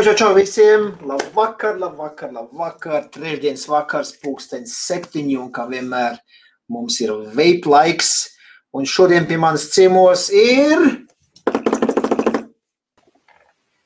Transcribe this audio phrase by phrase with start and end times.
[0.00, 0.96] Čau, čau, visiem!
[1.04, 3.02] Labvakar, labvakar, labvakar!
[3.12, 6.14] Trešdienas vakars, pulkstenis septiņi, un kā vienmēr
[6.72, 8.30] mums ir veip laiks.
[8.72, 11.04] Un šodien pie manas ciemos ir...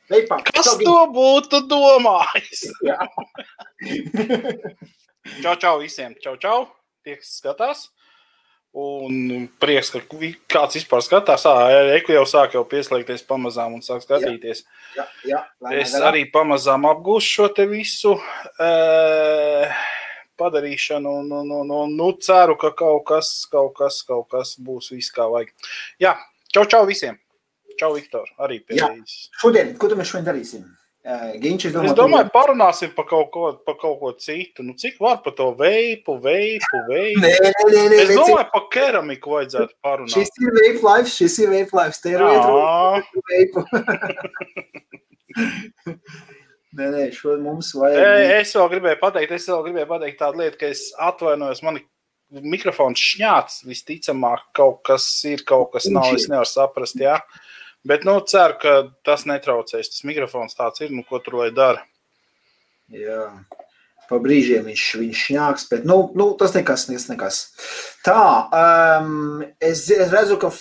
[0.06, 0.38] Veipā.
[0.52, 2.62] Kas Čau, to būtu domājis?
[2.86, 3.10] Jā.
[5.42, 6.14] Čau, čau visiem!
[6.22, 6.60] Čau, čau!
[7.02, 7.88] Tie, kas skatās.
[8.74, 10.00] Un prieks, ka
[10.50, 11.44] kāds vispār skatās.
[11.94, 14.64] Eku jau sāk jau pieslēgties pamazām un sāk skatīties.
[14.96, 18.16] Jā, jā, lēnām Es arī pamazām apgūstu šo te visu
[18.58, 18.70] e,
[20.42, 21.12] padarīšanu.
[21.22, 25.28] Un, un, un, nu, ceru, ka kaut kas, kaut kas, kaut kas būs viss kā
[25.30, 25.54] vajag.
[26.02, 26.16] Jā,
[26.50, 27.20] čau, čau visiem!
[27.78, 28.26] Čau, Viktor!
[28.42, 28.90] Arī Jā.
[28.90, 29.28] jums.
[29.38, 30.66] Šodien, ko tu mēs šodien darīsim?
[31.04, 34.64] Uh, Ginčs, es domāju, parunāsim par kaut ko, par kaut ko citu.
[34.64, 37.20] Nu, cik var par to veipu, veipu, veipu?
[37.20, 37.50] Nē, nē,
[37.92, 40.14] nē, Es domāju, par keramiku vajadzētu parunāt.
[40.16, 42.00] Šis ir veip life, šis ir veip life.
[42.00, 42.24] Te ir
[43.28, 43.66] veipu.
[46.74, 48.32] Nē, nē, šo mums vajag.
[48.40, 51.60] es vēl gribēju pateikt, es vēl gribēju pateikt tādu lietu, ka es atvainojos.
[51.66, 51.78] Man
[52.42, 56.10] mikrofons šņāts, visticamāk, kaut kas ir, kaut kas nav.
[56.16, 57.20] Es nevaru saprast, jā.
[57.84, 59.90] Bet, nu, ceru, ka tas netraucēs.
[59.92, 61.82] Tas mikrofons tāds ir, nu, ko tur lai dara.
[62.92, 63.26] Jā,
[64.08, 67.40] pa brīžiem viņš, viņš šņāks, bet nu, nu, tas nekas, nekas, nekas.
[68.04, 70.52] Tā, um, es, es redzu, ka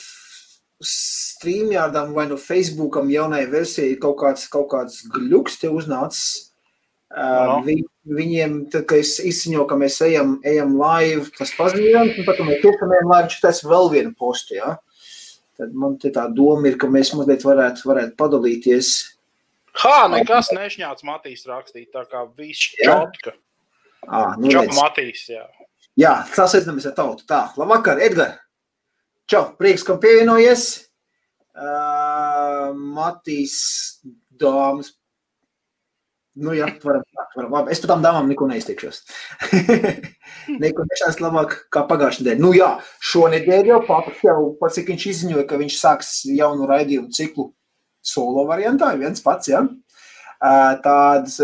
[0.84, 6.50] streamjādam vai no Facebookam jaunai versijai kaut kāds, kaut kāds gluks te uznācis.
[7.14, 7.60] Aha.
[7.60, 7.78] Uh, vi,
[8.10, 12.48] viņiem, tad, kad es izziņoju, ka mēs ejam, ejam live, tas paziņojums, un tad, kad
[12.48, 14.74] mēs tiekamies live, tas vēl vienu postu, jā.
[15.60, 18.94] Tad man te tā doma ir, ka mēs mazliet varētu, varētu padalīties.
[19.84, 23.36] Hā, nekas nešņāts Matīs rakstīt, tā kā viss čotka.
[24.04, 24.74] Ā, nu, redz.
[24.78, 25.46] Matīs, jā.
[26.00, 27.26] Jā, sasveicinamies ar tautu.
[27.30, 28.40] Tā, labvakar, Edgar.
[29.30, 30.66] Čau, prieks, ka pievienojies.
[31.54, 33.56] Uh, Matīs,
[34.42, 34.96] dāmas.
[36.34, 37.04] Nu, jā, varam,
[37.36, 37.74] varam, labi.
[37.76, 39.04] Es par tām dāmām neko neizteikšos.
[40.64, 42.42] neko nešās labāk kā pagājušajā nedēļā.
[42.42, 42.70] Nu jā,
[43.12, 47.52] šonedēļ jau papas jau, pats, cik viņš izziņoja, ka viņš sāks jaunu raidījumu ciklu
[48.04, 49.62] solo variantā, viens pats, jā.
[50.44, 51.38] Uh, tāds...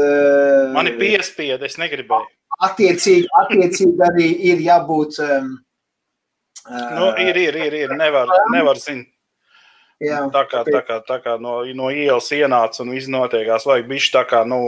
[0.76, 2.34] Mani piespieda, es negribēju.
[2.66, 5.22] attiecīgi, attiecīgi arī ir jābūt.
[5.24, 5.58] Um,
[6.70, 7.92] Nu, ir, ir, ir, ir.
[7.98, 9.08] Nevar, nevar zināt.
[10.00, 13.88] Jā, Tā kā, tā kā, tā kā no, no ielas ienāca un viss notiekās, vajag
[13.90, 14.60] bišķi tā kā, nu,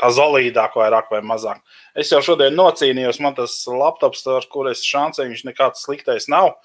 [0.00, 1.60] tā zolīdāk vairāk vai mazāk.
[1.96, 6.56] Es jau šodien nocīnījos, man tas laptops, ar kur es šancēju, viņš nekāds sliktais nav.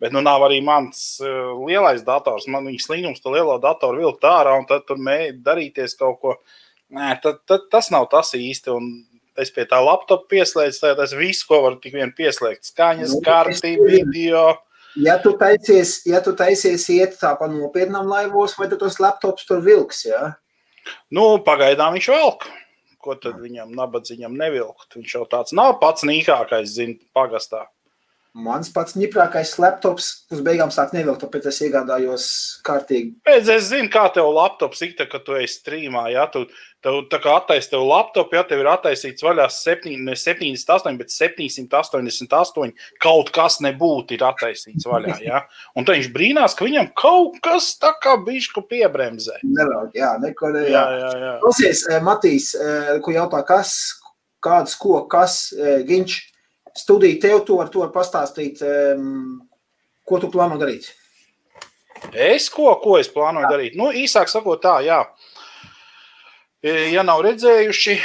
[0.00, 2.44] Bet nu nav arī mans uh, lielais dators.
[2.52, 6.34] Man viņa slinkums to lielo datoru vilkt ārā un tad tur mēģināt darīties kaut ko.
[6.92, 8.74] Nē, tad, tad, tas nav tas īsti.
[8.76, 8.90] Un
[9.40, 12.68] es pie tā laptopa pieslēdzu, tad es visu, ko varu tik vien pieslēgt.
[12.68, 14.44] Skaņas, Nu, es- video.
[14.96, 19.48] Ja tu taisies, ja tu taisies iet tā pa nopietnām laivos, vai tu tos laptops
[19.48, 20.32] tur vilks, jā?
[21.10, 22.48] Nu, pagaidām viņš velk.
[23.02, 24.96] Ko tad viņam, nabadzīgam, nevilkt?
[24.96, 27.66] Viņš jau tāds nav pats nīkākais, zina, pagastā.
[28.36, 32.26] Mans pats ņiprākais laptops uz beigām sāk nevilkt, tāpēc es iegādājos
[32.66, 33.14] kārtīgi.
[33.32, 36.02] Es, es zinu, kā tev laptops ir, kad tu esi strīmā.
[36.12, 36.42] Ja tu,
[36.84, 41.14] tev tā kā attaisno tev laptopu, ja tev ir attaisīts vaļā 7, ne 78, bet
[41.14, 45.16] 788, kaut kas nebūtu ir attaisīts vaļā.
[45.26, 45.40] Ja?
[45.74, 49.40] Un tad viņš brīnās, ka viņam kaut kas tā kā bišķi piebremzē.
[49.48, 51.08] Nevelk, jā, neko ne, Jā, jā.
[51.22, 51.32] jā.
[51.42, 53.72] Klausies, eh, Matīs, eh, ko jautā, kas,
[54.44, 55.80] kāds, ko, kas, eh,
[56.76, 59.40] Ginč, studija tev to ar to pastāstīt, em,
[60.04, 60.92] ko tu plāno darīt?
[62.12, 63.76] Es ko, ko es plānoju darīt?
[63.76, 65.06] Nu, īsāk sakot, tā, jā.
[66.62, 68.00] E, Ja nav redzējuši,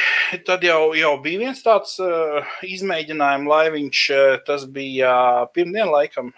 [0.46, 4.10] tad jau, jau bija viens tāds uh, izmēģinājums, laiviņš.
[4.12, 6.34] eh, Tas bija pirmdien, laikam.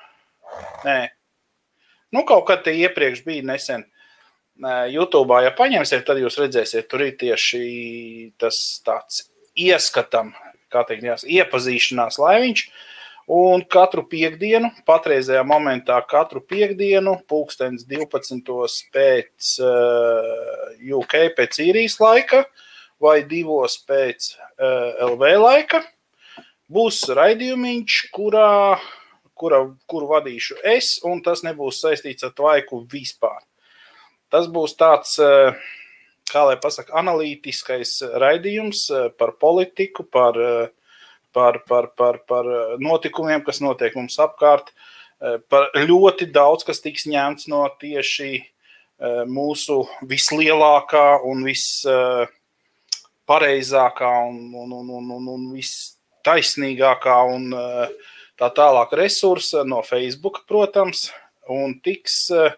[0.85, 1.09] Nē,
[2.11, 3.85] nu, kaut kad te iepriekš bija nesen.
[4.61, 10.33] Nē, YouTube, ja paņemsiet, tad jūs redzēsiet, tur ir tieši tas tāds ieskatam,
[10.73, 12.65] kā teikt, jās, iepazīšanās laiviņš.
[13.33, 18.81] Un katru piekdienu, patreizajā momentā, katru piekdienu, pulkstenis 12.
[18.91, 22.41] pēc uh, UK, pēc īrijas laika,
[22.99, 23.69] vai 2.
[23.87, 25.79] pēc uh, LV laika,
[26.73, 28.49] būs raidījumiņš, kurā,
[29.39, 33.39] kura, kuru vadīšu es, un tas nebūs saistīts ar tvaiku vispār.
[34.33, 35.55] Tas būs tāds, uh,
[36.31, 40.71] kā lai pasaka, analītiskais raidījums uh, par politiku, par uh,
[41.33, 42.45] par, par, par, par
[42.79, 44.71] notikumiem, kas notiek mums apkārt,
[45.19, 48.43] eh, par ļoti daudz, kas tiks ņemts no tieši eh,
[49.27, 57.87] mūsu vislielākā un vispareizākā un, un, un, un, un, un vistaisnīgākā un eh,
[58.39, 60.99] tā tālāk resursa no Facebook, protams,
[61.49, 62.51] un tiks eh,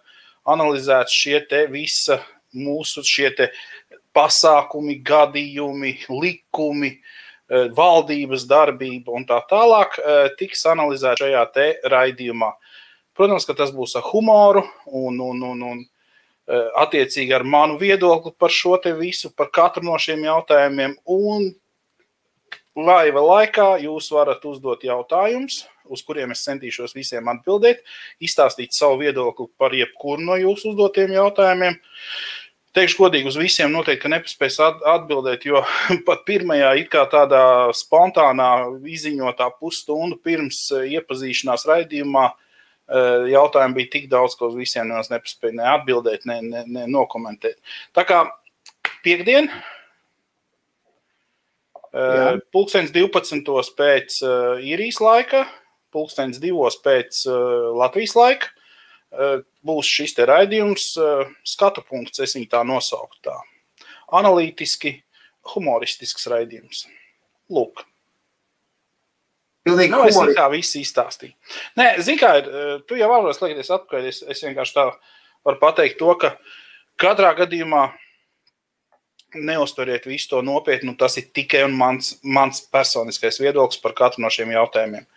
[0.46, 2.20] analizēts šie te visa
[2.56, 3.32] mūsu šie
[4.16, 12.54] pasākumi, gadījumi, likumi, uh, valdības darbība un tā tālāk uh, tiks analizēta šajā te raidījumā.
[13.16, 15.86] Protams, ka tas būs ar humoru un, un, un, un
[16.48, 20.98] attiecīgi ar manu viedokli par šo te visu, par katru no šiem jautājumiem.
[21.10, 21.48] Un
[22.76, 27.82] laiva laikā jūs varat uzdot jautājumus, uz kuriem es centīšos visiem atbildēt,
[28.20, 31.80] izstāstīt savu viedokli par jebkuru no jūsu uzdotiem jautājumiem.
[32.76, 35.62] Teikšu godīgi, uz visiem noteikti nepaspēs atbildēt, jo
[36.08, 37.44] pat pirmajā, it kā tādā
[37.76, 38.50] spontānā
[38.92, 42.26] izziņotā pusstundu pirms iepazīšanās raidījumā,
[43.32, 47.58] jautājumi bija tik daudz, ka uz visiem nepaspēja ne atbildēt, ne, ne, ne nokomentēt.
[47.96, 48.20] Tā kā
[49.06, 49.48] piekdien,
[51.96, 52.36] Jā.
[52.52, 53.72] pulkstenis 12.
[53.80, 54.20] pēc
[54.68, 55.46] īrijas laika,
[55.96, 56.76] pulkstenis 2.
[56.84, 57.24] pēc
[57.80, 58.52] Latvijas laika
[59.66, 60.92] būs šis raidījums,
[61.48, 63.36] skatu punkts, es viņu tā nosauktu tā.
[64.16, 64.98] Analītiski,
[65.54, 66.86] humoristisks raidījums.
[67.54, 67.86] Lūk.
[69.66, 71.34] Pilnīgi nu, es kā viss izstāstīju.
[71.80, 72.50] Nē, zini, kā ir,
[72.86, 74.84] tu jau varos liekties atpakaļ, es, es vienkārši tā
[75.46, 76.36] varu pateikt to, ka
[77.02, 77.88] katrā gadījumā
[79.36, 80.94] neusturiet visu to nopietni.
[81.00, 85.10] Tas ir tikai mans, mans personiskais viedoklis par katru no šiem jautājumiem.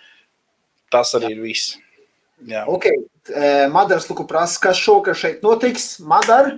[0.93, 1.37] Tas arī Jā.
[1.37, 1.77] ir viss.
[2.47, 2.63] Jā.
[2.71, 2.87] Ok,
[3.73, 5.97] Madaras Luku prasa, kas šokar šeit notiks.
[5.99, 6.55] Madara?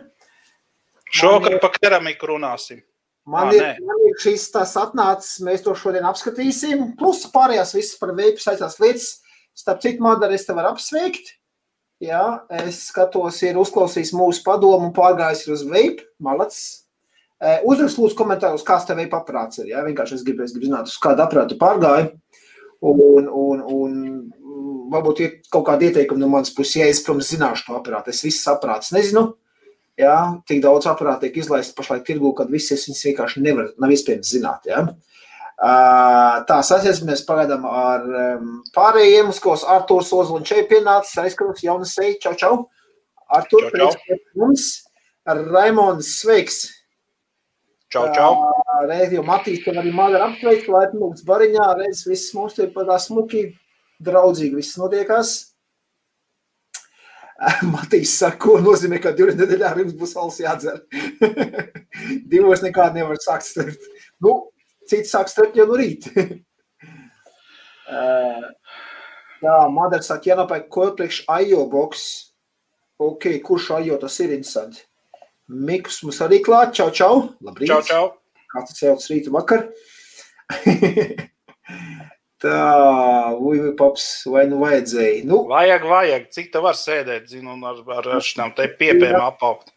[1.11, 1.61] Šokar ir...
[1.63, 2.83] pa keramiku runāsim.
[3.31, 6.93] Man, ir, man ir šis tas atnācis, mēs to šodien apskatīsim.
[6.99, 9.21] Plus pārējās visas par veidu saistās lietas.
[9.57, 11.35] Starp citu, Madara, es te varu apsveikt.
[12.01, 12.23] Jā,
[12.63, 16.07] es skatos, ir uzklausījis mūsu padomu un pārgājis uz veidu.
[16.23, 16.81] Malacis,
[17.41, 19.63] Eh, Uzrakst, lūdzu, komentāros, kāds tev ir aprāts.
[19.65, 19.81] Ja?
[19.87, 22.13] Vienkārši es gribu, es gribu zināt, uz kādu aprātu pārgāju.
[22.81, 23.97] Un, un, un
[24.91, 28.15] varbūt ir kaut kāda ieteikuma no manas puses, ja es, protams, zināšu to aprātu.
[28.15, 29.35] Es visas aprātus nezinu.
[30.01, 30.17] Jā,
[30.49, 34.69] tik daudz aparātu tiek izlaists pašlaik tirgū, kad visas viņas vienkārši nevar, nav iespējams zināt.
[34.71, 34.87] Jā.
[36.49, 38.07] Tā sasiesimies pagaidām ar
[38.73, 42.55] pārējiem, uz ko Artūrs Ozoliņš šeit pienācis, aizkrūks, jaunas seja, čau, čau.
[43.37, 44.71] Artūr, prieks, mums,
[45.29, 46.63] Raimons, sveiks!
[47.91, 48.35] Čau, čau.
[48.87, 52.87] Reiz jau Matīs, tev arī māda apsveikt, laipni lūgts bariņā, reiz viss mums te pat
[52.87, 53.49] tā smuki,
[54.07, 55.33] draudzīgi viss notiekās.
[57.73, 60.79] Matīs saka, ko nozīmē, ka divas nedēļā jums būs valsts jādzer.
[62.31, 63.89] Divos nekādi nevar sākt strept.
[64.23, 64.37] Nu,
[64.87, 66.07] cits sāk strept jau no rīt.
[69.41, 72.05] Jā, Madara saka, jānopērk ko priekš Ajo boks.
[73.01, 74.85] Ok, kurš Ajo tas ir interesanti?
[75.51, 76.75] Mikus mums arī klāt.
[76.79, 77.15] Čau, čau.
[77.43, 77.71] Labrīt.
[77.73, 78.05] Čau, čau.
[78.53, 79.67] Kāds cēlts rītu vakar.
[82.41, 82.61] Tā,
[83.37, 85.25] uju, paps, vai nu vajadzēja?
[85.29, 86.31] Nu, vajag, vajag.
[86.33, 89.75] Cik tev var sēdēt, zinu, un ar, ar, ar šām te piepēm apaugt?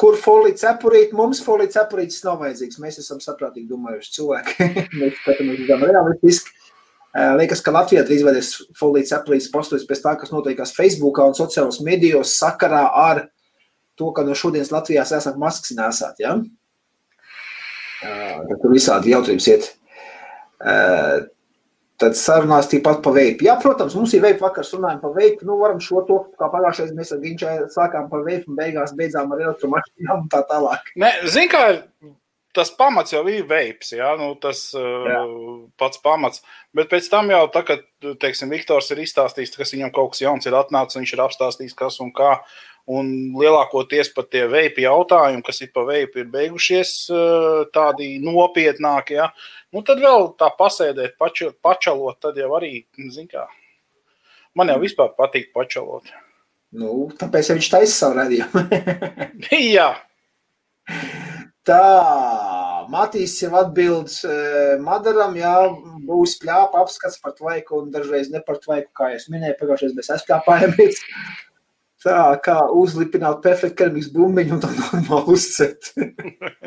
[0.00, 1.12] Kur folija cepurīt?
[1.14, 2.80] Mums folija cepurītis nav vajadzīgs.
[2.82, 4.68] Mēs esam saprātīgi domājuši cilvēki.
[4.98, 6.56] Mēs skatāmies uz realistiski.
[7.38, 8.50] Liekas, ka Latvijā drīz vajadzēs
[8.80, 13.30] folija cepurītis postojas pēc tā, kas notiekās Facebookā un sociālos medijos sakarā ar uh,
[13.98, 16.20] to, ka no šodienas Latvijā esat maskas nesāt.
[16.22, 16.36] Ja?
[18.02, 19.68] Uh, tur visādi jautājums iet.
[22.02, 23.46] Tad sarunās tīpat pa veidu.
[23.46, 25.46] Jā, protams, mums ir veidu vakars, runājam par veidu.
[25.46, 29.30] Nu, varam šo to, kā pagājušajā mēs ar Ginčai sākām par veidu un beigās beidzām
[29.34, 30.90] ar elektromašīnām un tā tālāk.
[30.98, 31.60] Ne, zin kā,
[32.56, 35.20] tas pamats jau ir veips, jā, nu, tas jā.
[35.78, 36.42] Pats pamats.
[36.74, 37.86] Bet pēc tam jau, tā, kad,
[38.24, 42.02] teiksim, Viktors ir izstāstījis, ka viņam kaut kas jauns ir atnācis, viņš ir apstāstījis, kas
[42.02, 42.34] un kā.
[42.90, 43.08] Un
[43.38, 49.20] lielākoties pat tie veipi jautājumi, kas ir pa veipu, ir beigušies uh, tādi nopietnāki.
[49.20, 49.28] Ja?
[49.70, 52.80] Nu, tad vēl tā pasēdēt, paču, pačalot, tad jau arī,
[53.14, 53.46] zin kā,
[54.58, 56.10] man jau vispār patīk pačalot.
[56.72, 58.66] Nu, tāpēc viņš taisa savu radījumu.
[59.76, 59.92] Jā.
[61.62, 61.82] Tā,
[62.90, 64.10] Matīs jau atbild
[64.82, 65.52] Madaram, jā,
[66.08, 70.10] būs pļāpa apskats par tvaiku un dažreiz ne par tvaiku, kā es minēju, pagājušais mēs
[70.16, 70.98] aizpļāpājamies.
[72.02, 75.92] Tā kā uzlipināt perfektu keramikas bumbiņu un tā normāli uzcēt.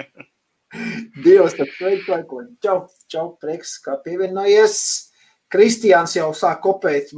[1.26, 2.46] Dievs, tad sveiks tvaiku.
[2.64, 2.78] Čau,
[3.12, 4.78] čau, prieks, kā pievienojies.
[5.52, 7.12] Kristiāns jau sāk kopēt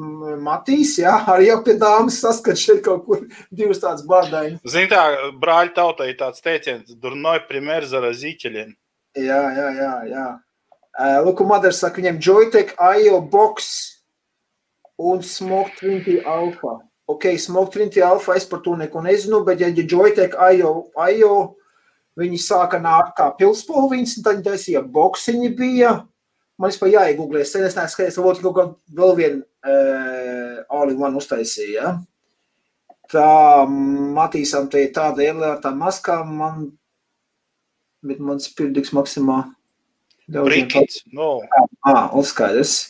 [0.43, 3.21] Matīs, jā, arī jau pie dāmas saskat šeit kaut kur
[3.55, 4.59] divas tādas bārdaini.
[4.67, 5.05] Zini tā,
[5.39, 8.75] brāļi tautai tāds teiciens, durnoj primer zarazīķeļiem.
[9.17, 10.27] Jā, jā, jā, jā.
[11.25, 13.71] Luku Madars saka, viņiem Joytech, IO Box
[14.97, 16.77] un Smoke 20 Alpha.
[17.07, 21.35] Ok, Smoke 20 Alpha, es par to neko nezinu, bet ja Joytech, IO, IO,
[22.19, 25.93] viņi sāka nākt kā pilspolviņas, un tad taisīja boksiņi bija,
[26.59, 27.45] man vispār jāiegūglē.
[27.45, 31.77] Es neesmu skatījies, varbūt kaut kādu vēl vienu uh, all-in-one uztaisīju.
[31.77, 31.93] Ja?
[33.07, 33.29] Tā
[34.17, 36.67] Matīsam te ir tāda iela ar tām maskām, man
[38.07, 39.43] bet man spirdiks maksimā.
[40.27, 41.37] Brikits, no.
[41.87, 42.89] Ā, un skaidrs.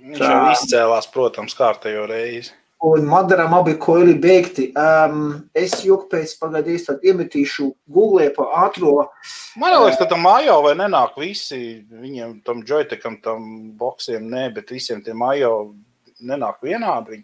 [0.00, 2.54] Viņš jau izcēlās, protams, kārtējo reizi.
[2.80, 4.70] Un Madaram abi koili beigti.
[4.72, 8.94] Um, es joku pēc pagaidīs tad iemetīšu Google pa ātro.
[9.60, 14.72] Man liekas, ka tam mājo vai nenāk visi, viņiem tam joytekam, tam boksiem, nē, bet
[14.72, 15.50] visiem tiem mājo
[16.24, 17.20] nenāk vienādi.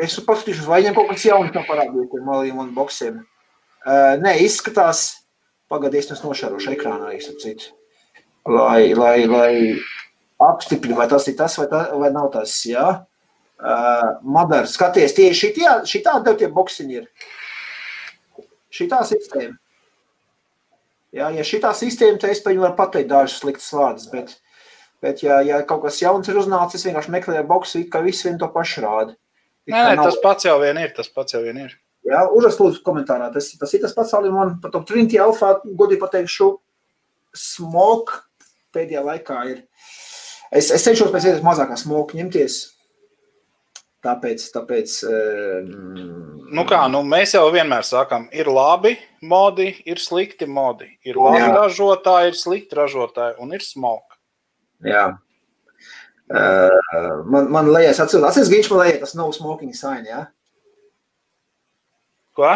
[0.00, 3.20] Es paskatīšos, vai viņiem kaut kas jauns nav parādījies tiem maliem un boksiem.
[3.86, 5.04] Uh, nē, izskatās,
[5.70, 7.70] pagaidīs es nošārošu ekrānā, es citu.
[8.50, 9.54] Lai, lai, lai
[10.42, 12.88] apstiprinu, vai tas ir tas, vai, tā, vai nav tas, jā.
[12.88, 13.09] Ja?
[13.60, 15.50] Uh, Madara, skaties, tieši
[15.84, 17.08] šī tāda tev tie boksiņi ir.
[18.72, 19.58] Šī tā sistēma.
[21.12, 24.36] Jā, ja šī tā sistēma, tad es par viņu varu pateikt dažus sliktus vārdus, bet,
[25.02, 28.48] bet ja, ja kaut kas jauns ir uznācis, vienkārši meklēju boksu, ka viss vien to
[28.54, 29.16] pašu rāda.
[29.68, 31.76] Nē, nē, tas pats jau vien ir, tas pats jau vien ir.
[32.06, 35.58] Jā, uzrast lūdzu komentārā, tas, tas ir tas pats, arī man par to Trinity Alpha,
[35.66, 36.52] godīgi pateikšu,
[37.36, 38.22] smoke
[38.74, 39.64] pēdējā laikā ir.
[40.50, 42.62] Es, es cenšos pēc iespējas mazākā smoke ņemties,
[44.00, 45.72] Tāpēc, tāpēc um,
[46.56, 50.88] nu kā, nu mēs jau vienmēr sakām, ir labi modi, ir slikti modi.
[51.04, 51.50] Ir labi jā.
[51.58, 54.16] ražotāji, ir slikti ražotāji un ir smoke.
[54.88, 55.04] Jā.
[56.30, 60.24] Uh, man, man liekas, atceros, viņš man liekas, tas nav smoking sign, jā?
[62.38, 62.48] Ko?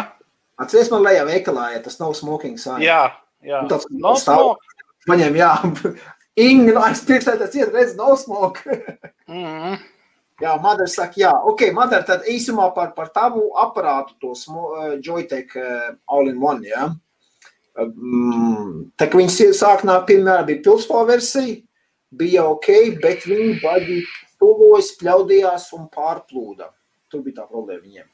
[0.57, 2.81] Atceries man lejā veikalā, ja tas nav smoking sign.
[2.81, 3.09] Jā,
[3.45, 3.61] jā.
[3.61, 4.63] Un tāds no smoke.
[5.05, 5.51] Paņem, jā.
[6.47, 8.63] Ingi, no es priekšā tas ir, redz, no smoke.
[9.29, 9.83] mm -hmm.
[10.43, 15.55] Jā, Madara saka, jā, ok, Madara, tad īsumā par, par tavu aparātu, to uh, Joytech
[15.55, 16.89] uh, All-in-One, jā.
[17.79, 21.61] Um, tā kā viņas sāknā, piemēram, bija pilspāla versija,
[22.15, 22.67] bija ok,
[23.03, 24.01] bet viņi baigi
[24.41, 26.69] tuvojas, pļaudījās un pārplūda.
[27.11, 28.11] Tur bija tā problēma viņiem.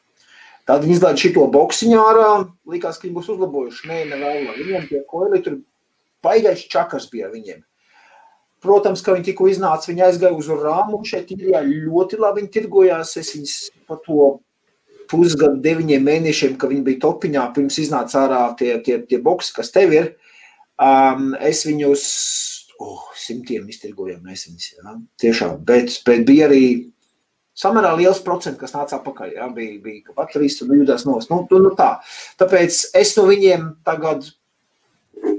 [0.69, 2.29] Tad viņi izlaiž šito boksiņā ārā,
[2.69, 3.87] likās, ka viņi būs uzlabojuši.
[3.89, 4.49] Nē, nevēl.
[4.59, 5.57] Viņiem tie koili tur
[6.23, 7.63] baigais čakars bija viņiem.
[8.61, 11.01] Protams, ka viņi tikko iznāca, viņi aizgāja uz rāmu.
[11.07, 13.15] Šeit ir ļoti labi viņi tirgojās.
[13.17, 13.55] Es viņus
[13.89, 14.35] par to
[15.11, 19.73] pusgadu, deviņiem mēnešiem, kad viņi bija topiņā, pirms iznāca ārā tie, tie, tie boxi, kas
[19.73, 20.13] tev ir.
[20.81, 22.05] Um, es viņus
[22.81, 24.69] oh, simtiem iztirgojām, mēs viņus.
[24.77, 24.95] Ja?
[25.21, 26.63] Tiešām, bet, bet bija arī
[27.57, 29.35] samērā liels procents, kas nāca atpakaļ.
[29.37, 29.49] Ja?
[29.53, 31.05] Bija, bija ka baterijas tur jūtas.
[31.09, 31.95] Nu, nu, nu tā.
[32.41, 34.29] Tāpēc es no viņiem tagad,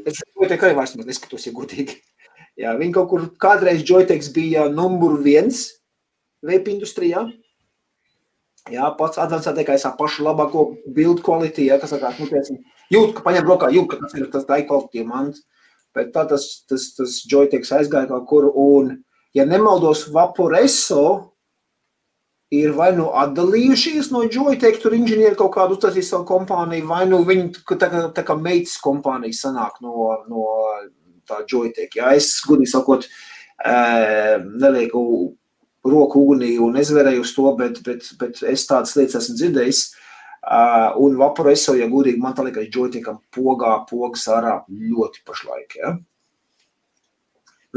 [0.05, 2.03] es domāju, ka arī vairs neskatos, ja godīgi.
[2.61, 5.65] Jā, viņi kaut kur kādreiz Joyteks bija numur viens
[6.45, 7.25] vape industrijā.
[8.71, 12.61] Jā, pats advancētākais ar pašu labāko bildu kvalitāti, ja, kas sakās, nu, tiecam,
[12.95, 15.43] jūt, ka paņem rokā, jūt, ka tas ir tas tā kvalitāte mans.
[15.97, 18.95] Bet tā tas, tas, tas Joyteks aizgāja kaut kur, un,
[19.37, 21.33] ja nemaldos, Vaporeso
[22.53, 27.23] ir vai nu atdalījušies no Joytek, tur inženieri kaut kādu uztaisīja savu kompāniju, vai nu
[27.29, 30.47] viņi tā kā, tā kā meitas kompānija sanāk no, no
[31.29, 31.97] tā joystick.
[31.99, 32.13] Ja?
[32.17, 33.09] Es, godīgi sakot,
[33.63, 35.03] nelieku
[35.83, 39.83] roku ugunī un nezverēju uz to, bet, bet, bet es tādas lietas esmu dzirdējis.
[40.43, 45.77] Uh, un vaporeso, ja gudīgi, man tā liekas, joystickam pogā, pogas ārā ļoti pašlaik.
[45.79, 45.93] Ja?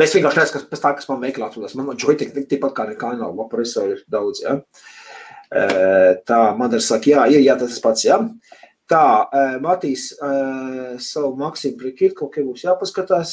[0.02, 1.75] Es vienkārši kas pēc tā, kas man veiklā atrodas.
[1.78, 4.42] Man joystick tikpat kā nekā nav, vaporeso ir daudz.
[4.42, 4.58] Ja?
[5.54, 8.18] Uh, tā, man ir saka, jā, ir, jā, tas pats, jā.
[8.18, 8.64] Ja?
[8.92, 9.06] Tā,
[9.63, 10.12] Matīs
[11.01, 13.32] savu Maksimu Prikīt, kaut kā būs jāpaskatās.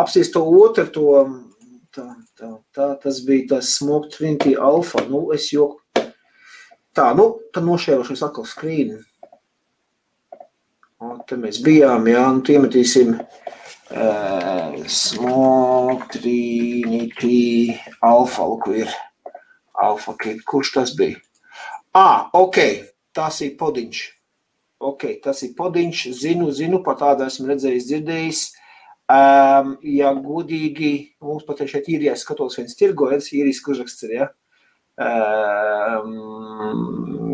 [0.00, 1.04] Apsīs to otru, to,
[1.94, 5.04] tā, tā, tā, tas bija tas Smoke Trinity Alpha.
[5.06, 5.78] Nu, es joku.
[6.98, 8.98] Tā, nu, tad nošērošos atkal skrīni.
[10.98, 18.90] Un te mēs bijām, jā, nu, iemetīsim uh, Smoke Trinity Alpha, lūk, ir
[19.78, 20.42] Alpha Kit.
[20.42, 21.22] Kurš tas bija?
[21.94, 24.04] Ah, ok tas ir podiņš.
[24.78, 28.42] Ok, tas ir podiņš, zinu, zinu, par tādu esmu redzējis, dzirdējis.
[29.08, 34.26] Um, ja godīgi, mums pat šeit ir, ja skatos viens tirgojas, īrijas kužraksts ir, ja.
[34.98, 36.12] Um,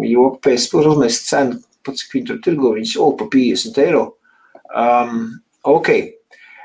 [0.06, 4.04] jo pēc uzmēs cenu, pat cik viņi tur tirgo, viņas, o, pa 50 eiro.
[4.70, 5.90] Um, ok.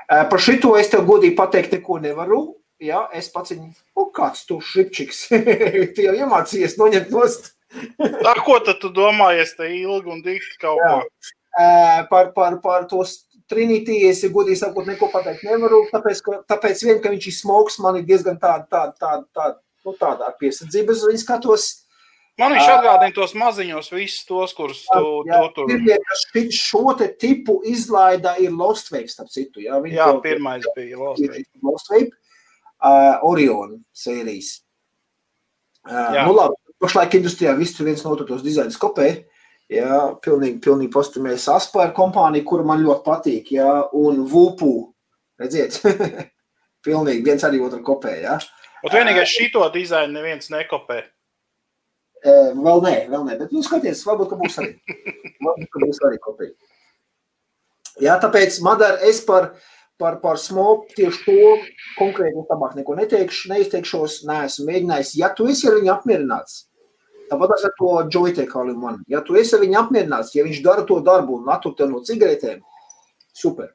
[0.09, 2.41] Uh, par šito es tev godīgi pateikt neko nevaru.
[2.79, 5.25] Ja, es pats viņu, o, kāds tu šripčiks,
[5.95, 7.57] tu jau iemācījies noņemt nost.
[8.29, 10.93] Ar ko tad tu domāji, es te ilgi un dikti kaut Jā.
[10.95, 11.33] ko?
[12.09, 13.03] Par, par, par to
[13.49, 17.79] Trinity es godīgi sakot, neko pateikt nevaru, tāpēc, ka, tāpēc vien, ka viņš ir smogs,
[17.81, 21.67] man ir diezgan tāda, tāda, tāda, tāda, nu, tāda piesardzība uz viņu skatos.
[22.39, 25.73] Man viņš atgādina tos maziņos, visus tos, kurus tu, jā, tu tur.
[25.73, 25.97] Pirmie,
[26.55, 29.65] šo te tipu izlaida ir Lost Wave, starp citu.
[29.65, 31.43] Jā, jā to, pirmais bija Lost Wave.
[31.65, 32.13] Lost Wave,
[32.79, 34.59] uh, Orion sērijas.
[35.89, 39.09] Uh, nu labi, pašlaik industrijā viss viens no otru tos dizainus kopē.
[39.69, 44.71] Jā, pilnīgi, pilnīgi postamies Aspēra kompānija, kura man ļoti patīk, jā, un Vupu,
[45.38, 45.77] redziet,
[46.88, 48.39] pilnīgi viens arī otru kopē, jā.
[48.81, 51.03] Un vienīgais šito dizainu neviens nekopē.
[52.24, 54.74] Vēl nē, vēl nē, bet, nu, skaties, varbūt, ka būs arī.
[55.45, 56.55] varbūt, ka būs arī kopija.
[58.00, 59.51] Jā, tāpēc, Madara, es par,
[60.00, 61.53] par, par smoku tieši to
[62.00, 65.13] konkrēti labāk neko neteikšu, neizteikšos, neesmu mēģinājis.
[65.19, 66.68] Ja tu esi ar viņu apmierināts,
[67.29, 71.39] tāpat ar to joytekalu man, ja tu esi viņu apmierināts, ja viņš dara to darbu
[71.39, 72.63] un attur tev no cigaretēm,
[73.36, 73.71] super.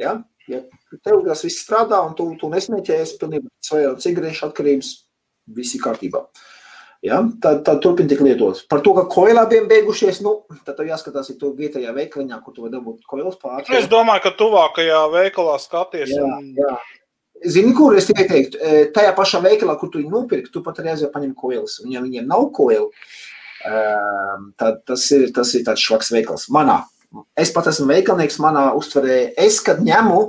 [0.00, 0.18] Ja?
[0.50, 0.64] Ja
[1.04, 4.94] tev tas viss strādā un tu, tu nesmēķējies pilnībā vai cigarešu atkarības,
[5.56, 6.24] viss ir kārtībā.
[7.06, 7.20] Ja?
[7.42, 8.64] Tad, tad turpini tik lietot.
[8.70, 12.58] Par to, ka koilā bija beigušies, nu, tad tev jāskatās, ja tu vietējā veikaliņā, kur
[12.58, 13.68] vari dabūt koilas pāri.
[13.78, 16.12] Es domāju, ka tuvākajā veikalā skaties.
[16.16, 16.50] Jā, un...
[16.58, 16.74] jā.
[17.40, 20.82] Zini, kur es tikai teiktu, e, tajā pašā veikalā, kur tu viņu nopirki, tu pat
[20.82, 21.78] aizjūti paņem koilas.
[21.84, 22.90] Un ja viņiem nav koilu,
[23.64, 26.48] ehm, tad tas ir, tas ir tāds švaks veikals.
[26.52, 26.82] Manā,
[27.36, 30.20] es pat esmu veikalnieks, manā uztverē, es, kad ņemu,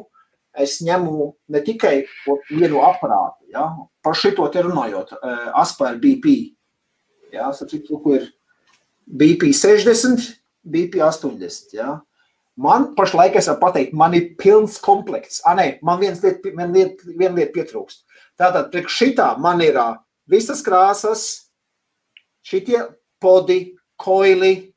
[0.63, 2.05] es ņemu ne tikai
[2.49, 3.67] vienu aparātu, ja?
[4.03, 6.55] par šito te runājot, e, Aspēr BP,
[7.31, 8.27] Jā, sapratu, ko ir
[9.07, 10.23] BP 60,
[10.67, 11.75] BP 80.
[11.77, 11.95] Jā.
[12.59, 15.39] Man pašlaik, es varu pateikt, man ir pilns komplekts.
[15.47, 18.03] Ah, nē, man viens liet, vien liet, viena lieta pietrūkst.
[18.39, 19.77] Tātad, priekš šitā man ir
[20.29, 21.23] visas krāsas,
[22.43, 22.83] šitie
[23.21, 24.71] podi, koili,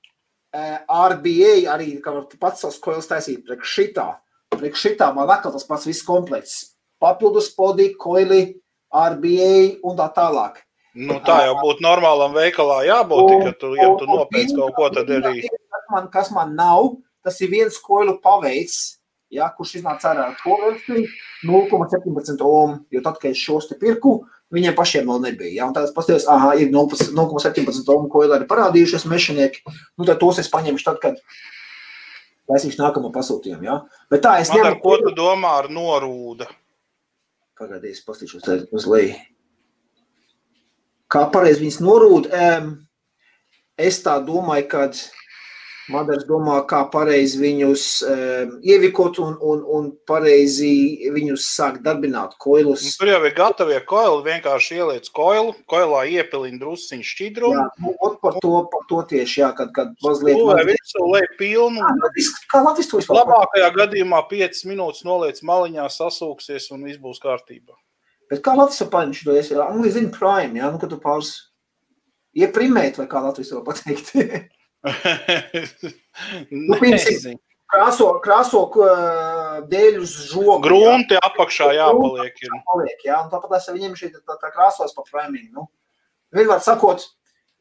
[0.54, 1.97] RBA, arī
[2.38, 4.07] pats savs koils taisīt priekš šitā.
[4.54, 6.76] Priekš šitā man atkal tas pats viss komplekts.
[7.02, 8.54] Papildus podi, koili,
[8.95, 10.62] RBA un tā tālāk.
[10.95, 14.90] Nu, tā jau būtu normālam veikalā jābūt, un, ka tu, ja tu nopēc kaut ko,
[14.95, 15.40] tad arī.
[15.50, 16.93] Kas man, kas man nav,
[17.25, 19.00] tas ir viens koilu paveids,
[19.33, 21.08] ja, kurš iznāca ārā ar versiju
[21.49, 24.21] 0,17 ohm, jo tad, kad es šos te pirku,
[24.54, 25.52] viņiem pašiem vēl nebija.
[25.56, 29.65] Ja, un tad es paskatījos, aha, ir 0,17 ohm koilu arī parādījušies mešanieki,
[29.99, 31.21] nu tad tos es paņemšu tad, kad
[32.50, 33.80] taisīšu nākamo pasūtījumu, ja.
[34.13, 34.78] Bet tā, es ņemu...
[34.84, 36.50] Ko tu domā ar norūda?
[37.58, 39.15] Pagaidīs, pastīšos uz leju
[41.15, 42.28] kā pareizi viņas norūd.
[43.80, 44.87] Es tā domāju, ka
[45.92, 50.70] Madars domā, kā pareizi viņus um, ievikot un, un, un pareizi
[51.12, 52.86] viņus sākt darbināt koilus.
[52.86, 57.58] Nu, tur jau ir gatavie koili, vienkārši ieliec koilu, koilā iepilina drusciņu šķidrumu.
[57.60, 60.40] Jā, nu, par to, par to tieši, jā, kad, kad mazliet.
[60.40, 61.84] Nu, vai visu lai pilnu.
[61.84, 63.20] Jā, kā Latvijas to vispār?
[63.20, 67.76] Labākajā gadījumā 5 minūtes noliec maliņā, sasūksies un viss būs kārtībā.
[68.32, 71.36] Bet kā Latvijas paņem šo es angļu zinu prime, jā, nu, kad tu pāris
[72.40, 74.14] ieprimēt, vai kā Latvijas to pateikt?
[76.68, 77.38] nu, piemēram,
[77.75, 78.62] krāso, krāso
[79.70, 80.60] dēļ uz žogu.
[80.66, 81.23] Grunti jā.
[81.30, 82.36] apakšā jāpaliek.
[82.36, 82.50] Ir.
[82.50, 85.66] Jāpaliek, jā, tāpat es viņiem šī tā, tā krāsos pa framing, nu.
[86.34, 87.06] Vienmēr sakot,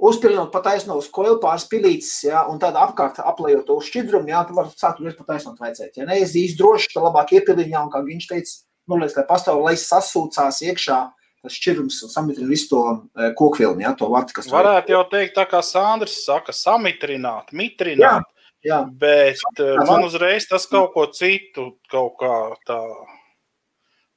[0.03, 4.43] uzpilinot pa taisno uz koilu pāris pilītes, jā, un tad apkārt aplējot uz šķidrumu, jā,
[4.47, 5.99] tad var sākt uz pa taisnot vajadzēt.
[5.99, 8.55] Ja neizdīs droši, tad labāk iepiliņā, un kā viņš teica,
[8.89, 10.99] nu, lai tā pastāv, lai sasūcās iekšā
[11.43, 12.81] tas šķirums un samitrina visu to
[13.19, 18.29] e, kokvilni, ja, to vati, kas Varētu jau teikt, tā kā Sandrs saka, samitrināt, mitrināt.
[18.63, 18.79] Jā, jā.
[18.99, 22.33] Bet jā, e, man uzreiz tas kaut ko citu, kaut kā
[22.69, 22.79] tā.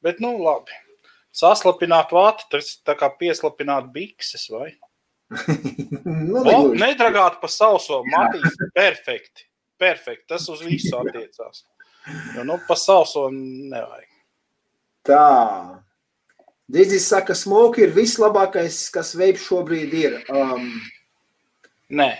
[0.07, 0.75] Bet, nu, labi.
[1.37, 4.71] Saslapināt vātu, tas tā kā pieslapināt bikses, vai?
[6.31, 9.49] nu, o, nedragāt pa sauso, matīs, perfekti.
[9.77, 11.67] Perfekti, tas uz visu attiecās.
[12.37, 14.09] Jo, nu, pa sauso nevajag.
[15.11, 15.27] Tā.
[16.73, 20.17] Dīdzis saka, smoke ir vislabākais, kas veip šobrīd ir.
[20.35, 20.73] Um,
[21.95, 22.11] nē.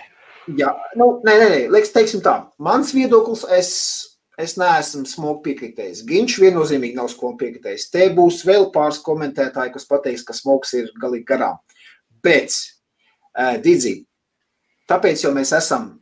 [0.55, 2.37] Jā, nu, nē, nē, nē, liekas, teiksim tā.
[2.63, 3.71] Mans viedoklis, es,
[4.39, 6.05] es neesmu smoke piekritējis.
[6.07, 7.89] Viņš viennozīmīgi nav smoke piekritējis.
[7.91, 11.59] Te būs vēl pāris komentētāji, kas pateiks, ka smokes ir galīgi garām.
[12.23, 12.55] Bet,
[13.35, 13.97] uh, Dīdzi,
[14.87, 15.97] tāpēc jau mēs esam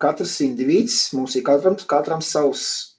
[0.00, 2.91] katrs indivīds, mums ir katram, katram savs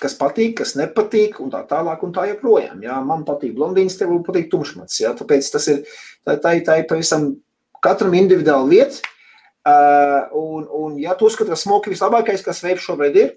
[0.00, 2.82] kas patīk, kas nepatīk, un tā tālāk, un tā joprojām.
[2.84, 5.00] Jā, man patīk blondīns, tev patīk tumšmats.
[5.00, 5.82] Jā, tāpēc tas ir,
[6.26, 7.30] tā, tā, tā ir pavisam
[7.84, 9.14] katram individuāli lieta.
[9.66, 13.32] Uh, un, un, ja tu uzskati, ka smoki vislabākais, kas veip šobrīd ir,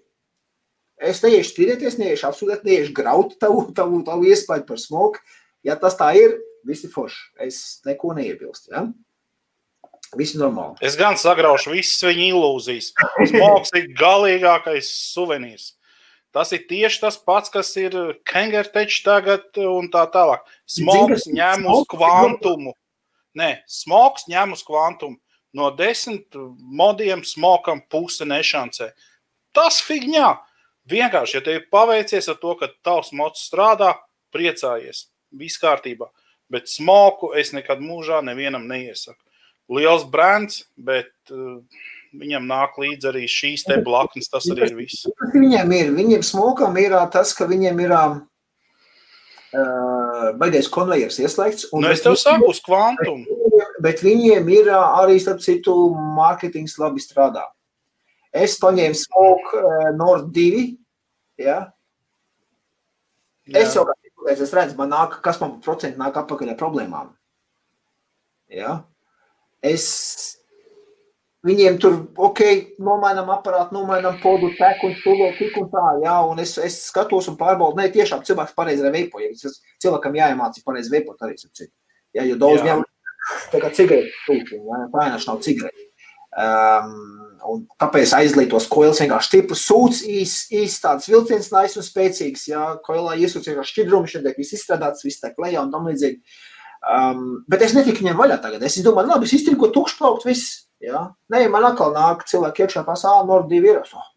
[1.02, 5.24] es neiešu strīdēties, neiešu apsūdzēt, neiešu graut tavu, tavu, tavu iespēju par smoku.
[5.66, 6.36] Ja tas tā ir,
[6.68, 7.24] visi forši.
[7.48, 8.76] Es neko neiebilstu.
[8.76, 8.86] Ja?
[10.18, 10.78] Viss normāli.
[10.86, 12.92] Es gan sagraušu visas viņa ilūzijas.
[13.32, 15.74] Smoks ir galīgākais suvenīrs.
[16.36, 17.96] Tas ir tieši tas pats, kas ir
[18.30, 20.44] Kengertečs tagad un tā tālāk.
[20.70, 22.76] Smogs ņem uz kvantumu.
[23.38, 25.18] Nē, smogs ņem uz kvantumu.
[25.58, 28.92] No desmit modiem smokam puse nešancē.
[29.58, 30.36] Tas figņā.
[30.90, 33.96] Vienkārši, ja tev paveicies ar to, ka tavs mocs strādā,
[34.34, 35.08] priecājies.
[35.34, 36.10] Viss kārtībā.
[36.50, 39.20] Bet smoku es nekad mūžā nevienam neiesaku.
[39.70, 41.62] Liels brands, bet uh,
[42.16, 45.08] viņam nāk līdzi arī šīs te blaknes, tas arī ir viss.
[45.34, 48.18] Viņiem ir, viņiem smokam ir tas, ka viņiem ir uh,
[50.40, 51.70] baigais konvejers ieslēgts.
[51.74, 53.26] Nu, es tev saku uz kvantumu.
[53.84, 55.76] Bet viņiem ir arī, starp citu,
[56.18, 57.46] mārketings labi strādā.
[58.36, 60.66] Es paņēmu smoke uh, Nord 2,
[61.42, 61.62] ja?
[63.50, 63.64] Jā.
[63.64, 63.96] Es jau kā
[64.38, 67.08] es redzu, man nāk, kas man procenti nāk atpakaļ ar problēmām.
[68.54, 68.76] Ja?
[69.66, 70.39] Es
[71.48, 72.42] Viņiem tur, ok,
[72.84, 77.30] nomainām aparātu, nomainām podu, teku un stūlo, tik un tā, jā, un es, es skatos
[77.32, 81.72] un pārbaudu, ne, tiešām cilvēks pareizi arī veipoja, cilvēkam jāiemācī pareizi veipot arī, sapcīt.
[82.18, 82.84] Jā, jo daudz ņem,
[83.54, 85.88] tā kā cigareti tūkiņi, jā, pēnaši nav cigareti.
[86.40, 86.94] Um,
[87.50, 92.66] un tāpēc aizlietos koils vienkārši stiprs sūds, īs, īs tāds vilciens, nais un spēcīgs, jā,
[92.84, 96.20] koilā iesūts vienkārši šķidrumi, šeit tiek viss izstrādāts, viss tiek lejā un tam līdzīgi.
[96.80, 98.64] Um, bet es netiku viņiem vaļā tagad.
[98.64, 100.66] Es domāju, labi, es iztirko tukšplaukt, viss.
[100.84, 101.10] Ja?
[101.32, 103.82] Nē, man atkal nāk cilvēki iekšā pasālē, Nord 2 ir.
[103.84, 104.08] Oh.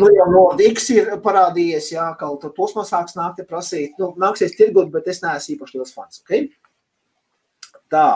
[0.00, 3.98] nu, jau Nord X ir parādījies, jā, kaut tos man sāks nākt prasīt.
[4.00, 6.22] Nu, nāksies tirgot, bet es neesmu īpaši liels fans.
[6.24, 6.48] Okay?
[7.92, 8.08] Tā.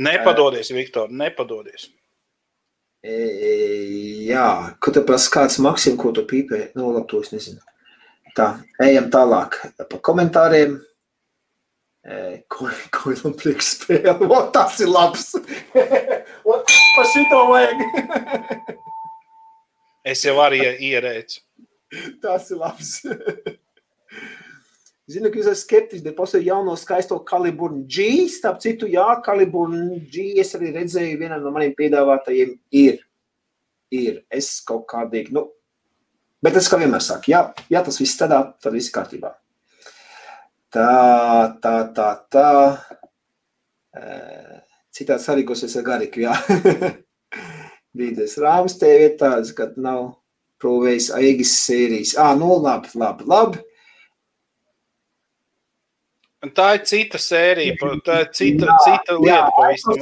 [0.00, 1.90] Nepadodies, Viktor, nepadodies.
[3.06, 3.14] E,
[4.26, 4.48] jā,
[4.82, 7.60] kad tu prasa kāds maksim, ko tu pīpē, nu, labi, to es nezinu.
[8.36, 8.50] Tā,
[8.84, 10.76] ejam tālāk pa komentāriem.
[12.46, 14.14] Ko, ko ir priekš spēle?
[14.30, 15.32] O, tas ir labs.
[16.46, 17.80] o, par šito vajag.
[20.12, 21.40] es jau arī ierēcu.
[22.22, 22.92] Tas ir labs.
[25.10, 28.26] Zinu, ka jūs esat skeptiski, bet pasaules jauno skaisto kaliburnu G.
[28.30, 33.02] Starp citu, jā, kaliburnu G es arī redzēju, vienam no maniem piedāvātajiem ir.
[33.94, 34.22] Ir.
[34.34, 35.44] Es kaut kādīgi, nu,
[36.42, 39.30] bet es kā vienmēr saku, jā, ja tas viss strādā, tad viss kārtībā.
[40.76, 42.48] Tā, tā, tā, tā.
[44.92, 46.34] Citāds sarīkosies ar gariku, jā.
[47.96, 50.10] Vides rāmas tev ir tāds, kad nav
[50.60, 52.12] provējis aigis sērijas.
[52.20, 53.64] Ā, nu labi, labi, labi.
[56.56, 59.94] Tā ir cita sērija, tā ir cita, jā, cita lieta jā, pavisam.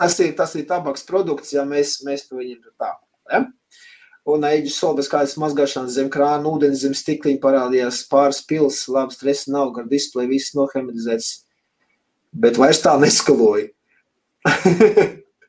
[0.00, 2.94] Tas ir, tas ir tabaks produkts, ja mēs, mēs to viņam tā.
[3.30, 3.44] Ja?
[4.28, 9.54] Un eģis solis kādas mazgāšanas zem krāna, ūdens zem stikliņa parādījās pāris pils, labi stresa
[9.54, 11.30] nav, gar displeju viss nohematizēts,
[12.36, 13.70] bet vairs tā neskaloja.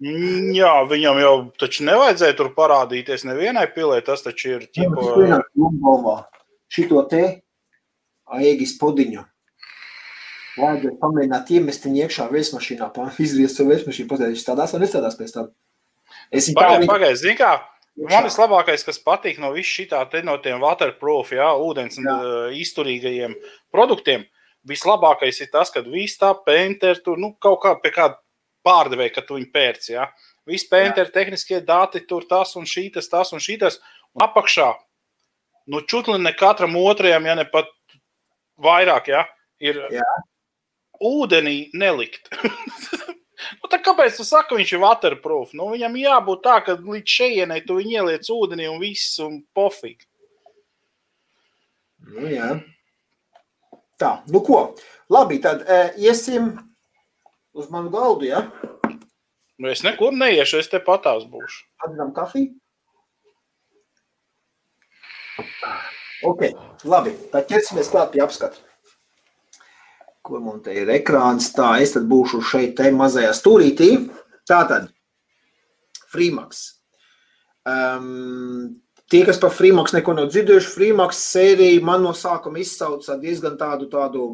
[0.02, 6.16] Mm, jā, viņam jau taču nevajadzēja tur parādīties nevienai pilē, tas taču ir ķipo...
[6.72, 7.22] Šito te
[8.32, 9.28] aegis podiņu.
[10.58, 12.88] Vajadzēja pamēģināt iemest viņu iekšā vēsmašīnā,
[13.22, 15.52] izriest savu vēsmašīnu, pateikt, strādās vai nestrādās pēc tam.
[16.34, 16.92] Es viņu pagaid, viņu...
[16.96, 17.52] pagaid, zini kā,
[18.08, 22.14] Man vislabākais, kas patīk no visā šī tā, no tiem waterproof, jā, ūdens jā.
[22.16, 23.36] Uh, izturīgajiem
[23.74, 24.26] produktiem,
[24.68, 28.18] vislabākais ir tas, ka viss tā pēnteri tur nu, kaut kā pie kāda
[28.66, 29.94] pārdevēja, ka tu viņu pērci.
[29.96, 30.08] Jā.
[30.50, 33.80] Viss pēnteri tehniskie dati tur tas un šītas, tas un šītas.
[34.18, 34.72] Un apakšā,
[35.72, 37.70] nu čutli ne katram otrajam, ja ne pat
[38.62, 39.26] vairāk, jā,
[39.64, 40.10] ir jā.
[41.02, 42.30] ūdenī nelikt.
[43.62, 45.54] Nu, kāpēc tu saki, viņš ir waterproof?
[45.58, 50.06] Nu, viņam jābūt tā, ka līdz šejienei tu viņu ieliec ūdenī un viss un pofīgi.
[52.12, 52.54] Nu, jā.
[54.02, 54.64] Tā, nu ko?
[55.12, 56.56] Labi, tad e, iesim
[57.54, 58.48] uz manu galdu, ja?
[59.62, 61.68] Nu, es nekur neiešu, es te patās būšu.
[61.86, 62.56] Atdam kafiju?
[66.26, 66.50] Ok,
[66.86, 68.62] labi, tad ķersimies klāt pie apskatu
[70.26, 71.52] kur mums te ir ekrāns.
[71.56, 73.90] Tā, es tad būšu šeit, te mazajā stūrītī.
[74.50, 74.90] Tātad,
[76.12, 76.64] Freemax.
[77.68, 78.82] Um,
[79.12, 83.90] tie, kas par Freemax neko nav dzirdējuši, Freemax sērija man no sākuma izsauca diezgan tādu,
[83.92, 84.32] tādu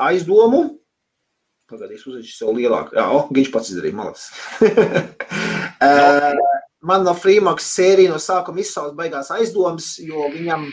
[0.00, 0.64] aizdomu.
[1.72, 2.96] Pagaidīs, uzveikšu sev lielāku.
[2.98, 4.28] Jā, oh, viņš pats izdarīja malas.
[5.82, 6.40] uh,
[6.88, 10.66] man no Freemax sērija no sākuma izsauca baigās aizdomas, jo viņam,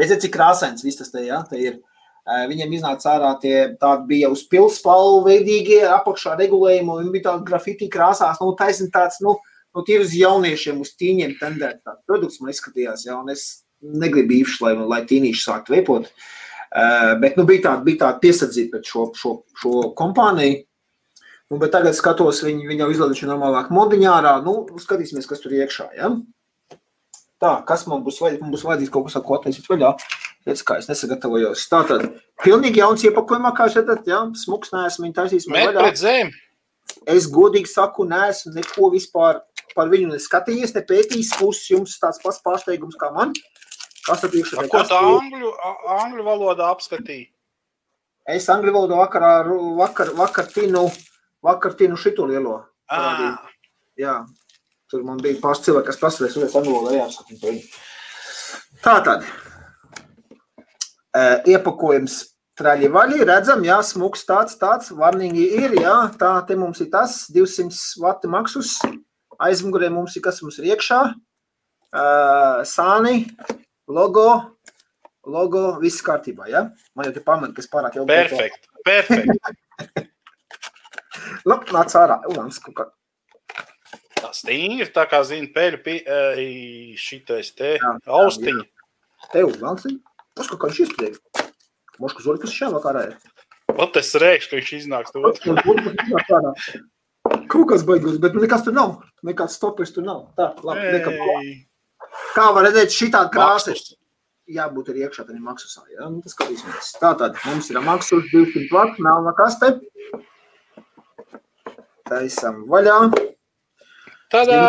[0.00, 1.82] redziet, cik krāsains viss tas te, ja, te ir.
[2.24, 7.88] Viņam iznāca ārā tie tādi bija uz pilspalvu veidīgie, apakšā regulējumi, un bija tādi grafiti
[7.92, 9.34] krāsās, nu, taisni tāds, nu,
[9.76, 14.38] nu tie uz jauniešiem, uz tīņiem tendēt tāds produkts man izskatījās, ja, un es negribu
[14.38, 18.88] īpaši, lai, lai tīnīši sāktu veipot, uh, bet, nu, bija tāda, bija tāda piesardzība pret
[18.88, 20.62] šo, šo, šo kompāniju,
[21.52, 25.52] nu, bet tagad skatos, viņi, viņi jau izlaiduši normālāk modiņā ārā, nu, skatīsimies, kas tur
[25.60, 26.14] iekšā, ja.
[27.42, 29.92] Tā, kas man būs vajadzīgs, man būs vajadzīgs kaut kas, ko attaisīt vaļā.
[30.44, 31.62] Redz, kā es nesagatavojos.
[31.72, 32.02] Tā tad
[32.44, 35.46] pilnīgi jauns iepakojumā, kā šeit, jā, smuks neesmu viņu taisījis.
[35.52, 36.32] Met pret zem.
[37.08, 39.40] Es godīgi saku, neesmu neko vispār
[39.74, 43.32] par viņu neskatījies, ne pētījis puses jums tāds pats pārsteigums kā man.
[44.04, 44.66] Kas tad iekšā?
[44.68, 45.52] Ko tā angļu,
[45.96, 47.30] angļu valodā apskatīja?
[48.36, 49.32] Es angļu valodā vakarā,
[49.80, 50.86] vakar, vakar tinu,
[51.44, 52.60] vakar tinu šito lielo.
[52.92, 53.40] Ah.
[54.00, 54.18] Jā,
[54.92, 57.80] tur man bija pāris cilvēki, kas prasīja, uz angļu valodā jāapskatīt.
[58.84, 59.24] Tā tad.
[61.14, 62.16] Uh, iepakojums
[62.58, 67.24] traļi vaļi, redzam, jā, smuks tāds, tāds, varnīgi ir, jā, tā te mums ir tas,
[67.34, 68.76] 200 vati maksus,
[69.42, 70.98] aizmugurē mums ir, kas mums ir iekšā,
[71.94, 73.28] uh, sāni,
[73.90, 74.26] logo,
[75.26, 76.64] logo, viss kārtībā, jā?
[76.94, 78.06] Man jau te pamat, kas pārāk jau...
[78.10, 80.10] Perfekt, perfekt.
[81.48, 82.88] Labi, nāc ārā, Ulans, kaut kā.
[84.18, 85.96] Tā stingri, tā kā zina, pēļu pie,
[87.00, 88.66] šitais te austiņa.
[89.32, 89.86] Te Ulans,
[90.38, 91.50] paskau, kā viņš izturēja.
[92.02, 93.18] Moška zoli, kas šajā vakarā ir.
[93.80, 95.22] Ot es rēkšu, ka viņš iznāks to.
[97.50, 98.96] Kaut kas baigus, bet nekas tur nav.
[99.26, 100.26] Nekāds stopers tur nav.
[100.38, 101.10] Tā, labi, nekā.
[102.34, 103.74] Kā var redzēt, šitā krāsa
[104.50, 105.84] jābūt arī iekšā tādā maksusā.
[105.94, 106.08] Ja?
[106.12, 106.92] Nu, tas skatīsimies.
[107.00, 109.72] Tā tad mums ir maksus 200 vati, melna kaste.
[112.08, 112.98] Taisam vaļā.
[114.32, 114.60] Tādā!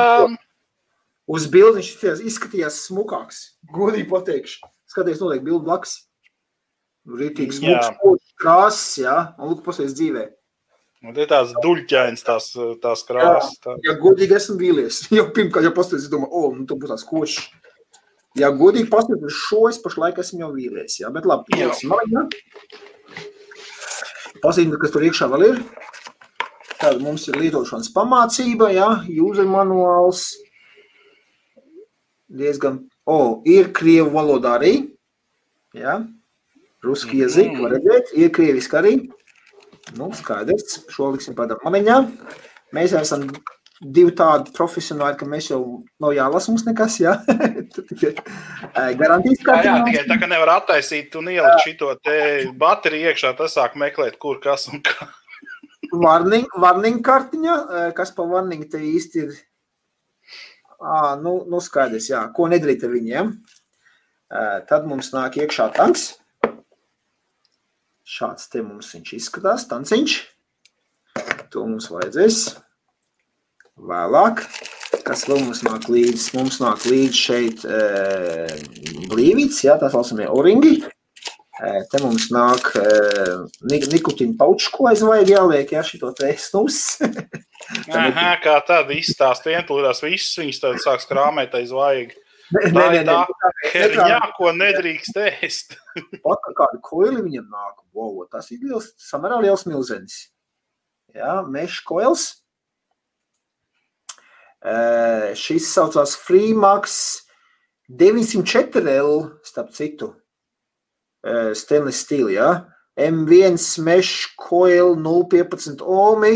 [1.25, 3.41] Uz bildi viņš izskatījās smukāks.
[3.73, 4.74] Godīgi pateikšu.
[4.95, 5.97] Skaties, notiek bildi blakus.
[7.19, 9.15] Rītīgs smuks, krāsas, jā.
[9.35, 10.29] Un lūk, pasies dzīvē.
[11.05, 12.47] Un tie tās duļķainas, tās,
[12.81, 13.57] tās krāsas.
[13.61, 13.75] Tā.
[13.83, 17.43] Ja godīgi esmu vīlies, jau pirmkārt, ja pastāstīs, domāju, o, nu, tu būs tās košs.
[18.39, 22.25] Ja godīgi pastāstīs, šo es pašlaik esmu jau vīlies, jā, bet labi, ieliksim maļā.
[24.39, 25.61] Pasīdam, kas tur iekšā vēl ir.
[26.79, 30.29] Tad mums ir lietošanas pamācība, jā, user manuāls.
[32.31, 34.73] Diezgan, O, ir krievu valoda arī.
[35.77, 35.99] Ja?
[36.85, 37.25] Ruski mhm.
[37.25, 37.65] iezīk, mm.
[37.65, 38.95] var redzēt, ir krieviski arī.
[39.95, 41.99] Nu, skaidrs, šo liksim padam pamaņā.
[42.73, 43.27] Mēs esam
[43.81, 45.59] divi tādi profesionāli, ka mēs jau
[46.01, 47.13] nav jālasa mums nekas, jā.
[49.01, 49.59] Garantīs kā.
[49.61, 52.17] Jā, jā, tikai tā, ka nevar attaisīt un ielikt šito te
[52.57, 55.09] bateriju iekšā, tas sāk meklēt, kur, kas un kā.
[55.93, 57.57] Varning, varning kartiņa,
[57.95, 59.35] kas pa varning te īsti ir
[60.85, 63.31] Ā, nu, nu skaidrs, jā, ko nedarīt ar viņiem.
[64.69, 66.11] Tad mums nāk iekšā tanks.
[68.05, 70.19] Šāds te mums viņš izskatās, tanciņš.
[71.53, 72.41] To mums vajadzēs
[73.81, 74.43] vēlāk.
[75.05, 76.27] Kas vēl mums nāk līdz?
[76.37, 77.79] Mums nāk līdz šeit e,
[79.09, 80.77] blīvīts, jā, tās valsamie oringi.
[81.55, 82.67] Te mums nāk
[83.63, 86.97] nikotīna pauču, ko aizvajag jāliek, jā, šito te snus.
[87.95, 92.11] Aha, kā tad izstāst vienplūdās visus, viņus tad sāks krāmēt aiz vajag.
[92.11, 95.77] Tā Nē, nē, nē, tā herņā, ko nedrīkst ēst.
[96.25, 100.19] Pat kā kādu koili viņam nāk, wow, tas ir liels, samērā liels milzenis.
[101.15, 102.27] Jā, mežs koils.
[105.39, 106.99] Šis saucās Freemax
[107.89, 110.11] 904L, starp citu,
[111.57, 112.49] stainless steel, jā.
[112.95, 116.35] M1 mesh coil 0,15 ohmi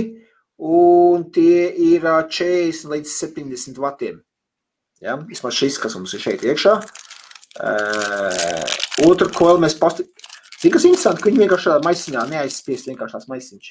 [0.59, 4.17] un tie ir ā, 40 līdz 70 vatiem.
[4.99, 5.15] Ja?
[5.29, 6.73] Vismaz šis, kas mums ir šeit iekšā.
[7.59, 8.63] Uh,
[9.09, 10.05] otru koelu mēs pasti...
[10.59, 13.69] Zini, kas interesanti, ka viņi vienkārši tādā maisiņā neaizspiest vienkārši tās maisiņš.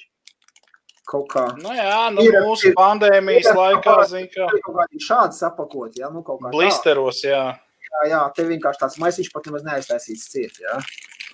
[1.08, 1.44] Kaut kā...
[1.60, 5.36] Nu jā, nu Ir- mūsu ir- pandēmijas ir- laikā, zin kā, Ir kaut kādi šādi
[5.36, 6.08] sapakot, ja?
[6.12, 6.54] Nu, kaut kā tā.
[6.56, 7.42] blisteros, jā.
[7.88, 10.78] Jā, jā, te vienkārši tāds maisiņš pat nemaz neaiztaisīts ciet, ja?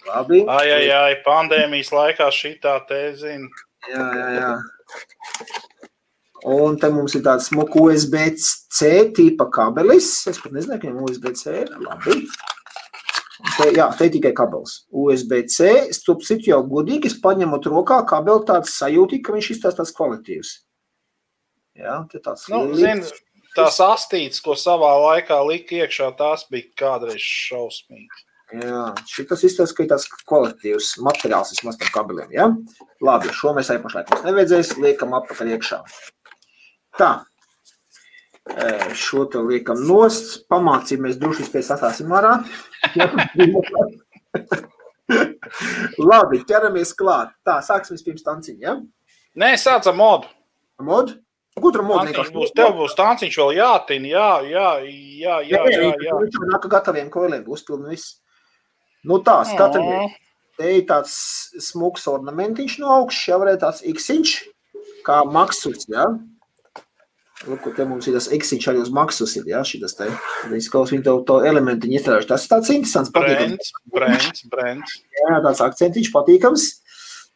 [0.07, 0.43] Labi.
[0.49, 3.49] Ai, ai, ai, pandēmijas laikā šitā te, zin.
[3.91, 4.51] Jā, jā, jā.
[6.55, 10.11] Un te mums ir tāds smuka USB-C tipa kabelis.
[10.29, 11.73] Es pat nezinu, ka viņam USB-C ir.
[11.81, 12.19] Labi.
[13.57, 14.83] Te, jā, te tikai kabelis.
[14.93, 15.89] USB-C.
[15.97, 20.53] Starp citu jau godīgi, es paņemot rokā kabeli tāds sajūti, ka viņš izstāsta tāds kvalitīvs.
[21.81, 23.11] Jā, te tāds Nu, lielīgs.
[23.57, 28.23] Tās astītes, ko savā laikā lika iekšā, tās bija kādreiz šausmīgi.
[28.55, 32.47] Jā, šitas izstāsta, ka ir tāds kvalitīvs materiāls vismaz tam kabeliem, jā?
[33.03, 35.79] Labi, šo mēs arī pašlaik mums nevajadzēs, liekam atpakaļ iekšā.
[37.01, 37.11] Tā.
[39.01, 42.35] Šo te liekam nost, pamācību mēs droši spēc atstāsim ārā.
[46.13, 47.29] Labi, ķeramies klāt.
[47.49, 48.75] Tā, sāksim pirms tanciņa, ja?
[49.41, 50.27] Nē, sācam modu.
[50.85, 51.17] Mod?
[51.63, 54.69] Gudra mod Tanciņš būs, tev būs tanciņš vēl jātina, jā, jā,
[55.23, 56.17] jā, jā, jā, jā.
[56.19, 58.17] Viņš jau nāk gataviem koiliem, uzpildi viss.
[59.07, 60.17] Nu tā, skatāmies.
[60.59, 61.15] Te ir tāds
[61.63, 64.35] smuks ornamentiņš no augšas, jau varētu tāds iksiņš,
[65.07, 66.09] kā maksus, ja?
[67.45, 70.07] Lūk, te mums ir tas iksiņš arī uz maksus ir, ja, šitas te.
[70.51, 72.31] Viņš kaut viņi to, to elementiņu izstrādājuši.
[72.31, 73.13] Tas ir tāds interesants.
[73.15, 74.95] Brents, Brents, Brents.
[75.19, 76.71] Jā, tāds akcentiņš patīkams.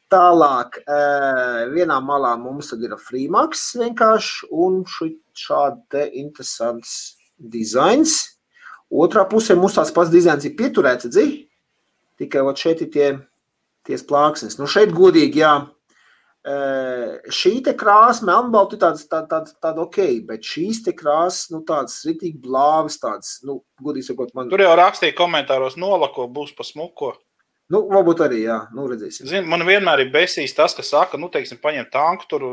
[0.08, 8.38] Tālāk, eh, vienā malā mums ir Freemax vienkārši, un šādi te interesants dizains.
[8.90, 11.46] Otrā pusē mums tāds pats dizains ir pieturēts, dzi?
[12.18, 13.18] Tikai šeit ir tie,
[13.84, 14.58] tie plāksnes.
[14.58, 15.68] Nu šeit godīgi, jā,
[17.28, 22.00] šī te krāsa, melnbalta, ir tāda, tāda, tāda, ok, bet šīs te krāsas, nu, tādas
[22.06, 24.48] ritīgi blāvas, tādas, nu, godīgi sakot, man.
[24.48, 27.16] Tur jau rakstīja komentāros, nolako būs pa smuko.
[27.72, 29.28] Nu, varbūt arī, jā, nu, redzēsim.
[29.28, 32.46] Zin, man vienmēr ir besīs tas, kas saka, nu, teiksim, paņem tanku tur,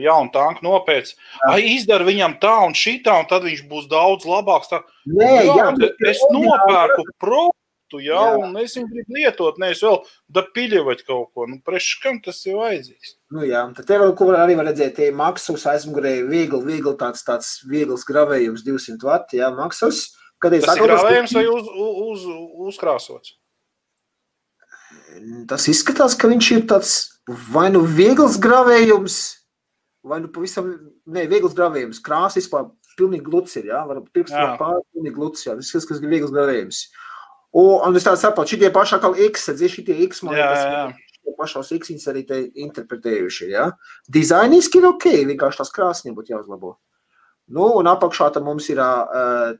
[0.00, 1.14] jaunu tanku nopēc,
[1.48, 4.72] ai, izdara viņam tā un šitā, un tad viņš būs daudz labāks.
[4.72, 4.82] Tā.
[5.08, 7.50] Nē, jā, jā es nopērku pro
[7.92, 8.38] produktu, ja, jā.
[8.40, 9.98] un es viņu gribu lietot, nevis vēl
[10.32, 11.46] dapiļot kaut ko.
[11.46, 13.16] Nu, Priekš kam tas ir vajadzīgs?
[13.32, 17.24] Nu, jā, tad te vēl, ko arī var redzēt, tie maksus aizmugurē viegli, viegli tāds,
[17.24, 20.14] tāds viegls gravējums 200 vati, jā, maksus.
[20.42, 22.26] Kad tas ir gravējums vai uz, uz,
[22.72, 23.36] uzkrāsots?
[25.50, 26.96] Tas izskatās, ka viņš ir tāds
[27.52, 29.18] vai nu viegls gravējums,
[30.06, 30.72] vai nu pavisam,
[31.06, 35.54] ne, viegls gravējums, krāsa vispār pilnīgi gluds ir, jā, var pirkst pār pilnīgi gluds, jā,
[35.58, 36.82] tas izskatās, ka ir viegls gravējums.
[36.82, 37.02] Uh,
[37.52, 40.94] Un, es tādu saprotu, šitie paši atkal X, šitie X, man liekas,
[41.36, 43.66] pašos X arī te interpretējuši, ja?
[44.08, 46.78] Dizainiski ir ok, vienkārši tās krāsņi būtu jāuzlabo.
[47.52, 49.52] Nu, un apakšā tam mums ir uh,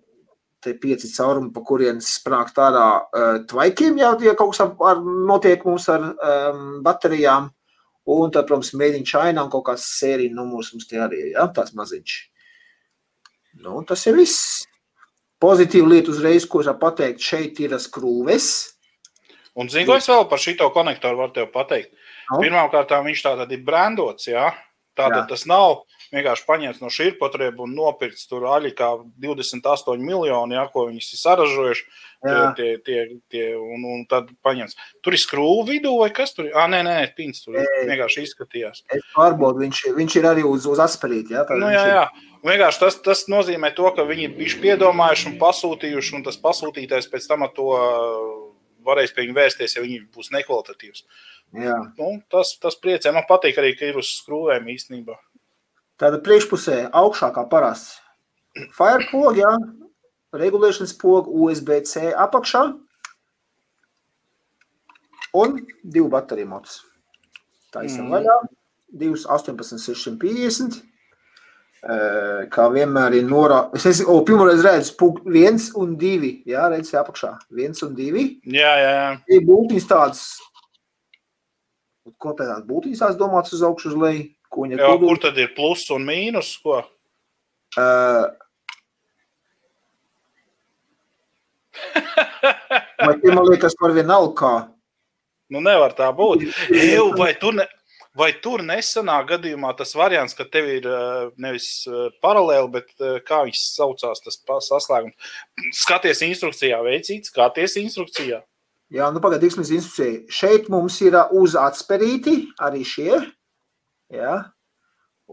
[0.63, 5.65] te pieci caurumi, pa kurienes sprākt ārā uh, tvaikiem, ja, ja kaut kas ar, notiek
[5.67, 7.51] mums ar um, baterijām.
[8.13, 11.47] Un tad, protams, in China un kaut kāds sērija numurs mums te arī ir, ja,
[11.55, 12.17] tāds maziņš.
[13.63, 14.65] Nu, tas ir viss.
[15.43, 18.49] Pozitīva lieta uzreiz, ko es varu pateikt, šeit ir skrūves.
[19.59, 21.93] Un zinu, ko es vēl par šito konektoru varu pateikt.
[22.31, 22.41] No.
[22.41, 24.49] Pirmkārt, viņš tātad ir brandots, jā.
[24.99, 25.29] Tātad jā.
[25.35, 28.89] tas nav vienkārši paņemts no šīrpotrēba un nopirkts tur aļikā
[29.23, 31.87] 28 miljoni, jā, ko viņi ir saražojuši.
[32.23, 32.43] Jā.
[32.55, 32.99] Tie, tie,
[33.33, 34.77] tie, un, un tad paņemts.
[35.03, 36.53] Tur ir skrūve vidū vai kas tur ir?
[36.55, 38.85] Ah, nē, nē, pins tur Ei, vienkārši izskatījās.
[38.95, 41.43] Es pārbaudu, viņš, viņš ir arī uz, uz asperīti, jā.
[41.59, 42.05] Nu, jā, jā.
[42.47, 47.11] Vienkārši tas, tas nozīmē to, ka viņi ir bijuši piedomājuši un pasūtījuši, un tas pasūtītājs
[47.11, 47.75] pēc tam ar to
[48.87, 51.05] varēs pie viņiem vērsties, ja viņi būs nekvalitatīvs.
[51.99, 53.13] Nu, tas, tas priecē.
[53.15, 55.19] Man patīk arī, ka ir uz skrūvēm īstenībā.
[56.03, 58.01] Tāda priekšpusē augšā kā parasts.
[58.75, 59.53] Fire poga, jā,
[60.35, 62.65] regulēšanas poga, USB-C apakšā
[65.39, 66.81] un divu bateriju mots.
[67.73, 68.17] Taisam mm.
[68.17, 68.39] vaļā,
[69.01, 70.83] 2, 18, 650
[72.53, 73.73] kā vienmēr ir norādīts.
[73.79, 76.43] Es nezinu, o, pirmoreiz redzu, viens un divi.
[76.47, 77.35] Jā, redziet, apakšā.
[77.51, 78.41] Viens un divi.
[78.47, 79.09] Jā, jā, jā.
[79.35, 80.27] Ir būtīs tāds,
[82.19, 84.29] ko tādā būtīs tās domāts uz augšu, uz leju.
[84.53, 86.55] Ko viņa jā, kur tad ir plus un mīnus?
[86.65, 86.83] Ko?
[87.81, 88.29] Uh,
[93.03, 94.55] Vai tie man liekas par vienalga kā?
[95.53, 96.45] Nu, nevar tā būt.
[96.83, 97.65] Eju, vai tu ne,
[98.13, 100.87] Vai tur nesenā gadījumā tas variants, ka tev ir
[101.41, 101.87] nevis
[102.21, 102.91] paralēli, bet
[103.25, 104.37] kā viņš saucās, tas
[104.67, 105.31] saslēgums?
[105.79, 108.43] Skaties instrukcijā, veicīt, skaties instrukcijā.
[108.93, 110.19] Jā, nu pagaidi, tiksmies instrukcijai.
[110.29, 113.23] Šeit mums ir uz atsperīti arī šie.
[114.13, 114.37] Jā.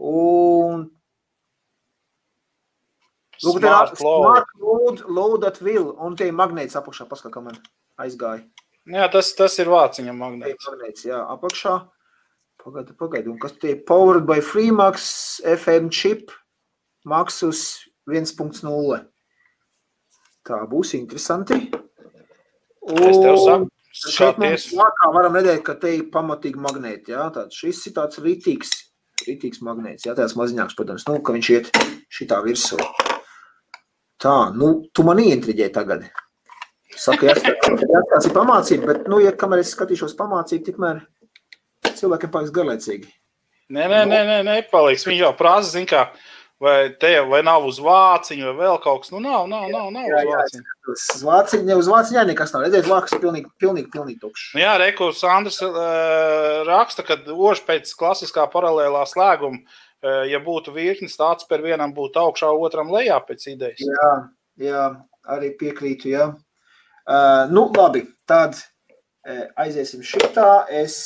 [0.00, 0.88] Un
[3.40, 7.56] Lūk, smart, smart load, load at will, un tie magnēts apakšā, paskā, kā man
[8.00, 8.44] aizgāja.
[8.90, 10.68] Jā, tas, tas ir vāciņa magnēts.
[10.68, 11.78] Magnēts, jā, apakšā.
[12.60, 13.32] Pagaidu, pagaidu.
[13.32, 16.34] Un kas tie powered by Freemax FM chip
[17.08, 19.00] Maxus 1.0.
[20.44, 21.62] Tā būs interesanti.
[22.90, 24.70] Un es tev saku, skaties.
[24.76, 27.14] Jā, kā varam redzēt, ka te ir pamatīgi magnēti.
[27.14, 28.72] Jā, tāds šis ir tāds ritīgs,
[29.26, 30.06] ritīgs magnēts.
[30.08, 31.70] Jā, tāds maziņāks, protams, nu, ka viņš iet
[32.12, 32.80] šitā virsū.
[34.20, 36.10] Tā, nu, tu man ieintriģēji tagad.
[37.00, 37.36] Saka, jā,
[38.10, 41.04] tas ir pamācība, bet, nu, ja kamēr es skatīšos pamācību, tikmēr
[41.96, 43.08] cilvēkiem paliks garlaicīgi.
[43.70, 45.06] Nē, nē, nē, nē, nepaliks.
[45.06, 46.08] Viņi jau prasa, zin kā,
[46.60, 49.12] vai te vai nav uz vāciņu, vai vēl kaut kas.
[49.14, 50.74] Nu, nav, nav, nav, nav jā, uz vāciņu.
[50.92, 52.64] Uz vāciņu, ne uz vāciņu, jā, nekas nav.
[52.66, 54.50] Redziet, vāks ir pilnīgi, pilnīgi, pilnīgi tukšs.
[54.56, 55.78] Nu, jā, Reku Sandrs uh,
[56.68, 62.20] raksta, ka ož pēc klasiskā paralēlā slēguma, uh, ja būtu virknis, tāds par vienam būtu
[62.26, 63.80] augšā, otram lejā pēc idejas.
[63.80, 64.12] Jā,
[64.68, 64.84] jā,
[65.32, 66.28] arī piekrītu, jā.
[67.08, 70.66] Uh, nu, labi, tad uh, aiziesim šitā.
[70.68, 71.00] Es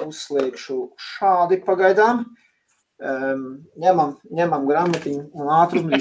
[0.00, 2.26] uzslēgšu šādi pagaidām.
[3.00, 3.44] Um,
[3.80, 5.96] ņemam, ņemam grāmatiņu un ātrumu.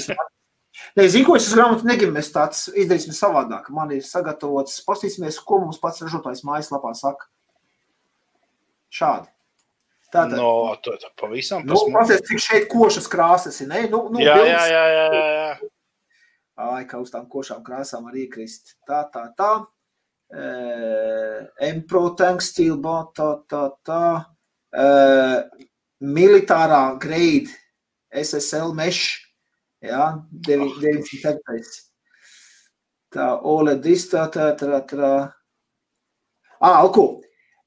[1.00, 3.70] Nē, zinu, ko es uz grāmatu negribu, mēs tāds izdarīsim savādāk.
[3.74, 7.30] Man ir sagatavots, pastīsimies, ko mums pats ražotājs mājaslapā saka.
[8.92, 9.32] Šādi.
[10.10, 13.84] Tātad, no, tā, tā pavisam nu, pasies, cik šeit košas krāsas ir, ne?
[13.92, 15.70] Nu, nu, jā, bildes, jā, jā, jā, jā.
[16.66, 18.74] Ai, kā uz tām košām krāsām var iekrist.
[18.90, 19.52] Tā, tā, tā.
[21.70, 24.02] MPro tank stilbot, tā, tā, tā.
[24.70, 25.46] Uh,
[26.02, 27.50] militārā grade
[28.14, 29.20] SSL mesh,
[29.84, 31.64] jā, 94.
[33.10, 35.14] Tā, OLED tā, tā, tā, tā.
[36.62, 37.00] Ah, ok.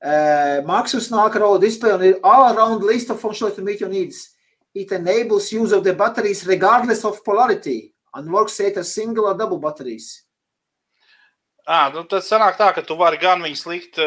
[0.03, 3.80] Uh, Maxus nāk ar all display un ir all around list of functions to meet
[3.80, 4.30] your needs.
[4.74, 9.59] It enables use of the batteries regardless of polarity and works a single or double
[9.59, 10.24] batteries.
[11.62, 14.00] À, nu tad sanāk tā, ka tu vari gan viņus likt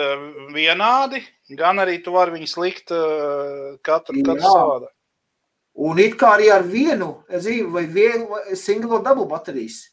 [0.52, 1.22] vienādi,
[1.56, 4.52] gan arī tu vari viņus likt katru, katru Jā.
[4.52, 4.90] savādā.
[5.76, 9.90] Un it kā arī ar vienu, zinu, vai vienu or double baterijas.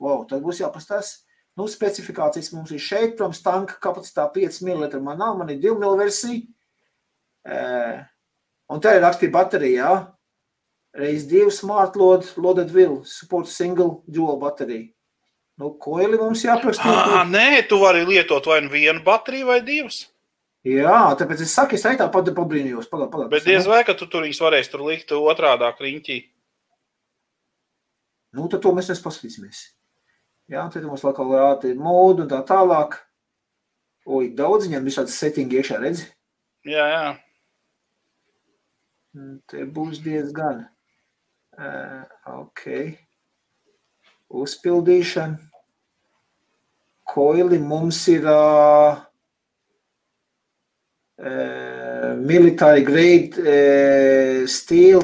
[0.00, 1.26] Wow, tad būs jāpastās.
[1.56, 5.00] Nu, specifikācijas mums ir šeit, protams, tanka kapacitāte 5 ml.
[5.02, 6.40] Man nav, man ir 2 ml versija.
[7.44, 8.00] Uh,
[8.72, 9.90] un te ir rakstīta baterija.
[10.96, 14.88] Reiz 2 smart load, loaded will, support single dual baterija.
[15.60, 16.88] Nu, koili mums jāapraksta.
[16.88, 20.06] Ah, nē, tu vari lietot vai nu vienu bateriju vai divas.
[20.64, 22.88] Jā, tāpēc es saku, es tā pat pabrīnījos.
[22.88, 26.16] Pagad, pagad, Bet diez vai, ka tu tur viņus varēsi tur likt otrādā riņķī.
[28.36, 29.62] Nu, tad to mēs nepaskatīsimies.
[30.52, 32.96] Jā, tad mums vēl kaut kāda moda un tā tālāk.
[34.08, 36.08] Oi, daudz viņam ir šāds settingi iekšā, redzi?
[36.68, 37.04] Jā, jā.
[39.50, 40.64] Te būs diezgan.
[41.60, 42.04] Uh,
[42.40, 42.64] ok.
[44.40, 45.49] Uzpildīšana.
[47.10, 49.00] Koili mums ir uh,
[51.18, 55.02] uh, military grade uh, steel.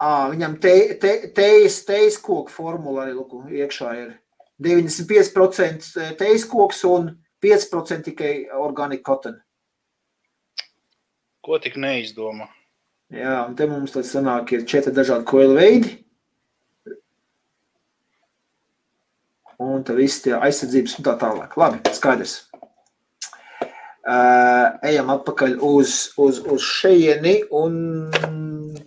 [0.00, 1.82] Ah, viņam te- te- tejas
[2.22, 4.14] koku formula arī lūk, iekšā ir
[4.62, 7.10] 95% tejas koks un
[7.42, 9.36] 5% tikai organic cotton.
[11.44, 12.48] Ko tik neizdomā?
[13.10, 15.96] Jā, un te mums tad sanāk ir četri dažādi koilu veidi.
[19.60, 21.56] Un viss tie aizsardzības un tā tālāk.
[21.60, 22.38] Labi, skaidrs.
[24.00, 27.74] Uh, ejam atpakaļ uz, uz, uz šejieni un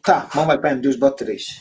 [0.01, 1.51] tā, man vajag paņemt divas baterijas.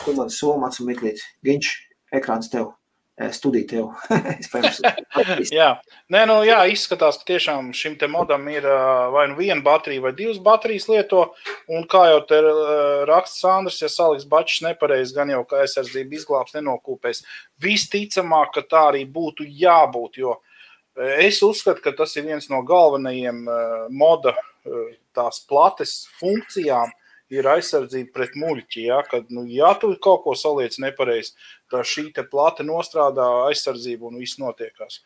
[0.00, 1.20] Kur man soma acu meklēt?
[1.44, 1.70] Viņš
[2.16, 2.72] ekrāns tev,
[3.18, 3.88] eh, studija tev.
[5.58, 5.70] Jā,
[6.08, 10.06] Nē, nu, jā, izskatās, ka tiešām šim te modam ir ā, vai nu viena baterija,
[10.06, 11.26] vai divas baterijas lieto.
[11.68, 12.54] Un kā jau te ā,
[13.10, 17.20] raksta Sandrs, ja saliks bačs nepareizi, gan jau kā aizsardzība izglābs, nenokūpēs.
[17.60, 20.38] Visticamāk, ka tā arī būtu jābūt, jo
[21.20, 23.44] es uzskatu, ka tas ir viens no galvenajiem
[23.94, 24.32] moda
[25.14, 26.90] tās plates funkcijām.
[27.28, 28.84] Ir aizsardzība pret muļķi.
[28.88, 31.34] Ja, kad, nu, ja tu kaut ko saliec nepareizi,
[31.68, 35.02] tad šī te plate nostrādā aizsardzību un viss notiekās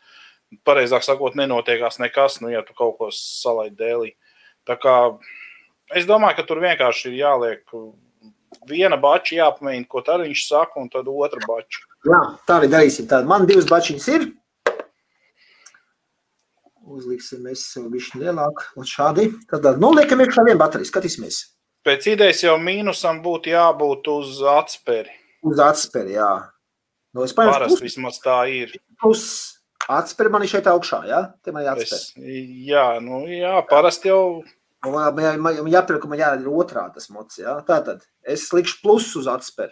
[0.67, 4.11] pareizāk sakot, nenotiekās nekas, nu, ja tu kaut ko salaidi dēlī.
[4.67, 4.95] Tā kā
[5.97, 7.75] es domāju, ka tur vienkārši ir jāliek
[8.69, 11.83] viena bača, jāpamēģina, ko tad viņš saka, un tad otra bača.
[12.07, 13.09] Jā, tā arī darīsim.
[13.09, 14.29] Tātad man divas bačiņas ir.
[16.83, 18.65] Uzliksim es sev bišķi lielāk.
[18.79, 19.29] Un šādi.
[19.49, 20.89] Tad, nu, liekam iekšā vienu bateriju.
[20.91, 21.39] Skatīsimies.
[21.83, 25.11] Pēc idejas jau mīnusam būtu jābūt uz atspēri.
[25.43, 26.29] Uz atspēri, jā.
[27.13, 28.71] Nu, es paņemšu Parasti plus, vismaz tā ir.
[29.01, 29.25] plus
[29.91, 31.21] atspēri man ir šeit augšā, jā?
[31.43, 34.43] Te man ir Es, jā, nu, jā, parasti jau
[34.83, 37.53] Un Man jā- man jādara otrā tas mots, jā?
[37.63, 39.71] Tātad es likšu plus uz atspēri.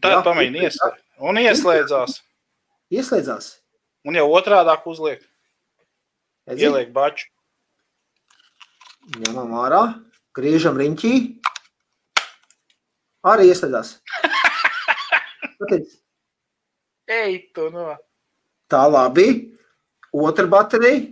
[0.00, 0.70] tā Jā, pamēģina jā.
[0.70, 1.02] ieslēgt.
[1.20, 2.16] Un ieslēdzās.
[2.90, 3.50] Ieslēdzās.
[4.04, 5.20] Un jau otrādāk uzliek,
[6.48, 7.28] ieliek baču.
[9.12, 9.82] Ņemam ārā,
[10.36, 11.12] griežam riņķī.
[13.28, 13.50] Arī.
[15.54, 15.98] Skaties.
[17.08, 17.92] Ej, tu no.
[18.72, 19.52] Tā labi.
[20.14, 21.04] Otra baterija.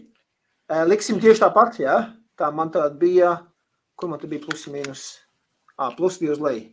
[0.88, 1.96] Liksim tieši tāpat, jā.
[2.38, 3.34] Tā man tāda bija,
[3.96, 5.02] kur man te bija plus mīnus.
[5.76, 6.70] Ā, plus bija uz leju.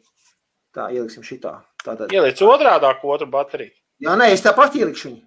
[0.76, 1.58] Tā, ieliksim šitā.
[1.84, 2.12] Tātad.
[2.14, 3.74] Ieliec otrādāk otru bateriju.
[4.04, 5.22] Jā, nē, es tāpat ielikšu viņu.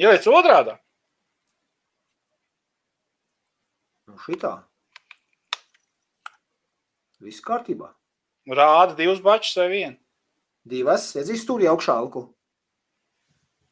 [0.00, 0.80] Ieliec otrādāk.
[4.08, 4.54] Nu, šitā.
[7.22, 7.90] Viss kārtībā.
[8.46, 9.96] Rāda divas bačas vai vienu.
[10.66, 11.08] Divas.
[11.16, 12.24] Izsūtu tur jau augšā alku.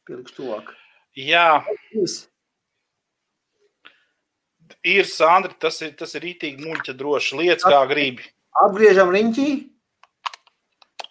[0.07, 0.71] Pielikšu tuvāk.
[1.15, 2.25] Jā, Viss.
[4.83, 7.37] ir Sandra, tas ir, tas ir rītīgi muļķa droši.
[7.39, 8.25] Lietas kā gribi.
[8.65, 9.47] Apgriežam riņķī.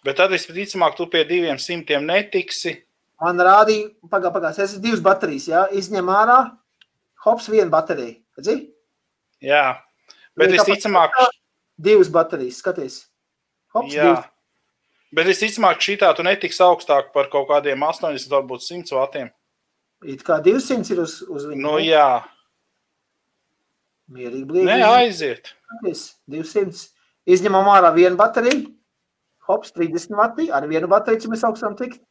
[0.05, 2.75] Bet tad visticamāk, tu pie diviem simtiem netiksi.
[3.23, 5.63] Man rādīja, pagā, pagā, es esmu divas baterijas, jā.
[5.73, 6.39] Izņem ārā.
[7.25, 8.19] Hops, viena baterija.
[8.37, 8.57] Redzi?
[9.41, 9.79] Jā,
[10.37, 11.15] bet visticamāk,
[11.75, 13.01] Divas baterijas, skaties.
[13.75, 14.05] Hops, jā.
[14.05, 14.29] divas.
[15.15, 19.33] Bet visticamāk, šitā tu netiks augstāk par kaut kādiem 80, varbūt 100 vatiem.
[20.03, 21.61] It kā 200 ir uz, uz viņu.
[21.63, 22.23] Nu, jā,
[24.11, 24.67] Mierīgi blīvi.
[24.69, 25.53] nē, aiziet.
[25.65, 26.83] Skaties, 200.
[27.25, 28.67] Izņemam ārā vienu bateriju.
[29.47, 30.49] Hops, 30 vati.
[30.53, 32.03] Ar vienu bateriju, mēs augstām tikt.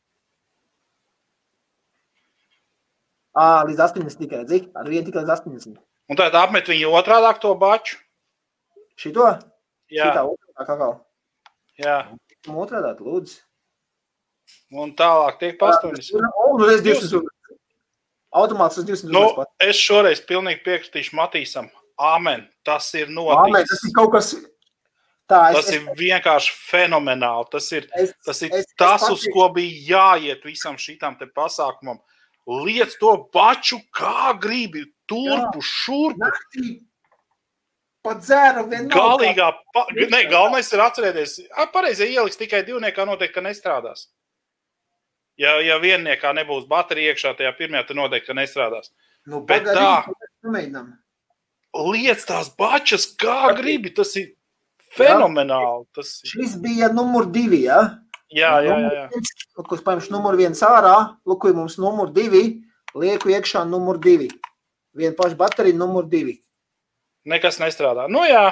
[3.35, 4.61] Ā, līdz 80 tikai, redzi?
[4.75, 5.79] Ar vienu tikai līdz 80.
[6.11, 7.99] Un tad apmet viņu otrādāk to baču.
[8.99, 9.27] Šito?
[9.95, 10.93] Jā, Šitā otrā kakao.
[11.79, 11.99] jā.
[12.49, 13.39] Un otrādā, lūdzu.
[14.75, 16.11] Un tālāk tiek pastumis.
[16.11, 17.23] Es 200.
[18.35, 21.69] Automāts uz 200 Nu, es šoreiz pilnīgi piekritīšu Matīsam.
[22.01, 22.49] Āmen.
[22.67, 23.69] Tas ir noticis.
[23.71, 24.33] tas ir kaut kas.
[25.31, 27.47] Tā, es, Tas ir vienkārši fenomenāli.
[27.53, 31.17] Tas ir, es, tas, ir es- es tas pateikšu- uz ko bija jāiet visam šitam
[31.19, 32.01] te pasākumam.
[32.47, 36.19] Liec to baču, kā gribi, turpu, šurpu.
[36.19, 36.83] naktī
[38.05, 38.97] pat dzēru vienalga.
[38.99, 39.87] Galīgā, pa...
[39.97, 44.07] ne, galvenais ir atcerēties, ā, pareizi ieliks tikai divniekā, noteikti, ka nestrādās.
[45.41, 48.93] Ja, ja vienniekā nebūs baterija iekšā, tajā pirmajā, tad noteikti, ka nestrādās.
[49.27, 50.85] Nu, Bet pagaidi, tā.
[51.75, 54.31] Liec tās bačas, kā gribi, tas ir
[54.95, 55.89] fenomenāli.
[55.97, 56.21] Tas...
[56.23, 57.81] ir- Šis bija numur divi, ja?
[58.35, 58.93] Jā, jā, jā.
[58.95, 59.25] jā.
[59.65, 60.95] Ko es paņemšu numur viens ārā,
[61.51, 62.45] ir mums numur divi,
[62.95, 64.29] lieku iekšā numur divi.
[64.95, 66.39] Viena paša baterija, numur divi.
[67.25, 68.05] Nekas nestrādā.
[68.13, 68.51] Nu jā,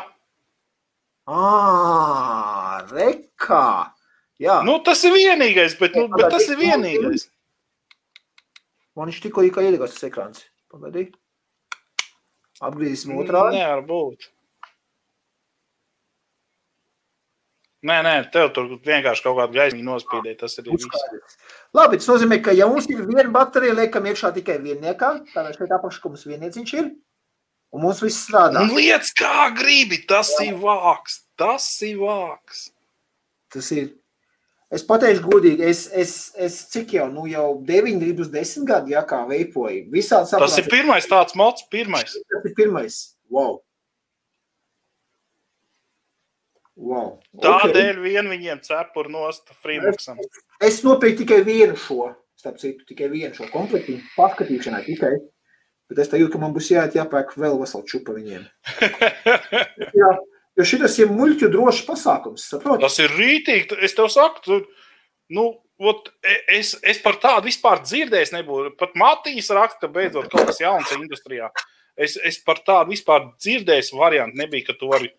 [1.30, 3.94] Ā, rekā!
[4.42, 7.28] Jā, nu, tas ir vienīgais, bet, nu, bet tas ir vienīgais.
[8.98, 10.42] man viņš tikko iedegās tas ekrāns.
[10.72, 11.12] Pagaidī.
[12.62, 13.60] Apgriezīsim otrādi.
[13.60, 14.26] Nevar būt.
[17.86, 20.38] Nē, nē, tev tur vienkārši kaut kāda gaisma nospīdēja.
[20.42, 20.86] Tas ir viss.
[20.86, 21.38] Uzskaidrs.
[21.74, 25.74] Labi, tas nozīmē, ka ja mums ir viena baterija, liekam iekšā tikai vienniekā, tad šeit
[25.78, 26.92] apakšā mums viennieciņš ir,
[27.72, 28.62] un mums viss strādā.
[28.62, 31.22] Un liec kā gribi, tas ir vāks.
[31.40, 32.68] Tas ir vāks.
[33.52, 33.90] Tas ir.
[34.72, 39.02] Es pateikšu godīgi, es, es, es cik jau, nu jau 9 līdz 10 gadi, ja
[39.04, 39.82] kā veipoju.
[39.92, 42.14] Visādi Tas ir pirmais tāds mods, pirmais.
[42.32, 43.02] Tas ir pirmais.
[43.28, 43.58] Wow.
[46.82, 47.18] Wow.
[47.44, 50.16] Tādēļ vien viņiem cepuri nost Freemaxam.
[50.64, 52.08] Es nopirku tikai vienu šo,
[52.40, 55.12] starp citu, tikai vienu šo komplektu, paskatīšanai tikai.
[55.96, 58.44] Bet es jūtu, ka man būs jāiet jāpērk vēl veselu čupa viņiem.
[60.00, 60.12] Jā,
[60.58, 62.84] jo šis ir muļķu drošs pasākums, saproti?
[62.84, 63.78] Tas ir rītīgi.
[63.84, 64.58] Es tev saku, tu,
[65.36, 65.46] nu,
[65.82, 68.74] ot, e- es, es par tādu vispār dzirdējis nebūtu.
[68.80, 71.50] Pat Matīs raksta, beidzot kaut kas jauns industrijā.
[71.96, 75.10] Es, es par tādu vispār dzirdējis variantu nebija, ka tu vari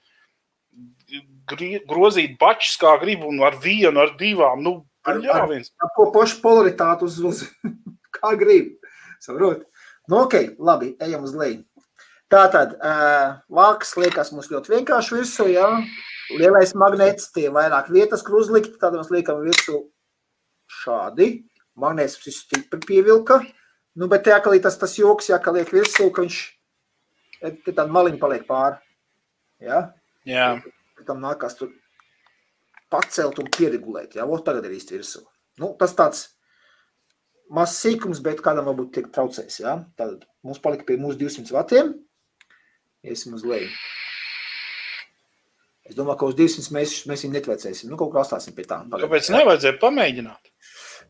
[1.90, 4.64] grozīt bačus kā gribu un ar vienu, ar divām.
[4.66, 4.74] Nu,
[5.06, 5.70] Ar- jā, ar- viens.
[5.84, 7.44] Ar ko pašu polaritāti uz, uz
[8.18, 8.74] kā grib.
[9.24, 9.66] Saprot?
[10.12, 11.64] Nu, ok, labi, ejam uz leju.
[12.34, 15.68] Tātad, uh, vāks liekas mums ļoti vienkārši virsū, jā.
[16.34, 19.84] Lielais magnēts, tie vairāk vietas, kur uzlikt, tad mēs liekam virsū
[20.82, 21.44] šādi.
[21.80, 23.40] Magnēts visu stipri pievilka.
[24.00, 26.40] Nu, bet tā, ka tas, tas joks, jā, ka liek virsū, ka viņš
[27.44, 28.80] te tāda maliņa paliek pāri.
[29.64, 29.80] Jā,
[30.28, 30.48] Jā.
[31.08, 31.72] tam nākās tur
[32.92, 34.18] pacelt un pieregulēt.
[34.18, 35.24] Jā, Vot tagad ir īsti virsū.
[35.62, 36.26] Nu, tas tāds
[37.54, 39.60] mazs sīkums, bet kādam varbūt tiek traucējis.
[39.64, 39.78] Jā.
[40.00, 41.94] Tad mums palika pie mūsu 200 vatiem.
[43.04, 43.70] Iesim uz leju.
[45.84, 47.92] Es domāju, ka uz 200 mēs, mēs viņu netvecēsim.
[47.92, 48.80] Nu, kaut kā atstāsim pie tā.
[48.88, 49.06] Pagaid.
[49.06, 50.54] Kāpēc nevajadzēja pamēģināt?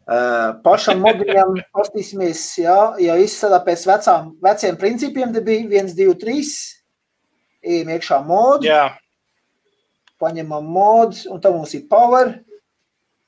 [0.04, 6.18] Uh, pašam moduļam paskatīsimies, jā, ja izstrādā pēc vecām, veciem principiem, tad bija 1, 2,
[6.20, 6.50] 3.
[7.64, 8.68] Ejam iekšā modu.
[8.68, 8.90] Jā,
[10.24, 12.34] paņemam modu, un tam mums ir power.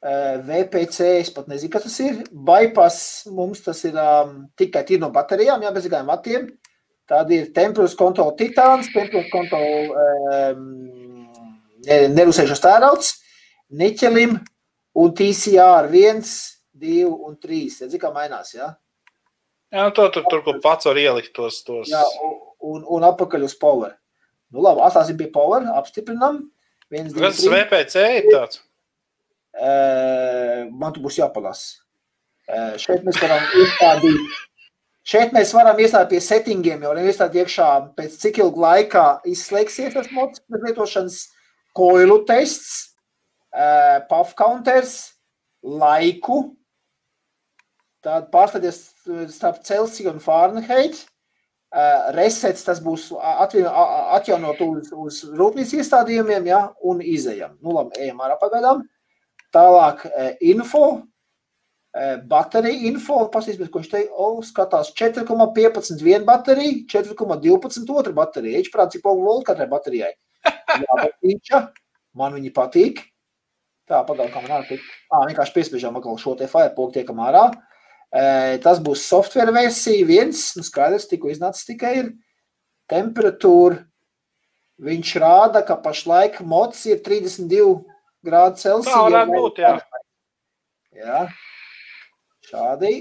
[0.05, 2.21] Eh, VPC, es pat nezinu, kas tas ir.
[2.31, 6.47] Bypass mums tas ir um, tikai tīri no baterijām, jā, bez gājiem vatiem.
[7.09, 10.63] Tāda ir Templus Control Titāns, Templus Control um,
[11.85, 13.11] nerusējušas tērauds,
[13.75, 14.39] Niķelim
[15.01, 16.23] un TCR 1,
[16.81, 17.61] 2 un 3.
[17.83, 18.71] Redzi, kā mainās, jā?
[19.73, 21.61] jā to tur, tur kur pats var ielikt tos.
[21.67, 21.91] tos.
[21.91, 22.35] Jā, un,
[22.73, 23.95] un, un apakaļ uz power.
[24.53, 26.45] Nu labi, atstāsim pie power, apstiprinam.
[26.93, 27.51] 1, 2, Kas 3.
[27.53, 28.61] VPC ir tāds?
[29.55, 31.79] Eh, man tu būs jāpalasa.
[32.47, 34.41] Eh, Šeit mēs varam iestādīt.
[35.05, 40.11] Šeit mēs varam iestādīt pie settingiem, jau tādā iekšā, pēc cik ilga laikā izslēgsies tas
[40.11, 41.19] mods, bet lietošanas
[41.77, 42.95] koilu tests,
[43.53, 45.13] eh, puff counters,
[45.63, 46.55] laiku,
[48.03, 48.91] tad pārstāties
[49.31, 51.05] starp Celsiju un Fahrenheit,
[52.15, 57.57] resets, tas būs atjaunot uz, uz rūpnīcas iestādījumiem, ja, un izējam.
[57.61, 58.85] Nu labi, ejam ārā pagaidām.
[59.55, 60.85] Tālāk, eh, info,
[61.95, 63.21] eh, baterija info.
[63.31, 64.91] Paskatīsimies, ko viņš te o, skatās.
[64.99, 68.59] 4,15 viena baterija, 4,12 otra baterija.
[68.59, 70.11] Viņš prāt, cik voltu katrai baterijai.
[70.83, 71.53] Jā, viņš,
[72.19, 73.05] man viņi patīk.
[73.85, 74.77] Tā, pagaidām, kā man ārā.
[75.13, 77.47] Ā, vienkārši piespiežām atkal šo te Firepoke tiekam ārā.
[78.11, 82.13] Eh, Tas būs software versija viens, nu skaidrs, tikko iznācis tikai ir
[82.91, 83.85] temperatūra.
[84.83, 87.85] Viņš rāda, ka pašlaik mods ir 32
[88.25, 88.95] grādi Celsija.
[88.95, 89.75] Tā varētu būt, jā.
[90.95, 91.21] Jā.
[92.49, 92.95] Šādi.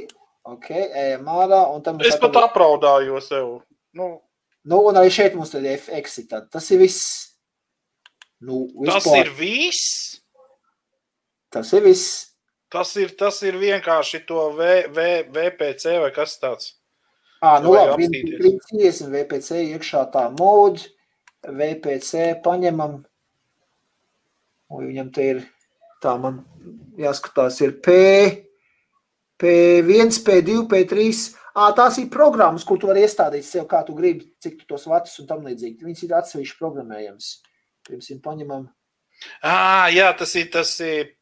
[0.44, 1.64] Ok, ejam ārā.
[2.04, 3.58] Es pat apraudāju sev.
[3.96, 4.16] Nu,
[4.64, 6.30] Nu, un arī šeit mums ir exit.
[6.30, 7.00] tad Tas ir viss.
[8.44, 10.20] Nu, tas vispār, ir viss.
[11.52, 12.30] tas ir viss.
[12.72, 16.72] Tas ir, tas ir vienkārši to v, v, VPC vai kas tāds.
[17.44, 18.40] Ā, nu labi, apstīties.
[18.40, 20.80] viņi iesim VPC iekšā tā mod,
[21.44, 23.04] VPC paņemam,
[24.74, 25.40] un viņam te ir,
[26.02, 26.42] tā man
[27.00, 27.96] jāskatās, ir P,
[29.40, 31.08] P1, P2, P3,
[31.54, 34.88] Ā, tās ir programmas, kur tu vari iestādīt sev, kā tu gribi, cik tu tos
[34.90, 35.86] vatus un tam līdzīgi.
[35.86, 37.28] Viņas ir atsevišķi programmējams.
[37.86, 38.64] Pirmsim paņemam,
[39.44, 41.12] Ah, jā, tas ir tas ir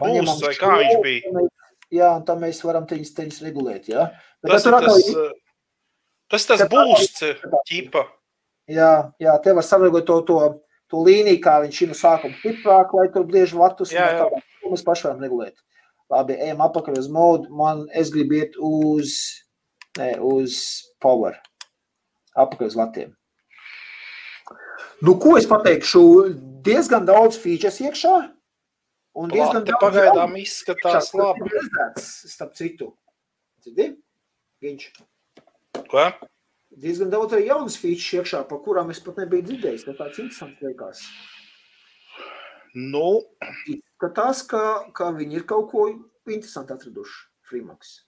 [0.00, 1.46] būs, vai kā viņš bija.
[1.94, 4.08] Jā, un tā mēs varam teņas, teņas regulēt, jā.
[4.42, 7.12] Bet Tas ir atkal tas, tas, tas būs
[7.68, 8.02] ķipa.
[8.70, 8.90] Jā,
[9.22, 10.38] jā, te var savienot to, to,
[10.92, 13.94] to līniju, kā viņš ir no sākuma stiprāk, lai tur bliež vatus.
[13.94, 14.26] Jā, jā.
[14.28, 15.56] un tā, mēs varam regulēt.
[16.12, 17.50] Labi, ejam apakaļ uz modu.
[17.50, 19.16] Man, es gribu iet uz,
[19.98, 20.60] ne, uz
[21.02, 21.40] power.
[22.38, 23.16] Apakaļ uz latiem.
[25.02, 26.02] Nu, ko es pateikšu?
[26.66, 28.14] Diezgan daudz features iekšā.
[29.16, 31.50] Un diezgan Late daudz pagaidām jaunu izskatās labi.
[32.00, 32.92] Starp citu.
[33.64, 33.94] Dzirdi?
[34.62, 34.88] Viņš
[35.90, 36.06] Ko?
[36.82, 39.86] Diezgan daudz arī jaunas features iekšā, par kurām es pat nebiju dzirdējis.
[39.88, 41.04] Tas tāds interesants liekas.
[42.76, 43.22] Nu,
[43.72, 44.64] Izskatās, ka,
[44.96, 47.22] ka viņi ir kaut ko interesantu atraduši.
[47.46, 48.00] Freemax.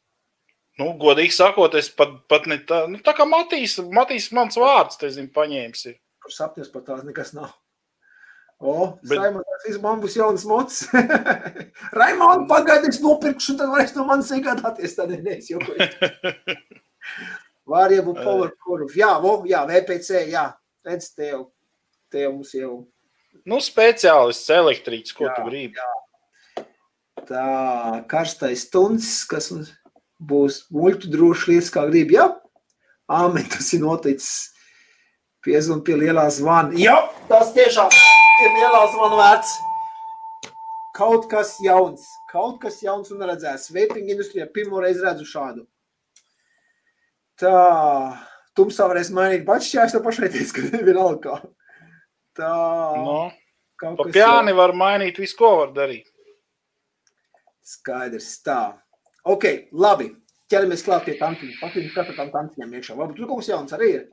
[0.80, 4.98] nu, godīgi sakot, es pat, pat ne tā, nu, tā kā Matīs, Matīs mans vārds,
[4.98, 5.84] te zinu, paņēmis.
[5.92, 5.96] ir.
[6.22, 7.54] Par sapņus par tās nekas nav.
[8.58, 9.20] O, Bet-.
[9.22, 10.80] Raimons, man būs jauns mots.
[12.00, 14.98] Raimons, pagaidi, es nopirkšu, tad vairs no manis negādāties.
[14.98, 15.86] Tad nē, es jokoju.
[17.68, 18.94] Variable power curve.
[18.96, 20.46] Jā, vo, jā, VPC, jā.
[20.88, 21.42] Redz, te jau,
[22.12, 22.76] te jau mums jau
[23.48, 25.78] Nu, speciālists, elektrīts, ko Jā, tu gribi.
[27.28, 29.70] tā karstais stunds, kas mums
[30.18, 32.12] būs muļķu droši lietas, kā grib.
[32.16, 32.26] Jā,
[33.08, 34.50] āmen, tas ir noticis.
[35.44, 36.74] Piezvan pie lielā zvana.
[36.76, 36.96] Jā,
[37.30, 37.92] tas tiešām
[38.44, 39.54] ir lielā zvana vērts.
[40.98, 43.70] Kaut kas jauns, kaut kas jauns un redzēts.
[43.70, 45.62] Vaping industrijā pirmo reizi redzu šādu.
[47.38, 47.54] Tā,
[48.58, 51.36] tumsā varēs mainīt bačķi, es to pašai teicu, ka vienalga kā.
[52.38, 52.52] Tā,
[53.02, 53.18] Nu,
[53.78, 56.10] kaut pa kas pjāni var mainīt visu, ko var darīt.
[57.68, 58.60] Skaidrs, tā.
[59.28, 60.10] Ok, labi.
[60.48, 61.58] Ķeramies klāt pie tantiņa.
[61.60, 62.94] Patīk, kā tam tantiņam iekšā.
[62.96, 64.06] Varbūt tur kaut kas jauns arī ir.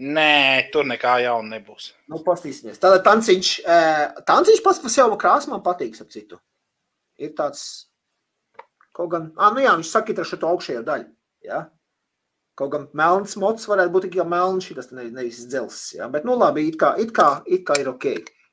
[0.00, 1.90] Nē, tur nekā jauna nebūs.
[2.10, 2.80] Nu, pastīsimies.
[2.80, 6.40] Tātad tanciņš, eh, tanciņš pats par sevi krāsu man patīk, ap citu.
[7.20, 7.86] Ir tāds,
[8.96, 11.08] kaut gan, ah, nu jā, viņš saka, ar šo augšējo daļu.
[11.46, 11.68] Ja?
[12.58, 15.78] Kaut gan melns mots varētu būt tikai melns, šis ne, nevis dzels.
[15.96, 16.10] Ja?
[16.12, 18.10] Bet, nu labi, it kā, it kā, it kā ir ok.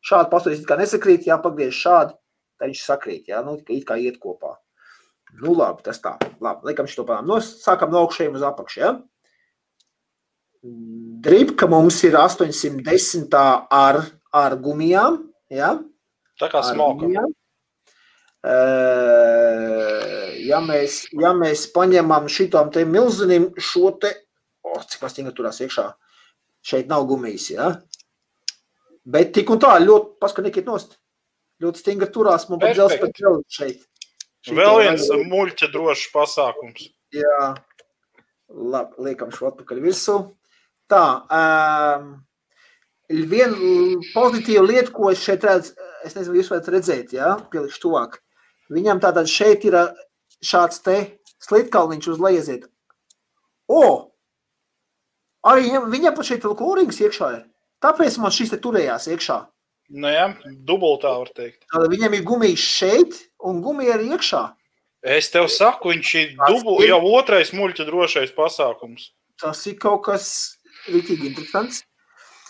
[0.08, 2.16] Šādi pastāvīs, it kā nesakrīt, jāpagriež šādi,
[2.58, 3.44] tad viņš sakrīt, ja?
[3.46, 4.56] nu, it kā iet kopā.
[5.42, 6.16] Nu labi, tas tā.
[6.44, 7.28] Labi, liekam šo pārām.
[7.28, 8.94] No, sākam no augšējiem uz apakšu, ja?
[11.28, 14.00] Dripka mums ir 810 ar,
[14.34, 15.20] ar gumijām,
[15.54, 15.76] ja?
[16.40, 17.04] Tā kā smoka.
[17.04, 17.34] gumijām.
[20.48, 24.14] Ja mēs, ja mēs paņemam šitam te milzenim šo te,
[24.64, 25.88] oh, cik maz stingri turās iekšā,
[26.68, 27.72] šeit nav gumijas, ja?
[29.08, 30.98] Bet tik un tā, ļoti, paskatīt nost,
[31.64, 33.04] ļoti stingri turās, man pat Perfekt.
[33.04, 33.84] pēc vēl šeit.
[34.46, 36.86] Šito Vēl viens vajag- muļķa drošs pasākums.
[37.16, 37.40] Jā,
[38.52, 40.18] labi, liekam šo atpakaļ virsū.
[40.92, 41.04] Tā,
[41.40, 42.06] um,
[43.10, 43.56] viena
[44.14, 45.74] pozitīva lieta, ko es šeit redzu,
[46.06, 48.20] es nezinu, jūs varat redzēt, jā, pielikšu tuvāk.
[48.74, 49.86] Viņam tātad šeit ir ā,
[50.44, 50.98] šāds te
[51.44, 52.66] slitkalniņš uz lejeziet.
[53.68, 53.84] O!
[55.48, 57.46] Arī viņam, pat šeit vēl kūrings iekšā ir.
[57.84, 59.38] Tāpēc man šis te turējās iekšā.
[59.96, 60.26] Nu, jā,
[60.68, 61.62] dubultā var teikt.
[61.72, 64.44] Tātad viņam ir gumijas šeit un gumija arī iekšā.
[65.08, 69.12] Es tev saku, viņš ir dubu, jau otrais muļķa drošais pasākums.
[69.40, 70.26] Tas ir kaut kas
[70.90, 71.86] rītīgi interesants.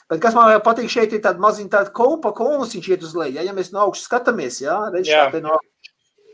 [0.07, 3.35] Bet kas man patīk, šeit ir tāda maziņa tāda kopa, konusiņš iet uz leju.
[3.35, 5.25] Ja, ja mēs no augšas skatāmies, ja, redz Jā.
[5.25, 5.73] šā te no augšas.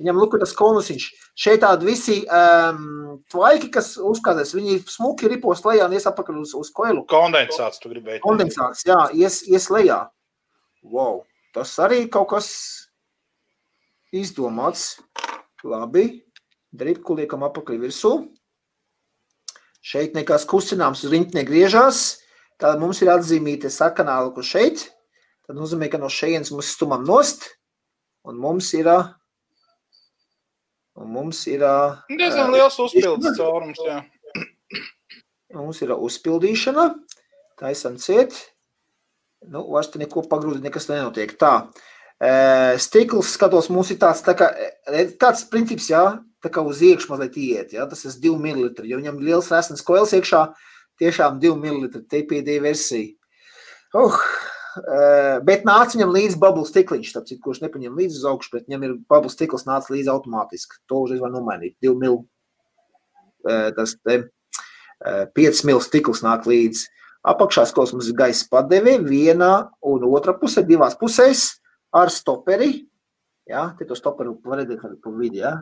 [0.03, 1.03] Viņam lūk, tas konusiņš.
[1.39, 6.51] Šeit tādi visi um, tvaiki, kas uzkādēs, viņi smuki ripos lejā un ies apakaļ uz,
[6.59, 7.05] uz koilu.
[7.07, 8.19] Kondensāts, tu gribēji.
[8.25, 10.01] Kondensāts, jā, ies, ies lejā.
[10.83, 11.21] Wow,
[11.55, 12.51] tas arī kaut kas
[14.11, 14.97] izdomāts.
[15.63, 16.25] Labi,
[16.75, 18.17] dripku liekam apakaļ virsū.
[19.79, 22.03] Šeit nekas kustināms uz riņķi negriežās.
[22.59, 24.89] Tad mums ir atzīmīta sarkanā luka šeit.
[25.47, 27.47] Tad nozīmē, ka no šejienes mums stumam nost.
[28.27, 28.99] Un mums ir, ā,
[30.99, 31.63] un mums ir,
[32.09, 34.01] Diezgan liels uzpildes caurums, jā.
[35.53, 36.87] Mums ir uzpildīšana,
[37.61, 38.33] taisam ciet.
[39.45, 41.35] Nu, vairs te neko pagrūdi, nekas nenotiek.
[41.37, 41.67] Tā,
[42.81, 44.49] stikls, skatos, mums ir tāds, tā kā,
[45.21, 46.03] tāds princips, jā,
[46.43, 49.51] tā kā uz iekšu mazliet iet, jā, tas ir 2 ml, jo viņam ir liels
[49.51, 50.45] resnes koils iekšā,
[51.01, 53.13] tiešām 2 ml TPD versija.
[53.93, 54.17] Uh,
[55.47, 58.95] bet nāca viņam līdzi bubble stikliņš, citu, kurš nepaņem līdzi uz augšu, bet viņam ir
[59.09, 60.79] bubble stikls nāca līdzi automātiski.
[60.89, 61.75] To uzreiz var nomainīt.
[61.83, 62.23] 2 ml.
[63.43, 64.19] E, tas te
[65.35, 66.87] 5 mils stikls nāk līdzi.
[67.23, 69.53] Apakšā skolas mums ir gaisa padevi vienā
[69.87, 71.53] un otrā pusē, divās pusēs
[71.95, 72.83] ar stoperi.
[73.47, 75.57] Jā, te to stoperu var redzēt arī pa vidi, jā.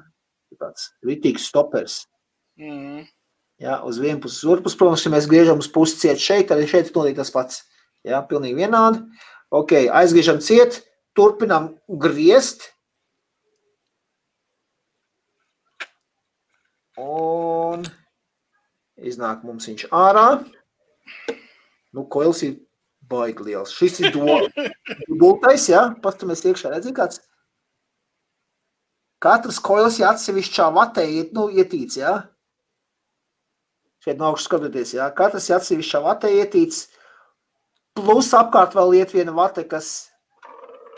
[0.59, 2.01] Tāds ritīgs stopers.
[2.59, 3.05] Mm.
[3.61, 6.51] Jā, uz vienu pusi, uz otru pusi, protams, ja mēs griežam uz pusi ciet šeit,
[6.53, 7.61] arī šeit notiek tas pats.
[8.07, 9.03] Jā, pilnīgi vienādi.
[9.53, 10.79] Ok, aizgriežam ciet,
[11.17, 12.69] turpinām griezt.
[17.01, 17.85] Un
[19.01, 20.27] iznāk mums viņš ārā.
[21.91, 22.59] Nu, koils ir
[23.11, 23.73] baigi liels.
[23.75, 24.15] Šis ir
[25.09, 27.21] dubultais, jā, pastamies iekšā, redzi kāds.
[29.21, 32.15] Katrs koils ir atsevišķā vatē, iet, nu, ietīts, jā.
[34.01, 35.11] Šeit no augšas skatoties, jā.
[35.17, 36.87] Katrs ir atsevišķā vatē ietīts.
[37.99, 40.11] Plus apkārt vēl iet viena vate, kas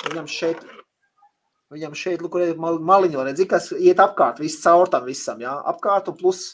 [0.05, 0.59] viņam šeit,
[1.73, 5.55] viņam šeit, lūk, mal, maliņo, redzi, kas iet apkārt, viss caur tam visam, jā.
[5.73, 6.45] Apkārt un plus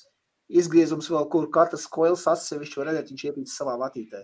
[0.49, 4.23] izgriezums vēl, kur katrs koils atsevišķi var redzēt, viņš ietīts savā vatītē.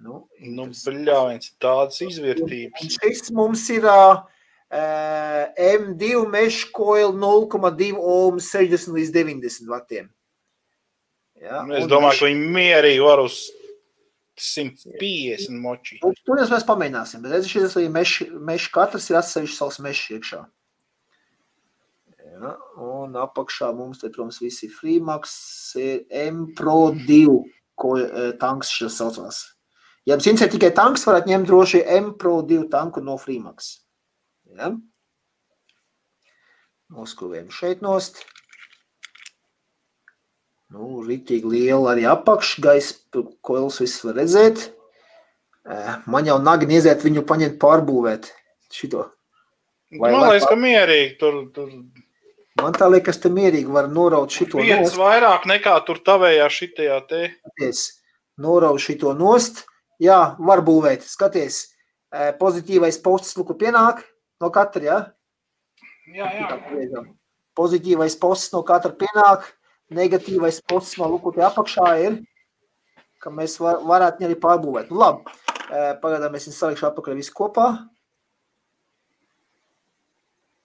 [0.00, 2.80] Nu, nu bļāviens, tādas izvērtības.
[2.80, 4.22] Un šis mums ir uh,
[4.70, 10.08] M2 mesh coil 0,2 ohm 60 līdz 90 vatiem.
[11.40, 13.42] Ja, es domāju, ka viņi mierīgi var uz
[14.40, 15.98] 150 moči.
[16.02, 20.40] Nu, to mēs pamēģināsim, bet šis ir mesh, mesh katrs ir atsevišķi savs mesh iekšā.
[22.30, 25.32] Ja, un apakšā mums, te, protams, visi Freemax
[25.80, 27.38] ir M Pro 2,
[27.80, 27.94] ko
[28.40, 29.42] tanks šis saucās.
[30.08, 33.74] Ja jums interesē tikai tanks, varat ņemt droši M Pro 2 tanku no Freemax.
[34.56, 34.72] Ja?
[36.90, 38.24] Noskrūvējam šeit nost.
[40.70, 44.68] Nu, Rītīgi liela arī apakšgaisa, koils viss var redzēt.
[46.10, 48.30] Man jau nagi niezēt viņu paņemt pārbūvēt
[48.72, 49.08] šito.
[49.98, 51.72] Vai, Man liekas, ka mierīgi tur, tur.
[52.60, 54.98] Man tā liekas, ka mierīgi var noraut šito Viens nost.
[55.00, 57.22] vairāk nekā tur tavējā šitajā te.
[57.40, 57.82] Skaties,
[58.38, 59.64] noraut šito nost.
[60.00, 61.02] Jā, var būvēt.
[61.04, 61.64] Skaties,
[62.38, 64.04] pozitīvais posts, luku pienāk
[64.40, 64.98] no katra, jā?
[66.14, 67.02] Jā, jā.
[67.58, 69.50] Pozitīvais posts no katra pienāk
[69.94, 72.20] negatīvais posts no lukutē apakšā ir,
[73.20, 74.92] ka mēs var, varētu arī pārbūvēt.
[74.92, 75.34] Nu, labi,
[76.02, 77.66] pagaidām es viņu salikšu apakaļ visu kopā.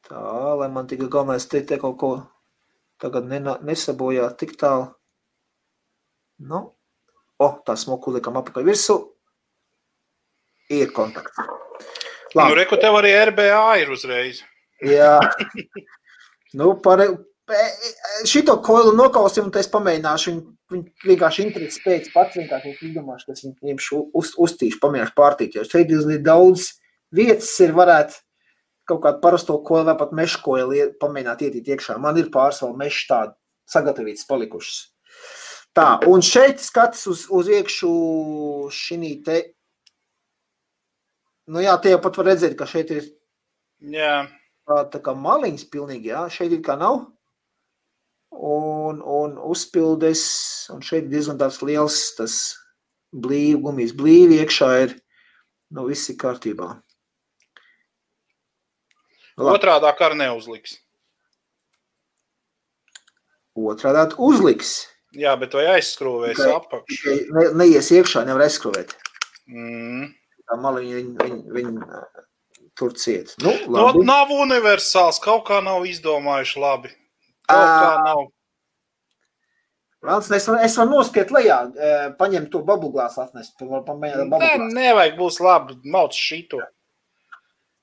[0.05, 0.21] Tā,
[0.59, 2.11] lai man tikai galvenais te, te kaut ko
[3.01, 4.91] tagad nena, nesabojā tik tālu.
[6.45, 6.61] Nu,
[7.41, 8.99] o, tā smoku likam apakaļ virsu.
[10.73, 11.38] Ir kontakts.
[12.36, 12.51] Labi.
[12.51, 14.41] Nu, reku tev arī RBA ir uzreiz.
[14.84, 15.17] Jā.
[16.59, 17.01] nu, par,
[18.25, 20.43] šito koilu nokausim, un es pamēģināšu viņu,
[20.73, 25.65] viņu vienkārši interesi pēc pats vienkārši izdomāšu, ka es viņu uz, uztīšu, pamēģināšu pārtīt, jo
[25.67, 26.71] šeit ir daudz
[27.15, 28.21] vietas ir varētu
[28.89, 31.97] kaut kādu parasto koilu vai pat mešu koilu pamēģināt ietīt iekšā.
[32.01, 33.35] Man ir pāris vēl mešu tādi
[33.69, 34.81] sagatavītas palikušas.
[35.75, 37.89] Tā, un šeit skats uz, uz iekšu
[38.71, 39.41] šī te,
[41.51, 43.09] nu jā, te jau pat var redzēt, ka šeit ir
[43.91, 44.13] jā.
[44.69, 47.03] tā, tā kā maliņas pilnīgi, jā, šeit ir kā nav
[48.36, 50.23] un, un uzpildes,
[50.73, 52.38] un šeit diezgan tāds liels tas
[53.15, 54.97] blīvi, gumijas blīvi iekšā ir,
[55.75, 56.73] nu viss ir kārtībā.
[59.36, 60.77] Otrādā kā neuzliks.
[63.55, 64.86] Otrādā uzliks.
[65.15, 67.01] Jā, bet vai aizskrūvēs apakš?
[67.36, 68.91] Ne, neies iekšā, nevar aizskrūvēt.
[69.47, 70.09] Mm.
[70.45, 71.99] Tā maliņa viņa, viņa, viņa
[72.75, 73.31] tur ciet.
[73.43, 74.01] Nu, labi.
[74.01, 76.91] no, nav universāls, kaut kā nav izdomājuši labi.
[77.49, 78.25] Nav.
[80.05, 81.59] Velns, es, es varu nospiet lejā,
[82.19, 83.55] paņemt to babuglāsu atnest.
[83.61, 86.61] Ne, nevajag būs labi, mauc šito.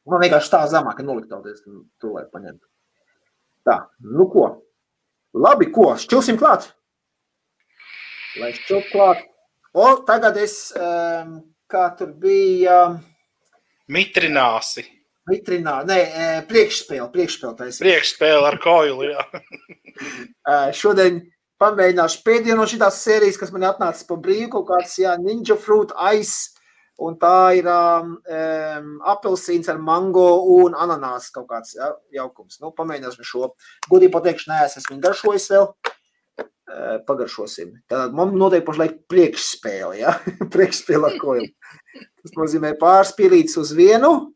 [0.06, 2.66] Man vienkārši tā zemāk, ka noliktauties to, lai paņemtu.
[3.66, 4.46] Tā, nu ko?
[5.34, 5.92] Labi, ko?
[5.98, 6.70] Šķilsim klāt?
[8.38, 9.26] Lai šķilp klāt.
[9.74, 12.80] O, tagad es, kā tur bija...
[13.92, 14.84] Mitrināsi.
[15.30, 15.98] Vitrinā, nē,
[16.50, 17.84] priekšspēle, priekšspēle taisīt.
[17.84, 19.22] Priekšspēle ar koilu, jā.
[20.80, 21.20] Šodien
[21.62, 25.94] pamēģināšu pēdējo no šīs sērijas, kas man atnāca pa brīvu, kaut kāds, jā, Ninja Fruit
[26.18, 26.56] Ice,
[27.02, 28.16] un tā ir um,
[29.14, 30.26] apelsīns ar mango
[30.58, 32.58] un ananās kaut kāds jā, jaukums.
[32.62, 33.52] Nu, pamēģināsim šo.
[33.88, 35.70] Godīgi pateikšu, nē, es esmu garšojis vēl.
[37.06, 37.72] Pagaršosim.
[37.90, 40.14] Tad man noteikti pašlaik priekšspēle, ja?
[40.54, 41.50] priekšspēle ar koilu.
[42.22, 44.32] Tas nozīmē pārspīlīts uz vienu,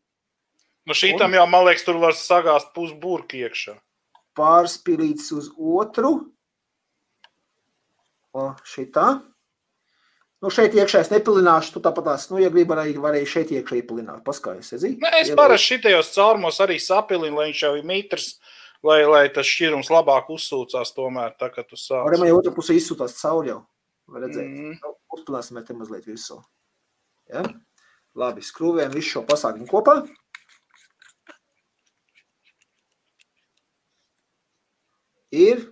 [0.87, 3.75] Nu, šītam jau, man liekas, tur var sagāzt pusburki iekšā.
[4.37, 6.13] Pārspīlīts uz otru.
[8.37, 9.07] O, šitā.
[10.43, 13.81] Nu, šeit iekšā es nepilināšu, tu tāpat tās, nu, ja gribi, arī varēja šeit iekšā
[13.81, 14.21] iepilināt.
[14.23, 14.93] Paskājies, ezi?
[15.01, 18.35] Nē, es parasti šitajos caurumos arī sapilinu, lai viņš jau ir mitrs
[18.85, 22.05] lai, lai tas šķirums labāk uzsūcās tomēr, tā kā tu sāc.
[22.05, 23.61] Varam jau otrā pusē izsūtās cauri jau.
[24.11, 24.45] Var redzēt.
[24.45, 24.93] Mm.
[25.17, 26.39] Uzpilāsim te mazliet visu.
[27.31, 27.43] Ja?
[28.17, 29.99] Labi, skrūvējam visu šo pasākumu kopā.
[35.37, 35.65] Ir.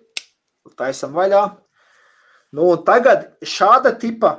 [0.76, 1.43] Taisam vaļā.
[2.55, 4.32] Nu, un tagad šāda tipa,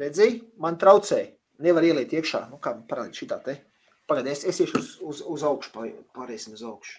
[0.00, 1.32] redzi, man traucēja.
[1.60, 2.46] Nevar ieliet iekšā.
[2.48, 3.58] Nu, kā parādīt šitā te.
[4.08, 5.74] Pagad, es, es iešu uz, uz, uz augšu,
[6.16, 6.96] pāriesim uz augšu.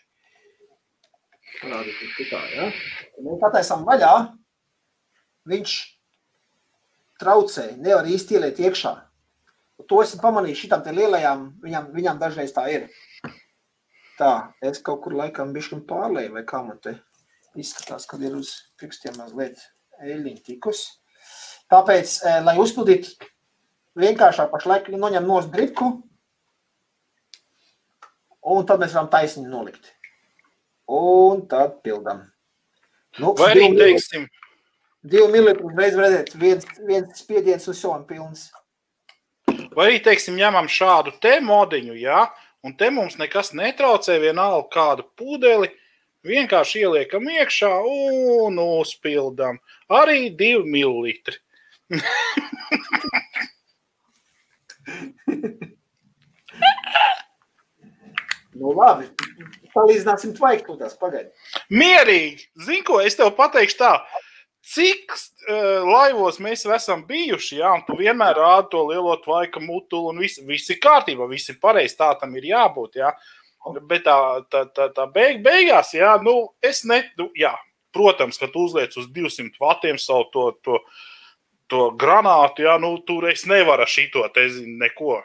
[1.57, 2.67] Parādīt šitā, ja?
[3.25, 4.11] Nu, pataisam vaļā.
[5.49, 5.73] Viņš
[7.21, 8.93] traucēja, nevar īsti ieliet iekšā.
[9.89, 12.85] To esmu pamanījis šitām te lielajām, viņām, viņām dažreiz tā ir.
[14.21, 16.93] Tā, es kaut kur laikam bišķi pārlēju, vai kā man te
[17.57, 19.63] izskatās, kad ir uz pirkstiem mazliet
[19.97, 20.83] eļļiņa tikus.
[21.71, 22.13] Tāpēc,
[22.45, 23.31] lai uzpildītu
[23.97, 25.89] vienkāršāk pašlaik noņem no dripku,
[28.53, 29.89] un tad mēs varam taisni nolikt.
[30.91, 32.27] Un tad pildam.
[33.17, 34.29] Nu, Vai arī, teiksim,
[35.01, 38.49] divu mililitru uzreiz redzēt, viens, viens spiediens uz šonu pilns.
[39.73, 42.25] Vai arī, teiksim, ņemam šādu te modiņu, jā,
[42.65, 45.69] un te mums nekas netraucē vienalga kādu pūdeli,
[46.27, 49.59] vienkārši ieliekam iekšā un uzpildam.
[49.91, 51.37] Arī divi mililitri.
[58.55, 59.05] nu, labi.
[59.71, 60.93] Salīdzināsim tvaikotās.
[60.99, 61.29] Pagaidi.
[61.71, 62.41] Mierīgi.
[62.59, 63.93] Zini, ko es tev pateikšu tā.
[64.61, 70.21] Cik uh, laivos mēs esam bijuši, un tu vienmēr rādi to lielo tvaika mutulu, un
[70.21, 73.09] viss, viss ir kārtībā, viss ir pareizi, tā tam ir jābūt, jā.
[73.89, 74.15] Bet tā,
[74.53, 77.55] tā, tā, tā beig, beigās, jā, nu, es ne, nu, jā,
[77.93, 80.77] protams, ka tu uzliec uz 200 vatiem savu to, to,
[81.69, 85.19] to granātu, jā, nu, tur es nevaru šito, te zinu, neko.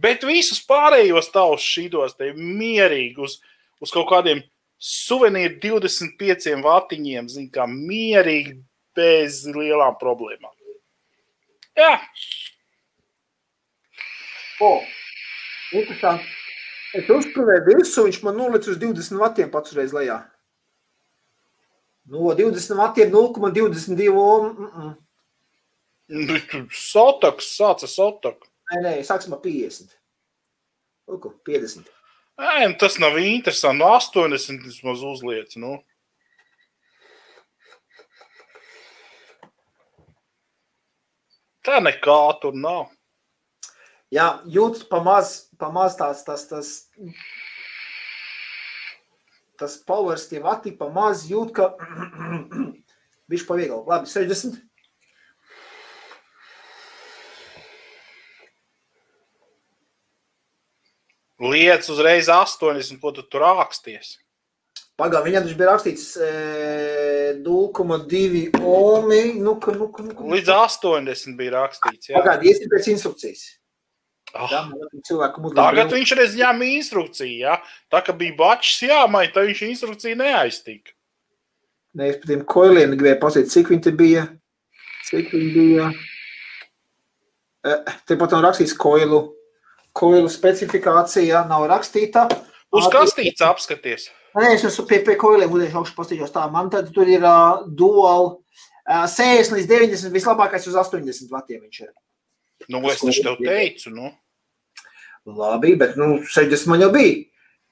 [0.00, 3.40] Bet visus pārējos tavus šitos te mierīgi uz,
[3.82, 4.40] uz kaut kādiem
[4.80, 8.56] suvenīru 25 vatiņiem, zin kā mierīgi
[9.00, 10.52] bez lielām problēmām.
[11.80, 11.94] Jā.
[14.60, 14.74] O,
[15.72, 16.28] interesanti.
[16.98, 20.18] Es uzspēlēju virsmu, viņš man nolica uz 20 vatiem pats uzreiz lejā.
[22.10, 24.50] No 20 vatiem 0,22 ohm.
[26.10, 26.66] Mm -mm.
[26.74, 28.42] Sotaks, sāca sotak.
[28.72, 29.94] Nē, nē, sāksim ar 50.
[31.08, 31.86] Lūk, 50.
[32.38, 33.78] Nē, tas nav interesanti.
[33.78, 35.56] No 80 vismaz uzliec.
[35.56, 35.78] Nu.
[41.66, 42.88] Tā nekā tur nav.
[44.10, 46.70] Jā, jūt pamaz, pamaz tās, tas, tas,
[49.60, 51.68] tas powers, tie vati pamaz jūt, ka
[53.30, 53.86] viņš pavieglāk.
[53.86, 54.58] Labi, 60.
[61.40, 64.18] Liec uzreiz 80, ko tu tur raksties.
[65.00, 66.26] Pagā, viņam taču bija rakstīts e,
[67.40, 69.20] 0,2 omi.
[69.40, 72.10] Nu, ka, nu, ka, nu, ka, Līdz 80 bija rakstīts.
[72.10, 72.20] Jā.
[72.20, 73.46] Pagā, iesi pēc instrukcijas.
[74.36, 74.46] Oh.
[74.46, 74.62] Jā.
[75.56, 77.38] Tagad viņš reiz ņēma instrukciju.
[77.46, 77.56] Ja?
[77.90, 80.94] Tā kā bija bačs jāmaina, tad viņš instrukciju neaiztika.
[81.98, 84.28] Nē, es par tiem koiliem gribēju pasīt, cik viņi te bija.
[85.08, 85.90] Cik viņi bija.
[88.06, 89.24] Te pat nav rakstīts koilu.
[89.96, 92.28] Koilu specifikācija nav rakstīta.
[92.70, 94.06] Uz kastītes apskaties.
[94.30, 96.44] Nē, es esmu pie, pie koiliem gudējuši augšu pastīšos tā.
[96.54, 101.80] Man tad tur ir uh, dual uh, 60 līdz 90, vislabākais uz 80 vatiem viņš
[101.82, 101.90] ir.
[102.70, 104.12] Nu, es taču tev teicu, nu.
[105.26, 107.16] Labi, bet nu, 60 man jau bija.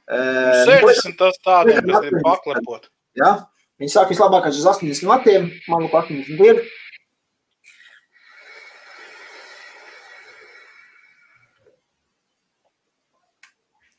[0.09, 2.90] Uh, 60 tas tādiem, kas ir paklepot.
[3.18, 3.30] Jā,
[3.78, 6.64] viņi sāk vislabākais uz 80 vatiem, man lūk 80 ir.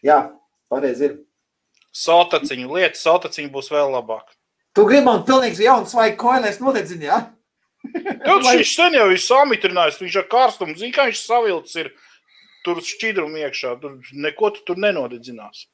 [0.03, 0.19] Jā,
[0.71, 1.17] pareizi ir.
[1.95, 4.27] Saltaciņu lietas, saltaciņu būs vēl labāk.
[4.77, 7.23] Tu gribi man pilnīgi jaunu svaigu koilēs nodedzini, jā?
[8.25, 11.91] Tad viņš sen jau ir samitrinājis, viņš ar karstumu, zina, kā viņš savilcis ir
[12.65, 15.65] tur šķidrumu iekšā, tur neko tu tur nenodedzinās.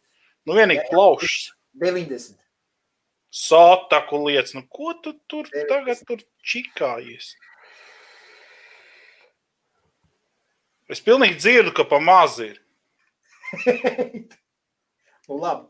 [0.45, 1.51] Nu vienīgi plaušas.
[1.81, 2.37] 90.
[3.35, 5.67] Sātaku lietas, nu ko tu tur 90.
[5.67, 7.33] tagad tur čikājies?
[10.87, 12.61] Es pilnīgi dzirdu, ka pa maz ir.
[15.27, 15.65] nu labi.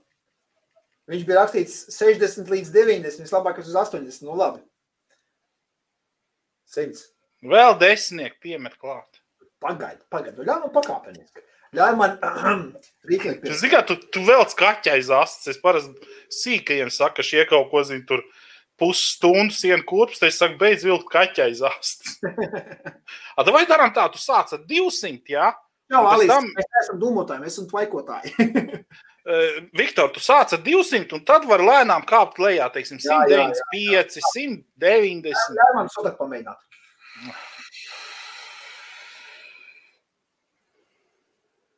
[1.11, 4.63] Viņš bija rakstīts 60 līdz 90, vislabākais uz 80, nu labi.
[6.73, 7.03] 100.
[7.45, 9.21] Vēl desmitnieki piemet klāt.
[9.61, 10.45] Pagaidi, pagaidi.
[10.47, 11.43] Ļauj man pakāpeniski.
[11.75, 12.15] Ļauj man
[13.09, 13.53] rīklīgi pie.
[13.53, 15.53] Zini, kā tu, tu vēl skaķai zastas.
[15.53, 18.25] Es parasti sīkajiem saku, ka šie kaut ko zina tur
[18.81, 22.17] pusstundu sienu kurpes, tad es saku, beidz vilkt kaķai zastas.
[23.37, 25.51] A, vai darām tā, tu sāc ar 200, jā?
[25.91, 26.47] Jā, Alis, tam...
[26.57, 28.33] mēs esam dūmotāji, mēs esam tvaikotāji.
[29.25, 35.57] uh, Viktor, tu sāc ar 200, un tad var lēnām kāpt lejā, teiksim, 195, 190.
[35.59, 36.61] Jā, man sodak pamēģināt.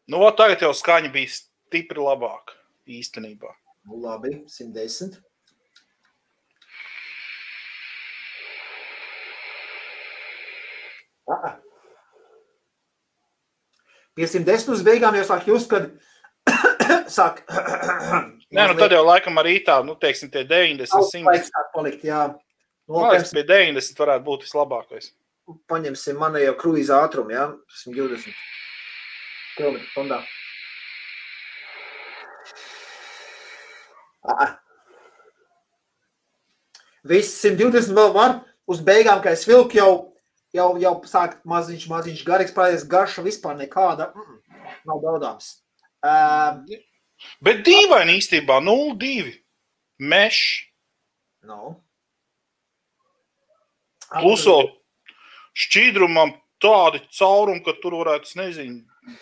[0.07, 2.55] Nu, tagad jau skaņa bija stipri labāka
[2.87, 3.51] īstenībā.
[3.87, 5.17] Nu, labi, 110.
[11.27, 11.57] Ah.
[14.15, 15.91] Pie 110 uz beigām jau sāk just, kad
[17.17, 17.43] sāk.
[18.55, 21.49] Nē, nu tad jau laikam arī tā, nu, teiksim, tie 90, 100.
[21.49, 22.29] sāk palikt, jā.
[22.87, 25.11] Nu, liekas, pie 90 varētu būt vislabākais.
[25.71, 27.45] Paņemsim manējo kruīza ātrumu, jā,
[27.83, 28.31] 120
[29.57, 30.21] km stundā.
[37.07, 39.91] Viss 120 vēl var uz beigām, ka es vilku jau
[40.55, 44.11] jau, jau sāk maziņš, maziņš garīgs, pārējais garša vispār nekāda.
[44.15, 44.37] Mm,
[44.87, 45.57] nav baudāms.
[46.07, 46.77] Uh,
[47.41, 49.33] Bet dīvaini īstenībā 0,2
[49.99, 50.63] mežs.
[51.47, 51.77] No.
[54.11, 54.69] Plus vēl
[55.57, 59.17] šķīdrumam tādi caurumi, ka tur varētu, es nezinu.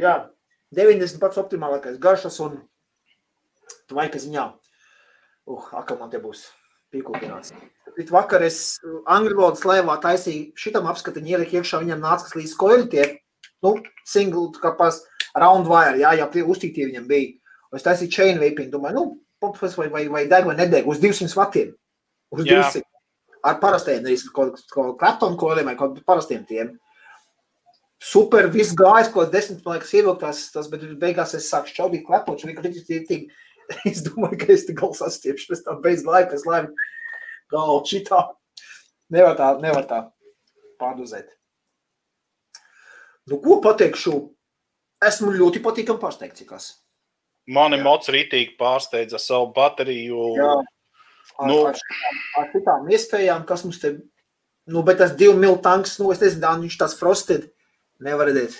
[0.00, 0.14] Jā,
[0.76, 2.60] 90 pats optimālākais garšas un
[3.90, 4.46] tvaika ziņā.
[5.50, 6.46] Uh, akā man te būs
[6.94, 7.54] pīkūpināts.
[8.10, 8.78] Vakar es
[9.10, 13.06] angļu valodas laivā taisīju šitam apskatiņu, ieliku iekšā, viņam nāca kas līdz koļi tie,
[13.64, 13.74] nu,
[14.08, 15.00] single, kā pas
[15.36, 17.32] round wire, jā, jā, uztītie viņam bija.
[17.76, 21.74] Es taisīju chain vaping, domāju, nu, vai, vai, vai deg vai nedeg, uz 200 vatiem.
[22.34, 22.62] Uz jā.
[22.66, 22.86] 200.
[23.46, 26.74] Ar parastajiem, nevis kaut ko Clapton koļiem vai kaut parastiem tiem.
[28.00, 32.40] Super, viss gājis, ko desmit, man liekas, ievilktās, tas, bet beigās es sāku šaubīt klepot,
[32.40, 33.26] un vienkārši tik,
[33.90, 36.72] es domāju, ka es te galu sastiepšu, pēc tam beidz laiku, es laimu
[37.52, 38.22] galvu šitā.
[39.10, 40.00] Nevar tā, nevar tā
[40.80, 41.32] pārdozēt.
[43.28, 44.14] Nu, ko pateikšu?
[45.04, 46.70] Esmu ļoti patīkami pārsteigts, kas.
[47.50, 50.24] Mani mocs rītīgi pārsteidza savu bateriju.
[50.38, 50.52] Jā.
[51.40, 51.58] Ar, nu.
[51.70, 53.94] ar, šitām, ar šitām iespējām, kas mums te,
[54.70, 57.48] nu, bet tas divu milu tanks, nu, es nezinu, viņš tās frosted,
[58.04, 58.58] nevar redzēt.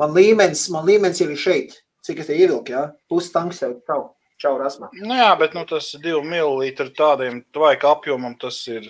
[0.00, 4.10] Man līmenis, man līmenis ir šeit, cik es te ievilku, jā, pus tanks jau tavu
[4.40, 4.90] čau rasmā.
[4.96, 8.88] Nu jā, bet nu, tas divi mililitri tādiem tvaika apjomam tas ir.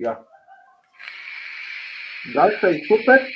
[0.00, 0.16] Jā.
[2.32, 3.26] Gaisai super.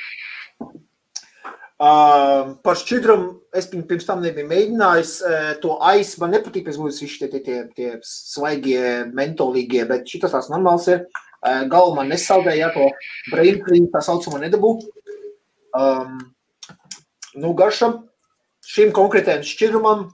[1.79, 5.11] Uh, par šķidrumu es pirms tam nebiju mēģinājis.
[5.23, 10.09] Uh, to aiz man nepatīk, pēc būtības visi tie, tie, tie, tie svaigie, mentolīgie, bet
[10.09, 11.05] šitas tās normāls ir.
[11.39, 12.89] Uh, galvu man nesaldēja, ja to
[13.31, 14.73] cream tā saucamo nedabū.
[15.79, 16.17] Um,
[17.37, 18.01] nu, garšam
[18.65, 20.09] šim konkrētajam šķidrumam,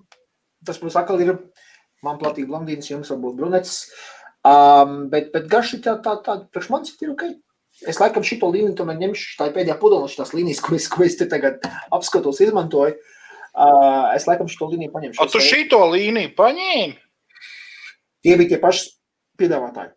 [0.68, 1.34] tas, protams, atkal ir
[2.06, 3.80] man platība blondīns, jums varbūt brunets,
[4.46, 7.26] um, bet, bet garši tā, tā, tā, priekš manis ir ok.
[7.84, 11.04] Es laikam šito līniju tomēr ņemšu, tā ir pēdējā pudelē šīs līnijas, ko es, ko
[11.04, 12.96] es te tagad apskatos, izmantoju.
[13.56, 15.20] Uh, es laikam šito līniju paņemšu.
[15.20, 16.96] O tu šito līniju paņēmi?
[18.24, 18.88] Tie bija tie paši
[19.40, 19.92] piedāvātāji.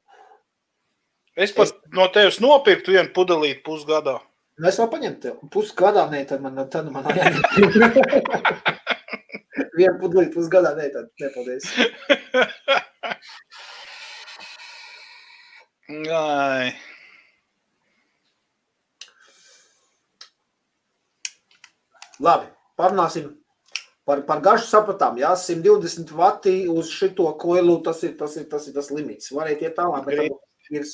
[1.39, 1.77] Es pat es...
[1.95, 4.19] no tevis nopirktu vienu pudelīti pusgadā.
[4.59, 7.39] Nu, es varu paņemt pusgadā, nē, tad man, tad man jāņem.
[9.79, 11.71] Vienu pudlīti pusgadā, nē, tad nepaldies.
[16.11, 16.75] Ai.
[22.25, 22.49] Labi,
[22.79, 23.31] parunāsim
[24.09, 25.19] par, par garšu sapratām.
[25.21, 29.33] Jā, 120 vati uz šito koilu, tas ir tas, ir, tas, ir tas limits.
[29.35, 30.89] Varētu iet tālāk, bet ir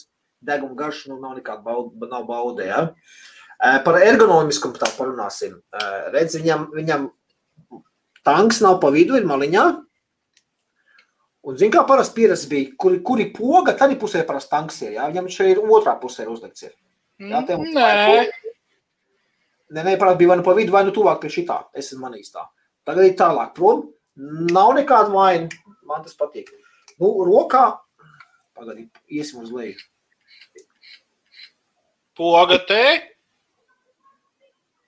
[0.44, 2.82] deguma garša, nu nav nekāda bauda, nav bauda, jā.
[3.86, 5.56] Par ergonomiskumu tā parunāsim.
[6.12, 7.08] Redz, viņam, viņam
[8.26, 9.64] tanks nav pa vidu, ir maliņā.
[11.44, 14.94] Un, zin, kā parasti pieredze bija, kuri, kuri poga, tad ir pusē parasti tanks ir,
[14.96, 15.08] jā?
[15.12, 16.72] Viņam šeit ir otrā pusē uzlikts ir.
[17.20, 17.88] Jā, tev, nē.
[18.16, 18.43] Nē,
[19.74, 21.64] parasti bija vai nu pa vidu, vai nu tuvāk pie šitā.
[21.74, 22.44] Es esmu manījis tā.
[22.86, 23.88] Tagad ir tālāk prom.
[24.54, 25.48] Nav nekāda vaina.
[25.84, 26.52] Man tas patīk.
[27.00, 27.64] Nu, rokā,
[28.54, 29.80] pagaidi, iesim uz leju.
[32.14, 32.84] Poga te?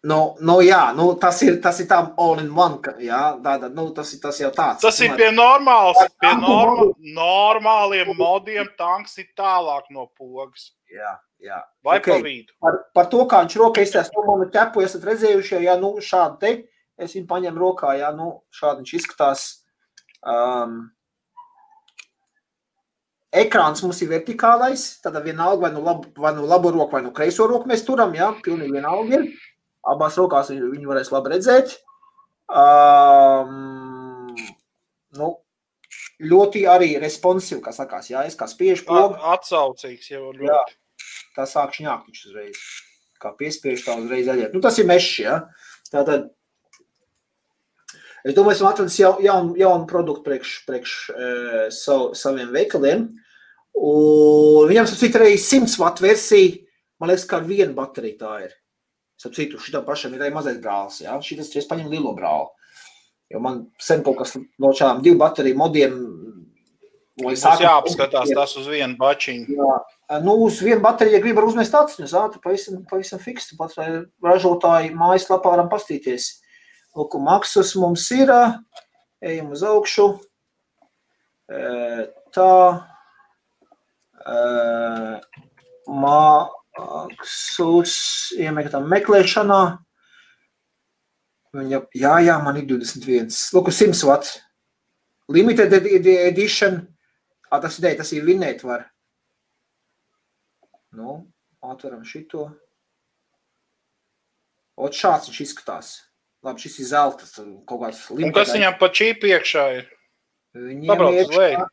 [0.07, 2.79] Nu, nu, jā, nu, tas ir tas ir tam all in one.
[3.03, 4.85] Jā, tāda, nu, tas, ir, tas jau tāds.
[4.85, 8.69] Tas ir pie, normāls, pie norma, normāliem modiem.
[8.79, 10.71] Tanks ir tālāk no pogas.
[10.93, 11.61] Jā, jā.
[11.87, 12.19] Vai okay.
[12.19, 12.57] pa vidu?
[12.63, 16.41] Par, par to, kā viņš rokā izstāsta, to manu ķepu esat redzējuši, ja nu šādi
[16.43, 16.53] te,
[17.01, 19.47] es viņu paņemu rokā, ja nu šādi viņš izskatās.
[20.27, 20.85] Um,
[23.37, 27.13] Ekrāns mums ir vertikālais, tad vienalga vai nu labu, vai nu labu roku, vai nu
[27.13, 29.27] kreiso roku mēs turam, jā, pilnīgi vienalga ir.
[29.87, 31.75] Abās rokās viņu, viņu varēs labi redzēt.
[32.47, 34.33] Um,
[35.19, 35.29] nu,
[36.23, 39.19] ļoti arī responsīvi, kā sakās, jā, es kā spiežu pogu.
[39.35, 40.49] Atsaucīgs jau ļoti.
[40.49, 40.63] Jā,
[41.37, 42.63] tā sāk šņākt viņš uzreiz.
[43.23, 44.57] Kā piespiež tā uzreiz aļiet.
[44.57, 45.39] Nu, tas ir mešs, jā.
[45.93, 46.33] Tātad
[48.27, 53.05] Es domāju, esmu atradis jau, jaunu, jaunu produktu priekš, priekš uh, sav, saviem veikaliem.
[53.77, 56.57] Un viņam, citu, arī 100 watt versija,
[56.99, 58.57] man liekas, kā ar vienu bateriju tā ir.
[59.23, 61.15] Ap citu, šitam pašam ir arī mazais brālis, jā.
[61.23, 62.51] Šitas, es paņemu lielo brāli.
[63.31, 65.95] Jo man sen kaut kas no šādām divu bateriju modiem.
[67.17, 69.55] Mums jāapskatās tas uz vienu bačiņu.
[69.57, 69.77] Jā.
[70.21, 73.49] Nu, uz vienu bateriju, ja grib uzmest acis, tad pavisam, pavisam fiks.
[73.49, 73.79] Tu pats
[74.23, 76.29] ražotāji mājaslapā varam pastīties.
[76.97, 78.29] Lūk, maksas mums ir.
[79.25, 80.11] Ejam uz augšu.
[82.37, 82.53] Tā.
[85.89, 87.95] Maksas
[88.37, 89.63] iemeklēšanā meklēšanā.
[91.65, 93.33] Jā, jā, man ir 21.
[93.57, 94.35] Lūk, 100 watt.
[95.33, 96.83] Limited edition.
[97.63, 98.87] Tas, ir, tas ir vinēt var.
[100.97, 101.19] Nu,
[101.65, 102.49] atveram šito.
[104.77, 105.95] Ot šāds viņš izskatās.
[106.45, 107.27] Labi, šis ir zelta
[107.67, 108.37] kaut kāds līmenis.
[108.37, 109.89] Kas viņam pa čīpi iekšā ir?
[110.57, 111.67] Viņam Pabrauc iekšā, uz leju.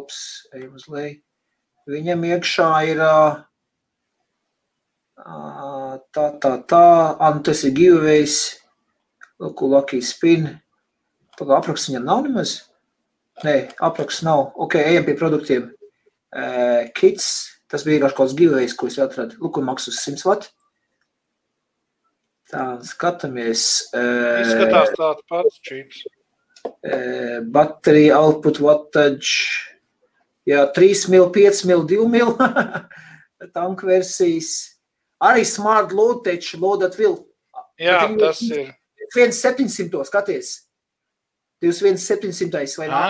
[0.00, 0.18] Ups,
[0.54, 1.16] ejam uz leju.
[1.90, 3.02] Viņam iekšā ir
[6.14, 6.86] tā, tā, tā,
[7.28, 8.40] un tas ir giveaways.
[9.40, 10.50] Lucky spin.
[11.40, 12.58] Pagā apraksts viņam nav nemaz?
[13.46, 14.50] Nē, apraksts nav.
[14.60, 15.68] Ok, ejam pie produktiem.
[16.30, 17.26] Uh, kits,
[17.70, 19.38] tas bija kaut kāds giveaways, ko es atradu.
[19.42, 20.50] Lūk, maksas 100 watt.
[22.50, 23.66] Tā, skatāmies.
[23.94, 26.02] Izskatās tāds pats čips.
[27.54, 29.70] Baterija output wattage.
[30.48, 32.34] Jā, 3 mil, 5 mil, 2 mil.
[33.54, 34.80] Tank versijas.
[35.20, 37.20] Arī smart load taču, loadat vil.
[37.80, 38.72] Jā, tas ir.
[39.14, 40.54] 1700 skaties.
[41.60, 43.00] 2700 vai ne?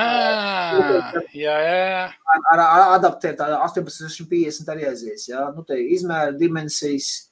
[1.38, 2.04] Jā, jā, jā.
[2.34, 5.28] Ar, ar adaptēt 1850 arī aizies.
[5.30, 5.46] Jā.
[5.54, 7.30] Nu, te izmēra dimensijas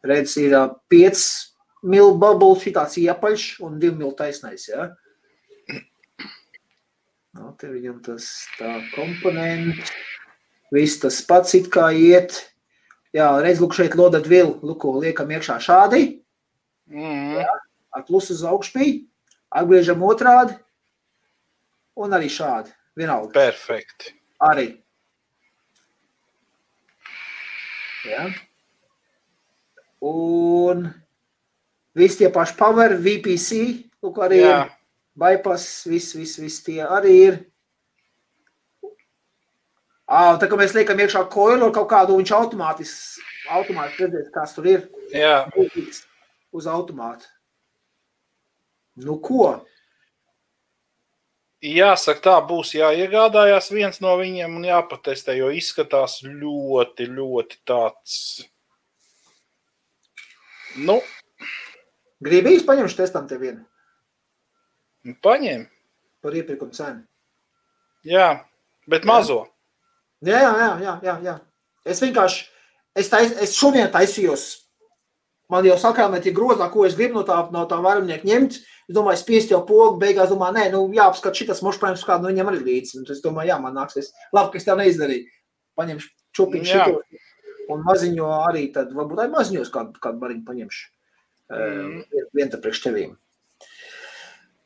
[0.00, 0.54] Redz, ir
[0.88, 1.22] 5
[1.92, 4.88] mil bubble, šitāds iepaļš un 2 mil taisnais, ja?
[7.36, 9.92] Nu, te viņam tas tā komponents.
[10.72, 12.38] Viss tas pats it kā iet.
[13.14, 16.02] Jā, redz, lūk, šeit lodat vilu, lūko, liekam iekšā šādi.
[16.90, 17.40] Mm.
[17.42, 17.54] Jā,
[17.96, 18.88] ar plusu uz augšpī.
[19.50, 20.54] Atgriežam otrādi.
[22.00, 22.70] Un arī šādi.
[22.96, 23.32] Vienalga.
[23.34, 24.14] Perfekti.
[24.40, 24.70] Arī.
[28.06, 28.30] Jā.
[30.00, 30.86] Un
[31.96, 33.58] visi tie paši power, VPC,
[34.00, 34.52] lūk, arī Jā.
[34.64, 34.76] ir.
[35.20, 37.40] Bypass, viss, viss, viss tie arī ir.
[40.10, 44.56] Ah, tā kā mēs liekam iekšā koilu ar kaut kādu, viņš automātiski, automātiski redzēs, kas
[44.56, 44.88] tur ir.
[45.14, 45.44] Jā.
[46.50, 47.28] Uz automātu.
[49.00, 49.50] Nu ko?
[51.60, 58.16] Jāsaka, tā būs jāiegādājās viens no viņiem un jāpatestē, jo izskatās ļoti, ļoti tāds
[60.78, 61.00] Nu.
[62.22, 63.64] Gribīs paņemt testam te vienu?
[65.06, 65.64] Nu, paņem.
[66.20, 67.02] Par iepirkumu cenu.
[68.06, 68.44] Jā,
[68.88, 69.46] bet mazo.
[70.24, 71.34] Jā, jā, jā, jā, jā, jā.
[71.88, 72.44] Es vienkārši,
[73.00, 74.46] es, tais, es šodien taisījos,
[75.50, 78.60] man jau sakrāmēt ir grozā, ko es gribu no tā, no tā vairumnieka ņemt.
[78.90, 82.52] Es domāju, spiest jau pogu, beigās domāju, nē, nu jāapskat šitas mošprājums, kādu no viņam
[82.52, 83.00] arī līdzi.
[83.00, 84.12] Un es domāju, jā, man nāksies.
[84.34, 85.28] Labi, ka es tev neizdarīju.
[85.78, 87.02] Paņemšu čupiņu šito
[87.70, 90.86] un maziņo arī tad varbūt arī maziņos kādu, kādu bariņu paņemšu.
[91.50, 92.00] Mm.
[92.02, 93.14] Uh, Vienu te priekš tevīm.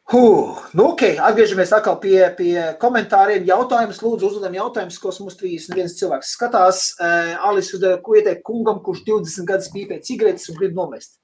[0.04, 3.46] Huh, nu, ok, atgriežamies atkal pie, pie komentāriem.
[3.48, 6.80] Jautājumus, lūdzu, uzdodam jautājumus, ko mums 31 cilvēks skatās.
[6.98, 11.16] Uh, Alis uzdeva, ko ieteikt kungam, kurš 20 gadus pīpē cigaretes un grib nomest.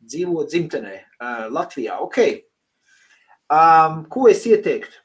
[0.00, 1.98] Dzīvo dzimtenē, uh, Latvijā.
[2.00, 2.20] Ok.
[3.52, 5.04] Um, ko es ieteiktu?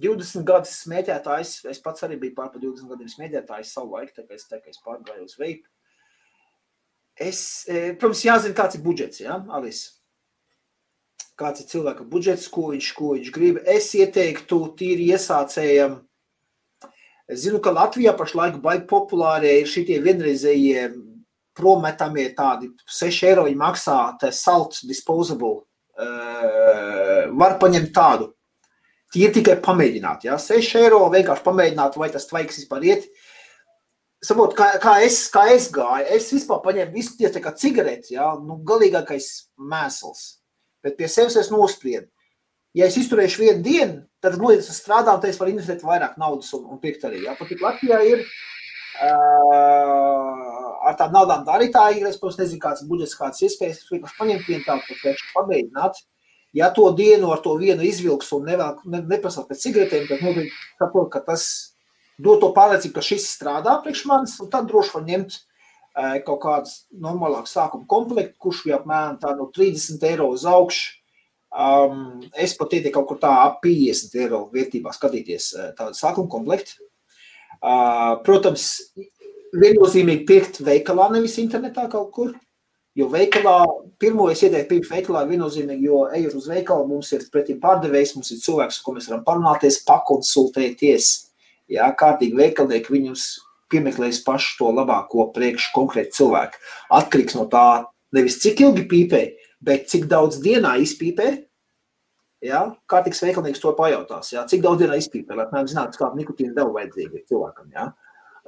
[0.00, 4.26] 20 gadus smēķētājs, es pats arī biju pār par 20 gadiem smēķētājs savu laiku, tā
[4.28, 5.66] kā es, tā kā es pārgāju uz veipu.
[7.20, 9.99] Es, e, protams, jāzina, kāds ir budžets, ja, Alis?
[11.40, 13.60] Kāds ir cilvēka budžets, ko viņš, ko viņš grib.
[13.64, 16.00] Es ieteiktu tīri iesācējam.
[17.30, 20.90] Es zinu, ka Latvijā pašlaik baigi populārie ir šitie vienreizējie
[21.56, 25.64] prometamie tādi 6 eiro maksā, tā salt disposable.
[26.00, 28.30] Uh, var paņemt tādu
[29.10, 30.24] Tie ir tikai pamēģināt.
[30.28, 30.38] Ja?
[30.38, 33.08] 6 eiro vienkārši pamēģināt, vai tas tvaiks vispār iet.
[34.22, 38.34] Sabot, kā, kā, es, kā es gāju, es vispār paņēmu visu tieši kā cigareti, ja?
[38.38, 40.39] nu, galīgākais mēsls.
[40.84, 42.08] Bet pie sevis es nospriedu.
[42.76, 46.52] Ja es izturēšu vienu dienu, tad, ja es strādāju, tad es varu investēt vairāk naudas
[46.54, 47.24] un, un pirkt arī.
[47.26, 47.34] Ja?
[47.38, 49.08] Pat Latvijā ir uh,
[50.86, 52.06] ar tādām naudām tā arī tā ir.
[52.06, 53.82] Es, protams, nezinu, kāds budžets, kāds iespējas.
[53.82, 54.82] Es vienkārši paņēmu vienu tādu,
[55.34, 55.94] pamēģināt.
[55.98, 56.06] Uh,
[56.52, 60.56] Ja to dienu ar to vienu izvilks un nevēl, ne, neprasa pēc cigaretēm, tad noteikti
[60.80, 61.44] saprot, ka tas
[62.18, 65.36] dod to pārliecību, ka šis strādā priekš manis, un tad droši var ņemt
[66.26, 70.96] kaut kāds normālāks sākuma komplekts, kurš bija apmēram no 30 eiro uz augšu.
[71.50, 75.48] Um, es pat ieteiktu kaut kur tā ap 50 eiro vērtībā skatīties
[75.78, 76.78] tādu sākuma komplektu.
[77.60, 78.68] Uh, protams,
[79.56, 82.30] viennozīmīgi pirkt veikalā, nevis internetā kaut kur.
[82.98, 83.64] Jo veikalā,
[84.02, 88.32] pirmo es ieteiktu pirkt veikalā viennozīmīgi, jo ejot uz veikalu, mums ir pretī pārdevējs, mums
[88.34, 91.10] ir cilvēks, ko mēs varam parunāties, pakonsultēties.
[91.70, 93.26] Jā, kārtīgi veikalnieki viņus
[93.70, 96.60] piemeklējis pašu to labāko priekš konkrēti cilvēku.
[96.98, 97.86] Atkarīgs no tā,
[98.16, 99.22] nevis cik ilgi pīpē,
[99.64, 101.30] bet cik daudz dienā izpīpē.
[102.44, 102.64] Ja?
[102.90, 104.32] Kārtīgs veikalnieks to pajautās.
[104.34, 104.46] Ja?
[104.48, 107.68] Cik daudz dienā izpīpē, lai apmēram zinātu, kāda nikotīna deva vajadzīga cilvēkam.
[107.76, 107.90] Ja?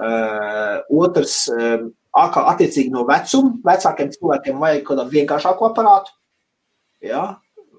[0.02, 1.84] Uh, otrs, uh,
[2.16, 6.16] attiecīgi no vecuma, vecākiem cilvēkiem vajag kaut kādu vienkāršāku aparātu.
[7.04, 7.26] Ja?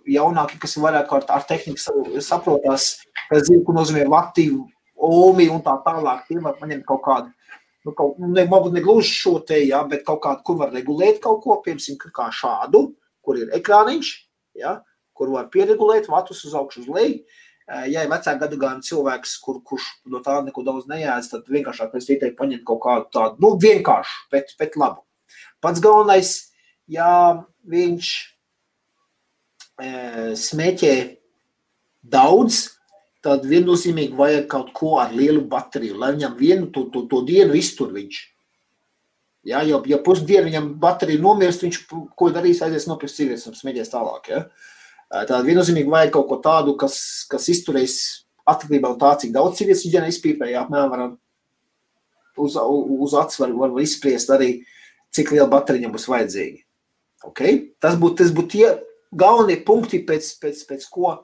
[0.09, 2.93] Jaunāki, kas vairāk ar, ar tehniku saprotās,
[3.29, 4.49] kas zina, ko nozīmē vati,
[5.03, 6.25] omi un tā tālāk.
[6.27, 7.31] Tie var paņemt kaut kādu,
[7.85, 11.21] nu, kaut, nu, ne, ne gluži šo te, ja, bet kaut kādu, kur var regulēt
[11.23, 12.85] kaut ko, piemēram, kā šādu,
[13.23, 14.11] kur ir ekrāniņš,
[14.59, 14.77] ja,
[15.13, 17.23] kur var pieregulēt vatus uz augšu uz leju.
[17.63, 22.09] Ja ir vecāka gadagājuma cilvēks, kur, kurš no tā neko daudz neēdz, tad vienkāršāk es
[22.11, 25.05] ieteiktu paņemt kaut kādu tādu, nu, vienkāršu, bet, bet labu.
[25.63, 26.33] Pats galvenais,
[26.91, 27.07] ja
[27.71, 28.09] viņš
[29.79, 29.87] e,
[30.43, 30.93] smēķē
[32.03, 32.65] daudz,
[33.23, 37.55] tad viennozīmīgi vajag kaut ko ar lielu bateriju, lai viņam vienu to, to, to dienu
[37.55, 38.19] iztur viņš.
[39.47, 41.79] Ja, jo, ja pusdienu viņam baterija nomirst, viņš
[42.19, 44.29] ko darīs, aizies nopirkt sievietes un smēķēs tālāk.
[44.31, 44.43] Ja?
[45.13, 46.97] Tāda viennozīmīgi vajag kaut ko tādu, kas,
[47.31, 47.97] kas izturēs
[48.47, 50.51] atkarībā no tā, cik daudz sievietes viņa izpīpē.
[50.51, 51.17] Ja, apmēram
[52.39, 54.53] uz, uz acis var, var, izspriest arī,
[55.15, 56.63] cik liela baterija būs vajadzīga.
[57.31, 57.59] Okay?
[57.83, 58.71] Tas būtu tie
[59.15, 61.21] galvenie punkti, pēc, pēc, pēc ko uh,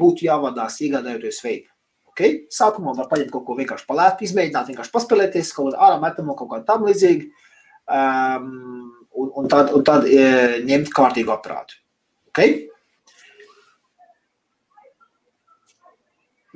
[0.00, 1.68] būtu jāvadās iegādājoties veidu.
[2.10, 2.44] Okay?
[2.52, 6.50] Sākumā var paņemt kaut ko vienkārši palēt, izmēģināt, vienkārši paspēlēties, kaut kādā ārā metamo, kaut
[6.52, 7.30] kā tam līdzīgi,
[7.86, 8.50] um,
[9.14, 10.26] un, un tad, un tad e,
[10.66, 11.78] ņemt kārtīgu aparātu.
[12.32, 12.66] Okay?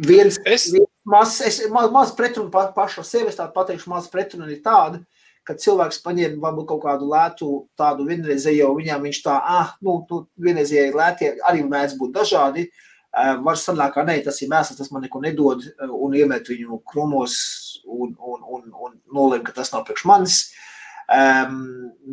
[0.04, 0.70] Viens, es...
[0.74, 4.62] viens maz, es, maz, maz pretrunu pa, pašu sevi, es tādu pateikšu, maz pretrunu ir
[4.64, 5.04] tāda,
[5.44, 10.24] ka cilvēks paņem varbūt kaut kādu lētu, tādu vienreizējo, viņam viņš tā, ah, nu, tu
[10.40, 12.64] vienreizēji lētie arī mēdz būt dažādi.
[12.64, 12.90] Uh,
[13.44, 17.36] var sanākt, ka nē, tas ir mēsls, tas man neko nedod, un iemet viņu krumos
[17.86, 20.38] un, un, un, un nolēma, ka tas nav priekš manis.
[21.04, 21.58] Um,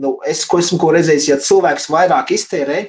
[0.03, 2.81] nu, es, ko esmu ko redzējis, ja cilvēks vairāk iztērē,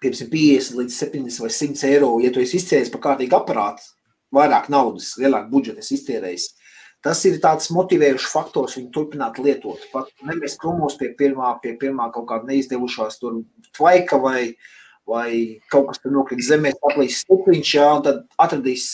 [0.00, 3.84] piemēram, 50 līdz 70 vai 100 eiro, ja tu esi izcēlies par kārtīgu aparātu,
[4.32, 6.48] vairāk naudas, lielāku budžetu iztērējis.
[7.04, 9.80] Tas ir tāds motivējošs faktors viņu turpināt lietot.
[9.92, 13.40] Pat nemest krumos pie pirmā, pie pirmā kaut kāda neizdevušās tur
[13.76, 14.50] tvaika vai,
[15.10, 18.86] vai kaut kas tur nokrīt zemē, aplīs stikliņš, jā, un tad atradīs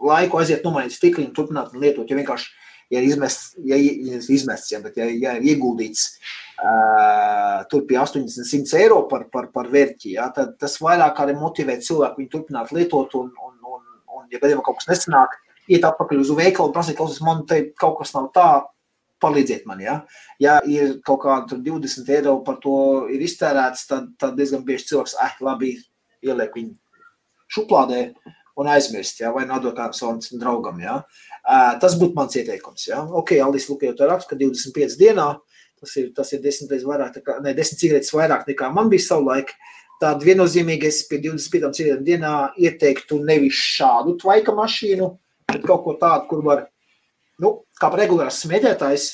[0.00, 2.52] laiku aiziet nomainīt stikliņu, turpināt lietot, jo vienkārši
[2.90, 8.00] ja ir izmests, ja ir izmests ja, bet ja, ja ir ieguldīts uh, tur pie
[8.00, 12.32] 80, 100 eiro par, par, par vērķi, ja, tad tas vairāk arī motivē cilvēku viņu
[12.32, 13.86] turpināt lietot, un, un, un,
[14.18, 15.38] un ja gadījumā kaut kas nesanāk,
[15.70, 18.48] iet atpakaļ uz veikalu un prasīt, klausies, man te kaut kas nav tā,
[19.20, 19.96] palīdziet man, ja.
[20.42, 25.38] Ja ir kaut kāda 20 eiro par to iztērēts, tad, tad diezgan bieži cilvēks, eh,
[25.44, 25.74] labi,
[26.24, 26.76] ieliek viņu
[27.50, 28.02] šuplādē
[28.60, 31.00] un aizmirst, ja, vai nodot kādam savam draugam, ja.
[31.80, 32.88] Tas būtu mans ieteikums.
[32.90, 33.00] Ja?
[33.02, 35.30] Ok, Alis Lukajot raksta, ka 25 dienā
[35.80, 39.06] tas ir, tas ir 10 reizes vairāk, kā, ne, 10 cigaretes vairāk nekā man bija
[39.06, 39.54] savulaik.
[40.00, 45.10] Tad viennozīmīgi es pie 25 cigaretēm dienā ieteiktu nevis šādu tvaika mašīnu,
[45.52, 46.62] bet kaut ko tādu, kur var,
[47.40, 49.08] nu, kā regulārs smēķētājs,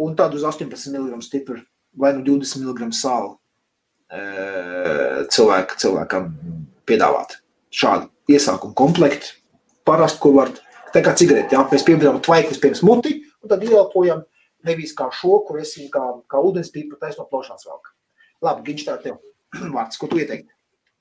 [0.00, 1.60] un tādu uz 18 mg stipru
[1.98, 3.34] vai nu 20 mg sāli
[5.30, 6.32] cilvēku, cilvēkam
[6.88, 7.38] piedāvāt.
[7.70, 9.36] Šādu iesākumu komplektu,
[9.86, 10.50] parastu, kur var
[10.90, 14.24] Tā kā cigarete, jā, mēs pieņemam tvaiklis pirms muti, un tad ieelpojam
[14.66, 17.92] nevis kā šo, kur es kā, kā ūdens pīpa taisno plošās velk.
[18.42, 19.20] Labi, Giņš, tā tev
[19.76, 20.50] vārds, ko tu ieteikti?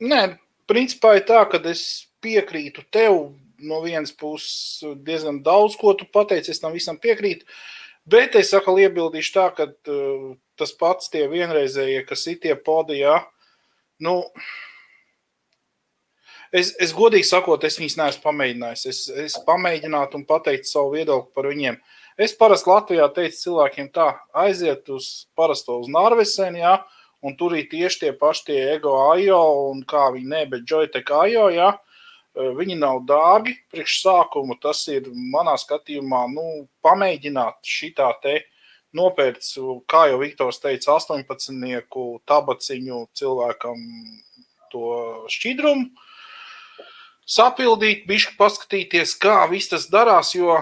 [0.05, 0.21] Nē,
[0.69, 1.83] principā ir tā, ka es
[2.21, 3.31] piekrītu tev
[3.65, 7.47] no vienas puses diezgan daudz, ko tu pateici, es tam visam piekrītu,
[8.09, 13.01] bet es atkal iebildīšu tā, ka uh, tas pats tie vienreizējie, kas ir tie podi,
[13.03, 13.21] jā,
[14.05, 14.21] nu,
[16.49, 18.85] Es, es godīgi sakot, es viņus neesmu pamēģinājis.
[18.89, 21.77] Es, es pamēģinātu un pateiktu savu viedokli par viņiem.
[22.19, 26.73] Es parasti Latvijā teicu cilvēkiem, tā aiziet uz parasto uz Norvēģiju, ja,
[27.21, 31.13] un tur ir tieši tie paši tie ego ajo, un kā viņi ne, bet joytek
[31.19, 31.45] ajo.
[31.53, 31.69] Ja,
[32.35, 34.57] viņi nav dārgi priekš sākumu.
[34.61, 36.45] Tas ir manā skatījumā, nu,
[36.85, 38.39] pamēģināt šitā te
[38.95, 39.55] nopērts,
[39.89, 41.89] kā jau Viktors teica, 18
[42.29, 43.83] tabaciņu cilvēkam
[44.73, 44.93] to
[45.29, 46.07] šķidrumu
[47.29, 50.57] sapildīt, bišķi paskatīties, kā viss tas darās, jo,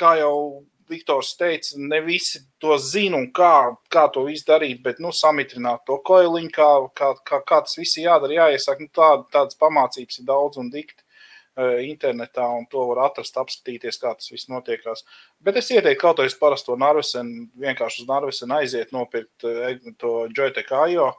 [0.00, 4.98] kā jau Viktors teica, ne visi to zina un kā, kā to visu darīt, bet
[5.02, 6.68] nu, samitrināt to koiliņu, kā,
[6.98, 8.82] kā, kā, kā tas viss jādara, jāiesaka.
[8.82, 14.00] Nu, tā, tādas pamācības ir daudz un dikti uh, internetā, un to var atrast, apskatīties,
[14.02, 15.04] kā tas viss notiekās.
[15.40, 19.72] Bet es ieteiktu kaut kādā parasto narvisenu, vienkārši uz narvisenu aiziet, nopirkt uh,
[20.02, 21.12] to Joytech AIO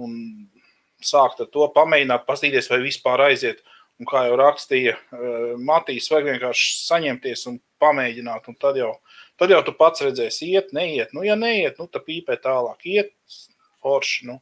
[0.00, 0.16] un
[1.02, 3.62] sākt ar to pamēģināt, paskatīties, vai vispār aiziet.
[4.00, 8.48] Un kā jau rakstīja uh, Matīs, vajag vienkārši saņemties un pamēģināt.
[8.48, 8.94] Un tad, jau,
[9.40, 11.12] tad jau tu pats redzēsi, iet, neiet.
[11.16, 13.12] Nu, ja neiet, nu, tad pīpē tālāk, iet,
[13.82, 14.30] forši.
[14.30, 14.38] Nu.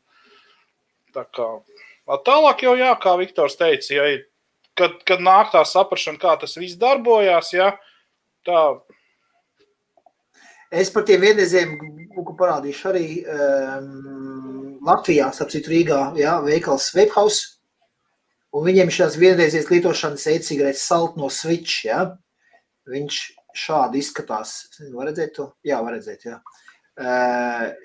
[1.17, 1.49] Tā kā
[2.27, 4.07] tālāk jau, jā, kā Viktors teica, ja,
[4.79, 7.75] kad, kad nāk tā saprašana, kā tas viss darbojās, ja,
[8.47, 8.63] tā.
[10.71, 11.79] Es par tiem vienreizējiem
[12.39, 17.57] parādīšu arī um, Latvijā, starp Rīgā, jā, veikals Vapehouse.
[18.55, 21.85] Un viņiem šīs vienreizējas lietošanas e-cigaretes salt no switch.
[21.87, 22.17] Ja?
[22.91, 23.21] Viņš
[23.57, 24.57] šādi izskatās.
[24.93, 25.51] Var redzēt to?
[25.67, 26.27] Jā, var redzēt.
[26.27, 26.41] Jā.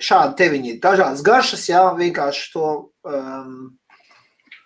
[0.04, 2.70] Šādi te viņi ir dažādas garšas, jā, vienkārši to
[3.08, 3.78] um,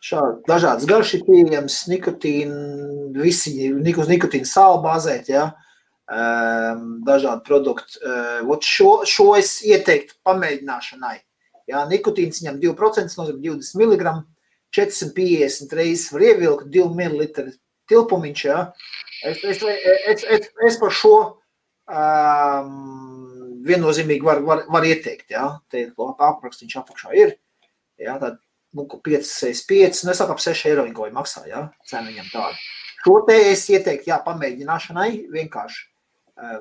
[0.01, 2.55] šādi dažādas garšas ir pieejams, nikotīna,
[3.19, 5.45] visi uz nikotīna sāla bāzēt, jā,
[6.09, 8.01] um, dažādi produkti.
[8.01, 11.19] Uh, šo, šo es ieteiktu pamēģināšanai.
[11.69, 14.17] Jā, nikotīns viņam 2%, nozīmē 20 mg.
[14.73, 17.27] 450 reizes var ievilkt 2 ml
[17.89, 18.43] tilpumiņš.
[18.45, 18.59] Ja?
[19.25, 21.15] Es, es, es, es, es par šo
[21.89, 22.69] um,
[23.67, 25.29] viennozīmīgi varu var, var ieteikt.
[25.33, 25.59] Ja?
[25.71, 27.35] Te aprakstīns apakšā ir.
[27.99, 28.17] Ja?
[28.21, 28.39] Tad,
[28.75, 31.45] nu, 5, 6, 5, nu, es saku, ap 6 eiro viņi maksā.
[31.49, 31.67] Ja?
[31.87, 32.55] Cena viņam tāda.
[32.99, 35.85] Šo te es ieteiktu, jā, pamēģināšanai vienkārši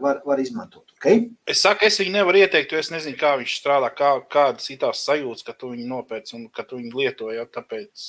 [0.01, 0.93] var, var izmantot.
[0.99, 1.29] Okay?
[1.47, 4.81] Es saku, es viņu nevaru ieteikt, jo es nezinu, kā viņš strādā, kā, kādas ir
[4.83, 7.31] tās sajūtas, ka tu viņu nopērci un ka tu viņu lieto.
[7.35, 8.09] Ja, tāpēc...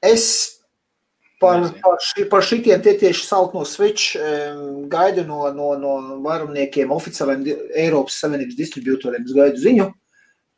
[0.00, 0.59] Es
[1.40, 4.16] par, par, ši, par šitiem tie tieši salt no Switch
[4.92, 5.94] gaidu no, no, no
[6.24, 9.24] vairumniekiem, oficiāliem Eiropas Savienības distribūtoriem.
[9.26, 9.88] Es gaidu ziņu.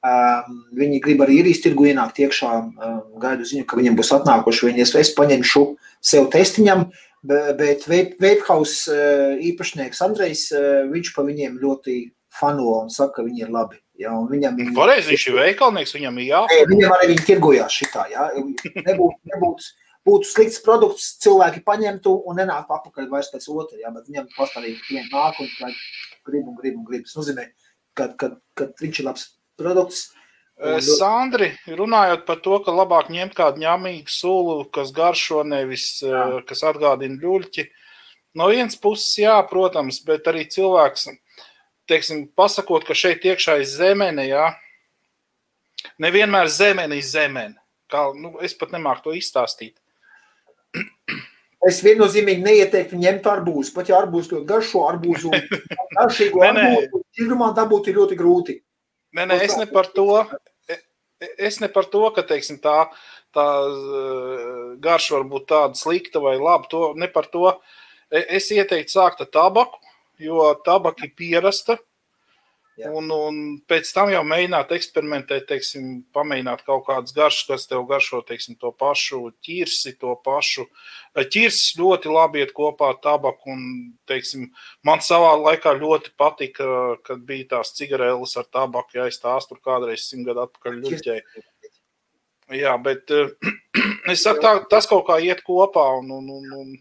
[0.02, 2.50] Um, viņi grib arī īrijas tirgu ienākt iekšā.
[2.59, 4.68] Um, gaidu ziņu, ka viņiem būs atnākuši.
[4.72, 5.62] Viņi es, es paņemšu
[6.02, 6.88] sev testiņam.
[7.22, 11.94] Bet Vapehouse eh, īpašnieks Andrejs, eh, viņš pa viņiem ļoti
[12.34, 13.78] fano un saka, ka viņi ir labi.
[14.00, 16.70] Ja, viņam ir pareizi, viņš ir veikalnieks, viņam ir jāpārāk.
[16.72, 18.24] Viņam arī viņi tirgojās šitā, ja.
[18.34, 19.68] Nebūtu, nebūtu,
[20.08, 24.80] būtu slikts produkts, cilvēki paņemtu un nenāktu apakaļ vairs pēc otra, ja, bet viņam pastāvīgi
[24.86, 25.76] klienti nāk un
[26.26, 27.06] grib un grib un grib.
[27.06, 27.46] Tas nozīmē,
[27.98, 29.28] ka, ka, ka viņš ir labs
[29.60, 30.10] produkts,
[30.62, 36.42] Sandri, runājot par to, ka labāk ņemt kādu ņēmīgu sulu, kas garšo nevis, jā.
[36.46, 37.64] kas atgādina ļuļķi.
[38.38, 41.08] No vienas puses, jā, protams, bet arī cilvēks,
[41.90, 44.52] teiksim, pasakot, ka šeit iekšā ir zemene, jā,
[46.00, 47.58] nevienmēr zemene ir zemene.
[47.90, 49.81] Kā, nu, es pat nemāku to izstāstīt.
[51.68, 53.70] Es viennozīmīgi neieteiktu ņemt arbūzu.
[53.76, 55.30] Pat ja arbūzu ļoti garšo, arbūzu
[55.98, 58.56] garšīgu arbūzu, tirgumā dabūt ir ļoti grūti.
[59.14, 60.08] Nē, nē, es ne par to
[61.38, 62.88] es ne par to, ka teiksim, tā,
[63.34, 66.68] tā eh, garša var būt tāda slikta vai laba.
[66.72, 67.54] To, ne par to.
[68.10, 69.80] E, es ieteiktu sākt ar tabaku,
[70.20, 71.78] jo tabaka ir pierasta.
[72.80, 72.88] Jā.
[72.96, 73.38] Un, un
[73.68, 78.70] pēc tam jau mēģināt eksperimentēt, teiksim, pamēģināt kaut kādas garšas, kas tev garšo, teiksim, to
[78.72, 80.64] pašu ķirsi, to pašu.
[81.18, 83.66] Ķirsis ļoti labi iet kopā ar tabaku, un,
[84.08, 84.48] teiksim,
[84.88, 86.68] man savā laikā ļoti patika,
[87.04, 91.44] kad bija tās cigaretes ar tabaku, ja es tās tur kādreiz simt gadu atpakaļ ļuķēju.
[92.56, 93.12] Jā, bet
[94.12, 96.72] es saku, tā, tas kaut kā iet kopā, un, un, un, un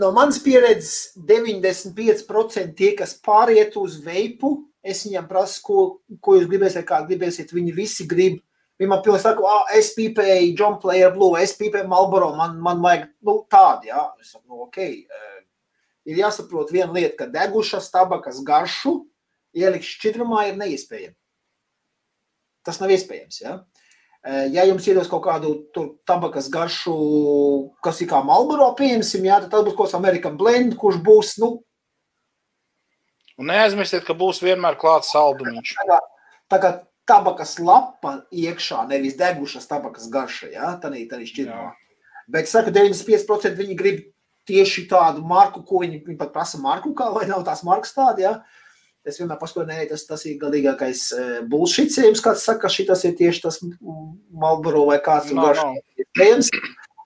[0.00, 5.82] no manas pieredzes 95% tie, kas pāriet uz veipu, es viņam prasu, ko,
[6.22, 7.54] ko jūs gribēsiet, kā gribēsiet.
[7.54, 8.40] Viņi visi grib.
[8.80, 12.80] Viņi man pilnīgi saka, ah, es pīpēju John Player Blue, es pīpēju Marlboro, man, man
[12.82, 14.06] vajag nu, tādu, jā.
[14.22, 14.80] Es saku, nu, ok.
[16.08, 18.96] Ir jāsaprot viena lieta, ka degušas tabakas garšu
[19.54, 21.14] ielikt šķidrumā ir neiespējami.
[22.66, 23.54] Tas nav iespējams, jā.
[23.58, 23.71] Ja?
[24.22, 25.50] Ja jums iedos kaut kādu
[26.06, 26.92] tabakas garšu,
[27.82, 31.32] kas ir kā Malboro, pieņemsim, jā, tad tas būs kaut kāds American blend, kurš būs,
[31.42, 31.56] nu.
[33.40, 35.74] Un neaizmirstiet, ka būs vienmēr klāts saldumiņš.
[35.74, 35.98] Tā kā,
[36.54, 36.72] tā kā
[37.10, 41.72] tabakas lapa iekšā, nevis degušas tabakas garša, jā, tā nī, tā nī šķirmā.
[42.30, 44.04] Bet, saku, 95% viņi grib
[44.46, 48.22] tieši tādu marku, ko viņi, viņi pat prasa marku, kā vai nav tās markas tādi,
[48.28, 48.36] jā.
[48.38, 48.61] Ja?
[49.02, 53.16] Es vienmēr pasaku, nē, tas, tas ir galīgākais e, bullshitējums, kāds saka, ka šis ir
[53.18, 53.58] tieši tas
[54.30, 55.72] Malboro vai kāds no, no.
[55.98, 56.52] iespējams.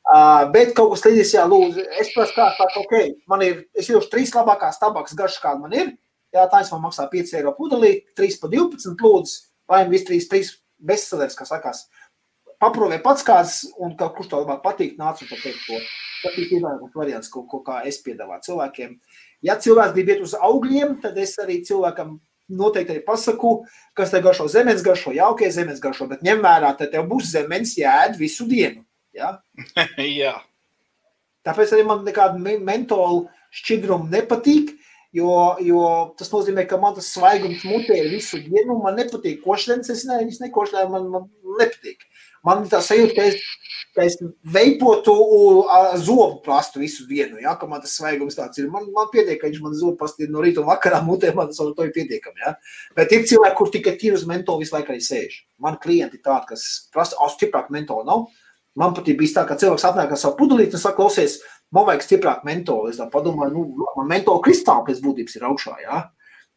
[0.07, 2.93] Uh, bet kaut kas līdzīgs, jā, lūdzu, es prasu, kā tā, ok,
[3.33, 5.89] man ir, es jūtu trīs labākās tabakas garšas, kāda man ir.
[6.37, 10.29] Jā, tā es man maksā 5 eiro pudelī, 3 pa 12 lūdzu, vai vis 3,
[10.31, 10.53] 3
[10.93, 11.87] bestselleris, kā sakās.
[12.63, 15.81] Paprovē pats kāds, un kurš tev labāk patīk, nāc un pateikt to.
[16.23, 18.95] Tas ir piedāvājums variants, ko, ko kā es piedāvāju cilvēkiem.
[18.95, 22.17] Uh, Ja cilvēks grib iet uz augļiem, tad es arī cilvēkam
[22.49, 23.53] noteikti arī pasaku,
[23.97, 27.75] kas te garšo zemes garšo, jaukie zemes garšo, bet ņem vērā, tad tev būs zemes
[27.79, 28.85] jāēd visu dienu.
[29.17, 29.39] Ja?
[29.99, 30.37] Jā.
[31.47, 34.73] Tāpēc arī man nekāda mentola šķidruma nepatīk,
[35.15, 35.31] jo,
[35.63, 35.83] jo
[36.19, 40.41] tas nozīmē, ka man tas svaigums mutē visu dienu, man nepatīk košļens, es ne, es
[40.43, 41.29] nekošļēju, man, man
[41.61, 42.03] nepatīk.
[42.47, 43.41] Man tā sajūta, ka es,
[43.97, 44.17] ka es
[44.55, 45.15] veipotu
[45.99, 48.69] zobu plastu visu dienu, ja, ka man tas svaigums tāds ir.
[48.71, 51.59] Man, man pietiek, ka viņš man zobu plastu no rīta un vakarā mutē, man tas
[51.59, 52.55] to ir pietiekami, ja.
[52.99, 55.41] Bet ir cilvēki, kur tikai tīri uz mentolu visu laiku arī sēž.
[55.63, 58.27] Man klienti tādi, kas prasa, o, stiprāk mentolu nav.
[58.77, 61.39] Man patīk bijis tā, ka cilvēks atnāk ar savu pudelīti un saka, klausies,
[61.73, 62.91] man vajag stiprāk mentolu.
[62.93, 66.03] Es tā padomāju, nu, man mentolu kristāli pēc būtības ir augšā, ja.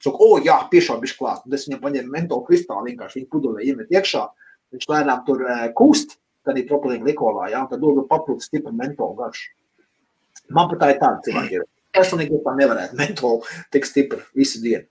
[0.04, 1.48] Saka, o, jā, piešā bišķi klāt.
[1.48, 4.28] Un es viņam paņēmu mentolu kristāli, vienkārši viņu pudelē iemet iekšā.
[4.76, 5.44] Viņš lēnām tur
[5.78, 9.50] kūst, tad ir propilīna likolā, jā, tad dod papildus stipru mentolu garšu.
[10.54, 11.66] Man pat tā ir tāda cilvēka.
[11.98, 13.42] Personīgi tā nevarētu mentolu
[13.74, 14.86] tik stipri visu dienu.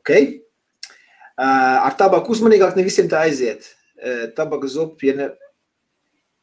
[0.00, 0.38] Okay?
[1.38, 3.66] Ar tabaku uzmanīgāk ne visiem tā aiziet.
[4.36, 5.28] Tabaka zupa, ja ne,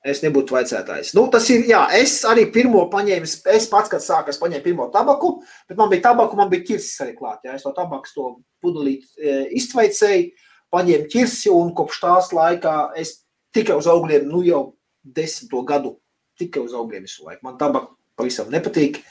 [0.06, 1.14] es nebūtu vaicētājs.
[1.18, 4.88] Nu, tas ir, jā, es arī pirmo paņēmu, es pats, kad sāku, es paņēmu pirmo
[4.94, 5.32] tabaku,
[5.70, 9.08] bet man bija tabaku, man bija ķirsis arī klāt, jā, es to tabakas to pudelīt
[9.18, 10.45] e, iztveicēju,
[10.76, 13.22] paņēmu ķirsi, un kopš tās laikā es
[13.56, 14.64] tikai uz augļiem, nu jau
[15.02, 15.96] desmito gadu,
[16.40, 17.46] tikai uz augļiem visu laiku.
[17.48, 19.02] Man tabaka pavisam nepatīk.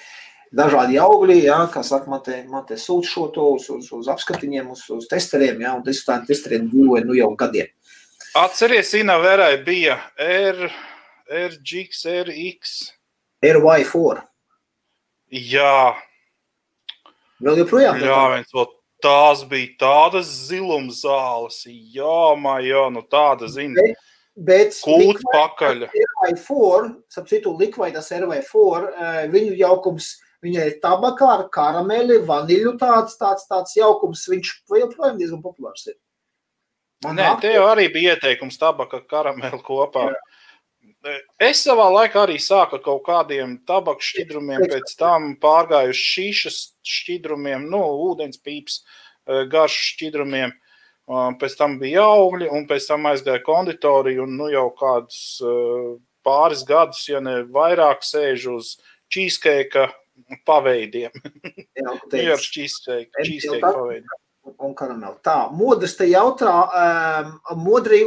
[0.55, 4.11] Dažādi augļi, jā, kā saka, man te, man te sūta šo to uz, uz, uz
[4.13, 7.73] apskatiņiem, uz, uz testeriem, jā, un es tādiem testeriem dzīvoju nu jau gadiem.
[8.39, 10.69] Atceries, Ina Verai bija R,
[11.27, 12.77] RGX, RX.
[13.43, 14.23] RY4.
[15.35, 15.75] Jā.
[17.43, 17.99] Vēl joprojām?
[18.03, 18.71] Jā, viens vēl
[19.05, 21.63] tās bija tādas ziluma zāles.
[21.69, 23.77] Jā, jā, nu tāda zina.
[23.77, 24.05] Bet,
[24.35, 25.87] bet Kult pakaļ.
[25.93, 30.15] RY4, sap citu, likvaidas RY4, viņu jaukums,
[30.45, 35.99] viņai ir tabakā ar karameli, vaniļu tāds, tāds, tāds jaukums, viņš joprojām diezgan populārs ir.
[37.05, 40.09] Man Nē, te jau arī bija ieteikums tabaka karameli kopā.
[40.15, 40.23] Jā.
[41.43, 46.61] Es savā laikā arī sāku kaut kādiem tabakas šķidrumiem, pēc tam pārgāju uz šīšas
[46.95, 48.81] šķidrumiem, nu, ūdens pīps,
[49.53, 50.55] garš šķidrumiem.
[51.41, 55.21] Pēc tam bija augļi, un pēc tam aizgāja konditoriju, un nu jau kādus
[56.25, 58.75] pāris gadus, ja ne vairāk, sēžu uz
[59.13, 59.91] cheesecake
[60.49, 61.13] paveidiem.
[61.77, 64.09] Jā, ir cheesecake paveidiem
[64.59, 65.19] un karameli.
[65.25, 68.03] Tā, modrs te jautā, um, modrī,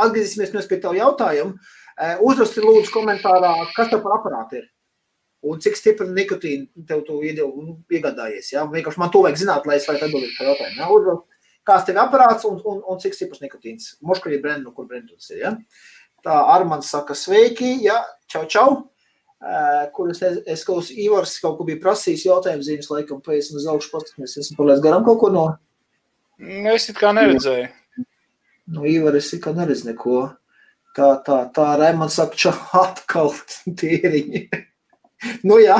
[0.00, 1.76] atgriezīsimies pie tā jautājuma.
[2.00, 4.68] Uh, Uzraksti lūdzu komentārā, kas tev par aparātu ir.
[5.44, 8.52] Un cik stipri nikotīnu tev tu nu, iegādājies.
[8.54, 8.66] Ja?
[8.68, 10.80] Vienkārši man to vajag zināt, lai es varētu atbildēt par jautājumu.
[10.80, 10.88] Ja?
[10.96, 13.94] Uzrakst, kāds tev ir aparāts un, un, un cik stiprs nikotīns.
[14.04, 15.42] Moškaļi brendu, no kur brendu tas ir.
[15.44, 15.54] Ja?
[16.24, 18.02] Tā Armand saka sveiki, ja?
[18.28, 18.68] čau, čau.
[19.40, 23.46] Uh, kur es, es kaut kas Ivars kaut ko bija prasījis jautājumu zīmes, laikam, pēc
[23.56, 25.46] uz augšu paskatīsimies, esmu palaist garām kaut ko no
[26.40, 27.68] Nu, es it kā neredzēju.
[28.72, 30.20] Nu, Ivar, es it kā neredzu neko.
[31.00, 33.30] Tā, tā, tā, Raimans saka, čā atkal
[33.80, 34.42] tīriņi.
[35.48, 35.78] nu, jā.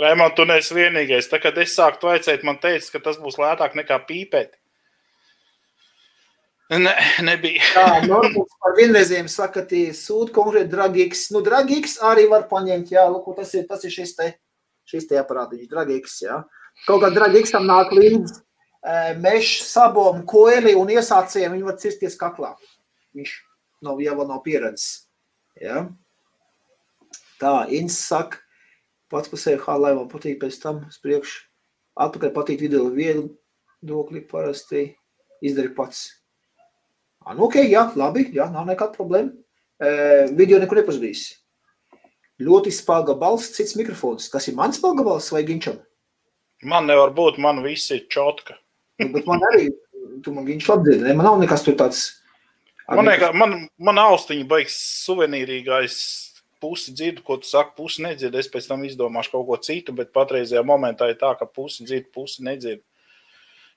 [0.00, 1.28] Raimond, tu neesi vienīgais.
[1.30, 4.56] Tā, kad es sāku vaicāt, man teica, ka tas būs lētāk nekā pīpēt.
[6.74, 7.62] Ne, nebija.
[7.76, 11.28] Tā, Normals par vienreizējiem saka, tie sūta konkrēti dragīgs.
[11.36, 14.32] Nu, dragīgs arī var paņemt, jā, lūk, tas ir, tas ir šis te,
[14.90, 16.42] šis te aparātiņš, dragīgs, jā.
[16.88, 18.42] Kaut kā dragi tam nāk līdzi
[19.22, 22.54] meža sabom, koeli un iesācējiem, viņi var cirsties kaklā.
[23.16, 23.34] Viņš
[23.84, 25.08] nav jau nav pieredzes.
[25.58, 25.88] Ja?
[27.38, 28.40] Tā, Ins saka,
[29.10, 31.40] pats par sevi hālai man patīk pēc tam spriekš.
[31.98, 34.84] Atpakaļ patīk video viedokļi parasti
[35.42, 36.06] izdari pats.
[37.24, 39.34] Ah, nu, ok, jā, labi, jā, nav nekāda problēma.
[39.78, 39.90] E,
[40.38, 41.26] video nekur nepazudīs.
[42.42, 44.30] Ļoti spēlga balss, cits mikrofons.
[44.30, 45.80] Tas ir mans spēlga balss vai Ginčam?
[46.66, 48.56] Man nevar būt, man viss ir čotka.
[48.98, 49.68] Nu, bet man arī,
[50.24, 51.14] tu man viņš atdzied, ne?
[51.14, 52.06] man nav nekas tur tāds.
[52.88, 55.98] Man, nekā, man, man austiņa baigs suvenīrīgais
[56.62, 58.36] pusi dzirdu, ko tu saki, pusi nedzird.
[58.38, 62.08] Es pēc tam izdomāšu kaut ko citu, bet patreizajā momentā ir tā, ka pusi dzird,
[62.14, 62.82] pusi nedzird.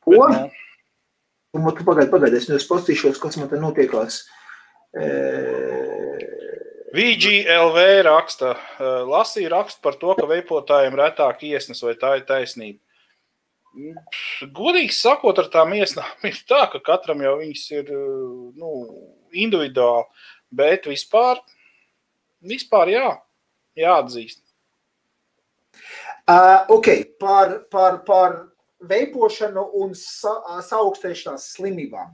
[0.01, 0.15] Ko?
[0.17, 0.55] Bet,
[1.53, 4.23] nu, tu pagaidi, pagaidi, es nevis pastīšos, kas man te notiekās.
[4.95, 5.09] E...
[6.91, 8.55] VGLV raksta,
[9.07, 12.81] lasīja rakstu par to, ka veipotājiem retāk iesnas, vai tā ir taisnība.
[14.51, 17.91] Godīgi sakot, ar tām iesnām ir tā, ka katram jau viņas ir
[18.59, 18.71] nu,
[19.31, 20.07] individuāli,
[20.51, 21.39] bet vispār,
[22.43, 23.11] vispār jā,
[23.79, 24.41] jāatzīst.
[26.27, 26.89] Uh, ok,
[27.19, 28.35] par, par, par
[28.87, 30.35] veipošanu un sa,
[30.67, 32.11] saaugstēšanās slimībām.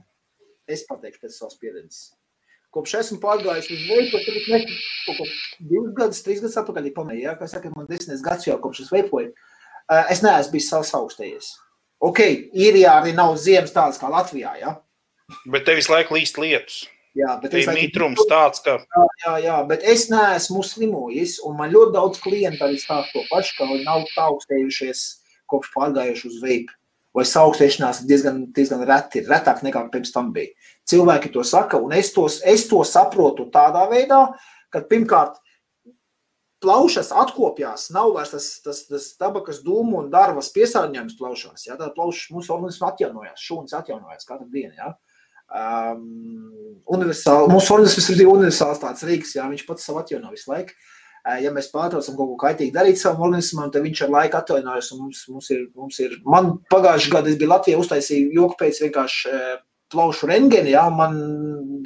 [0.68, 2.00] Es pateikšu pēc savas pieredzes.
[2.70, 4.48] kopš esmu pārgājis uz veipu, tad es
[5.06, 5.26] kaut ko
[5.70, 8.92] divus gadus, trīs gadus atpakaļ pamēju, ja, kā saka, man desmit gads jau kopš es
[8.92, 9.32] veipoju.
[9.88, 11.54] Es neesmu bijis savs augstējies.
[12.04, 12.20] Ok,
[12.54, 14.76] īrijā arī nav ziemas tādas kā Latvijā, ja?
[15.48, 16.84] Bet tev visu laiku līst lietus.
[17.18, 18.76] Jā, bet ir mitrums tāds, ka.
[18.78, 23.24] Jā, jā, jā, bet es neesmu slimojis, un man ļoti daudz klientu arī stāsta to
[23.30, 25.02] pašu, ka viņi nav augstējušies
[25.50, 26.76] kopš pārgājuši uz veipu.
[27.16, 30.52] Vai augstēšanās diezgan, diezgan reti, retāk nekā pirms tam bija.
[30.86, 34.20] Cilvēki to saka, un es, tos, es to saprotu tādā veidā,
[34.70, 35.40] ka pirmkārt,
[36.62, 41.66] plaušas atkopjās, nav vairs tas, tas, tas tabakas dūmu un darbas piesārņojums plaušās.
[41.68, 41.78] Ja?
[41.78, 44.74] Tad plaušas mūsu organismā atjaunojās, šūnas atjaunojās katru dienu.
[44.78, 44.92] Ja?
[45.48, 46.02] Um,
[46.92, 50.74] universāli, mūsu organisms ir universāls tāds rīks, jā, viņš pats sev atjauno visu laiku.
[51.24, 54.90] Uh, ja mēs pārtraucam kaut ko kaitīgi darīt savam organismam, tad viņš ar laiku atjaunojas.
[54.98, 59.32] Mums, mums ir, mums ir, man pagājušajā gadā es biju Latvijā, uztaisīju joku pēc vienkārši
[59.32, 59.52] uh,
[59.92, 61.16] plaušu rengeni, jā, man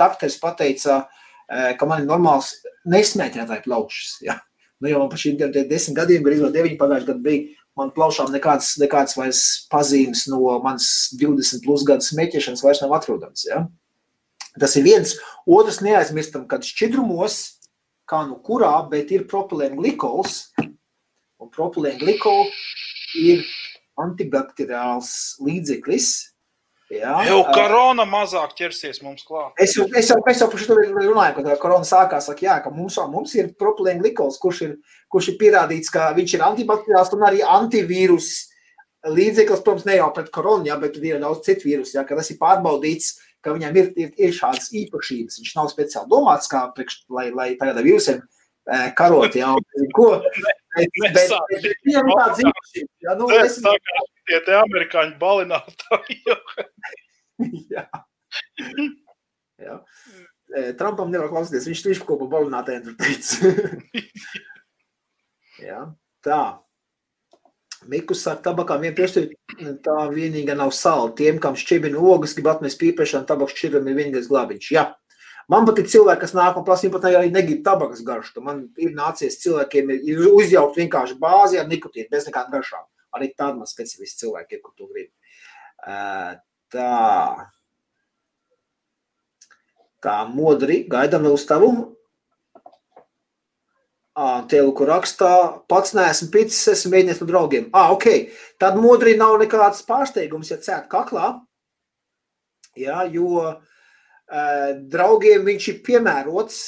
[0.01, 2.55] dakteris pateica, uh, ka man ir normāls
[2.89, 4.16] nesmēķētāji plaušas.
[4.27, 4.40] Jā.
[4.83, 7.43] Nu, jau par šiem desmit gadiem, gandrīz deviņi pagājušajā gadā bija,
[7.79, 13.45] man plaušām nekāds, nekāds vairs pazīmes no manas 20 plus gadu smēķēšanas vairs nav atrodams.
[13.47, 13.63] Ja?
[14.59, 15.15] Tas ir viens.
[15.47, 17.39] Otrs neaizmirstam, kad šķidrumos,
[18.11, 22.59] kā nu kurā, bet ir propilēna glikols, un propilēna glikols
[23.23, 23.47] ir
[24.03, 26.11] antibakteriāls līdzeklis,
[26.93, 29.55] Jā, jau korona mazāk ķersies mums klāt.
[29.62, 32.73] Es jau, es jau, es jau par šo runāju, kad korona sākās, saka, jā, ka
[32.74, 34.74] mums, mums ir propilēna glikols, kurš ir,
[35.12, 38.28] kurš ir pierādīts, ka viņš ir antibakteriāls un arī antivīrus
[39.09, 42.28] līdzeklis, protams, ne jau pret koronu, jā, bet ir daudz citu vīrusu, jā, ka tas
[42.31, 45.40] ir pārbaudīts, ka viņam ir, ir, ir šādas īpašības.
[45.40, 48.20] Viņš nav speciāli domāts, kā priekš, lai, lai tagad vīrusiem
[48.99, 49.53] karot, jā,
[49.97, 50.09] ko.
[50.77, 53.61] Bet, bet, bet ir tāds īpašības, jā, nu, es...
[54.29, 56.21] Tie te amerikāņu balinātāji.
[57.75, 57.87] jā.
[59.59, 59.79] jā.
[60.79, 63.51] Trumpam nevar klausīties, viņš tieši ko pa balinātēm tur teica.
[65.69, 65.81] jā,
[66.25, 66.43] tā.
[67.91, 69.33] Mikus saka, tabakā vien piešķirt,
[69.83, 71.11] tā vienīgā nav sāla.
[71.19, 74.69] Tiem, kam šķibina ogas, grib atmest pīpēšanu, tabaks šķiram ir vienīgais glābiņš.
[74.77, 74.85] Jā.
[75.51, 78.43] Man patīk cilvēki, kas nāk un prasa, pat arī negrib tabakas garšu.
[78.44, 82.85] Man ir nācies cilvēkiem ir uzjaukt vienkārši bāzi ar nikotīnu, bez nekādām garšām.
[83.16, 85.10] Arī tādi man specifiski cilvēki ir, kur to grib.
[86.73, 86.93] Tā.
[90.02, 91.73] Tā modri, gaidām uz tavu.
[94.12, 95.32] Tēlu, kur rakstā,
[95.73, 97.69] pats neesmu picis, esmu mēģinājis no draugiem.
[97.73, 98.09] Ah, ok,
[98.60, 101.31] tad modri nav nekāds pārsteigums, ja cēt kaklā.
[102.77, 103.55] Jā, jo uh,
[104.93, 106.63] draugiem viņš ir piemērots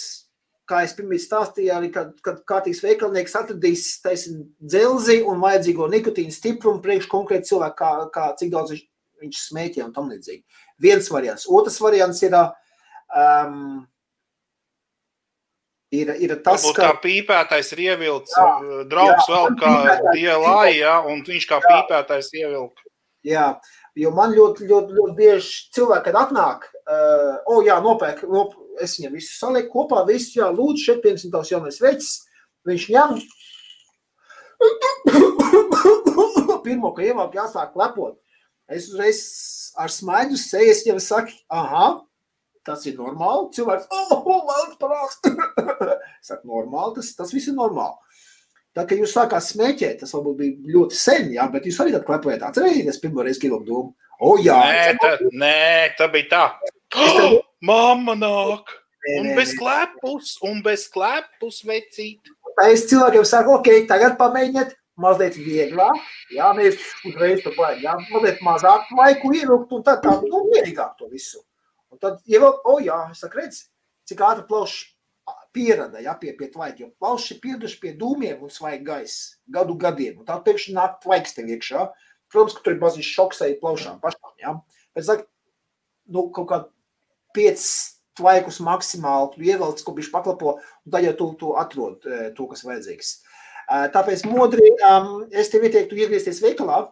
[0.68, 6.32] kā es pirms stāstīju, arī kad, kad kārtīgs veikalnieks atradīs taisn, dzelzi un vajadzīgo nikotīnu
[6.34, 8.84] stiprumu priekš konkrēti cilvēku, kā, kā cik daudz viņš,
[9.24, 10.62] viņš smēķē un tam līdzīgi.
[10.84, 11.48] Viens variants.
[11.52, 13.84] Otrs variants ir, um,
[15.92, 16.88] ir, ir tas, Varbūt ka...
[16.88, 18.48] kā pīpētais ir ievilkts, jā,
[18.88, 19.76] draugs jā, vēl kā
[20.14, 22.80] DLA, ja, un viņš kā pīpētais ievilk.
[23.24, 23.54] Jā,
[23.98, 28.96] jo man ļoti, ļoti, ļoti bieži cilvēki, kad atnāk, uh, o jā, nopērk, nop, es
[28.98, 32.10] viņam visu salieku kopā, visu, jā, lūdzu, šeit, piemēram, tavs jaunais vecs,
[32.68, 33.10] viņš ņem,
[36.64, 38.16] pirmo, ka ievelk jāsāk lepot.
[38.70, 39.20] Es uzreiz
[39.76, 42.00] ar smaidu sejas jau saku, aha,
[42.64, 43.50] tas ir normāli.
[43.56, 45.20] Cilvēks, oh, man parāks.
[46.28, 47.96] saku, normāli, tas, tas viss ir normāli.
[48.74, 52.06] Tā kā jūs sākāt smēķēt, tas varbūt bija ļoti sen, jā, bet jūs arī tad
[52.08, 52.42] klepojat.
[52.48, 53.92] Atcerieties, pirmo reizi kilo domu.
[54.18, 54.56] O, jā.
[54.58, 55.58] Nē, tā, nē,
[55.98, 56.44] tā bija tā.
[56.98, 57.36] Oh,
[57.70, 58.72] mamma nāk!
[59.04, 62.32] Nē, un nē, bez klepus, un bez klepus vecīt.
[62.54, 66.02] Tā es cilvēkiem saku, ok, tagad pamēģiniet mazliet vieglāk,
[66.34, 70.94] jā, nevis uzreiz tur vajag, jā, mazliet mazāk laiku ievilkt, un tad tā, nu, mierīgāk
[70.98, 71.42] to visu.
[71.94, 73.64] Un tad ievilkt, o, jā, es saku, redz,
[74.08, 74.78] cik ātri plauš
[75.54, 79.76] pierada, ja, pie, pie tvaika, jo plauši ir pieraduši pie dūmiem un svaiga gaisa gadu
[79.78, 81.88] gadiem, un tā pēkšņi nāk tvaiks tev iekšā.
[82.34, 84.56] Protams, ka tur ir maziņš šoks arī plaušām pašām, ja.
[84.96, 85.28] Bet, saka,
[86.10, 86.58] nu, kaut kā
[87.38, 87.68] 5
[88.18, 92.02] tvaikus maksimāli tu ievelc, ko bišķi paklapo, un tad jau tu, tu atrod
[92.34, 93.14] to, kas vajadzīgs.
[93.94, 94.66] Tāpēc modri
[95.32, 96.82] es tev ieteiktu iegriezties veikalā,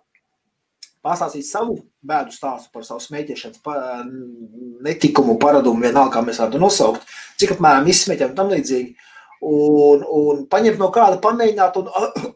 [1.04, 3.76] pastāstīt savu bēdu stāstu par savu smēķēšanas pa,
[4.86, 7.08] netikumu, paradumu, vienalga, kā mēs varētu nosaukt,
[7.40, 9.08] cik apmēram izsmēķam un tam līdzīgi.
[9.42, 11.88] Un, un paņemt no kāda, pamēģināt, un,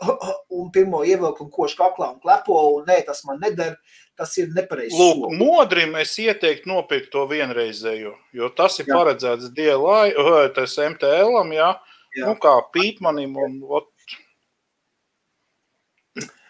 [0.58, 3.76] un pirmo ievilkt, un košu kaklā, un klepo, un nē, tas man neder,
[4.18, 4.98] tas ir nepareizi.
[4.98, 8.96] Lūk, modrim es ieteiktu nopirkt to vienreizējo, jo tas ir jā.
[8.98, 10.16] paredzēts DLI,
[10.56, 11.70] tas MTL-am, jā,
[12.18, 12.24] jā.
[12.26, 13.92] nu kā pīpmanim, un ot,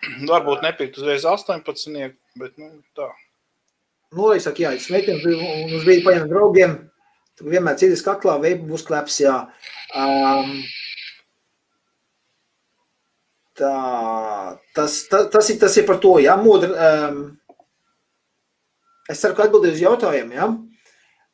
[0.06, 3.08] Varbūt nepirkt uzreiz 18, bet nu, tā.
[4.14, 6.76] Nu, es saku, jā, es smēķinu, un uz brīdi paņem draugiem.
[7.36, 9.34] Tur vienmēr cīnās kaklā, veipa būs kleps, jā.
[9.98, 10.54] Um,
[13.58, 13.72] tā,
[14.78, 16.70] tas, tas, tas, ir, tas ir par to, jā, modra.
[17.10, 17.20] Um,
[19.10, 20.48] es ceru, ka atbildēju uz jautājumu, jā.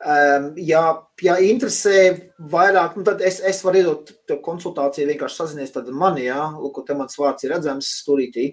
[0.03, 0.83] Um, ja,
[1.23, 2.16] ja interesē
[2.51, 4.09] vairāk, nu tad es, es varu iedot
[4.43, 8.49] konsultāciju, vienkārši sazinies tad mani, jā, lūk, te mans vārds ir redzams stūrītī.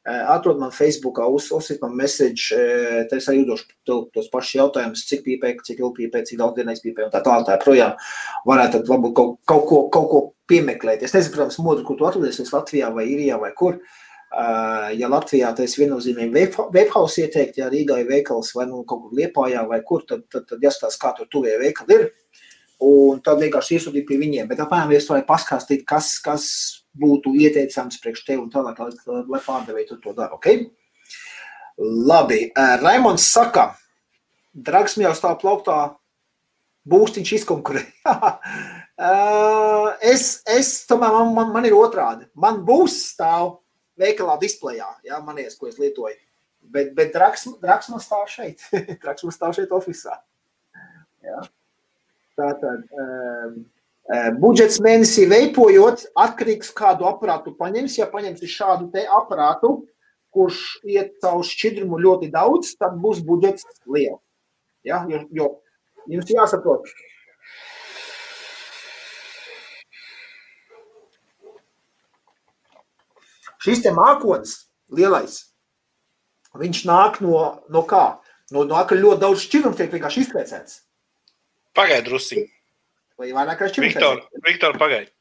[0.00, 4.28] Uh, atrod man Facebookā, uz, uzsit man message, uh, te es arī došu tev tos
[4.32, 7.56] pašus jautājumus, cik pīpē, cik ilgi pīpē, cik daudz dienais pīpē un tā tālāk tā
[7.64, 7.96] projām.
[8.48, 10.22] Varētu tad varbūt kaut, kaut, ko, kaut ko
[10.52, 11.04] piemeklēt.
[11.04, 13.80] Es nezinu, protams, modru, kur tu atrodies, Latvijā vai Irijā vai kur.
[13.80, 19.16] Uh, Ja Latvijā tas viennozīmīgi webhouse ieteikt, ja Rīgā ir veikals vai nu kaut kur
[19.18, 22.04] Liepājā vai kur, tad, tad, tad jāskatās, kā tur tuvie veikali ir.
[22.86, 24.46] Un tad vienkārši iesūtīt pie viņiem.
[24.48, 26.46] Bet apmēram es varēju paskatīt, kas, kas
[26.96, 30.30] būtu ieteicams priekš tevi un tālāk, lai, lai pārdevēji to dara.
[30.38, 30.70] Okay?
[31.80, 33.72] Labi, Raimons saka,
[34.54, 35.80] drags jau stāv plauktā,
[36.88, 37.82] būstiņš izkonkurē.
[40.12, 42.30] es, es tomēr man, man, man ir otrādi.
[42.34, 43.59] Man būs stāv
[44.00, 46.16] veikalā displejā, ja, manies, ko es lietoju.
[46.60, 48.64] Bet, bet draks, draks man stāv šeit.
[49.02, 50.18] draks man stāv šeit ofisā.
[51.24, 51.40] Ja.
[52.38, 53.56] Tātad, um,
[54.40, 57.98] budžets mēnesī veipojot, atkarīgs kādu aparātu paņems.
[58.00, 59.74] Ja paņemsi šādu te aparātu,
[60.34, 64.20] kurš iet caur šķidrumu ļoti daudz, tad būs budžets liels.
[64.86, 65.48] Ja, jo, jo
[66.08, 66.88] jums jāsaprot,
[73.60, 74.56] Šis te mākonis,
[74.96, 75.42] lielais,
[76.56, 77.40] viņš nāk no,
[77.72, 78.04] no kā?
[78.50, 80.80] No, no kā ļoti daudz šķidrumu tiek vienkārši izpēcēts.
[81.76, 82.46] Pagaid, drusiņ.
[83.20, 83.90] Vai vairāk kā šķidrumu?
[83.92, 85.12] Viktor, Viktor pagaid.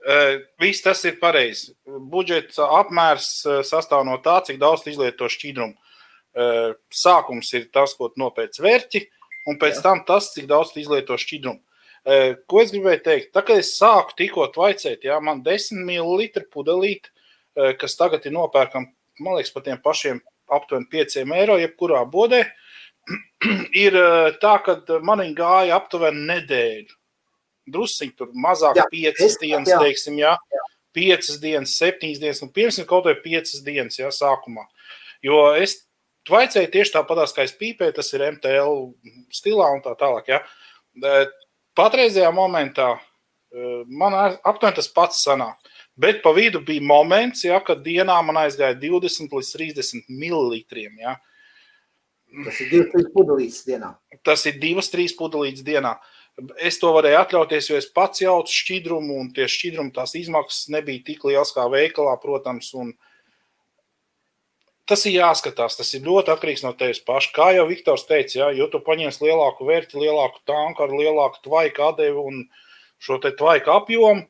[0.00, 1.74] Uh, viss tas ir pareizi.
[1.84, 3.28] Budžets apmērs
[3.68, 5.76] sastāv no tā, cik daudz izlieto šķidrumu.
[6.30, 9.04] Uh, sākums ir tas, ko nopēc vērķi,
[9.50, 9.84] un pēc Jā.
[9.84, 11.60] tam tas, cik daudz izlieto šķidrumu.
[12.00, 13.32] Uh, ko es gribēju teikt?
[13.36, 17.12] Tā kā es sāku tikko tvaicēt, jā, man 10 ml pudelīte
[17.80, 18.90] kas tagad ir nopērkami,
[19.24, 20.20] man liekas, par tiem pašiem
[20.50, 22.44] aptuveni 5 eiro, jebkurā bodē,
[23.84, 26.96] ir eh, tā, ka man viņa gāja aptuveni nedēļu.
[27.70, 29.78] Drusciņi tur mazāk, jā, 5 es, dienas, jā.
[29.84, 30.34] teiksim, jā.
[30.52, 30.64] jā.
[30.96, 34.66] 5 dienas, 7 dienas, un pirms kaut vai 5 dienas, jā, sākumā.
[35.22, 35.76] Jo es
[36.30, 38.74] vaicēju tieši tāpatās, kā es pīpēju, tas ir MTL
[39.34, 40.42] stilā un tā tālāk, jā.
[41.06, 41.22] Eh,
[41.78, 42.96] patreizajā momentā
[43.90, 44.14] man
[44.46, 45.59] aptuveni tas pats sanāk.
[46.00, 50.62] Bet pa vidu bija moments, ja, kad dienā man aizgāja 20 līdz 30 ml.
[51.00, 51.18] Ja.
[52.46, 53.90] Tas ir 2-3 pudelītes dienā.
[54.24, 55.96] Tas ir 2-3 pudelītes dienā.
[56.62, 61.02] Es to varēju atļauties, jo es pats jaucu šķidrumu, un tie šķidrumi tās izmaksas nebija
[61.10, 62.70] tik liels kā veikalā, protams.
[64.88, 67.34] Tas ir jāskatās, tas ir ļoti atkarīgs no tevis paša.
[67.36, 71.90] Kā jau Viktors teica, ja, jo tu paņemsi lielāku vērti, lielāku tanku ar lielāku tvaiku
[71.90, 72.44] atdevi un
[73.02, 74.24] šo tvaiku apjomu,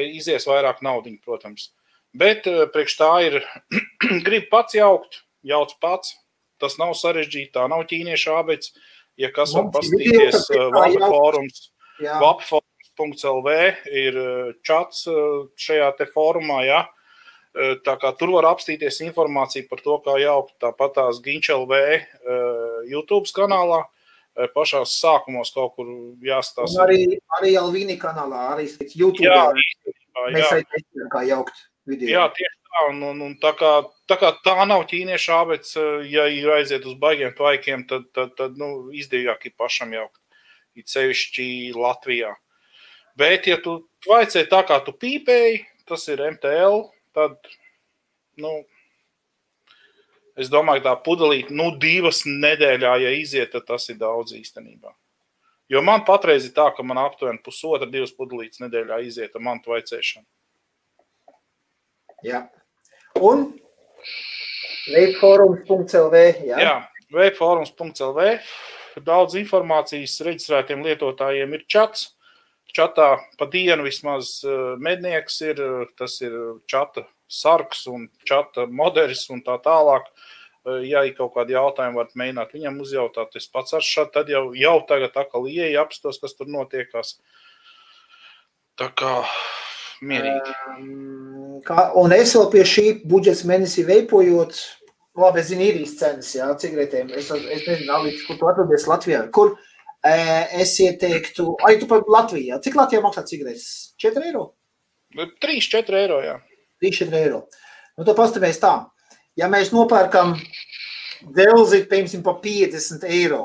[0.00, 1.70] izies vairāk naudas, protams.
[2.12, 3.38] Bet eh, priekš tā ir,
[4.26, 6.16] grib pats jaukt, jauc pats.
[6.62, 8.74] Tas nav sarežģīti, tā nav ķīniešu abets.
[9.18, 11.64] Ja kas var paskatīties, Vapa fórums,
[12.00, 13.56] vapforums.lv
[13.90, 16.82] ir eh, čats eh, šajā te fórumā, ja.
[17.52, 21.74] Tā kā tur var apstīties informāciju par to, kā jaukt tāpat tās Ginčelv
[22.88, 23.82] YouTube kanālā
[24.54, 25.90] pašās sākumos kaut kur
[26.24, 26.86] jāstāsta.
[26.86, 29.28] Arī, arī Alvīni kanālā, arī YouTube.
[29.28, 29.50] Jā,
[30.32, 32.10] Mēs arī teicām, kā jaukt video.
[32.10, 32.84] Jā, tieši tā.
[32.90, 33.72] Un, un, un tā, kā,
[34.10, 35.76] tā kā tā nav ķīniešu abets,
[36.08, 40.18] ja ir aiziet uz baigiem tvaikiem, tad, tad, tad nu, izdevīgāk ir pašam jaukt.
[40.78, 42.32] It sevišķi Latvijā.
[43.18, 46.86] Bet, ja tu tvaicē tā, kā tu pīpēji, tas ir MTL,
[47.16, 47.36] tad,
[48.40, 48.62] nu,
[50.38, 54.92] es domāju, tā pudelīt, nu, divas nedēļā, ja iziet, tad tas ir daudz īstenībā.
[55.72, 59.72] Jo man patreiz ir tā, ka man aptuveni pusotra, divas pudelītes nedēļā iziet ar mantu
[59.72, 60.26] vaicēšanu.
[62.26, 62.44] Jā.
[63.20, 63.48] Un
[64.92, 66.24] veikforums.lv.
[66.46, 66.76] Jā, jā
[67.12, 68.26] veikforums.lv.
[69.04, 72.10] Daudz informācijas reģistrētiem lietotājiem ir čats.
[72.72, 75.58] Čatā pa dienu vismaz eh, mednieks ir,
[75.98, 76.36] tas ir
[76.70, 80.08] čata sargs un čata modelis un tā tālāk.
[80.12, 83.34] Uh, ja ir kaut kādi jautājumi, varat mēģināt viņam uzjautāt.
[83.38, 87.16] Es pats ar šādu tad jau, jau tagad atkal ieeju, apstos, kas tur notiekās.
[88.78, 89.16] Tā kā
[90.06, 90.54] mierīgi.
[90.76, 94.62] Um, kā, un es vēl pie šī budžeta mēnesī veipojot,
[95.18, 97.12] labi, es zinu īrijas cenas, jā, cigaretēm.
[97.18, 99.26] Es, es nezinu, Alīts, kur tu atrodies Latvijā.
[99.34, 100.16] Kur e,
[100.62, 102.62] es ieteiktu, arī tu par Latviju, jā.
[102.62, 103.68] Cik Latvijā maksā cigaretes?
[104.02, 104.46] 4 eiro?
[105.18, 106.38] 3-4 eiro, jā.
[106.82, 107.44] 3-4 eiro.
[107.96, 108.76] Nu, tad pastāvēs tā
[109.38, 110.34] ja mēs nopērkam
[111.32, 113.42] dzelzi, piemēram, par 50 eiro,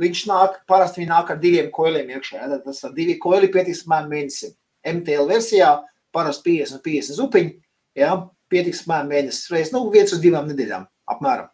[0.00, 2.42] viņš nāk, parasti viņi nāk ar diviem koiliem iekšā.
[2.42, 2.60] Ja?
[2.64, 4.54] Tas ir divi koili pietiks apmēram mēnesim.
[4.90, 5.74] MTL versijā
[6.14, 7.56] parasti 50 50 zupiņi,
[8.00, 8.14] ja?
[8.50, 11.50] pietiks apmēram mēnesis reiz, nu, viens uz divām nedēļām apmēram.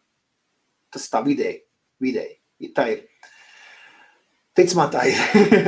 [0.93, 1.65] Tas tā vidēji,
[2.01, 2.39] vidēji.
[2.77, 3.03] Tā ir.
[4.57, 5.19] Tic man tā ir.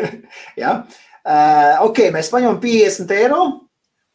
[0.62, 0.78] ja?
[0.86, 3.42] uh, ok, mēs paņemam 50 eiro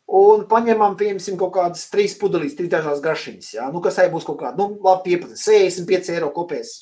[0.07, 3.53] un paņemam, piemēram, kaut kādas trīs pudelītes, trīs dažādas garšiņas.
[3.55, 3.69] Ja?
[3.73, 6.73] Nu, kas arī būs kaut kāda, nu, labi, 15, 65 eiro kopējais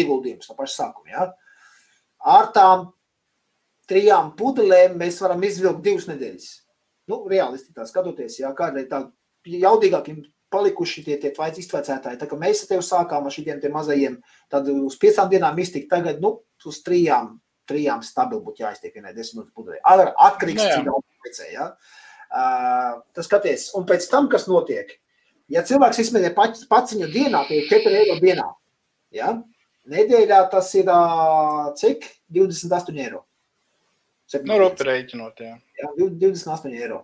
[0.00, 1.12] ieguldījums no paša sākuma.
[1.12, 1.28] Ja?
[2.38, 2.90] Ar tām
[3.90, 6.50] trijām pudelēm mēs varam izvilkt divas nedēļas.
[7.10, 9.02] Nu, realisti tā skatoties, ja kādai tā
[9.50, 10.20] jaudīgākiem
[10.50, 12.18] palikuši tie, tie tvaids iztvecētāji.
[12.20, 14.18] Tā kā mēs ar tevi sākām ar šiem mazajiem,
[14.50, 17.36] tad uz piecām dienām iztikt, tagad, nu, uz trijām,
[17.70, 19.80] trijām stabili būtu jāiztiek vienai desmit minūtes pudelē.
[20.26, 21.68] Atkarīgs, cik daudz vajadzēja, ja?
[22.30, 24.92] Tas skaties, un pēc tam, kas notiek,
[25.50, 28.46] ja cilvēks izmērē paciņu dienā, tie ir 4 eiro dienā,
[29.16, 29.34] ja?
[29.90, 30.90] nedēļā tas ir,
[31.80, 32.06] cik?
[32.30, 33.24] 28 eiro.
[34.46, 35.56] Nu, ropi rēķinot, jā.
[35.80, 35.88] jā.
[35.98, 37.00] 28 eiro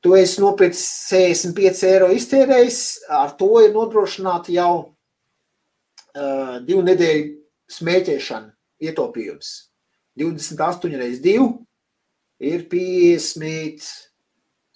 [0.00, 2.80] tu esi nopircis 65 eiro iztērējis,
[3.12, 7.26] ar to ir nodrošināta jau uh, divu nedēļu
[7.70, 8.50] smēķēšana,
[8.88, 9.50] ietaupījums.
[10.20, 11.44] 28 reizes 2
[12.40, 14.10] ir 56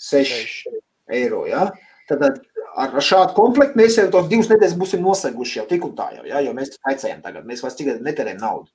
[0.05, 0.75] 6.
[1.09, 1.45] eiro.
[1.49, 1.69] Ja?
[2.09, 2.43] Tad
[2.77, 6.27] ar šādu komplektu mēs jau tos divus nedēļas būsim noseguši jau tik un tā jau,
[6.29, 6.43] ja?
[6.45, 8.71] jo mēs aicējam tagad, mēs vairs tikai neterējam naudu.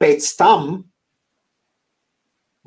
[0.00, 0.72] Pēc tam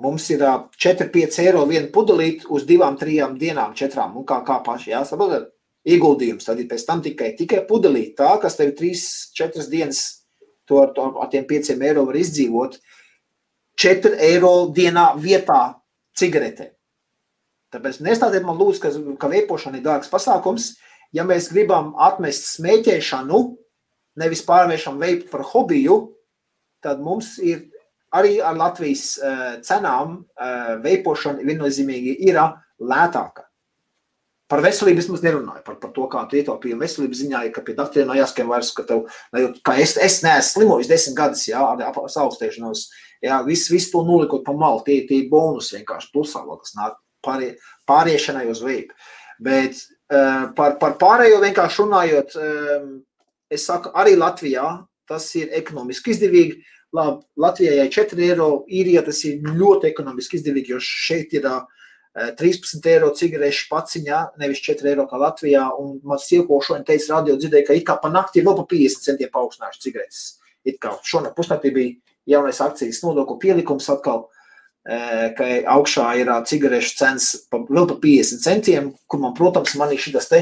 [0.03, 4.15] Mums ir 4-5 eiro viena pudelīte uz divām, trijām dienām, četrām.
[4.17, 5.51] Un kā, kā paši jāsaprot,
[5.85, 6.47] ieguldījums.
[6.47, 10.01] Tad ir pēc tam tikai, tikai pudelīte, tā, kas tev 3-4 dienas
[10.65, 12.79] to ar, to, ar tiem 5 eiro var izdzīvot.
[13.79, 15.75] 4 eiro dienā vietā
[16.17, 16.69] cigaretē.
[17.73, 20.73] Tāpēc nestāstiet man lūdzu, ka, ka veipošana ir dārgs pasākums.
[21.13, 23.39] Ja mēs gribam atmest smēķēšanu,
[24.21, 25.97] nevis pārvēršam veipu par hobiju,
[26.85, 27.65] tad mums ir
[28.13, 32.37] arī ar Latvijas uh, cenām uh, veipošana viennozīmīgi ir
[32.81, 33.47] lētāka.
[34.51, 37.63] Par veselību es mums nerunāju, par, par to, kā tu ietaupīji veselības ziņā, ja, ka
[37.65, 39.05] pie doktoriem nav jāskan vairs, ka tev,
[39.65, 42.83] ka es, es neesmu slimojis desmit gadus, jā, ar saaugstēšanos,
[43.23, 46.99] jā, visu, visu to nolikot pa malu, tie, tie bonus vienkārši plusā, vēl kas nāk
[47.23, 47.53] pārie,
[47.89, 48.99] pāriešanai uz veipu.
[49.43, 52.91] Bet uh, par, par pārējo vienkārši runājot, um,
[53.53, 54.67] es saku, arī Latvijā
[55.09, 56.59] tas ir ekonomiski izdevīgi,
[56.93, 61.63] Labi, Latvijai 4 eiro īrijā tas ir ļoti ekonomiski izdevīgi, jo šeit ir uh,
[62.13, 65.65] 13 eiro cigarešu paciņā, nevis 4 eiro kā Latvijā.
[65.81, 69.07] Un man šodien teica, radio dzirdēja, ka it kā pa nakti ir vēl pa 50
[69.09, 70.23] centiem paaugstinājuši cigaretes.
[70.63, 71.95] It kā šonakt pusnaktī bija
[72.35, 74.27] jaunais akcijas nodokļu pielikums atkal.
[74.27, 74.39] Uh,
[74.83, 80.01] ka augšā ir cigarešu cenas pa, vēl par 50 centiem, kur man, protams, man ir
[80.03, 80.41] šis te,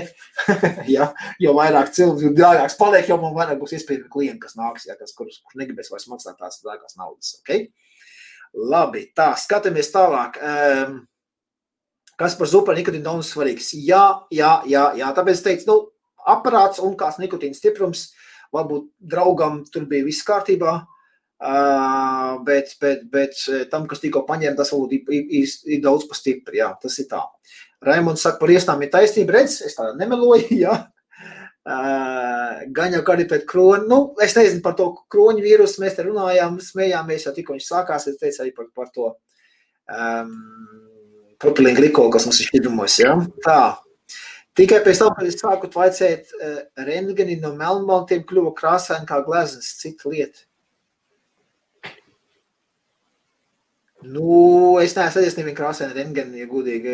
[0.95, 4.87] ja, jo vairāk cilvēku, jo dārgāks paliek, jo man vairāk būs iespējami klienti, kas nāks,
[4.89, 7.35] ja, kas, kurus kur negribēs vairs maksāt tās dārgās naudas.
[7.43, 7.67] Okay?
[8.57, 10.41] Labi, tā, skatāmies tālāk.
[10.41, 10.97] Um,
[12.21, 13.73] kas par zupa nikotīnu daudz svarīgs?
[13.81, 14.03] Jā,
[14.33, 15.77] jā, jā, jā, tāpēc teicu, nu,
[16.29, 18.11] aparāts un kāds nikotīna stiprums,
[18.53, 23.43] varbūt draugam tur bija viss kārtībā, uh, bet, bet, bet
[23.73, 26.61] tam, kas tikko paņēma, tas varbūt ir, ir, ir daudz par stipri.
[26.61, 27.23] Jā, tas ir tā.
[27.81, 29.39] Raimons saka, par iestām ir taisnība.
[29.39, 30.51] Redz, es tā nemeloju.
[30.65, 30.77] Jā.
[31.61, 36.05] Uh, gan jau kādi pēc kroņa, nu, es nezinu par to kroņu vīrusu, mēs te
[36.07, 39.11] runājām, smējāmies, jau tikko viņš sākās, es teicu arī par, par to
[39.93, 40.31] um,
[41.41, 43.15] propilīnu glikolu, kas mums ir šķidrumos, jā.
[43.45, 43.61] Tā.
[44.59, 49.75] Tikai pēc tam, kad es sāku vaicēt, uh, rentgeni no melnbaltiem kļuva krāsaini kā gleznas,
[49.79, 50.45] cita lieta.
[54.01, 56.93] Nu, es neesmu redzējis nevienu krāsainu rentgenu, ja gudīgi.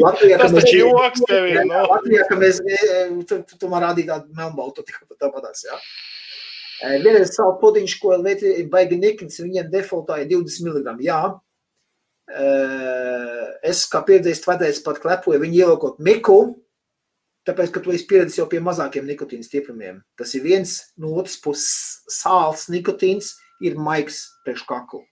[0.00, 1.60] Latvijā, Tas taču joks tev ir.
[1.68, 1.82] No?
[1.90, 2.62] Latvijā, ka mēs,
[3.28, 5.76] tu, tu, tu man rādīji tādu melnbaltu, tikai tāpatās, jā.
[7.04, 11.20] Vienreiz savu pudiņš, ko lieti baigi nikns, viņiem defaultā ir 20 mg, jā.
[13.66, 16.40] Es kā pieredzējis tvadējs pat klepoju, viņi ielokot miku,
[17.48, 20.02] tāpēc, ka tu esi pieredzis jau pie mazākiem nikotīna stieprumiem.
[20.18, 23.34] Tas ir viens, no otras puses sāls nikotīns
[23.64, 25.02] ir maigs priekš kaklu.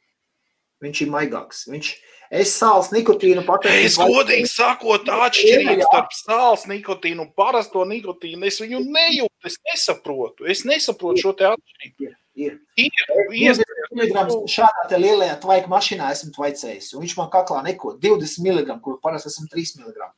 [0.84, 1.64] Viņš ir maigāks.
[1.72, 1.90] Viņš
[2.38, 3.88] es sāls nikotīnu pateicu.
[3.88, 9.58] Es godīgi sakot, tā atšķirība starp sāls nikotīnu un parasto nikotīnu, es viņu nejūtu, es
[9.72, 10.46] nesaprotu.
[10.46, 12.14] Es nesaprotu šo te atšķirību.
[12.38, 12.54] Ir.
[12.78, 12.92] Ir.
[13.34, 13.58] Ir.
[14.52, 19.32] Šādā lielajā tvaika mašīnā esmu tvaicējis, un viņš man kaklā neko 20 mg, kur parasti
[19.32, 20.08] esam 3 mg.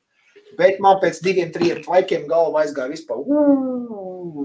[0.59, 3.22] Bet man pēc diviem, trim tvaikiem galva aizgāja vispār.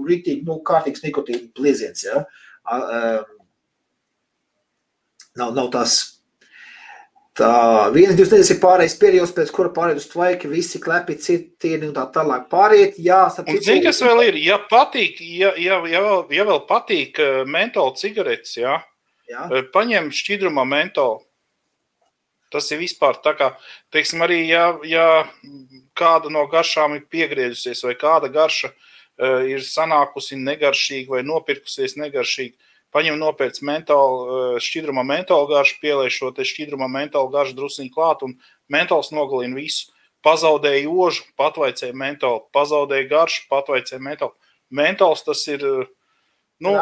[0.06, 2.22] Rītīgi, nu, kārtīgs nikotīna plieziens, ja.
[2.66, 3.26] Um,
[5.36, 6.15] nav, nav tās.
[7.36, 11.90] Tā, viens, divas nedēļas ir pārējais periods, pēc kura pārējais uz tvaiki, visi klepi, citieni
[11.90, 12.96] un tā tālāk pāriet.
[12.96, 13.66] Jā, starp citu.
[13.66, 14.38] Zini, kas vēl ir?
[14.40, 18.78] Ja patīk, ja, ja, ja, vēl, ja vēl patīk uh, mentola cigaretes, jā,
[19.28, 19.44] jā.
[19.50, 21.20] Uh, paņem šķidrumā mentola.
[22.54, 23.50] Tas ir vispār tā kā,
[23.92, 25.06] teiksim, arī, ja, ja
[25.98, 32.56] kāda no garšām ir piegriezusies vai kāda garša uh, ir sanākusi negaršīga vai nopirkusies negaršīga,
[32.96, 38.38] paņem nopietns mentālu, eh, šķidruma mentālu garšu, pieliek šo šķidruma mentālu garšu drusku klāt, un
[38.72, 39.92] mentāls nogalina visu.
[40.24, 44.34] Pazaudēja ožu, patvaicēja mentālu, pazaudēja garšu, patvaicēja mentālu.
[44.72, 45.86] Mentāls tas ir eh,
[46.64, 46.72] nu,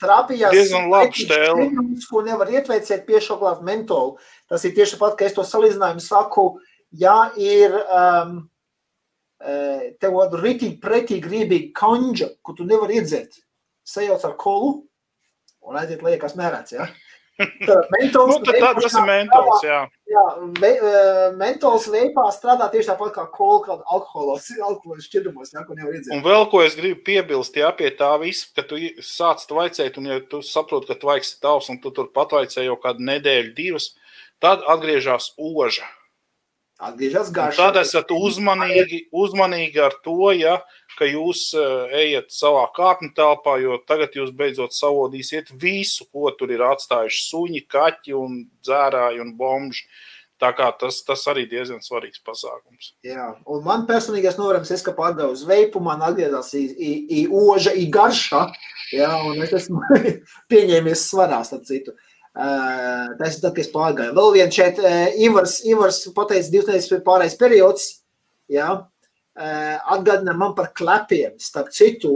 [0.00, 1.68] Trapījās, diezgan labs stēle.
[2.10, 4.16] Ko nevar ietveicēt piešoklāt mentolu.
[4.50, 6.46] Tas ir tieši pat, ka es to salīdzinājumu saku,
[6.90, 8.40] ja ir um,
[10.02, 13.38] tev ritīgi pretīgi gribīgi kanģa, ko tu nevar iedzert,
[13.86, 14.72] sajauc ar kolu,
[15.66, 16.76] un aiziet lejā, kas mērēts.
[16.76, 16.88] Ja?
[17.92, 19.64] Mentols, nu, tā, tas ir mentols.
[19.66, 20.22] Jā, jā
[20.56, 20.70] ve,
[21.36, 26.14] mentols veipā strādā tieši tāpat kā kā alkoholos, alkoholos šķidrumos, jā, ko nevar iedzert.
[26.16, 30.08] Un vēl ko es gribu piebilst, jā, pie tā visa, ka tu sāc tvaicēt, un
[30.08, 33.92] ja tu saproti, ka tvaiks ir tavs, un tu tur patvaicē jau kādu nedēļu, divas,
[34.40, 35.84] tad atgriežas oža.
[36.76, 37.60] Atgriežas garš.
[37.60, 40.58] Tad esat uzmanīgi, uzmanīgi ar to, ja,
[40.98, 46.52] ka jūs uh, ejat savā kāpņu telpā, jo tagad jūs beidzot savodīsiet visu, ko tur
[46.54, 49.86] ir atstājuši suņi, kaķi un dzērāji un bomži.
[50.36, 52.90] Tā kā tas, tas arī diezgan svarīgs pasākums.
[53.06, 57.22] Jā, un man personīgais novērojums, es kā pārdevu uz veipu, man atgriezās i, i, i
[57.32, 58.42] oža, i garša,
[58.92, 59.80] jā, un es esmu
[60.52, 61.96] pieņēmies svarā, starp citu.
[61.96, 64.12] Uh, Tas ir tad, kad es pārgāju.
[64.16, 64.80] Vēl viens šeit,
[65.24, 67.86] Ivars, Ivars pateica, divas nedēļas pārējais periods,
[68.52, 68.66] jā,
[69.36, 71.34] atgādina man par klepiem.
[71.42, 72.12] Starp citu,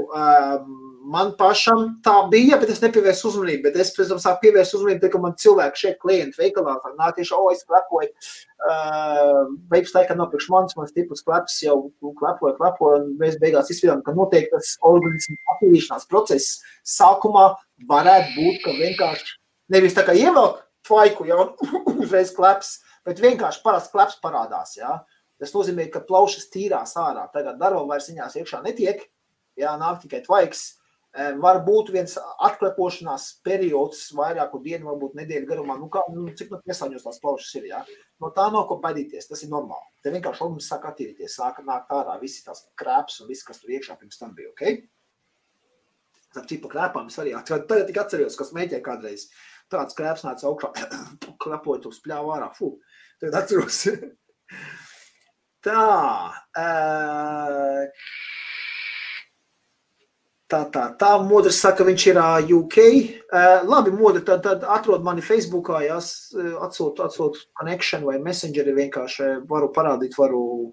[1.10, 3.64] man pašam tā bija, bet es nepievērsu uzmanību.
[3.66, 7.50] Bet es, protams, sāku pievērst uzmanību, kad man cilvēki šeit klienti veikalā nāk tieši, o,
[7.52, 8.12] es klepoju.
[9.72, 13.72] Veips tā, ka nav priekš manis, man stiprs kleps jau klepoja, klepoja, un mēs beigās
[13.72, 16.58] izpildām, ka notiek tas organismu attīrīšanās process.
[16.86, 17.50] Sākumā
[17.90, 19.40] varētu būt, ka vienkārši
[19.70, 21.52] Nevis tā kā ievelk tvaiku, jau
[22.02, 24.74] uzreiz kleps, bet vienkārši parasts kleps parādās.
[24.78, 25.00] Ja?
[25.40, 27.24] Tas nozīmē, ka plaušas tīrās ārā.
[27.32, 29.06] Tagad darba vairs viņās iekšā netiek,
[29.58, 30.66] jā, nāk tikai tvaiks.
[31.10, 32.12] Var būt viens
[32.46, 35.74] atklepošanās periods, vairāku dienu, varbūt nedēļu garumā.
[35.80, 37.80] Nu, kā, nu, cik nu piesaņos tās plaušas ir, jā.
[38.22, 39.88] No tā nav ko baidīties, tas ir normāli.
[40.04, 43.72] Te vienkārši organisms sāk attīrīties, sāk nākt ārā visi tās krēps un viss, kas tur
[43.74, 44.62] iekšā pirms tam bija, ok?
[46.38, 49.26] Ar cipu krēpām es arī tagad tik atceros, kas mēģināja kādreiz.
[49.72, 50.70] Tāds krēps nāca augšā,
[51.42, 52.52] klepojot uz pļāvā ārā.
[52.54, 52.76] Fu,
[53.18, 53.82] tagad atceros.
[55.64, 55.84] tā.
[60.50, 62.20] Tā, tā, tā modrs saka, viņš ir
[62.56, 62.78] UK.
[63.70, 66.00] Labi, modri, tad, tad atrod mani Facebookā, jā,
[66.66, 70.72] atsūt, atsūt connection vai messengeri vienkārši varu parādīt, varu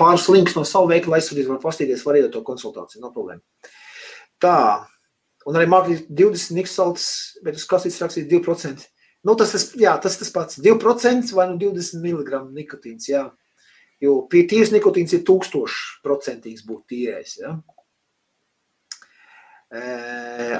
[0.00, 3.70] pāris links no savu veiklu aizsūtīt, var pastīties, var iedot to konsultāciju, no problēma.
[4.42, 4.56] Tā,
[5.48, 7.04] Un arī mākslinieks 20 niksalts,
[7.44, 8.88] bet uz kasītes rakstīt 2%.
[9.24, 10.58] Nu, tas, tas, jā, tas tas pats.
[10.60, 13.26] 2% vai nu 20 mg nikotīns, jā.
[14.00, 17.52] Jo pie tīras nikotīns ir 1000% būt tīrais, jā.
[19.70, 19.80] E,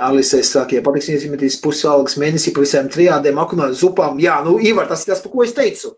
[0.06, 4.20] Alisē saka, ja patiks iezīmētīs pusalgas mēnesī pa visām trijādēm akunāt zupām.
[4.22, 5.96] Jā, nu, Ivar, tas ir tas, pa ko es teicu.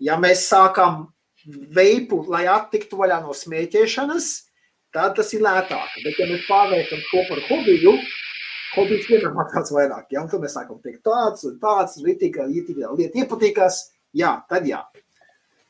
[0.00, 1.08] Ja mēs sākam
[1.74, 4.30] veipu, lai attiktu vaļā no smēķēšanas,
[4.94, 5.98] tad tas ir lētāk.
[6.04, 7.94] Bet, ja mēs pārvērtam to par hobiju,
[8.76, 10.08] hobijs vienmēr maksās vairāk.
[10.14, 10.24] Ja?
[10.24, 13.82] Un tad mēs sākam teikt tāds un tāds, ritīgā, ritīgā lieta iepatīkās,
[14.16, 14.84] jā, tad jā.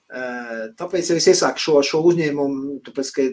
[0.09, 3.24] Tāpēc es iesāku šo, šo uzņēmumu, tāpēc, ka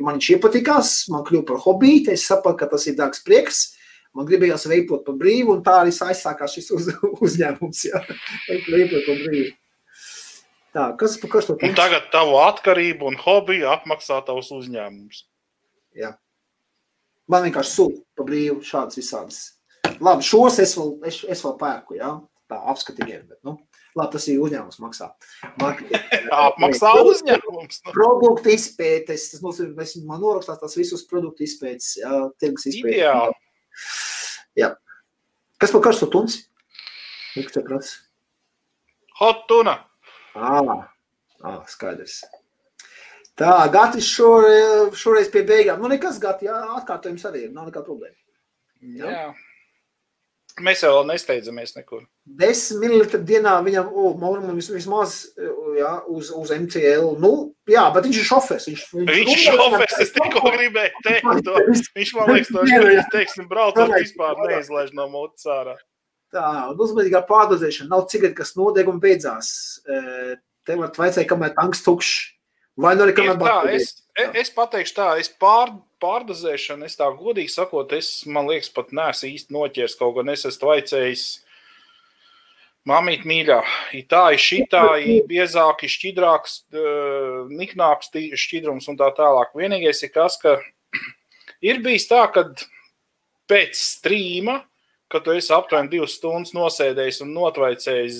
[0.00, 3.58] man viņš iepatikās, man kļuva par hobiju, es sapratu, ka tas ir dārgs prieks,
[4.16, 6.88] man gribējās veipot pa brīvu, un tā arī aizsākās šis uz,
[7.26, 8.00] uzņēmums, jā,
[8.48, 9.52] veipot pa brīvu.
[10.72, 11.76] Tā, kas par kas to teiks?
[11.76, 15.26] Tagad tavu atkarību un hobiju apmaksā tavs uzņēmums.
[16.00, 16.14] Jā.
[17.28, 19.42] Man vienkārši sūta pa brīvu šādas visādas.
[20.00, 22.14] Labi, šos es vēl, es, es vēl pērku, jā,
[22.48, 23.58] tā apskatījiem, bet, nu,
[23.98, 25.08] labi, tas ir uzņēmums maksā.
[25.62, 27.82] Apmaksā uzņēmums.
[27.86, 27.94] Nu.
[27.94, 32.98] Produktu izpētes, tas nozīmē, mēs man norakstās tās visus produktu izpētes, jā, tirgus izpētes.
[32.98, 33.36] Ideāli.
[34.62, 34.72] Jā.
[35.62, 36.44] Kas par karsto tunci?
[37.36, 38.00] Kas te prasa?
[39.20, 39.78] Hot tuna.
[40.34, 40.58] Ā,
[41.44, 42.22] ā, skaidrs.
[43.38, 45.80] Tā, Gatis šore, šoreiz pie beigām.
[45.80, 47.54] Nu, nekas, Gati, jā, atkārtojums arī ir.
[47.54, 48.16] Nav nekā problēma.
[48.82, 49.08] Jā.
[49.08, 49.51] jā.
[50.60, 52.02] Mēs jau nesteidzamies nekur.
[52.28, 54.18] 10 ml dienā viņam, oh,
[54.52, 55.14] vismaz
[55.78, 57.14] jā, uz, uz MCL.
[57.22, 57.30] Nu,
[57.70, 58.66] jā, bet viņš ir šofers.
[58.68, 61.56] Viņš, viņš, viņš ir šofers, es tikko gribēju teikt to.
[61.96, 65.78] Viņš man liekas, to ir, teiksim, braucot vispār neizlaiž no mutes ārā.
[66.32, 69.48] Tā, un uzmanīgā pārdozēšana nav cigarete, kas nodeg un beidzās.
[69.84, 72.14] Te var vaicāt, kamēr tanks tukšs.
[72.80, 73.56] Vai nu arī kamēr tā,
[74.18, 78.92] es, es pateikšu tā, es pār, pārdozēšanu, es tā godīgi sakot, es, man liekas, pat
[78.96, 81.26] neesmu īsti noķēris kaut gan es esmu vaicējis
[82.82, 83.60] Mamīt mīļā,
[83.94, 86.56] ir tā, ir šitā, ir biezāk, ir šķidrāks,
[87.54, 88.10] niknāks
[88.42, 89.52] šķidrums un tā tālāk.
[89.54, 90.56] Vienīgais ir kas, ka
[91.70, 92.42] ir bijis tā, ka
[93.46, 94.56] pēc strīma,
[95.12, 98.18] kad tu esi aptuveni divas stundas nosēdējis un notvaicējis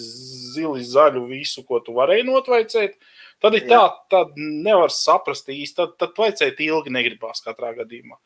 [0.54, 2.94] zili zaļu visu, ko tu varēji notvaicēt,
[3.42, 3.82] tad ir tā,
[4.12, 8.18] tad nevar saprast īsti, tad, tad vaicēt ilgi negribās katrā gadījumā.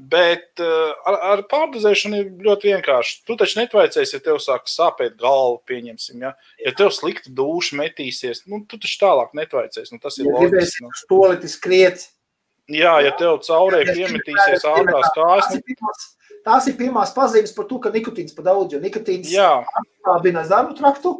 [0.00, 3.18] Bet uh, ar, ar pārdozēšanu ir ļoti vienkārši.
[3.28, 6.22] Tu taču netvaicēsi, ja tev sāk sāpēt galva, pieņemsim.
[6.24, 6.30] Ja,
[6.62, 9.92] ja tev slikti duša metīsies, nu, tu taču tālāk netvaicēsi.
[9.92, 10.86] Nu, tas ir ja loģiski.
[10.86, 10.94] Nu.
[11.02, 12.06] Stolīti skriet.
[12.70, 16.08] Jā, ja tev caurē piemetīsies ātrās kājas.
[16.46, 21.18] Tās ir pirmās pazīmes par to, ka nikotīns pa daudz, jo nikotīns apkābina zarnu traktu.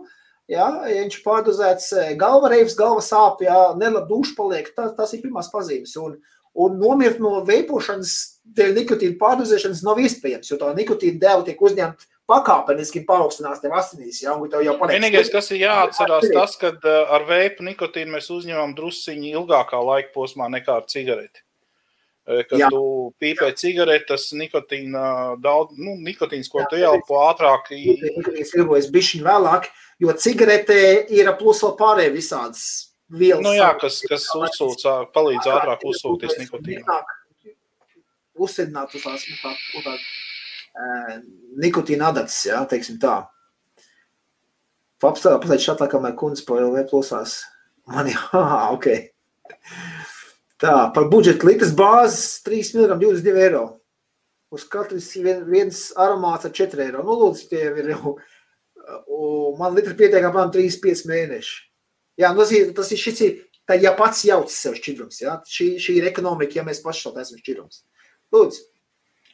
[0.50, 5.14] Ja, ja viņš pārdozēts eh, galva reivs, galva sāp, ja nelab duša paliek, tas, tas
[5.14, 5.94] ir pirmās pazīmes.
[6.02, 6.18] Un,
[6.58, 8.12] Un nomirt no veipošanas
[8.58, 14.20] dēļ nikotīna pārdozēšanas nav iespējams, jo tā nikotīna deva tiek uzņemta pakāpeniski paaugstinās tev asinīs.
[14.24, 19.78] Ja, Vienīgais, kas ir jāatcerās, tas, ka uh, ar veipu nikotīnu mēs uzņemam drusciņi ilgākā
[19.78, 21.42] laika posmā nekā ar cigareti.
[22.26, 22.70] Uh, kad Jā.
[22.74, 22.82] tu
[23.22, 25.04] pīpē cigareti, tas nikotīna
[25.42, 27.70] daudz, nu, nikotīns, ko Jā, tu ielpo ātrāk.
[27.74, 29.70] Nikotīns ilgojas bišķiņ vēlāk,
[30.00, 30.78] jo cigarete
[31.12, 32.64] ir plus vēl pārējie visādas
[33.10, 33.44] vielas.
[33.44, 37.00] Nu, jā, kas, kas uzsūc, palīdz ātrāk uzsūties nikotīnu.
[38.40, 41.18] Uzsēdināt uz tās, tā, tā, tā,
[41.60, 43.22] nikotīna adatas, jā, teiksim tā.
[45.00, 47.40] Papstāvā pateic šatā, kamēr kundze pa LV plosās.
[47.90, 48.20] Man jā,
[48.76, 48.88] ok.
[50.60, 53.64] Tā, par budžetu litras bāzes 3 mg 22 eiro.
[54.50, 57.04] Uz katrs vien, viens aromāts ar 4 eiro.
[57.06, 58.16] Nu, lūdzu, tie ir jau,
[59.58, 61.54] man litra pietiek apmēram 3-5 mēneši.
[62.20, 62.44] Jā, nu,
[62.76, 63.36] tas ir, šis ir,
[63.68, 67.20] tā, ja pats jauc sev šķidrums, jā, šī, šī ir ekonomika, ja mēs paši šeit
[67.22, 67.82] esam šķidrums.
[68.34, 68.66] Lūdzu.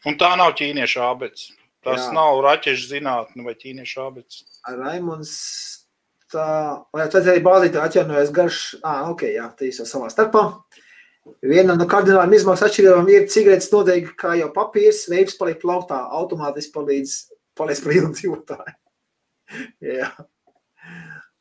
[0.07, 1.51] Un tā nav ķīniešu abets.
[1.87, 2.13] Tas jā.
[2.15, 4.43] nav raķešu zinātne vai ķīniešu abets.
[4.67, 5.33] Raimons,
[6.33, 6.47] tā,
[6.95, 10.49] vai tad arī bāzītā atjaunojas garš, ā, ok, jā, tā jau savā starpā.
[11.43, 16.75] Viena no kardinālām izmaksu atšķirībām ir cigaretes noteikti, kā jau papīrs, veips paliek plauktā, automātiski
[16.75, 17.17] palīdz,
[17.59, 18.77] palīdz ilgu dzīvotāju.
[19.95, 20.11] Jā.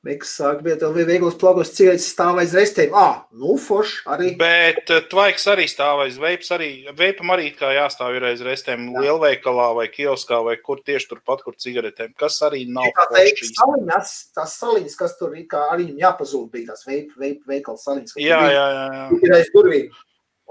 [0.05, 2.91] Miks sāk vietot vieglos plagos cigaretes stāv aiz restēm.
[2.93, 4.27] Ah, nu, forši arī.
[4.37, 6.67] Bet uh, tvaiks arī stāv aiz veips arī.
[6.97, 9.01] Veipam arī kā jāstāv ir aiz restēm Jā.
[9.01, 12.13] lielveikalā vai kioskā vai kur tieši turpat, kur cigaretēm.
[12.21, 13.49] Kas arī nav tā forši.
[13.57, 17.89] Saliņas, tās saliņas, kas tur ir, kā arī viņam jāpazūd bija tās veip, veip, veikals
[17.89, 18.19] saliņas.
[18.21, 19.09] Jā, jā, jā, jā.
[19.25, 19.99] Ir aiz durvīm.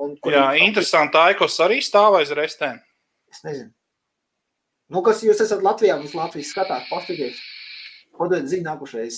[0.03, 1.23] Un, jā, interesanti.
[1.31, 2.83] Aikos arī stāv aiz restēm.
[3.31, 3.71] Es nezinu.
[4.95, 7.41] Nu, kas jūs esat Latvijā, mums Latvijas skatāt, pastigies.
[8.15, 9.17] Padodiet ziņu nākušais.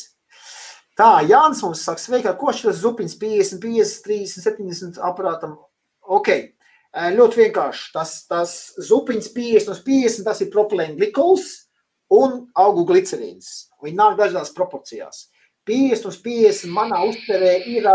[0.97, 5.59] Tā, Jānis mums saka, sveiki, ko šis zupiņas 50, 50, 30, 70 aparātam.
[6.01, 6.31] Ok,
[7.19, 7.90] ļoti vienkārši.
[7.93, 8.55] Tas, tas
[8.89, 11.51] zupiņas 50 uz 50, tas ir propilēna glikols
[12.16, 13.66] un augu glicerīns.
[13.85, 15.27] Viņi nāk dažādās proporcijās.
[15.69, 17.90] 50 uz 50 manā uztverē ir,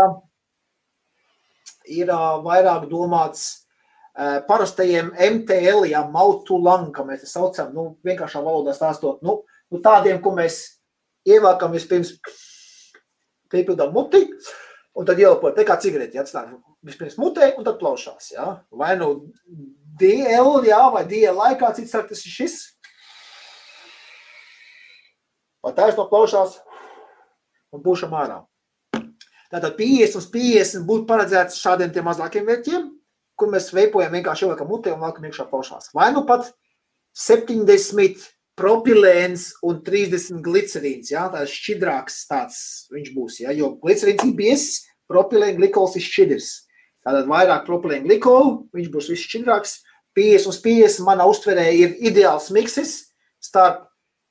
[1.98, 2.14] ir
[2.46, 3.61] vairāk domāts
[4.48, 9.40] parastajiem MTL, ja mautulang, kā mēs saucam, nu, vienkāršā valodā stāstot, nu,
[9.72, 10.60] nu tādiem, ko mēs
[11.28, 12.16] ievākam vispirms
[13.52, 14.26] piepildām muti,
[14.98, 16.52] un tad ielpot, te kā cigareti atstāt
[16.84, 18.46] vispirms mutē, un tad plaušās, jā.
[18.74, 19.12] Vai nu
[20.00, 22.56] DL, jā, vai DL laikā, cits saka, tas ir šis.
[25.62, 26.58] Vai tā ir no plaušās,
[27.72, 28.42] un būšam ārā.
[29.52, 32.88] Tātad 50 uz 50 būtu paredzēts šādiem tiem mazākiem vērķiem,
[33.42, 35.90] kur mēs veipojam vienkārši ieliekam mutē un liekam iekšā plaušās.
[35.96, 36.52] Vai nu pat
[37.18, 38.22] 70
[38.58, 41.10] propilēns un 30 glicerīns.
[41.10, 41.26] Ja?
[41.32, 42.58] Tā ir šķidrāks tāds
[42.94, 43.40] viņš būs.
[43.42, 43.54] Ja?
[43.56, 46.50] Jo glicerīns ir biezs, propilēna glikols ir šķidrs.
[47.02, 49.80] Tātad vairāk propilēna glikola, viņš būs viss šķidrāks.
[50.14, 52.92] 50 uz 50 manā uztverē ir ideāls miksis
[53.42, 53.86] starp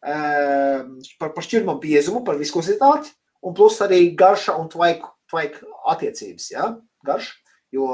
[0.06, 0.86] uh,
[1.20, 3.10] par, par šķirmo biezumu, par viskozitāti,
[3.42, 6.52] un plus arī garša un tvaiku, tvaiku attiecības.
[6.54, 6.70] Ja?
[7.06, 7.34] Garš,
[7.74, 7.90] jo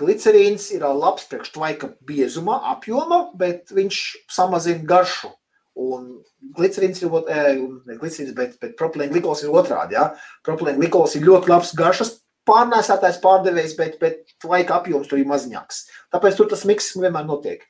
[0.00, 4.00] Glicerīns ir labs priekš tvaika biezuma, apjoma, bet viņš
[4.30, 5.32] samazina garšu.
[5.80, 6.20] Un
[6.54, 9.96] glicerīns ir, ne glicerīns, bet, bet propilēna glikols ir otrādi.
[9.98, 10.12] Ja?
[10.46, 12.18] Propilēna glikols ir ļoti labs garšas
[12.48, 15.84] pārnēsātājs pārdevējs, bet, bet tvaika apjoms tur ir maziņāks.
[16.14, 17.66] Tāpēc tur tas miks vienmēr notiek.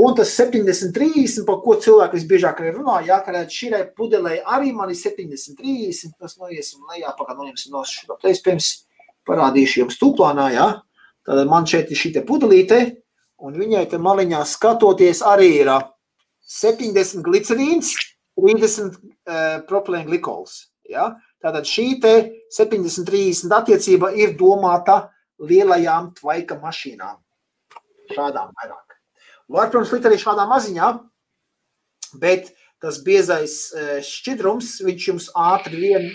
[0.00, 4.70] Un tas 70, 30, par ko cilvēki visbiežāk arī runā, jā, ka šī pudelē arī
[4.76, 7.82] man ir 70, 30, tas noiesim lejā, pagaidām noņemsim no
[8.30, 8.70] es pirms
[9.28, 10.68] parādīšu jums tūplānā, jā.
[11.26, 12.80] Tad man šeit ir šī pudelīte,
[13.44, 15.72] un viņai te maliņā skatoties arī ir
[16.50, 17.92] 70 glicerīns,
[18.40, 20.70] 30 uh, propilēna glikols.
[20.90, 21.12] Ja?
[21.40, 22.00] Tātad šī
[22.52, 25.10] 70-30 attiecība ir domāta
[25.40, 27.20] lielajām tvaika mašīnām.
[28.10, 28.96] Šādām vairāk.
[29.50, 30.90] Var, protams, likt arī šādā maziņā,
[32.22, 32.52] bet
[32.82, 33.56] tas biezais
[34.06, 36.10] šķidrums, viņš jums ātri vien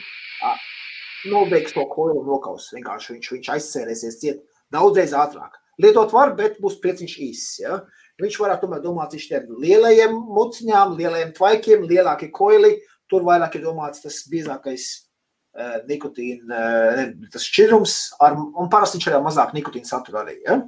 [1.32, 2.72] nobeigs to koju un nokaus.
[2.76, 4.42] Vienkārši viņš, viņš aizsērēsies ciet
[4.74, 5.60] daudzreiz ātrāk.
[5.82, 7.56] Lietot var, bet būs prieciņš īss.
[7.64, 7.82] Ja?
[8.22, 12.78] Viņš varētu tomēr domāt šiem lielajiem muciņām, lielajiem tvaikiem, lielākie koili.
[13.12, 17.04] Tur vairāk ir domāts tas biezākais uh, nikotīna, uh,
[17.34, 20.40] tas šķidrums, ar, un parasti viņš arī mazāk nikotīna satura arī.
[20.48, 20.62] Ja?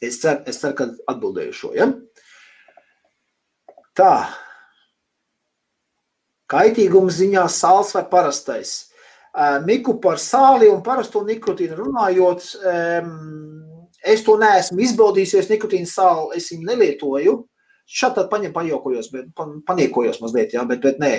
[0.00, 1.72] Es, ceru, es ceru, ka atbildēju šo.
[1.78, 1.88] Ja?
[3.96, 4.12] Tā.
[6.50, 8.89] Kaitīguma ziņā sāls vai parastais.
[9.66, 12.46] Miku par sāli un parasto nikotīnu runājot,
[14.00, 17.36] Es to neesmu izbaudījis, nikotīnu sāli es viņu nelietoju.
[17.90, 21.10] Šādi paņem, pajokojos, bet paniekojos mazliet, jā, bet, bet nē.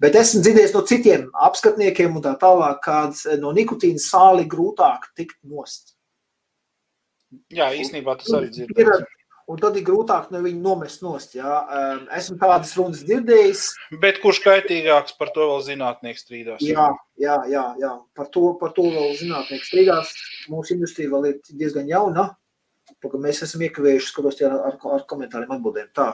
[0.00, 5.40] Bet esmu dzirdējis no citiem apskatniekiem un tā tālāk, kad no nikotīna sāli grūtāk tikt
[5.42, 5.96] nost.
[7.50, 9.08] Jā, īstenībā tas arī dzirdēts
[9.50, 11.34] un tad ir grūtāk no viņa nomest nost.
[11.38, 11.60] Jā.
[12.16, 13.64] Esmu tādas runas dzirdējis.
[14.02, 16.62] Bet kurš kaitīgāks par to vēl zinātnieks strīdās?
[16.64, 16.90] Jā,
[17.20, 17.94] jā, jā, jā.
[18.16, 20.12] Par, to, par to vēl zinātnieks strīdās.
[20.52, 22.30] Mūsu industrija vēl ir diezgan jauna.
[23.00, 25.90] Mēs esam iekavējuši, skatos ar, ar, ar komentāriem atbildēm.
[25.96, 26.12] Tā.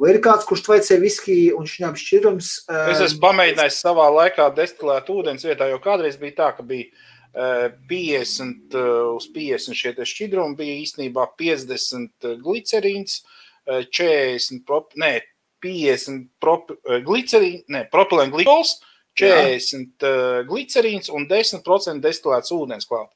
[0.00, 2.52] Vai ir kāds, kurš tveicē viskiju un šņābi šķirums?
[2.94, 6.88] Es esmu pamēģinājis savā laikā destilēt ūdens vietā, jo kādreiz bija tā, ka bija
[7.32, 8.76] 50
[9.16, 13.22] uz 50 šie šķidrumi bija īstenībā 50 glicerīns,
[13.66, 15.20] 40 prop, ne,
[15.64, 16.74] 50 prop,
[17.06, 18.80] glicerīn, ne, propilēna glikols,
[19.18, 20.42] 40 Jā.
[20.48, 23.10] glicerīns un 10% destilēts ūdens klāt.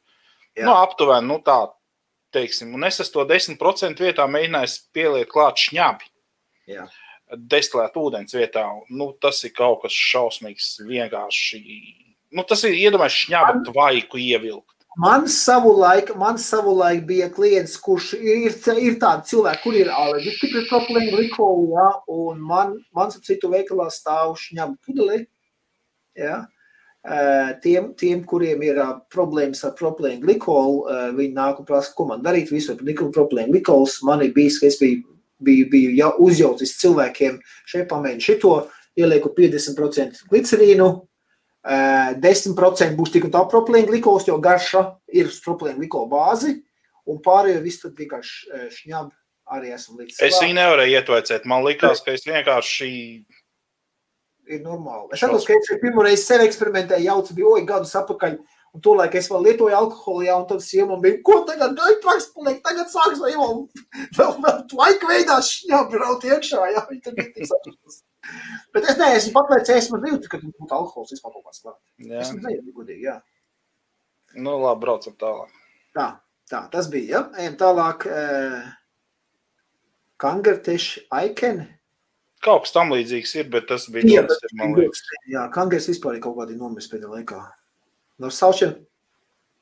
[0.56, 0.64] Jā.
[0.64, 1.58] Nu, aptuveni, nu tā,
[2.32, 2.72] teiksim.
[2.76, 6.08] Un es to 10% vietā mēģināju pieliet klāt šņabi.
[6.72, 6.86] Jā.
[7.36, 8.64] Destilēt ūdens vietā.
[8.88, 11.60] Nu, tas ir kaut kas šausmīgs, vienkārši
[12.34, 14.72] nu, tas ir iedomājams šņābu tvaiku ievilkt.
[14.96, 20.70] Man savulaik, man savulaik bija klients, kurš ir, ir tādi cilvēki, kur ir alerģiski pret
[20.70, 25.26] propilēnu glikolu, ja, un man, man ap citu veikalā stāv šņabu pudeli,
[26.16, 26.46] ja.
[27.62, 28.80] Tiem, tiem, kuriem ir
[29.12, 30.80] problēmas ar propilēnu glikolu,
[31.18, 34.00] viņi nāk un prasa, ko man darīt, visu niklu propilēnu glikols.
[34.08, 35.04] Man ir bijis, ka es biju,
[35.44, 37.36] biju, biju jau uzjaucis cilvēkiem,
[37.68, 38.54] šeit pamēģinu šito,
[38.96, 40.88] ielieku 50% glicerīnu,
[41.66, 46.52] 10% būs tik un tā propilēna glikols, jo garša ir uz propilēna glikola bāzi,
[47.10, 49.10] un pārējo viss tad vienkārši šņab
[49.56, 50.20] arī esam līdz.
[50.26, 52.90] Es viņu nevarēju ietvaicēt, man likās, ka es vienkārši
[54.46, 55.10] ir normāli.
[55.14, 58.36] Es atceros, ka es pirmo reizi sev eksperimentēju, jaucu bija oi gadus apakaļ,
[58.76, 62.60] un tolaik es vēl lietoju alkoholu, tad sieva man bija, ko tagad, gai traks paliek,
[62.64, 63.46] tagad sāks vai jau
[64.18, 68.02] vēl, vēl laika veidā šņab raut iekšā, jā, tad bija tik sačutas.
[68.76, 71.78] Bet es neesmu pateicis, man bija, ka būtu alkohols vispār kaut kāds klāt.
[72.20, 73.20] Es nezinu, godīgi, jā.
[74.36, 75.52] Nu, labi, braucam tālāk.
[75.96, 76.08] Tā,
[76.50, 77.22] tā, tas bija, ja?
[77.40, 78.04] Ejam tālāk.
[78.10, 78.66] Uh,
[80.20, 81.62] Kangarteši Aiken.
[82.44, 85.00] Kaut kas tam līdzīgs ir, bet tas bija jā, tas, man liekas.
[85.32, 87.40] Jā, Kangars vispār ir kaut kādi nomis pēdējā laikā.
[88.20, 88.76] No saušana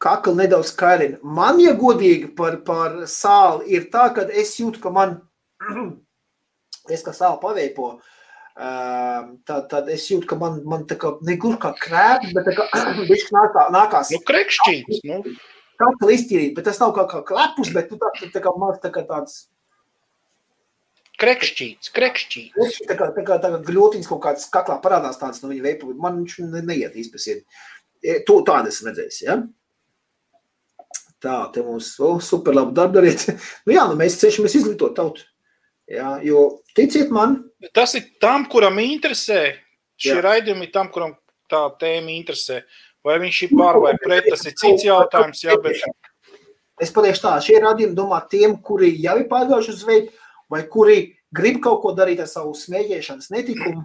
[0.02, 1.20] kakla nedaudz kairina.
[1.22, 5.16] Man, ja godīgi par, par sāli, ir tā, ka es jūtu, ka man,
[6.94, 8.13] es kā sāli paveipo, uh,
[8.54, 13.26] tad, tad es jūtu, ka man, man tā kā negluži kā krēps, bet tā viņš
[13.34, 14.12] nākā, nākās.
[14.14, 15.18] Nu, krekšķīts, nu.
[15.74, 18.78] Kā kā iztīrīt, bet tas nav kā, kā klepus, bet nu, tā, tā kā man
[18.82, 19.48] tā kā tāds.
[21.18, 22.78] Krekšķīts, krekšķīts.
[22.88, 25.90] Tā kā, tā kā, tā kā gļotiņas kaut kāds kaklā parādās tāds no viņa veipa,
[25.98, 27.44] man viņš ne, neiet īspasiet.
[28.28, 29.38] To tādu esmu redzējis, ja?
[31.24, 33.26] Tā, te mums oh, super labu darbu dariet.
[33.66, 35.26] nu jā, nu mēs cenšamies izglītot tautu.
[35.90, 36.46] Jā, jo
[36.76, 37.36] ticiet man.
[37.76, 39.54] Tas ir tam, kuram interesē.
[40.00, 41.14] Šie raidījumi ir tam, kuram
[41.50, 42.62] tā tēma interesē.
[43.04, 45.44] Vai viņš ir pār vai pret, tas ir cits jautājums.
[45.44, 45.82] Jā, bet...
[46.82, 50.14] Es pateikšu tā, šie raidījumi domā tiem, kuri jau ir pārgājuši uz veidu,
[50.50, 50.96] vai kuri
[51.36, 53.84] grib kaut ko darīt ar savu smēķēšanas netikumu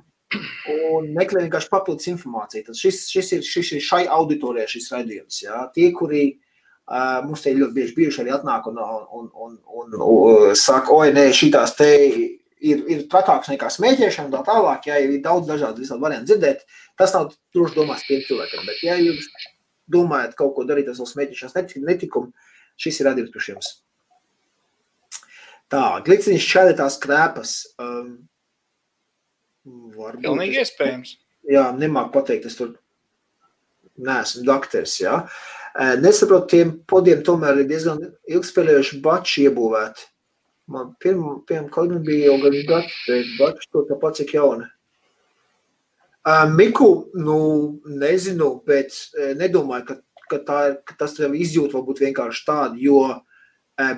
[0.95, 2.69] un meklē vienkārši papildus informāciju.
[2.69, 5.43] Tad šis, šis, ir, šis ir šai auditorijai šis raidījums.
[5.43, 5.61] Jā.
[5.75, 6.48] Tie, kuri uh,
[7.25, 11.27] mums te ļoti bieži bijuši arī atnāk un, un, un, un, un saka, oi, nē,
[11.37, 16.31] šitās te ir, ir trakāks nekā smēķēšana, tā tālāk, ja ir daudz dažādu visādi variantu
[16.31, 16.65] dzirdēt,
[16.99, 19.29] tas nav droši domās tiem cilvēkiem, bet ja jūs
[19.89, 22.33] domājat kaut ko darīt ar savu smēķēšanas netikumu,
[22.79, 23.71] šis ir radījums priekš jums.
[25.69, 27.55] Tā, gliciņš šķēdētās krēpas.
[27.77, 28.13] Um,
[29.93, 30.23] varbūt.
[30.25, 31.11] Pilnīgi iespējams.
[31.49, 32.73] Jā, nemāk pateikt, es tur
[34.01, 35.19] neesmu doktors, jā.
[35.79, 40.09] Nesaprotu, tiem podiem tomēr ir diezgan ilgspēlējuši bači iebūvēti
[40.69, 41.39] Man pirmā,
[41.73, 44.67] kalima bija jau gan gads, bet gads to tāpat cik jauna.
[46.29, 47.37] Uh, Miku, nu,
[47.89, 48.93] nezinu, bet
[49.39, 49.95] nedomāju, ka,
[50.29, 52.99] ka, tā, ka tas tev izjūt varbūt vienkārši tādu, jo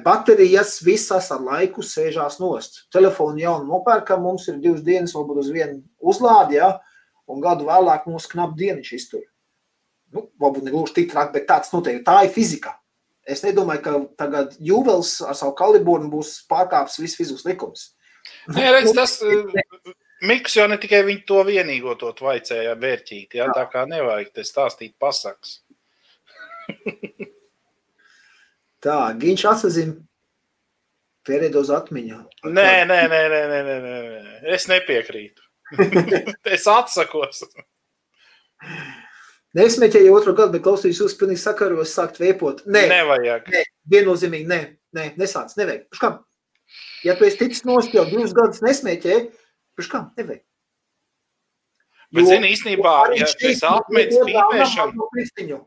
[0.06, 2.86] baterijas visas ar laiku sēžās nost.
[2.94, 6.78] Telefonu jaunu nopērkam, mums ir divas dienas, varbūt uz vienu uzlādi, ja,
[7.28, 9.26] un gadu vēlāk mums knap dieniņš iztur.
[10.12, 12.04] Nu, varbūt ne gluži tik traki, bet tāds noteikti.
[12.08, 12.76] Tā ir fizika.
[13.28, 17.84] Es nedomāju, ka tagad Jūvels ar savu kaliburnu būs pārkāpis visu fizikas likumus.
[18.52, 19.94] Nē, redz, tas eh,
[20.26, 23.48] Miks jau ne tikai viņu to vienīgo to vaicēja vērtīt, ja?
[23.56, 25.62] tā kā nevajag te stāstīt pasakas.
[28.82, 29.98] Tā, Giņš atsazina
[31.26, 32.18] Pierēdos atmiņu.
[32.50, 33.98] Nē, nē, nē, nē, nē, nē, nē.
[34.26, 34.38] nē.
[34.56, 35.46] es nepiekrītu.
[36.56, 37.44] es atsakos.
[39.58, 42.62] Nesmēķēju otru gadu, bet klausījos jūs pilnīgi sakaros sākt vēpot.
[42.72, 43.50] Nē, Nevajag.
[43.52, 44.60] nē viennozīmīgi, nē,
[44.96, 45.90] nē, nesāc, nevajag.
[45.92, 46.20] Pirms kam?
[47.04, 49.26] Ja tu esi ticis nost jau divus gadus nesmēķēji,
[49.76, 50.08] pirms kam?
[50.20, 50.44] Nevajag.
[52.12, 55.62] Bet, Jo- zini, īstenībā, ja tu esi atmetis pīpēšanu.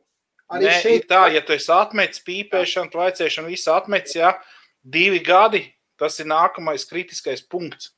[0.54, 4.34] Arī Nē, šeit tā, ja tu esi atmetis pīpēšanu, tvaicēšanu, visu atmetis, ja
[4.84, 5.62] divi gadi,
[6.00, 7.92] tas ir nākamais kritiskais punkts,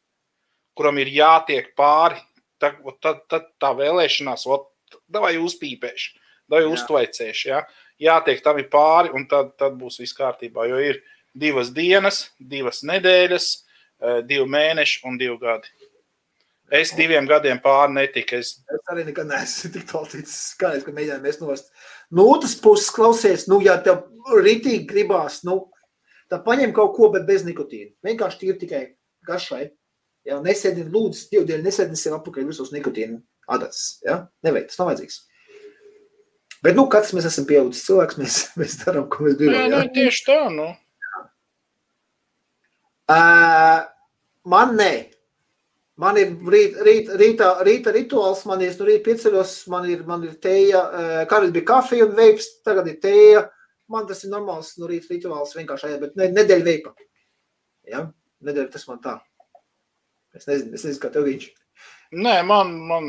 [0.79, 2.19] kuram ir jātiek pāri.
[2.63, 4.71] Tad, tad, tad tā vēlēšanās, ot,
[5.13, 6.15] vai uzpīpēšu,
[6.51, 6.71] vai Jā.
[6.75, 7.49] uztvaicēšu.
[7.51, 7.63] Ja?
[8.01, 10.69] Jātiek tam ir pāri, un tad, tad būs viss kārtībā.
[10.69, 11.03] Jo ir
[11.37, 13.47] divas dienas, divas nedēļas,
[14.01, 15.69] eh, divi mēneši un divi gadi.
[16.71, 18.41] Es diviem gadiem pāri netiku.
[18.41, 20.57] Es Es arī nekad neesmu tik tālu ticis.
[20.59, 21.71] Kādreiz, kad mēģinājām mēs nost.
[22.11, 24.03] No otras puses, klausies, nu, ja tev
[24.35, 25.71] rītīgi gribās, nu,
[26.29, 27.93] tad paņem kaut ko, bet bez nikotīna.
[28.03, 28.83] Vienkārši tīri tikai
[29.27, 29.71] garšai.
[30.27, 33.99] Ja, nesēdini, lūdzu, divu dienu nesēdini sev apakaļ visos nikotīna adatas.
[34.07, 34.27] Ja?
[34.47, 35.21] Nevajag, tas nav vajadzīgs.
[36.65, 39.69] Bet, nu, katrs mēs esam pieaugušas cilvēks, mēs, mēs darām, ko mēs Jā, gribam.
[39.75, 39.91] nu, Ja?
[39.99, 40.39] tieši tā.
[40.55, 40.71] Nu.
[43.07, 43.85] Uh,
[44.51, 44.93] man nē.
[45.97, 50.27] Man ir rīt, rīt, rītā, rīta rituāls, man ir no rīta pieceļos, man ir, man
[50.29, 53.47] ir tēja, uh, kādreiz bija kafija un veips, tagad ir tēja.
[53.89, 56.93] Man tas ir normāls no rīta rituāls vienkārši aiziet, bet ne, nedēļa veipa.
[57.89, 58.03] Ja?
[58.45, 59.15] Nedēļa tas man tā.
[60.37, 61.47] Es nezinu, es nezinu kā tev viņš.
[62.15, 63.09] Nē, man, man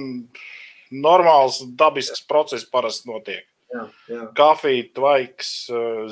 [0.92, 3.46] normāls dabisks process parasti notiek.
[3.74, 4.24] Jā, jā.
[4.38, 5.52] Kafija, tvaiks,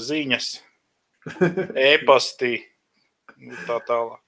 [0.09, 0.51] ziņas,
[1.89, 2.57] e-pasti,
[3.39, 4.19] un tā tālāk.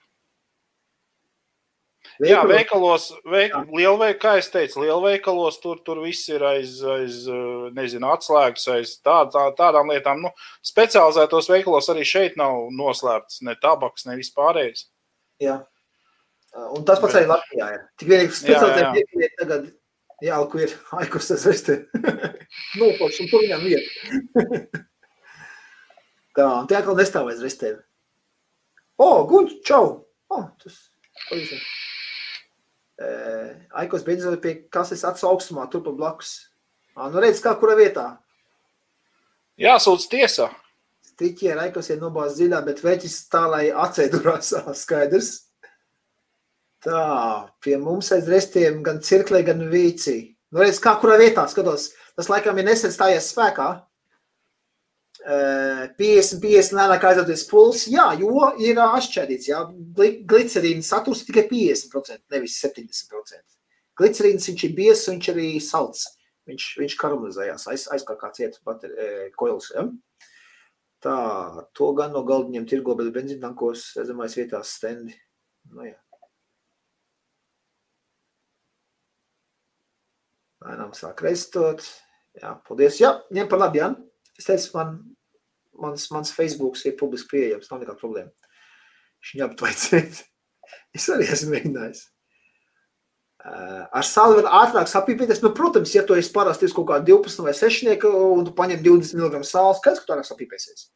[2.24, 7.20] Jā, veikalos, veik, lielveik, kā es teicu, lielveikalos tur, tur viss ir aiz, aiz
[7.76, 10.24] nezinu, atslēgas, aiz tā, tā, tādām lietām.
[10.26, 10.32] Nu,
[10.66, 14.88] specializētos veikalos arī šeit nav noslēpts ne tabaks, ne vispārējais.
[15.44, 15.60] Jā.
[16.58, 17.84] Uh, Un tas pats arī Latvijā ir.
[18.02, 19.06] Tik vienīgi Jā, speciāli jā.
[19.14, 19.68] tie tagad
[20.26, 21.80] jāliku ir aikus tas restē.
[22.82, 24.84] Nopakš un tur viņam vieta.
[26.38, 27.80] Tā, un tie atkal nestāv aiz restēm.
[29.02, 29.88] O, guļ, čau!
[30.34, 30.76] O, tas
[31.30, 31.62] pavisam.
[32.98, 33.50] Uh,
[33.82, 36.36] Aikos beidzot pie kases acu augstumā, tur pa blakus.
[36.98, 38.06] Ā, nu redz, kā kura vietā.
[39.62, 40.50] Jāsūdz tiesā.
[41.06, 45.47] Stiķi ar Aikos ir nobāz dziļā, bet veķis tā, lai acēdurās skaidrs.
[46.86, 50.36] Tā, pie mums aiz restiem gan cirklē, gan vīcī.
[50.54, 51.90] Nu, redz, kā kurā vietā skatos.
[52.16, 53.70] Tas laikam ir nesen stājies spēkā.
[55.28, 57.88] Eh, 50, 50 lēnāk aizdoties puls.
[57.92, 59.50] Jā, jo ir atšķēdīts.
[59.50, 59.64] Jā,
[59.98, 63.58] Gli- glicerīna saturs tikai 50%, nevis 70%.
[63.98, 66.06] Glicerīns viņš ir bies, viņš arī salds.
[66.48, 69.72] Viņš, viņš karamelizējās aiz, aiz kā kāds iet bateri, e, koils.
[69.76, 69.90] Ja?
[71.04, 71.18] Tā,
[71.76, 75.18] to gan no galdiņiem tirgo, bet benzīntankos redzamais vietās stendi.
[75.74, 75.98] Nu, jā.
[80.68, 81.86] Lēnām sāk restot.
[82.38, 83.00] Jā, paldies.
[83.02, 83.96] Jā, ņem par labi, Jan.
[84.38, 84.98] Es teicu, man,
[85.80, 88.52] mans, mans Facebooks ir publiski pieejams, nav nekāda problēma.
[89.22, 90.24] Viņš viņu aptvaicēt.
[90.98, 92.00] Es arī esmu mēģinājis.
[93.48, 95.40] Uh, ar var ātrāk sapīpēties.
[95.44, 99.16] Nu, protams, ja tu esi parasti kaut kāda 12 vai 6 un tu paņem 20
[99.22, 100.90] mg sāls, kāds, ka tu ātrāk sapīpēsies?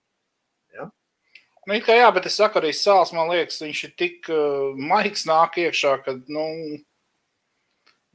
[1.68, 4.72] Nu, it kā jā, bet es saku, arī sāls, man liekas, viņš ir tik uh,
[4.89, 6.45] maigs nāk iekšā, ka, nu,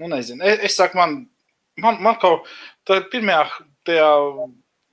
[0.02, 0.42] nu nezinu.
[0.42, 1.20] Es, es saku, man,
[1.82, 2.46] man, man kaut
[2.88, 3.46] tā pirmajā,
[3.86, 4.10] tajā,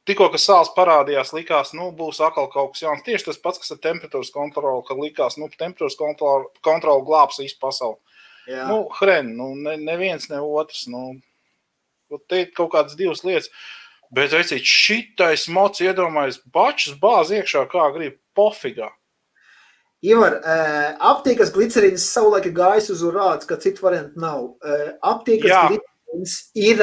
[0.10, 3.04] tikko, ka sāls parādījās, likās, nu, būs atkal kaut kas jauns.
[3.06, 7.60] Tieši tas pats, kas ar temperatūras kontroli, kad likās, nu, temperatūras kontroli, kontroli glābs visu
[7.62, 8.00] pasauli.
[8.50, 11.14] Jā, Nu, hren, nu, ne, neviens, ne otrs, nu,
[12.12, 13.48] nu, te ir kaut kādas divas lietas.
[14.14, 18.92] Bet, reiciet, šitais mocs iedomājas bačas bāzi iekšā, kā grib, pofigā.
[20.04, 20.36] Ivar,
[21.00, 24.42] aptiekas glicerīns savulaik gājis uz urāts, ka citu variantu nav.
[25.00, 25.62] Aptiekas Jā.
[26.14, 26.82] Glicerīns ir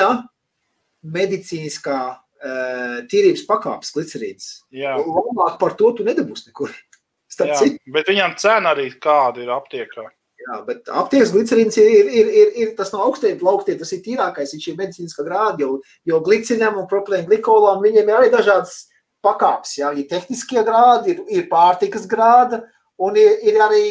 [1.03, 4.49] medicīniskā uh, tīrības pakāpes glicerīns.
[4.71, 4.97] Jā.
[4.99, 6.71] Labāk par to tu nedabūsi nekur.
[7.31, 10.03] Starp Jā, citu, bet viņam cena arī kāda ir aptiekā.
[10.41, 14.01] jā, bet aptiekas glicerīns ir, ir, ir, ir, ir tas no augstiem plauktiem, tas ir
[14.03, 18.89] tīrākais, viņš ir medicīniskā grāda, jo, jo glicinam un propilēm glikolam viņiem ir arī dažādas
[19.23, 22.65] pakāpes, jā, ir tehniskie grādi, ir, ir pārtikas grāda
[22.99, 23.85] un ir, ir arī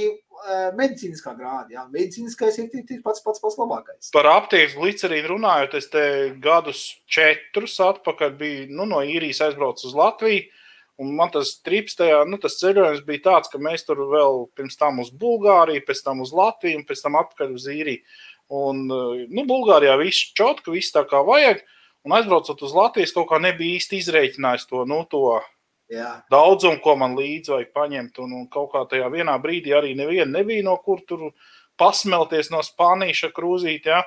[0.78, 4.12] medicīniskā grāda, jā, medicīniskais ir, ir pats pats pats labākais.
[4.14, 6.06] Par aptiekas glicerīnu runājot, es te
[6.44, 10.48] gadus četrus atpakaļ biju nu, no īrijas aizbraucis uz Latviju.
[11.00, 14.76] Un man tas trips tajā, nu, tas ceļojums bija tāds, ka mēs tur vēl pirms
[14.76, 18.02] tam uz Bulgāriju, pēc tam uz Latviju un pēc tam atpakaļ uz īriju.
[18.60, 21.62] Un, nu, Bulgārijā viss čotka, viss tā kā vajag.
[22.08, 25.38] Un aizbraucot uz Latvijas, kaut kā nebija īsti izreikinājis to, nu, to
[25.90, 28.20] Jā, daudzumu, ko man līdzi vajag paņemt.
[28.22, 31.32] Un, un kaut kā tajā vienā brīdī arī neviena nebija no kur tur
[31.82, 33.90] pasmelties no Spānijas krūzīt.
[33.90, 34.04] Ja?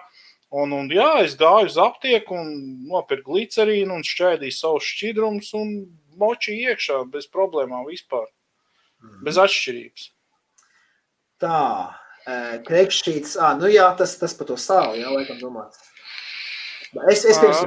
[0.52, 2.52] Un, un jā, es gāju uz aptieku un
[2.90, 5.74] nopirku glicerīnu un šķēdīju savus šķidrumus un
[6.20, 8.28] moči iekšā bez problēmām vispār.
[9.24, 10.10] Bez atšķirības.
[11.42, 11.58] tā,
[12.68, 15.82] krekšķīts, ā, nu jā, tas, tas par to sāli, jā, laikam domāts.
[17.10, 17.64] Es, es pirms,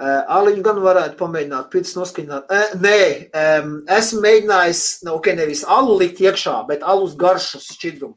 [0.00, 2.48] Aliņu gan varētu pamēģināt, pēc noskaņot.
[2.48, 3.00] Uh, nē,
[3.42, 8.16] um, esmu mēģinājis, nu, ok, nevis alu likt iekšā, bet alus garšas šķidrumu.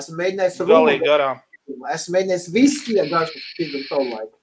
[0.00, 1.40] Esmu mēģinājis Galīgi garām.
[1.94, 4.36] Esmu mēģinājis viskija garšas šķidrumu savu laiku.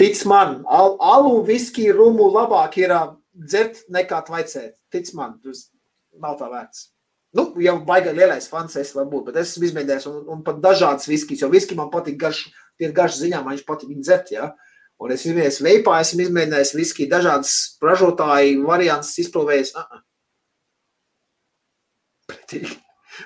[0.00, 4.74] Tic man, al, alu viskiju rumu labāk ir ā, dzert nekā tvaicēt.
[4.92, 5.68] Tic man, tas
[6.20, 6.88] nav tā vērts.
[7.36, 11.08] Nu, jau baigā lielais fans es varbūt, bet es esmu izmēģinājis un, un pat dažādas
[11.08, 12.42] viskijas, jo viski man patīk garš,
[12.76, 14.50] tie ir garš ziņā, man viņš patīk viņu dzert, jā.
[15.02, 19.74] Un es izmēģinājis veipā, esmu izmēģinājis viskiju, dažādas ražotāju variants izprovējis.
[19.74, 20.04] Uh -uh.
[22.30, 22.76] Pretīgi.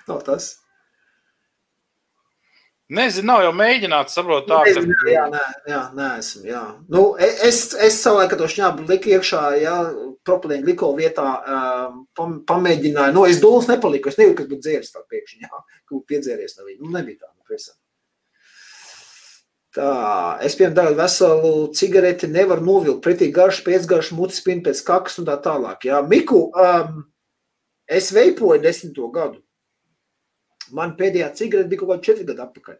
[0.09, 0.55] Nav tas.
[2.87, 6.43] Nezinu, nav jau mēģināts saprast, tā Nezinu, Jā, nē, jā, nē, esmu.
[6.47, 6.61] Jā.
[6.89, 9.75] Nu, e- es, es savulaik, kad to šņābu liku iekšā, jā,
[10.27, 11.25] propilēnu glikolu vietā,
[11.57, 13.15] um, pam, pamēģināju.
[13.17, 15.51] Nu, es dūlis nepaliku, es nebiju, kas būtu dzēris tā pēkšņi, jā,
[15.83, 16.79] ka būtu piedzēries no viņa.
[16.85, 17.75] Nu, nebija tā, nu, presā.
[19.77, 19.89] Tā,
[20.41, 25.35] es, piemēram, veselu cigareti nevaru novilkt pretī garšu, pēcgaršu, mutes spinu pēc kakas un tā
[25.45, 25.85] tālāk.
[25.85, 27.03] Jā, Miku, um,
[27.85, 29.43] es veipoju desmito gadu.
[30.73, 32.79] Man pēdējā cigarete bija kaut kāda četri gadu atpakaļ.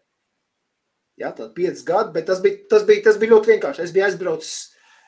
[1.21, 3.85] Jā, tad pieci gadi, bet tas bija, tas bija, tas bija ļoti vienkārši.
[3.85, 4.57] Es biju aizbraucis,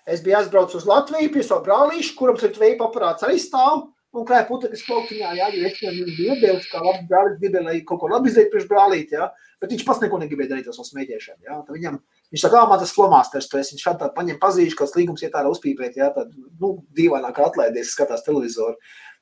[0.10, 3.88] es biju aizbraucis uz Latviju pie savu brālīšu, kuram tur veipa aparāts arī stāv.
[4.10, 8.00] Kā putekļi plauktiņā, jā, jo es viņam biju iedevis, kā labi brālis gribēja, lai kaut
[8.02, 9.28] ko labi izdarītu priekš brālīt, jā.
[9.62, 11.58] Bet viņš pats neko negribēja darīt ar savu smēķēšanu, jā.
[11.68, 12.00] Tad viņam,
[12.34, 15.52] viņš kā man tas flomāsters, tu esi, viņš šādā paņem pazīšu, kāds līgums iet ārā
[15.54, 18.80] uzpīpēt, jā, tad, nu, dīvaināk atlaidies, skatās televizoru.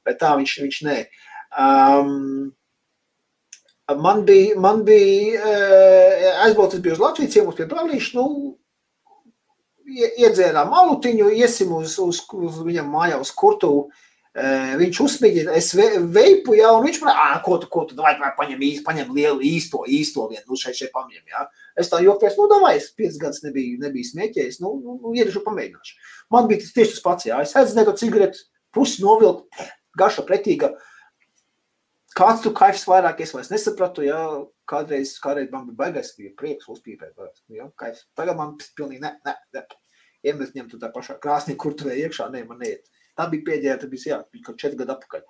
[0.07, 0.97] Bet tā viņš, viņš nē.
[1.59, 2.53] Um,
[4.07, 5.51] man bija, man bija
[6.47, 8.55] aizbraucis bija uz Latviju, ciemos pie brālīša, nu,
[9.83, 13.89] ie- iedzērām malutiņu, iesim uz, uz, uz viņam mājā uz kurtuvu.
[14.37, 18.11] Viņš uzspīdīja, es ve- veipu, jā, un viņš man, ā, ko tu, ko tu, vai,
[18.19, 21.45] vai paņem īsti, paņem lielu īsto, īsto vienu, nu, šeit, šeit paņem, jā.
[21.75, 25.41] Es tā jokties, nu, davai, es piecas gadus nebiju, nebiju smēķējis, nu, nu, nu iedušu
[25.41, 25.97] pamēģināšu.
[26.29, 28.43] Man bija tas tieši tas pats, jā, es aizdzēju to cigareti,
[28.77, 29.63] pusi novilkt,
[29.97, 30.69] garša pretīga,
[32.13, 34.21] kāds tu kaifs vairāk, es vairs nesapratu, jā,
[34.69, 37.17] kādreiz, kādreiz man bija baigais, bija prieks uzpīpēt,
[37.57, 38.05] jā, kaifs.
[38.13, 39.65] Tagad man pilnīgi ne, ne, ne.
[40.25, 42.85] Iemest ņemt tā pašā krāsnī, kur tu vēji iekšā, ne, man neiet.
[43.17, 45.25] Tā bija pēdējā, tā bija, jā, kaut četri gadu atpakaļ.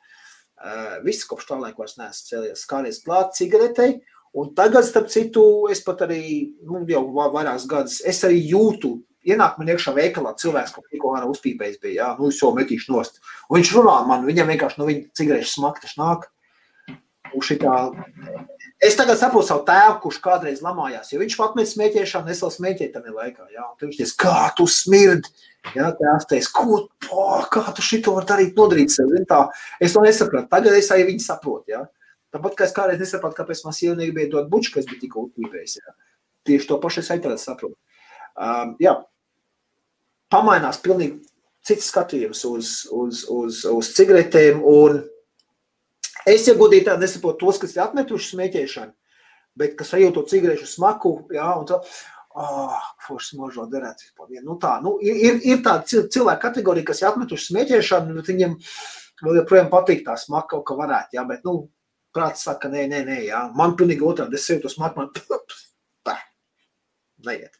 [0.57, 3.99] Uh, viss kopš tā laika vairs neesmu cēlies, skāries klāt cigaretei,
[4.37, 6.21] un tagad, starp citu, es pat arī,
[6.65, 8.95] nu, jau va- vairākus gadus, es arī jūtu,
[9.27, 12.95] ienāk man iekšā veikalā cilvēks, ko tikko ārā uzpīpējis bija, jā, nu, es jau metīšu
[12.95, 13.21] nost.
[13.49, 16.25] Un viņš runā man, viņam vienkārši no viņa cigarešu smaktas nāk.
[17.47, 17.73] Šitā,
[18.83, 22.93] es tagad saprotu savu tēvu, kurš kādreiz lamājās, viņš pat met smēķēšanu, es vēl smēķēju
[22.93, 25.33] tam laikā, jā, viņš teica, kā tu smirdi,
[25.75, 29.43] jā, tēvs teica, ko, po, kā tu šito var darīt, nodarīt sev, tā,
[29.83, 31.83] es to nesapratu, tagad es arī viņu saprotu, jā.
[32.33, 35.77] Tāpat, kā es kādreiz nesapratu, kāpēc man sieva negribēja dot buču, kas bija tikko uzpīpējis,
[35.79, 35.95] jā.
[36.47, 37.77] Tieši to pašu es arī tagad saprotu.
[38.37, 38.93] Um, jā,
[40.31, 41.21] pamainās pilnīgi
[41.67, 44.61] cits skatījums uz, uz, uz, uz cigaretēm.
[44.63, 45.01] Un
[46.27, 48.93] es ieguldīju tādu nesaprotu tos, kas ir atmetuši smēķēšanu,
[49.57, 51.79] bet kas arī to cigarešu smaku, jā, un tā,
[52.37, 52.77] oh,
[53.07, 54.37] forši smaržo derēt vispār.
[54.45, 58.57] Nu tā, nu, ir, ir, tāda cil- cilvēka kategorija, kas ir atmetuši smēķēšanu, bet viņiem
[59.23, 61.69] vēl joprojām patīk tā smaka, kaut kā varētu, jā, bet, nu,
[62.13, 65.47] prāts saka, nē, nē, nē, jā, man pilnīgi otrādi, es to smaku, man,
[66.07, 66.17] tā,
[67.25, 67.57] neiet.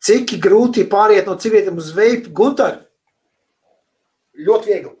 [0.00, 2.32] Cik grūti pāriet no civietēm uz veipu?
[2.32, 2.78] Gunter,
[4.40, 4.94] ļoti viegli.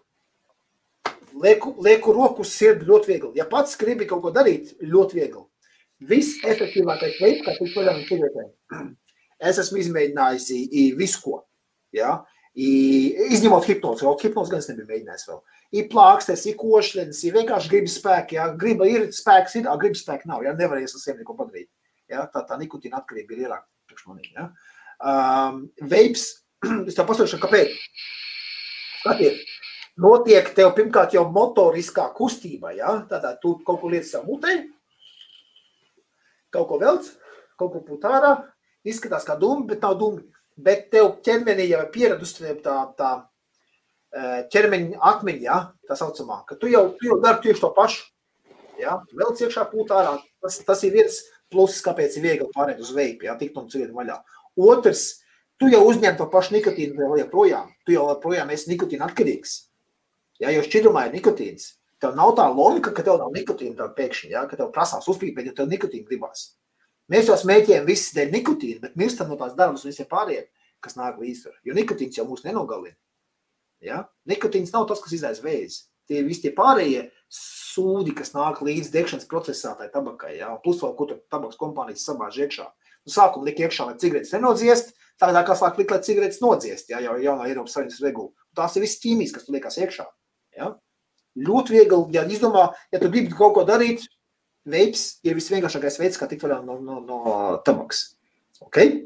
[1.40, 3.30] Lieku, lieku roku uz sirdi ļoti viegli.
[3.38, 5.44] Ja pats gribi kaut ko darīt, ļoti viegli.
[6.10, 8.90] Visefektīvākais veids, kā tikt vaļā no civietēm.
[9.40, 11.44] Es esmu izmēģinājis i- i visu ko.
[11.96, 12.24] Ja?
[12.56, 15.40] Izņemot hipnozi, vēl hipnozi gan es nebiju mēģinājis vēl.
[15.72, 20.26] Ir plāksnes, ir košļens, ir vienkārši gribas spēki, jā, griba ir spēks, ir, gribas spēki
[20.26, 21.68] nav, jā, nevarēs ar sevi neko padarīt.
[22.10, 24.48] Jā, tā, tā nikotīna atkarība ir lielāka priekš manī, jā.
[25.00, 26.42] Um, veips,
[26.88, 27.70] es tev pasakošu, kāpēc.
[29.00, 29.38] Skatiet,
[30.00, 34.56] notiek tev pirmkārt jau motoriskā kustība, jā, tātad tu kaut ko lietas savu mutē,
[36.54, 37.08] kaut ko velc,
[37.60, 38.34] kaut ko pūt ārā,
[38.88, 40.24] izskatās kā dumi, bet nav dumi
[40.64, 43.10] bet tev ķermenī jau ir pieradusi tā, tā
[44.52, 48.08] ķermeņa atmiņa, ja, tā saucamā, ka tu jau, tu jau dari tieši to pašu.
[48.80, 50.14] Ja, vēl ciešā pūt ārā.
[50.40, 51.18] Tas, tas ir viens
[51.52, 54.16] pluss, kāpēc ir viegli pārēt uz veipu, ja, tikt un ciet vaļā.
[54.64, 55.20] Otrs,
[55.60, 57.68] tu jau uzņem to pašu nikotīnu vēl joprojām.
[57.84, 59.58] Tu jau joprojām esi nikotīna atkarīgs.
[60.40, 61.74] Ja, jo šķidrumā ir nikotīns.
[62.00, 65.50] Tev nav tā logika, ka tev nav nikotīna tā pēkšņi, ja, ka tev prasās uzpīpēt,
[65.50, 66.54] ja tev nikotīna gribās.
[67.12, 70.46] Mēs jau smēķējam visu dēļ nikotīna, bet mirstam no tās darbas visiem pārējiem,
[70.80, 71.52] kas nāk līdzi.
[71.66, 72.96] Jo nikotīns jau mūs nenogalina.
[73.84, 74.04] Ja?
[74.30, 75.82] Nikotīns nav tas, kas izraisa vēzi.
[76.08, 80.54] Tie visi tie pārējie sūdi, kas nāk līdz degšanas procesā, tai tabakai, ja?
[80.64, 82.66] plus vēl ko tur tabaks kompānijas sabāž iekšā.
[83.06, 87.02] Nu, sākumā lika iekšā, lai cigaretes nenodziest, tādā kā sāk likt, lai cigaretes nodziest, ja?
[87.04, 88.32] jau jaunā Eiropas Savienības regula.
[88.58, 90.08] Tās ir viss ķīmijas, kas tur liekas iekšā.
[90.60, 90.72] Ja?
[91.40, 94.04] Ļoti viegli, ja izdomā, ja tu gribi kaut ko darīt,
[94.68, 97.20] veips ir visvienkāršākais veids, kā tikt vaļā no, no, no
[97.66, 98.10] tabaks.
[98.66, 99.00] Okay?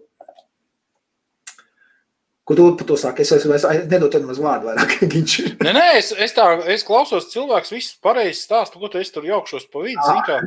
[2.45, 3.25] Ko tu par to saki?
[3.25, 4.99] Es, es, es nedodu tev maz vārdu vairāk.
[5.65, 9.25] nē, nē, es, es, tā, es klausos cilvēks, viss pareizi stāsta, ko tu es tur
[9.25, 10.05] jaukšos pa vidu.
[10.05, 10.41] Zin, kā,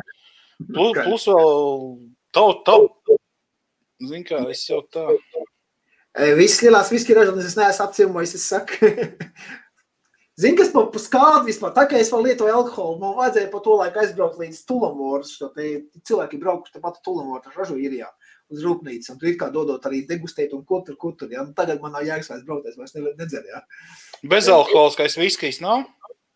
[0.68, 1.56] plus, plus vēl
[2.38, 3.18] taut, taut.
[4.06, 5.08] Zin kā, es jau tā.
[6.38, 8.92] Viss lielās viski ražotnes es neesmu apciemojis, es saku.
[10.38, 13.62] Zini, kas par pa skādu vispār, tā kā es vēl lietoju alkoholu, man vajadzēja pa
[13.66, 15.70] to laiku aizbraukt līdz Tulamors, šo te
[16.06, 18.12] cilvēki braukuši tepat Tulamors, ražu īrijā
[18.54, 21.42] uz rūpnīcu, un tur it kā dodot arī degustēt un ko tur, ko tur, ja?
[21.42, 23.64] Nu, tagad man nav jēgas vairs braukt, es vairs nedzeru, ja?
[24.30, 25.88] Bezalkoholiskais viskijs nav?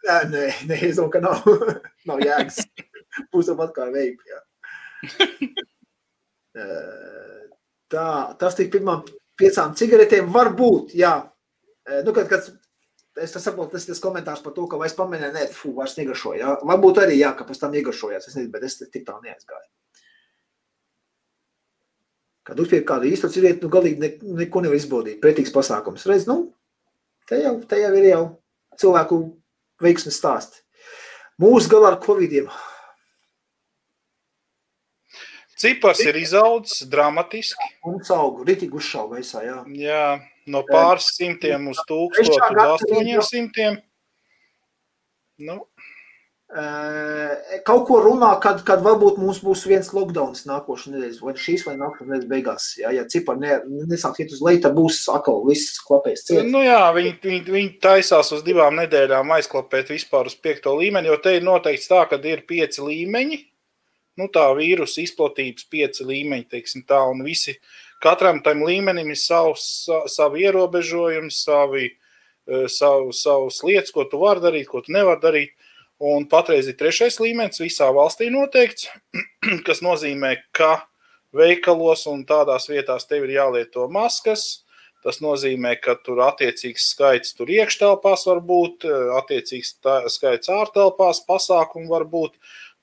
[0.08, 1.46] Nē, nē, nē, es domāju, ka nav,
[2.10, 2.58] nav jēgas.
[3.30, 4.42] Pusam atkal veip, ja.
[7.92, 8.08] Tā,
[8.40, 9.06] tas tik pirmām
[9.40, 11.14] piecām cigaretēm var būt, jā.
[12.06, 12.50] Nu, kad, kad
[13.20, 16.40] es saprotu, tas ir komentārs par to, ka vairs pamanīju, nē, fū, vairs negašoju.
[16.40, 16.56] Ja?
[16.68, 19.68] Varbūt arī, jā, ka pēc tam negašojās, es nezinu, bet es tik tā neaizgāju.
[22.48, 24.10] Kad uzpieku kādu īstu civieti, nu galīgi ne,
[24.40, 25.20] neko nevar izbaudīt.
[25.22, 26.08] Pretīgs pasākums.
[26.10, 26.54] Redz, nu,
[27.30, 28.24] te jau, te jau ir jau
[28.82, 29.20] cilvēku
[29.84, 30.64] veiksmes stāsti.
[31.42, 32.50] Mūsu galā ar covidiem.
[35.62, 37.72] Cipars ir izaudzis dramatiski.
[37.88, 39.60] Un augu, ritīgi uzšauga visā, jā.
[39.78, 40.06] Jā,
[40.50, 43.82] no pāris simtiem uz tūkstotu uz astoņiem simtiem.
[45.42, 45.62] Nu,
[47.64, 51.76] kaut ko runā, kad, kad varbūt mums būs viens lockdowns nākošais nedēļas, vai šīs vai
[51.80, 52.66] nākošais nedēļas beigās.
[52.82, 56.50] Ja, ja cipari ne, nesāks iet uz leju, tad būs atkal viss klapējis ciet.
[56.52, 61.22] Nu jā, viņi, viņi, viņi taisās uz divām nedēļām aizklapēt vispār uz piekto līmeni, jo
[61.24, 63.40] te ir noteikts tā, ka ir pieci līmeņi.
[64.20, 67.56] Nu tā vīrusu izplatības pieci līmeņi, teiksim tā, un visi,
[68.04, 69.66] katram tam līmenim ir savs,
[70.12, 71.88] savi ierobežojumi, savi,
[72.68, 75.58] savu, savas lietas, ko tu vari darīt, ko tu nevari darīt.
[76.02, 78.88] Un patreiz ir trešais līmenis visā valstī noteikts,
[79.68, 80.80] kas nozīmē, ka
[81.38, 84.66] veikalos un tādās vietās tev ir jālieto maskas.
[85.02, 88.86] Tas nozīmē, ka tur attiecīgs skaits tur iekštelpās var būt,
[89.18, 92.36] attiecīgs tā, skaits ārtelpās, pasākumu var būt.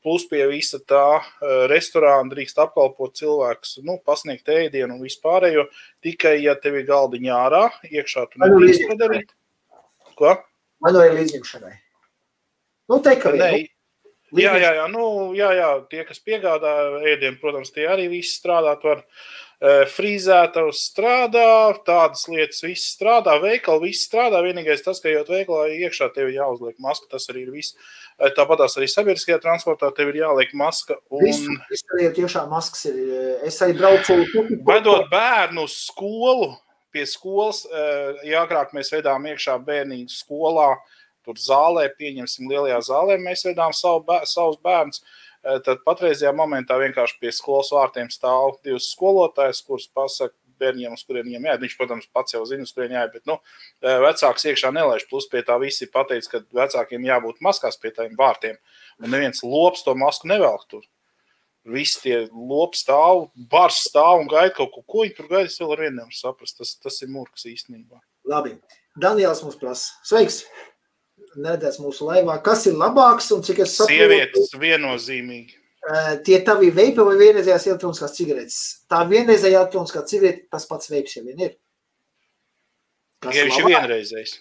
[0.05, 1.21] Plus pie visa tā
[1.71, 5.67] restorāna drīkst apkalpot cilvēkus, nu, pasniegt ēdienu un vispārējo.
[6.07, 9.35] Tikai, ja tev ir galdiņā ārā, iekšā tu nedrīkst to darīt.
[10.19, 10.37] Ko?
[10.85, 11.75] Man no ir līdzņemšanai.
[12.89, 13.78] Nu, teikam, Nē, nu,
[14.37, 18.85] jā, jā, jā, nu, jā, jā, tie, kas piegādā ēdienu, protams, tie arī visi strādāt
[18.87, 19.05] var.
[19.59, 24.39] Frīzētavs strādā, tādas lietas viss strādā, veikali viss strādā.
[24.45, 27.75] Vienīgais tas, ka jau veikalā iekšā tev ir jāuzliek maska, tas arī ir viss.
[28.37, 31.01] Tāpat arī sabiedriskajā transportā tev ir jāliek maska.
[31.11, 31.25] Un...
[31.27, 33.03] Visu, visu tiešām maskas ir.
[33.51, 34.21] Es arī braucu.
[34.69, 36.53] Vedot bērnu uz skolu,
[36.95, 37.65] pie skolas,
[38.31, 40.98] ja agrāk mēs vedām iekšā bērniņu skolā, uh,
[41.29, 45.05] tur zālē, pieņemsim, lielajā zālē, mēs vedām savu, bēr, savus bērnus.
[45.45, 51.05] Eh, tad patreizajā momentā vienkārši pie skolas vārtiem stāv divas skolotājas, kuras pasaka bērniem, uz
[51.07, 51.63] kuriem viņiem jāiet.
[51.63, 53.39] Viņš, protams, pats jau zina, uz kuriem jāiet, bet nu,
[53.83, 55.07] eh, vecāks iekšā nelaiž.
[55.11, 58.59] Plus pie tā visi pateica, ka vecākiem jābūt maskās pie tiem vārtiem.
[59.03, 60.83] Un neviens lops to masku nevelk tur.
[61.69, 65.47] Visi tie lopi stāv, bars stāv un gaida kaut ko, ko viņi tur gaida.
[65.51, 66.57] Es vēl ar vienu nevaru saprast.
[66.59, 68.01] Tas, tas ir murgs īstenībā.
[68.25, 68.57] Labi.
[68.99, 69.93] Daniels mums prasa.
[70.03, 70.43] Sveiks!
[71.37, 72.39] Neredzēts mūsu laivā.
[72.45, 73.99] Kas ir labāks un cik es saprotu?
[73.99, 75.59] Sievietes viennozīmīgi.
[76.27, 78.59] Tie tavi veipi vai vienreizējās elektroniskās cigaretes?
[78.91, 81.55] Tā vienreizējā elektroniskā cigarete, tas pats veips jau vien ir.
[83.25, 84.35] Kas ja viņš ir vienreizējs.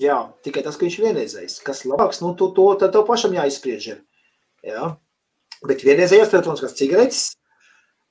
[0.00, 1.56] Jā, tikai tas, ka viņš ir vienreizējs.
[1.66, 3.88] Kas labāks, nu, to, to tad tev pašam jāizspriež.
[3.94, 3.98] Ir.
[4.66, 4.92] Jā.
[5.66, 7.24] Bet vienreizējās elektroniskās cigaretes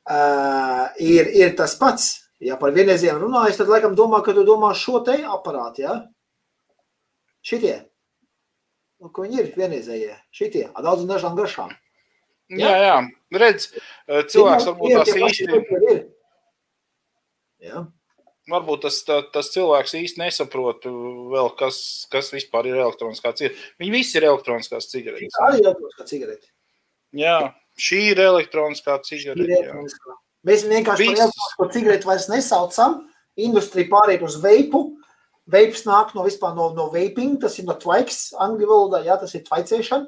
[0.09, 2.11] uh, ir, ir tas pats.
[2.43, 5.95] Ja par vienreizējām runājas, tad laikam domā, ka tu domā šo te aparātu, jā?
[7.43, 7.77] Šitie.
[9.03, 10.13] Nu, ko viņi ir vienreizējie?
[10.31, 11.73] Šitie, ar daudz un dažām garšām.
[12.53, 12.95] Jā, jā, jā.
[13.41, 13.65] redz,
[14.31, 15.97] cilvēks varbūt tās īsti.
[17.63, 17.83] Jā.
[18.51, 20.87] Varbūt tas, tā, tas cilvēks īsti nesaprot,
[21.31, 21.77] vēl, kas,
[22.11, 23.59] kas vispār ir elektroniskā cigarete.
[23.79, 25.35] Viņi visi ir elektroniskās cigaretes.
[25.35, 26.51] Tā ir elektroniskā cigarete.
[27.19, 27.37] Jā,
[27.79, 29.71] šī ir elektroniskā cigarete.
[30.47, 33.01] Mēs vienkārši par elektronisko cigareti vairs nesaucam.
[33.39, 34.85] Industrija pārējai uz veipu.
[35.51, 39.33] Veips nāk no vispār no, no vaping, tas ir no tvaiks, angļu valodā, jā, tas
[39.35, 40.07] ir tvaicēšana.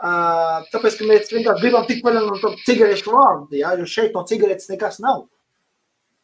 [0.00, 4.16] Uh, tāpēc, ka mēs vienkārši gribam tikt vaļā no to cigarešu vārdu, jā, jo šeit
[4.16, 5.26] no cigaretes nekas nav.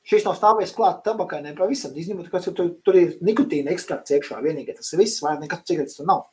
[0.07, 4.39] Šis nav stāvējis klāt tabakai ne pavisam, izņemot, ka tur, tur ir nikotīna ekstrakts iekšā
[4.41, 4.79] vienīgais.
[4.79, 6.25] Tas ir viss, vai nekas cigaretes tur nav.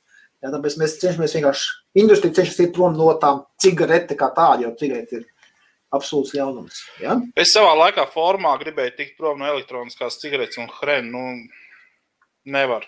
[0.43, 1.69] Jā, tāpēc mēs cenšamies vienkārši,
[2.03, 5.27] industrija cenšas iet prom no tām cigarete kā tāda, jo cigarete ir
[5.93, 6.79] absolūts ļaunums.
[7.01, 7.17] Ja?
[7.39, 11.11] Es savā laikā formā gribēju tikt prom no elektroniskās cigaretes un hrēnu.
[11.13, 11.62] Nu,
[12.45, 12.85] nevar.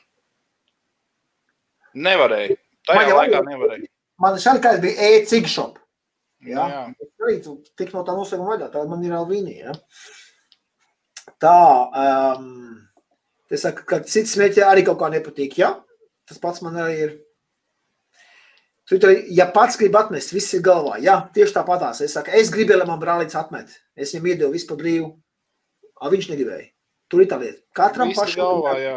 [1.95, 2.57] Nevarēju.
[2.85, 3.89] Tajā man laikā nevarēju.
[4.21, 5.79] Man šādi kā bija e-cigshop.
[6.45, 6.67] Ja?
[6.69, 7.09] Jā.
[7.25, 7.39] Arī
[7.79, 8.69] tik no tā noslēguma vaļā.
[8.73, 9.71] Tā man ir Alvīnija.
[9.71, 9.77] Ja?
[11.41, 11.55] Tā,
[12.37, 12.49] um,
[13.51, 15.73] es saku, ka cits smēķē arī kaut kā nepatīk, ja?
[16.29, 17.15] Tas pats man arī ir.
[18.85, 18.99] Tu,
[19.33, 20.99] ja pats grib atmest, viss ir galvā.
[21.01, 22.03] Jā, tieši tāpatās.
[22.05, 23.73] Es saku, es gribēju, lai man brālīts atmet.
[23.97, 25.09] Es viņam iedevu visu pa brīvu.
[25.95, 26.67] A, viņš negribēja.
[27.09, 27.61] Tur ir tā lieta.
[27.77, 28.43] Katram pašam.
[28.43, 28.95] Galvā, jā.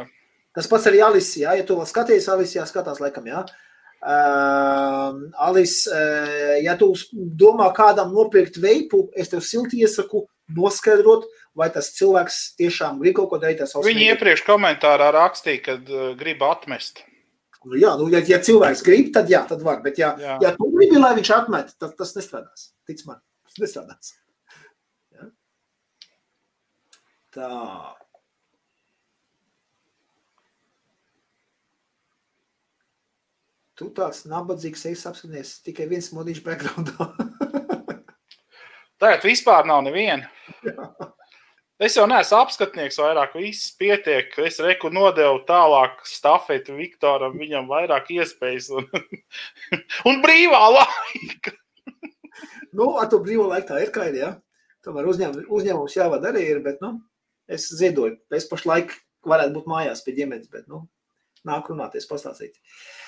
[0.57, 3.45] Tas pats arī Alis, jā, ja tu vēl skaties, Alis, jā, skatās laikam, jā.
[3.99, 10.25] Uh, Alis, uh, ja tu domā kādam nopirkt veipu, es tev silti iesaku
[10.57, 11.27] noskaidrot,
[11.59, 13.65] vai tas cilvēks tiešām grib kaut ko darīt.
[13.85, 17.03] Viņi iepriekš komentārā rakstīja, ka uh, grib atmest.
[17.67, 19.83] Nu, jā, nu, ja, ja cilvēks grib, tad jā, tad var.
[19.85, 20.39] Bet, ja, jā.
[20.45, 22.71] ja tu gribi, lai viņš atmet, tad tas nestrādās.
[22.89, 23.19] Tic man,
[23.51, 24.15] tas nestrādās.
[25.19, 25.31] Ja?
[27.35, 27.51] Tā.
[33.79, 37.05] Tu tāds nabadzīgs esi apskatījis tikai viens modiņš backgroundā.
[39.01, 40.27] Tagad vispār nav neviena.
[41.79, 44.33] Es jau neesmu apskatnieks, vairāk viss pietiek.
[44.43, 48.89] Es reku nodevu tālāk stafeti Viktoram, viņam vairāk iespējas un,
[50.11, 51.55] un brīvā laika.
[52.75, 54.33] nu, ar to brīvo laiku tā ir ir, jā.
[54.83, 56.97] Tomēr uzņēm, uzņēmums jāvada arī ir, bet, nu,
[57.47, 58.19] es ziedoju.
[58.35, 60.89] Es pašlaik varētu būt mājās pie ģimenes, bet, nu,
[61.47, 62.59] nāk runāties, pastāstīt.
[62.59, 63.08] Uh,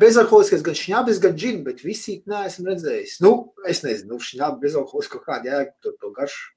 [0.00, 3.20] bezalkoholiskais gan šņabis, gan džin, bet visi neesmu redzējis.
[3.22, 3.34] Nu,
[3.70, 6.50] es nezinu, nu, šņabi bezalkoholisko kādu jēgu, to, to garšu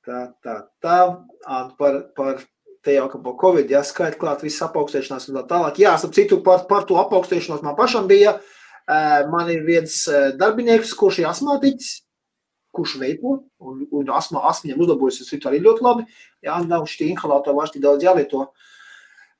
[0.00, 0.98] Tā, tā, tā.
[1.78, 2.40] Par, par
[2.82, 5.80] te jau par Covid, ja skaita klāt visas apaugstēšanās un tā tālāk.
[5.82, 8.38] Jā, ap citu par, par to apaugstēšanos man pašam bija.
[9.30, 10.02] Man ir viens
[10.40, 11.92] darbinieks, kurš ir asmātiķis,
[12.74, 16.06] kurš veipo, un, un asma, asmiņam uzlabojas, tas ir arī ļoti labi.
[16.42, 18.48] Jā, nav šī inhalātora vairs tik daudz jālieto.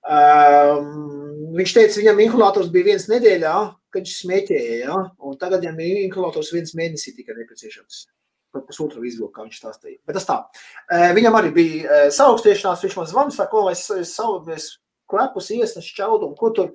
[0.01, 3.57] Um, viņš teica, viņam inhalators bija viens nedēļā,
[3.93, 4.97] kad viņš smēķēja, ja?
[5.27, 8.07] un tagad viņam ir inhalators viens mēnesī tikai nepieciešams
[8.51, 10.01] par pusotru izvilku, kā viņš stāstīja.
[10.07, 10.37] Bet tas tā.
[11.15, 14.41] Viņam arī bija saaugstiešanās, viņš man zvanīja, saka, ko es, es savu,
[15.11, 16.73] klepus iesnesu čaudu un ko tur.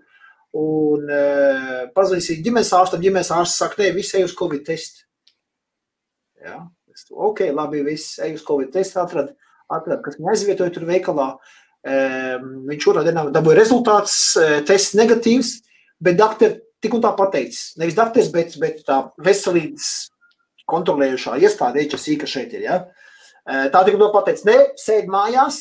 [0.55, 5.03] Un uh, pazīstīju ģimenes ārstam, ģimenes ārsts saka, nē, viss ej uz Covid testu.
[6.39, 6.61] Jā,
[6.93, 9.33] es ok, labi, viss ej uz Covid testu, atrad,
[9.67, 11.33] atrad, kas viņa aizvietoja tur veikalā.
[11.35, 15.51] Um, viņš otrā dienā dabūja rezultāts, uh, tests negatīvs,
[16.01, 17.73] bet doktori tik un tā pateicis.
[17.81, 20.11] Nevis doktors, bet, bet tā veselības
[20.69, 22.65] kontrolējušā iestāde, HSI, kas šeit ir.
[22.65, 22.77] Ja?
[23.45, 25.59] Tā tika to pateicis, ne, sēdi mājās,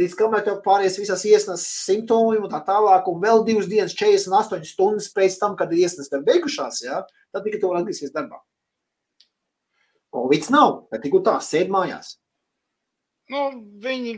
[0.00, 4.64] līdz kamēr tev pāries visas iesnas simptomi un tā tālāk, un vēl divas dienas, 48
[4.68, 7.02] stundas pēc tam, kad iesnas tev beigušās, ja?
[7.34, 8.40] tad tikai tu vari atgriezties darbā.
[10.10, 12.16] Covid nav, bet tik un tā, sēdi mājās.
[13.30, 13.46] Nu,
[13.84, 14.14] viņi,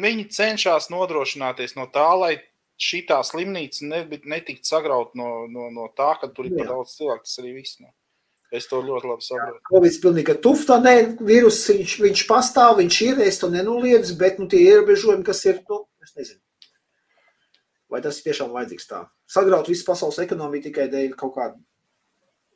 [0.00, 2.32] viņi cenšas nodrošināties no tā, lai
[2.80, 3.86] šī tā slimnīca
[4.24, 7.26] netiktu sagrauta no, no, no tā, ka tur ir par daudz cilvēku.
[7.28, 7.78] Tas arī viss.
[7.82, 7.92] No.
[8.54, 9.60] Es to ļoti labi saprotu.
[9.70, 10.94] Covid pilnīgi tufta, nē,
[11.26, 15.58] vīrus, viņš, viņš pastāv, viņš ir, es to nenoliedzu, bet nu, tie ierobežojumi, kas ir,
[15.70, 16.40] nu, es nezinu.
[17.90, 19.04] Vai tas ir tiešām vajadzīgs tā?
[19.30, 21.58] Sagraut visu pasaules ekonomiku tikai dēļ kaut kāda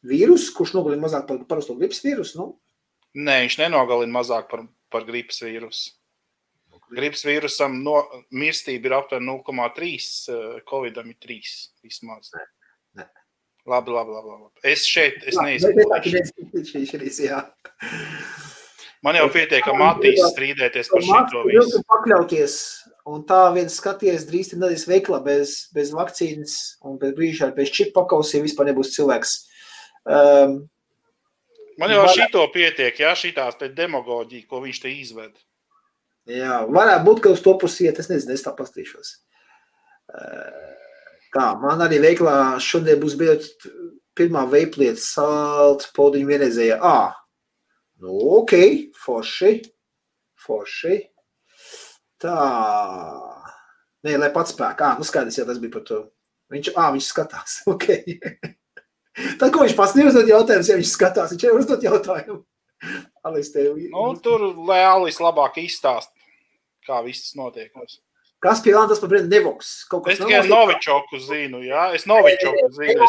[0.06, 2.38] vīrusu, kurš nogalina mazāk par parasto gripas vīrusu?
[2.38, 2.48] Nu?
[3.18, 4.64] Nē, viņš nenogalina mazāk par,
[4.94, 5.97] par gripas vīrusu.
[6.94, 8.00] Gripas vīrusam no,
[8.32, 11.52] mirstība ir aptuveni 0,3, Covidam ir 3
[11.84, 12.30] vismaz.
[12.96, 13.08] Nē.
[13.68, 14.28] Labi, labi, labi.
[14.32, 14.62] labi.
[14.64, 15.84] Es šeit es neizsaku.
[19.04, 21.82] Man jau pietiek, ka Matīs strīdēties par šo visu.
[21.92, 22.54] Pakļauties,
[23.06, 26.56] un tā viens skaties drīz nedēļas veiklā bez, bez vakcīnas
[26.88, 29.36] un bez brīža bez čipa pakausiem vispār nebūs cilvēks.
[30.08, 30.64] Um,
[31.78, 35.36] Man jau ar šito pietiek, jā, šitās te demagoģija, ko viņš te izved.
[36.28, 39.14] Jā, varētu būt, ka uz to pusi iet, es nezinu, es tā pastīšos.
[40.08, 40.74] Uh,
[41.32, 43.48] tā, man arī veiklā šodien būs bijot
[44.18, 46.78] pirmā veiplieta salt podiņu vienreizējā.
[46.84, 46.98] Ā,
[47.98, 48.52] Nu, ok,
[48.94, 49.56] forši.
[50.38, 50.98] Forši.
[52.22, 52.34] Tā.
[54.06, 54.84] Nē, lai pats spēk.
[54.86, 55.98] Ah, nu skaidrs, ja tas bija par to.
[56.54, 57.58] Viņš, ah, viņš skatās.
[57.74, 57.88] Ok.
[59.40, 62.38] Tad, ko viņš pats neuzdod jautājumus, ja viņš skatās, viņš jau uzdod jautājumu.
[63.26, 63.74] Alis tev.
[63.90, 66.12] Nu, tur, lai Alis labāk izstāst,
[66.88, 67.70] kā viss notiek.
[68.42, 69.72] Kas pie Lantas par Brendu Nevoks?
[70.12, 71.88] Es tikai Novičoku zinu, jā.
[71.96, 73.08] Es Novičoku zinu.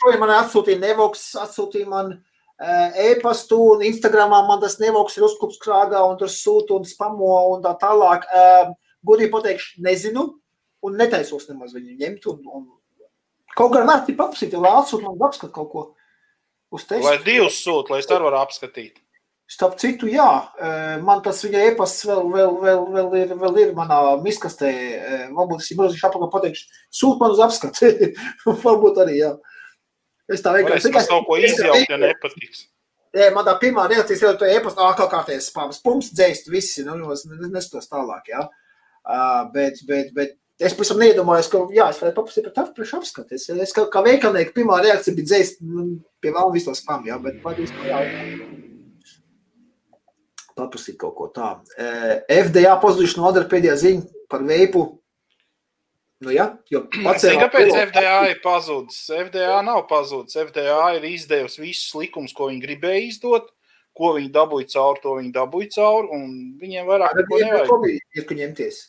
[0.00, 2.14] Šodien man atsūtīja Nevoks, atsūtīja man
[2.60, 7.64] e-pastu, un Instagramā man tas nevoks ir uzklups krāgā, un tur sūta un spamo un
[7.64, 8.26] tā tālāk.
[9.06, 10.26] Godīgi pateikšu, nezinu,
[10.84, 12.26] un netaisos nemaz viņu ņemt.
[12.32, 12.66] Un, un
[13.56, 15.86] kaut kā vērtī papsīt, lai atsūt man apskat kaut ko
[16.72, 17.06] uz testu.
[17.06, 19.00] Lai divus sūt, lai es arī varu apskatīt.
[19.50, 20.28] Starp citu, jā,
[21.02, 24.70] man tas viņa e-pasts vēl, vēl, vēl, vēl, ir, vēl ir manā miskastē.
[25.34, 26.68] Varbūt es jums apakā pateikšu,
[27.00, 28.12] sūt man uz apskati.
[28.64, 29.32] Varbūt arī, jā.
[30.30, 32.68] Es tā vienkārši tikai kaut ko izjaukt, ja nepatiks.
[33.16, 35.82] Jā, man tā pirmā reakcija ir, ka e-pastā ārkārtā kārtējas spāmas.
[35.82, 37.10] Pumps dzēst visi, nu,
[37.50, 38.46] nestos tālāk, jā.
[39.00, 42.76] Uh, bet, bet, bet es pēc tam neiedomājos, ka, jā, es varētu paprasīt par tādu
[42.76, 43.34] priekš apskatu.
[43.34, 45.88] Es, es kā, kā veikalnieki, pirmā reakcija bija dzēst nu,
[46.22, 48.02] pie vēl visu to spām, jā, bet pat vispār jā.
[50.60, 51.54] Paprasīt kaut ko tā.
[51.74, 54.86] Uh, FDA pazuduši no Adara pēdējā ziņa par veipu
[56.20, 56.50] Nu, ja,
[57.06, 59.06] pacēlā, kāpēc FDA ir pazudis?
[59.08, 60.36] FDA nav pazudis.
[60.36, 63.48] FDA ir izdevusi visus likumus, ko viņi gribēja izdot,
[63.96, 66.20] ko viņi dabūja cauri, to viņi dabūja cauri,
[66.60, 68.04] viņiem vairāk Tagad neko nevajag.
[68.20, 68.82] Ir, ka ņemties.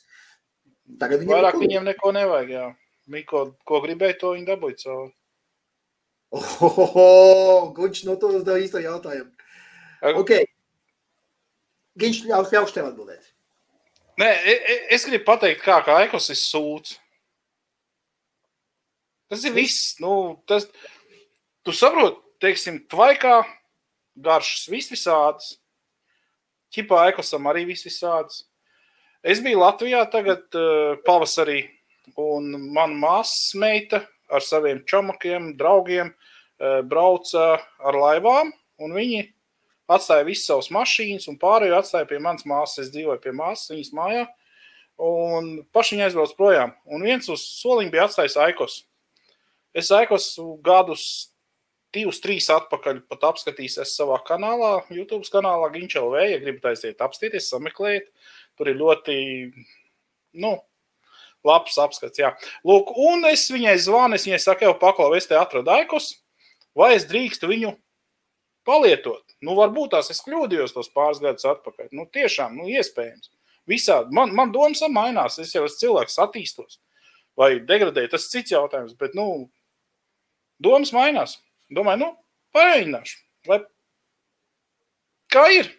[1.00, 2.68] Tagad viņiem vairāk viņiem neko nevajag, jā.
[3.12, 5.12] Miko, ko gribēja, to viņi dabūja cauri.
[6.36, 7.08] Ohoho,
[7.76, 9.32] Guņš no to uzdev īsto jautājumu.
[10.20, 10.36] Ok.
[12.00, 13.26] Giņš ļaus, ļaus tev atbildēt.
[14.22, 16.96] Nē, e, e, es gribu pateikt, kā, kā ekos ir sūds.
[19.32, 19.96] Tas ir viss.
[20.04, 20.68] Nu, tas,
[21.66, 23.42] tu saproti, teiksim, tvaikā
[24.20, 25.56] garšas vis visādas.
[26.72, 28.46] Ķipā ekosam arī vis visādas.
[29.22, 31.66] Es biju Latvijā tagad uh, pavasarī,
[32.20, 36.14] un man māsas meita ar saviem čomakiem, draugiem
[36.88, 39.24] brauca ar laivām, un viņi
[39.96, 42.86] atstāja visas savas mašīnas, un pārējo atstāja pie manas māsas.
[42.86, 44.24] Es dzīvoju pie māsas, viņas mājā,
[45.02, 46.74] un paši viņi aizbrauc projām.
[46.86, 48.80] Un viens uz soliņa bija atstājis Aikos.
[49.72, 50.34] Es aikos
[50.66, 51.04] gadus,
[51.96, 56.18] divus, trīs atpakaļ pat apskatīsies savā kanālā, YouTube kanālā Ginčelv.
[56.20, 58.10] Ja gribat aiziet, apstīties, sameklējiet.
[58.60, 59.16] Tur ir ļoti,
[60.44, 60.58] nu,
[61.48, 62.20] labs apskats.
[62.20, 62.34] Jā.
[62.68, 66.18] Lūk, un es viņai zvanu, es viņai saku, jau paklau, es te atradu aikos,
[66.78, 67.74] vai es drīkstu viņu
[68.68, 69.24] palietot.
[69.42, 71.90] Nu, varbūt tās es kļūdījos tos pāris gadus atpakaļ.
[71.98, 73.32] Nu, tiešām, nu, iespējams.
[73.70, 74.14] Visādi.
[74.16, 76.80] Man, man domas mainās, es jau esmu cilvēks, attīstos.
[77.40, 78.96] Vai degradēju, tas ir cits jautājums.
[79.00, 79.50] Bet, nu,
[80.62, 81.38] domas mainās.
[81.74, 82.10] Domāju, nu,
[82.56, 83.22] pamēģināšu.
[83.50, 83.62] Lai...
[85.32, 85.70] Kā ir?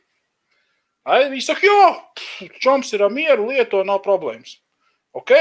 [1.02, 4.56] Ai, viņi saka, jo, čoms ir mieru, lieto, nav problēmas.
[5.18, 5.34] Ok.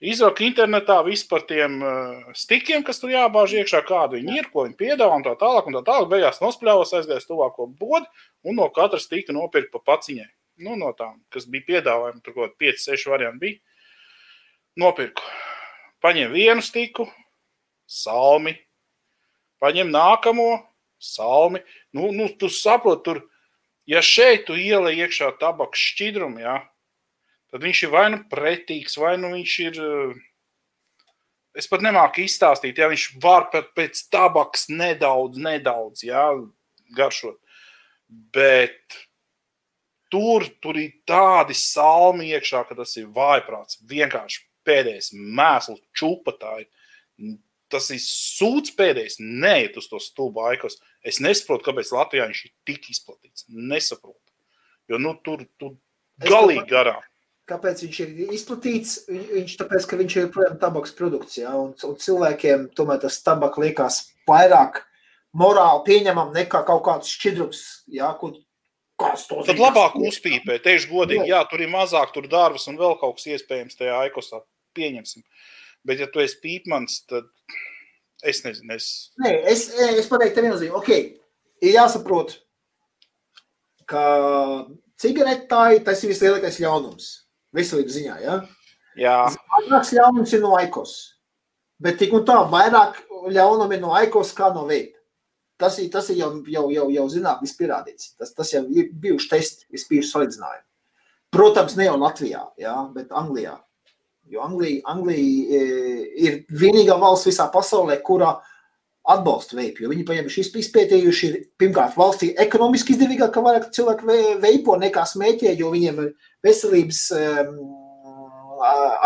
[0.00, 4.64] Izraka internetā viss par tiem uh, stikiem, kas tur jābāž iekšā, kādu viņi ir, ko
[4.64, 5.68] viņi piedāvā un tā tālāk.
[5.68, 8.08] Un tā tālāk beigās nospļāvās, aizgājis tuvāko bodu
[8.48, 10.30] un no katra stika nopirka pa paciņai.
[10.64, 13.60] Nu, no tām, kas bija piedāvājumi, tur kaut kādi 5, 6 varianti bija.
[14.80, 15.24] Nopirku.
[16.00, 17.04] Paņēmu vienu stiku,
[17.84, 18.56] salmi.
[19.60, 20.48] Paņem nākamo
[21.00, 21.60] salmi.
[21.92, 23.22] Nu, nu, tu saproti, tur,
[23.88, 26.60] ja šeit tu ielai iekšā tabaks šķidrumu, ja,
[27.50, 29.80] tad viņš ir vai nu pretīgs, vai nu viņš ir.
[31.58, 36.28] Es pat nemāku izstāstīt, ja viņš var pat pēc tabaks nedaudz, nedaudz ja,
[36.94, 37.40] garšot.
[38.34, 38.98] Bet
[40.14, 43.80] tur, tur ir tādi salmi iekšā, ka tas ir vājprāts.
[43.90, 46.70] Vienkārši pēdējais mēsls, čupa tā ir
[47.70, 50.78] tas ir sūds pēdējais, neiet uz to stulbu aikos.
[51.06, 53.46] Es nesaprotu, kāpēc Latvijā viņš ir tik izplatīts.
[53.48, 54.18] Nesaprotu.
[54.90, 55.76] Jo nu, tur tur
[56.20, 57.02] galīgi garām.
[57.50, 58.92] Kāpēc viņš ir izplatīts?
[59.10, 61.40] Viņš tāpēc, ka viņš ir joprojām tabaks produkts.
[61.40, 61.56] Ja?
[61.58, 63.98] Un, un cilvēkiem tomēr tas tabaks liekas
[64.30, 64.84] vairāk
[65.36, 67.64] morāli pieņemam nekā kaut kāds šķidrums.
[67.96, 68.12] Ja?
[68.20, 68.38] Kur,
[69.00, 71.38] Tad labāk uzpīpē, teikšu godīgi, jā.
[71.38, 74.42] jā, tur ir mazāk, tur dārvas un vēl kaut kas iespējams tajā aikosā.
[74.76, 75.24] Pieņemsim.
[75.88, 77.30] Bet, ja tu esi pīpmans, tad
[78.22, 78.76] Es nezinu.
[78.76, 78.86] Es,
[79.20, 80.90] Nē, es, es pateiktu, tev viennozīmīgi, ok,
[81.64, 82.34] ir jāsaprot,
[83.88, 84.02] ka
[85.00, 87.08] cigaretāji tas ir vislielākais ļaunums.
[87.56, 88.38] Veselības ziņā, ja?
[88.98, 89.16] Jā.
[89.54, 90.96] Vairāks ļaunums ir no aikos.
[91.80, 93.00] Bet tik un tā, vairāk
[93.32, 94.98] ļaunumi no aikos kā no veipa.
[95.60, 98.14] Tas ir, tas ir jau, jau, jau, jau zinātnis pierādīts.
[98.16, 100.64] Tas, tas jau ir bijuši testi, ir bijuši salīdzinājumi.
[101.30, 103.58] Protams, ne jau Latvijā, ja, bet Anglijā.
[104.30, 105.60] Jo Anglija, Anglija e,
[106.22, 108.36] ir vienīgā valsts visā pasaulē, kurā
[109.10, 109.88] atbalsta veipu.
[109.90, 111.30] Viņi paņēmuši izpētījuši,
[111.60, 114.08] pirmkārt, valstī ekonomiski izdevīgāk, ka vairāk cilvēku
[114.42, 116.10] veipo nekā smēķē, jo viņiem ir
[116.46, 117.56] veselības um,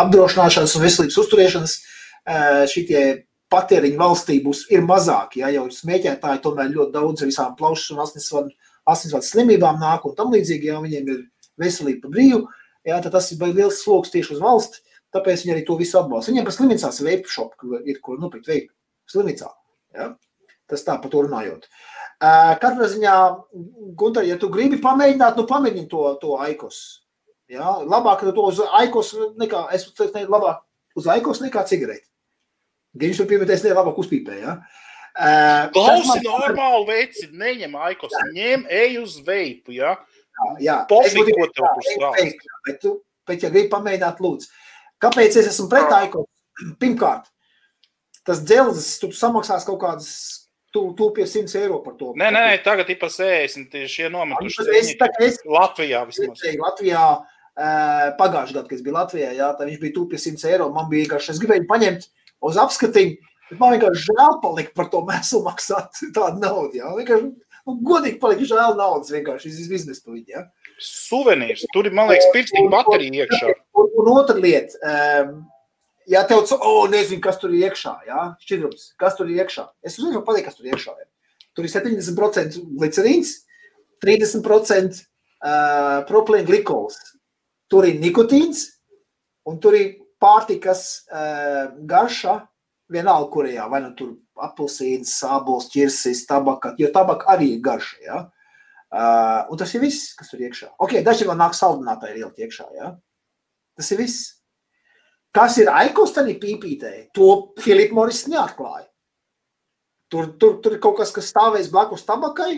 [0.04, 3.04] apdrošināšanas un veselības uzturēšanas uh, šitie
[3.54, 5.42] patēriņi valstī būs ir mazāki.
[5.44, 8.54] Ja, jau smēķētāji tomēr ļoti daudz visām plaušas un asinsvadu,
[8.90, 11.22] asinsvadu slimībām nāk un tam līdzīgi, ja viņiem ir
[11.60, 12.44] veselība brīvu,
[12.84, 14.82] ja, tad tas ir liels sloks tieši uz valsti,
[15.14, 16.32] tāpēc viņi arī to visu atbalsta.
[16.32, 18.72] Viņiem par slimnīcās veipu šopu ir, kur nopirkt veipu
[19.12, 19.52] slimnīcā.
[19.94, 20.12] Ja?
[20.70, 21.68] Tas tā par to runājot.
[22.62, 23.14] Katrā ziņā,
[23.98, 26.80] Gunter, ja tu gribi pamēģināt, nu pamēģini to, to aikos.
[27.52, 27.76] Ja?
[27.84, 30.64] Labāk to uz aikos nekā, es teiktu, labāk
[30.98, 32.06] uz aikos nekā cigareti.
[32.94, 34.58] Viņš tur piemetēs ne labāk uzpīpē, ja?
[35.74, 36.24] Klausi man...
[36.26, 39.96] normāli veici, neņem aikos, ņem ej uz veipu, ja?
[40.34, 40.76] Jā, jā.
[40.90, 42.46] Pofīgi, ko tev tur stāst.
[42.66, 42.94] Bet, tu,
[43.26, 44.50] bet, ja gribi pamēģināt, lūdzu.
[45.02, 46.26] Kāpēc es esmu pret aikos?
[46.82, 47.30] Pirmkārt,
[48.26, 50.10] tas dzelzs, tu samaksās kaut kādas
[50.74, 52.10] tu, tu pie 100 eiro par to.
[52.18, 53.76] Nē, nē, tagad ir pa 60.
[53.90, 54.66] Šie nometuši.
[54.74, 54.90] Es,
[55.22, 56.42] es, Latvijā vismaz.
[56.58, 57.04] Latvijā
[57.54, 60.68] pagājušajā gadā, kad es biju Latvijā, jā, tad viņš bija tu pie 100 eiro.
[60.74, 62.08] Man bija vienkārši, es gribēju paņemt
[62.50, 66.80] uz apskatījumu, bet man vienkārši žēl palika par to mēslu maksāt tādu naudu.
[66.80, 66.90] Jā.
[66.98, 70.44] Vienkārši, nu, godīgi palika žēl naudas vienkārši iz biznesa pa viņu.
[70.82, 71.68] Suvenīrs.
[71.70, 73.54] Tur ir, man liekas, pirkstiņa baterija iekšā.
[73.78, 75.36] Un, un otra lieta, um,
[76.10, 79.66] ja tev ir, oh, nezinu, kas tur ir iekšā, jā, šķidrums, kas tur ir iekšā.
[79.84, 80.94] Es uzreiz varu pateikt, kas tur ir iekšā.
[81.00, 81.08] Jā.
[81.54, 83.34] Tur ir 70% glicerīns,
[84.04, 86.98] 30% uh, propilēna glikols.
[87.70, 88.66] Tur ir nikotīns,
[89.48, 92.40] un tur ir pārtikas uh, garša,
[92.92, 98.22] vienalga, kurajā, vai nu tur apelsīns, sābols, ķirsis, tabaka, jo tabaka arī ir garša, jā.
[98.94, 100.74] Uh, un tas ir viss, kas tur iekšā.
[100.82, 102.92] Ok, daži vēl nāk saldinātāji ielikt iekšā, jā.
[103.74, 104.33] Tas ir viss.
[105.34, 108.86] Kas ir aikostani pīpītē, to Filipa Moris neatklāja.
[110.12, 112.52] Tur, tur, tur ir kaut kas, kas stāvēs blakus tabakai.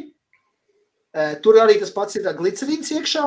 [1.40, 3.24] Tur arī tas pats ir glicerīns iekšā.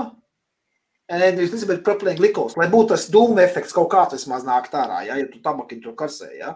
[1.10, 2.54] Nevis glicerīns, bet propilēna glikols.
[2.62, 5.98] Lai būtu tas dūma efekts kaut kāds vismaz nāk ārā, ja, ja tu tabakiņu tur
[5.98, 6.54] karsē, ja,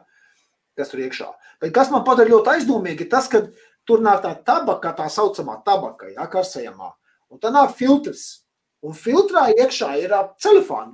[0.77, 1.31] kas tur iekšā.
[1.63, 3.47] Bet kas man padara ļoti aizdomīgi, ir tas, ka
[3.89, 6.93] tur nāk tā tabaka, tā saucamā tabaka, ja, karsējamā.
[7.33, 8.43] Un tā nāk filtrs.
[8.85, 10.13] Un filtrā iekšā ir
[10.43, 10.93] telefoni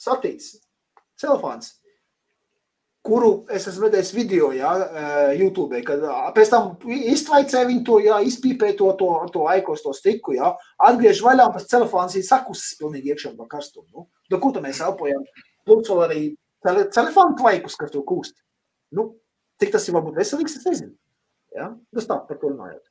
[0.00, 0.61] satīts
[1.22, 1.70] telefons,
[3.02, 4.72] kuru es esmu redzējis video, jā,
[5.34, 6.04] YouTube, kad
[6.36, 10.52] pēc tam iztvaicē viņu to, jā, izpīpē to, to, to aikos, to stiku, jā,
[10.90, 13.88] atgriež vaļā, pēc telefons ir sakusis pilnīgi iekšā pa karstumu.
[13.90, 15.26] Nu, da, ko tam mēs elpojam?
[15.66, 16.22] Plus vēl arī
[16.62, 18.38] tele, telefonu tvaikus, kas tur kūst.
[18.94, 19.12] Nu,
[19.62, 20.94] cik tas ir varbūt veselīgs, es nezinu.
[21.52, 22.84] Jā, tas tā, par ko runājot.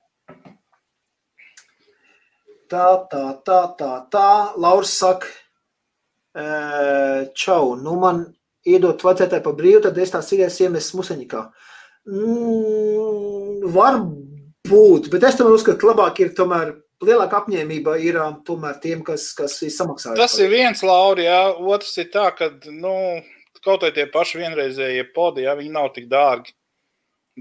[2.71, 4.27] Tā, tā, tā, tā, tā.
[4.59, 5.27] Lauris saka,
[6.31, 8.23] čau, nu man
[8.67, 11.41] iedot vajadzētāji pa brīvu, tad es tās sīkās iemest museņikā.
[12.11, 13.99] Mm, var
[14.69, 19.31] būt, bet es tomēr uzskatu, ka labāk ir tomēr lielāka apņēmība ir tomēr tiem, kas,
[19.37, 20.21] kas ir samaksājuši.
[20.21, 21.41] Tas ir viens, Lauri, jā.
[21.73, 22.95] Otrs ir tā, ka, nu,
[23.65, 26.53] kaut vai tie paši vienreizējie podi, jā, viņi nav tik dārgi.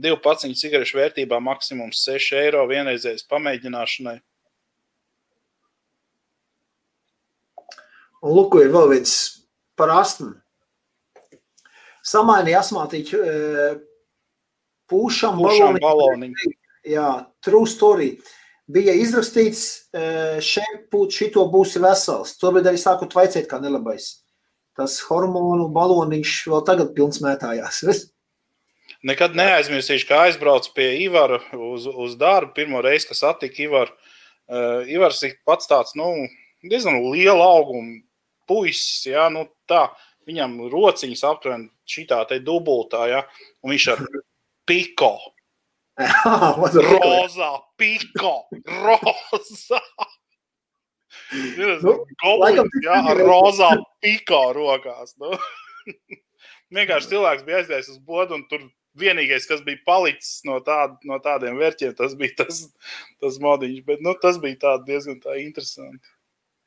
[0.01, 4.21] Divu paciņu cigarešu vērtībā maksimums 6 eiro vienreizējas pamēģināšanai.
[8.21, 9.15] Un lūk, ir vēl viens
[9.81, 10.35] par astmu.
[12.05, 13.21] Samainīja asmātīķu
[14.91, 16.53] pūšam baloniņu.
[16.89, 17.09] Jā,
[17.45, 18.15] true story.
[18.71, 19.65] Bija izrakstīts,
[20.45, 22.37] šeit būt šito būsi vesels.
[22.41, 24.21] Tobrīd arī sāku tvaicēt kā nelabais.
[24.79, 27.83] Tas hormonu baloniņš vēl tagad pilns mētājās.
[29.11, 32.53] Nekad neaizmirsīšu, kā aizbraucu pie Ivara uz, uz darbu.
[32.57, 33.97] Pirmo reizi, kad satiku Ivaru.
[34.51, 36.11] Uh, Ivars ir pats tāds, nu,
[36.67, 38.01] diezgan liela auguma
[38.51, 39.87] puisis, ja, nu tā,
[40.29, 43.23] viņam rociņas aptuveni šitā te dubultā, ja,
[43.63, 44.03] un viņš ar
[44.69, 45.15] piko.
[46.01, 49.81] Rozā, piko, rozā.
[51.83, 53.71] Nu, Goblins, jā, ar rozā
[54.03, 55.13] piko rokās.
[55.21, 55.35] Nu.
[56.77, 58.65] Vienkārši cilvēks bija aizgājis uz bodu, un tur
[59.01, 62.63] vienīgais, kas bija palicis no, tād, no tādiem vērķiem, tas bija tas,
[63.23, 63.83] tas modiņš.
[63.87, 66.03] Bet nu, tas bija diezgan tā interesanti.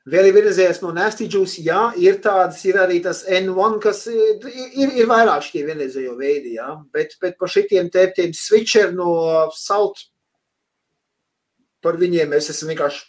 [0.06, 5.46] Virzies no nestīģus, jā, ir tādas, ir arī tas N1, kas ir, ir, ir vairāk
[5.46, 9.14] šie vienreizējo veidi, jā, bet, bet par šitiem te, tiem switcher no
[9.56, 10.10] salt,
[11.84, 13.06] par viņiem es esmu vienkārši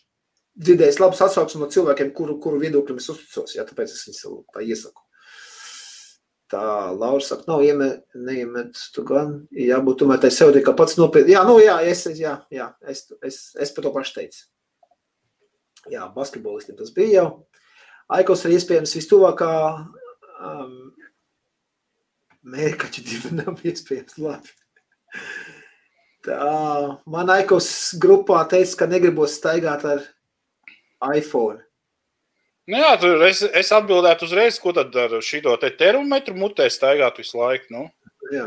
[0.55, 3.57] dzirdējis labus atsauksmes no cilvēkiem, kuru, kuru viedokļiem es uzticos.
[3.57, 4.23] Jā, tāpēc es viņus
[4.55, 5.03] tā iesaku.
[6.55, 6.63] Tā
[6.95, 11.35] Laura saka, nav iemet, neiemet tu gan, jābūt tomēr tai sev kā pats nopietni.
[11.35, 14.45] Jā, nu jā, es, jā, jā, es, es, es par to pašu teicu.
[15.93, 17.29] Jā, basketbolistiem tas bija jau.
[18.15, 19.51] Aikos ir iespējams vistuvākā
[20.45, 20.75] um,
[22.55, 24.55] mērkaķa divi nav iespējams labi.
[26.25, 26.41] Tā,
[27.11, 27.69] man Aikos
[28.01, 30.05] grupā teica, ka negribos staigāt ar
[31.13, 31.61] iPhone.
[32.65, 37.21] Nu jā, tur es, es atbildētu uzreiz, ko tad ar šo te termometru mutē staigāt
[37.21, 37.69] visu laiku.
[37.75, 37.83] Nu?
[38.33, 38.47] Jā.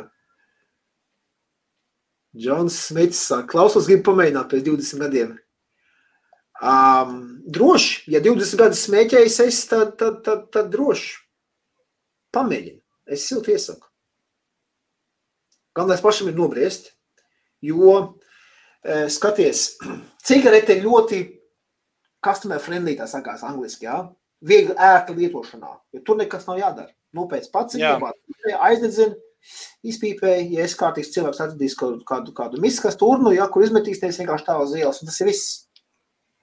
[2.37, 5.35] Džons Smits saka, klausos, gribu pamēģināt pēc 20 gadiem.
[6.57, 11.19] Um, droši, ja 20 gadus smēķējis es, tad, tad, tad, tad droši.
[12.33, 12.81] Pamēģini.
[13.13, 13.85] Es silti iesaku.
[15.77, 16.89] Galvenais pašam ir nobriest,
[17.61, 17.93] jo,
[18.81, 19.67] e, skaties,
[20.27, 21.21] cigarete ļoti
[22.25, 24.01] customer friendly, tā sakās angliski, jā,
[24.41, 26.91] viegli ērta lietošanā, jo tur nekas nav jādara.
[27.15, 29.13] Nopēc pats, aizdedzina,
[29.87, 34.49] izpīpēja, ja es kārtīgs cilvēks atradīs kādu, kādu, kādu miskas turnu, ja, kur izmetīsties vienkārši
[34.49, 35.66] tā uz ielas, un tas ir viss.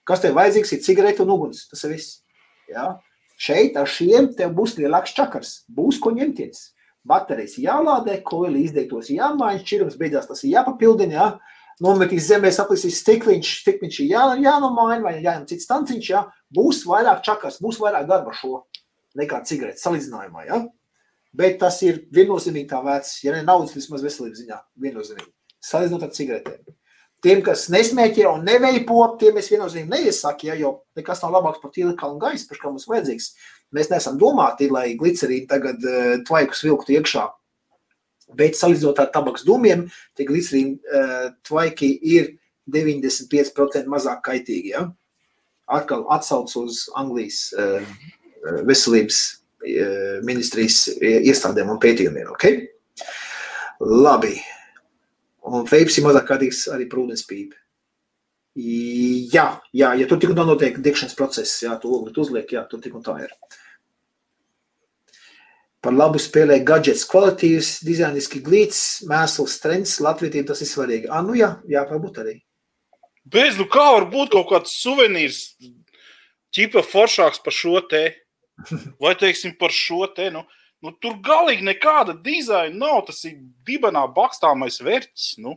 [0.09, 2.21] Kas tev vajadzīgs, ir cigarete un uguns, tas ir viss.
[2.69, 2.95] Ja?
[3.41, 6.71] Šeit ar šiem tev būs lielāks čakars, būs ko ņemties.
[7.05, 11.55] Baterijas jālādē, koili izdegtos jāmaiņa, šķirums beidzās tas ir jāpapildina, ja?
[11.83, 16.23] nometīs zemē, saplisīs stikliņš, stikliņš jā, jānomaina vai jāņem cits tanciņš, jā,
[16.55, 18.63] būs vairāk čakars, būs vairāk darba šo
[19.19, 20.61] nekā cigaretes salīdzinājumā, jā.
[21.35, 25.33] Bet tas ir viennozīmīgi tā vērts, ja ne naudas, vismaz veselības ziņā, viennozīmīgi.
[25.65, 26.77] Salīdzinot ar cigaretēm.
[27.25, 31.73] Tiem, kas nesmēķē un neveipo, tiem es viennozīmīgi neiesaku, ja, jo nekas nav labāks par
[31.73, 33.31] tīlikalu un gaisu, par kā mums vajadzīgs.
[33.75, 37.25] Mēs neesam domāti, lai glicerīnu tagad uh, tvaikus vilktu iekšā
[38.33, 39.85] Bet salīdzinot ar tabaks dūmiem,
[40.17, 42.33] tie glicerīna uh, tvaiki ir
[42.73, 44.73] 95% mazāk kaitīgi.
[44.73, 44.87] Ja?
[45.71, 47.85] Atkal atsauc uz Anglijas uh,
[48.65, 52.33] veselības uh, ministrijas iestādēm un pētījumiem.
[52.35, 52.65] Okay?
[53.81, 54.39] Labi.
[55.45, 57.59] Un veips ir mazāk kaitīgs arī prūdens pīpe.
[58.55, 62.63] Jā, jā, ja tur tik un tā notiek degšanas process, jā, tu ogli uzliek, jā,
[62.71, 63.35] tur tik un tā ir.
[65.85, 71.11] Par labu spēlē gadgets, kvalitīvs, dizainiski glīts, mēsls, trends, latvietība tas ir svarīgi.
[71.13, 72.39] Ah, nu jā, jā, varbūt arī.
[73.25, 75.43] Bez, nu kā var būt kaut kāds suvenīrs,
[76.55, 78.07] ķipa foršāks par šo te,
[79.03, 80.47] vai teiksim par šo te, nu,
[80.85, 85.57] nu tur galīgi nekāda dizaina nav, tas ir dibenā bakstāmais vērķis, nu.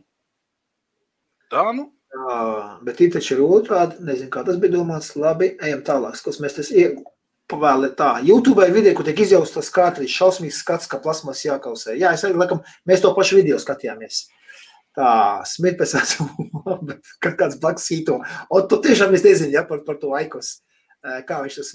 [1.52, 1.90] Tā, nu.
[2.08, 2.40] Jā,
[2.88, 6.56] bet ir taču ir otrādi, nezinu, kā tas bija domāts, labi, ejam tālāk, skos mēs
[6.56, 7.14] tas iegūst
[7.48, 8.10] pavēlēt tā.
[8.24, 11.96] YouTube video, kur tiek izjausts tas kārtīs, šausmīgs skats, ka plasmas jākausē.
[11.96, 14.26] Jā, es arī, laikam, mēs to pašu video skatījāmies.
[14.98, 15.10] Tā,
[15.48, 16.28] smirt pēc esmu,
[16.88, 18.18] bet kāds blakus sīto.
[18.50, 20.58] O, tu tiešām es nezinu, ja, par, par to aikos,
[21.28, 21.68] kā viņš to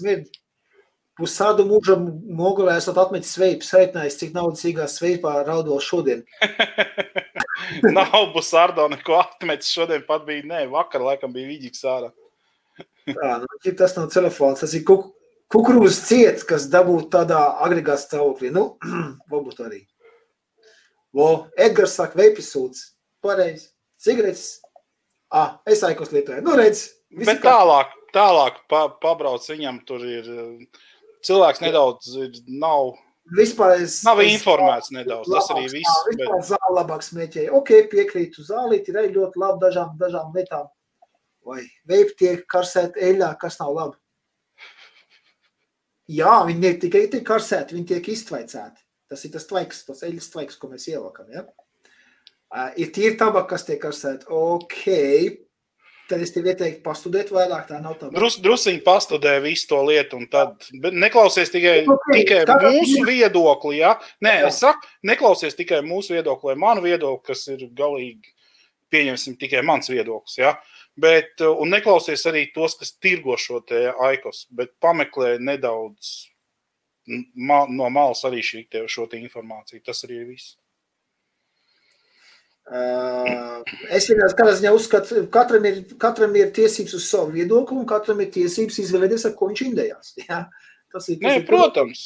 [1.14, 1.20] smirt.
[1.20, 6.24] Pusādu mūža mogulē esat atmetis sveipu, sveitinājis, cik naudas īgās sveipā raudot šodien.
[7.94, 12.10] Nav busārdo neko atmetis šodien pat bija, nē, vakar laikam bija vidīgs ārā.
[13.06, 15.12] Tā, nu, tas nav telefons, tas ir kuk,
[15.52, 18.50] kukurūzas ciet, kas dabūtu tādā agregāta stāvoklī.
[18.50, 18.78] Nu,
[19.30, 19.82] varbūt arī.
[21.14, 22.80] Vo, Edgars saka, veipis sūds.
[23.22, 23.68] Pareizi.
[24.00, 24.58] Cigaretes.
[25.30, 26.42] Ah, es aikos lietoju.
[26.42, 26.88] Nu, redz.
[27.14, 27.52] Bet kā...
[27.52, 30.32] tālāk, tālāk pa, pabrauc viņam tur ir
[31.26, 32.14] cilvēks nedaudz
[32.48, 32.94] nav.
[33.34, 35.30] Vispār es, nav es, informēts nedaudz.
[35.32, 35.88] Labāks, tas arī viss.
[35.88, 36.48] Tā, vispār bet...
[36.50, 37.52] zāle labāk smēķēja.
[37.56, 38.44] Ok, piekrītu.
[38.44, 40.68] Zālīt ir ļoti labi dažām, dažām lietām.
[41.44, 43.96] Vai veipi tiek karsēt eļļā, kas nav labi.
[46.12, 48.82] Jā, viņi ne tikai tiek karsēti, viņi tiek iztvaicēti.
[49.08, 51.28] Tas ir tas tvaiks, tas eļas tvaiks, ko mēs ievākam.
[51.32, 51.46] Ja?
[52.54, 54.28] Uh, ir tīri tabaka, kas tiek karsēta.
[54.32, 54.84] Ok,
[56.08, 57.66] tad es tev ieteiktu pastudēt vairāk.
[57.68, 58.10] Tā nav tā.
[58.14, 63.78] Drus, drusiņi pastudē visu to lietu, un tad neklausies tikai, okay, tikai mūsu viedokli.
[63.80, 63.94] Ja?
[64.24, 64.50] Nē, Jā.
[64.50, 68.34] es saku, neklausies tikai mūsu viedokli vai manu viedokli, kas ir galīgi,
[68.92, 70.38] pieņemsim, tikai mans viedoklis.
[70.40, 70.54] Ja?
[71.00, 73.62] Bet, uh, un neklausies arī tos, kas tirgo šo
[74.10, 76.30] aikos, bet pameklē nedaudz
[77.06, 79.82] no malas arī šī, te, šo te informāciju.
[79.84, 80.54] Tas arī ir viss.
[82.64, 87.88] Es vienkārši kādā ziņā uzskatu, ka katram ir, katram ir tiesības uz savu viedokli, un
[87.88, 90.14] katram ir tiesības izvēlēties, ar ko viņš indējās.
[90.28, 90.46] Ja?
[90.94, 92.04] Tas ir, tas Nē, ir protams.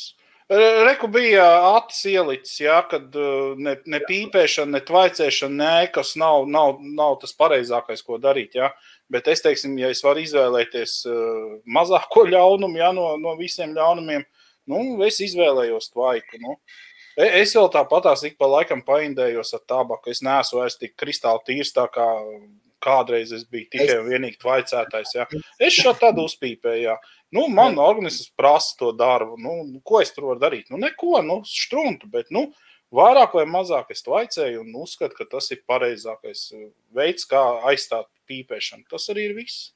[0.48, 1.44] Reku bija
[1.76, 3.12] acis ielicis, ja, kad
[3.60, 8.56] ne, ne pīpēšana, ne tvaicēšana, ne kas nav, nav, nav tas pareizākais, ko darīt.
[8.56, 8.70] Ja.
[9.12, 11.02] Bet es teiksim, ja es varu izvēlēties
[11.68, 14.24] mazāko ļaunumu ja, no, no visiem ļaunumiem,
[14.72, 16.40] nu, es izvēlējos tvaiku.
[16.40, 16.56] Nu.
[17.18, 20.12] E, es vēl tāpatās ik pa laikam paindējos ar tabaku.
[20.14, 22.06] Es neesmu vairs tik kristāli tīrs tā kā
[22.84, 25.14] kādreiz es biju tikai un vienīgi vaicētājs.
[25.16, 25.26] Jā.
[25.58, 26.84] Es šādi tādu uzpīpēju.
[26.86, 26.96] Jā.
[27.34, 29.36] Nu, man organisms prasa to darbu.
[29.42, 30.70] Nu, ko es tur varu darīt?
[30.70, 32.46] Nu, neko, nu, struntu, bet nu,
[32.94, 36.46] vairāk vai mazāk es to aicēju un uzskatu, ka tas ir pareizākais
[36.94, 38.86] veids, kā aizstāt pīpēšanu.
[38.92, 39.72] Tas arī ir viss.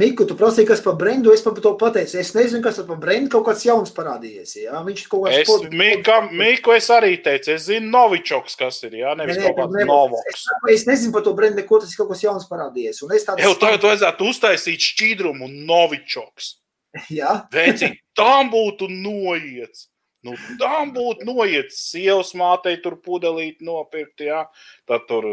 [0.00, 2.16] Miku, tu prasīji, kas par brendu, es par to pateicu.
[2.22, 4.54] Es nezinu, kas par brendu kaut kāds jauns parādījies.
[4.62, 4.78] Jā?
[4.86, 5.74] Viņš kaut kāds sport...
[5.76, 9.68] Mika, Miku, es arī teicu, es zinu Novičoks, kas ir, jā, nevis ne, ne, kaut
[9.74, 10.30] kāds Novoks.
[10.32, 10.46] Es,
[10.78, 13.02] es nezinu par to brendu, neko tas ir kaut kas jauns parādījies.
[13.04, 13.44] Un es tāds...
[13.44, 16.54] Jau tagad vajadzētu uztaisīt šķīdrumu Novičoks.
[17.12, 17.42] Jā.
[17.52, 19.90] Veci, tam būtu noiets.
[20.24, 21.82] Nu, tam būtu noiets.
[21.90, 24.46] Sievas mātei tur pudelīt nopirkt, jā.
[24.88, 25.28] Tad tur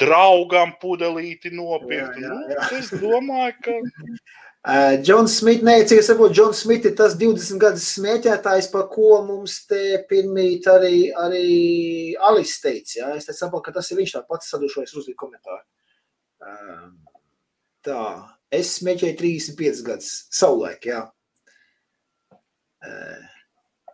[0.00, 2.18] draugam pudelīti nopirkt.
[2.18, 2.66] Jā, jā, nu, jā.
[2.66, 3.76] Nu, es domāju, ka.
[4.98, 8.88] Džons uh, Smits, nē, cik es saprotu, Džons Smits ir tas 20 gadus smēķētājs, par
[8.90, 11.44] ko mums te pirmīt arī, arī
[12.30, 12.96] Alis teica.
[12.98, 13.12] Jā?
[13.14, 15.62] Es saprotu, ka tas ir viņš tā pats sadušojas uzlīt komentāru.
[16.42, 16.90] Uh,
[17.86, 18.02] tā,
[18.50, 21.06] es smēķēju 35 gadus, savulaik, jā.
[22.82, 23.24] Uh,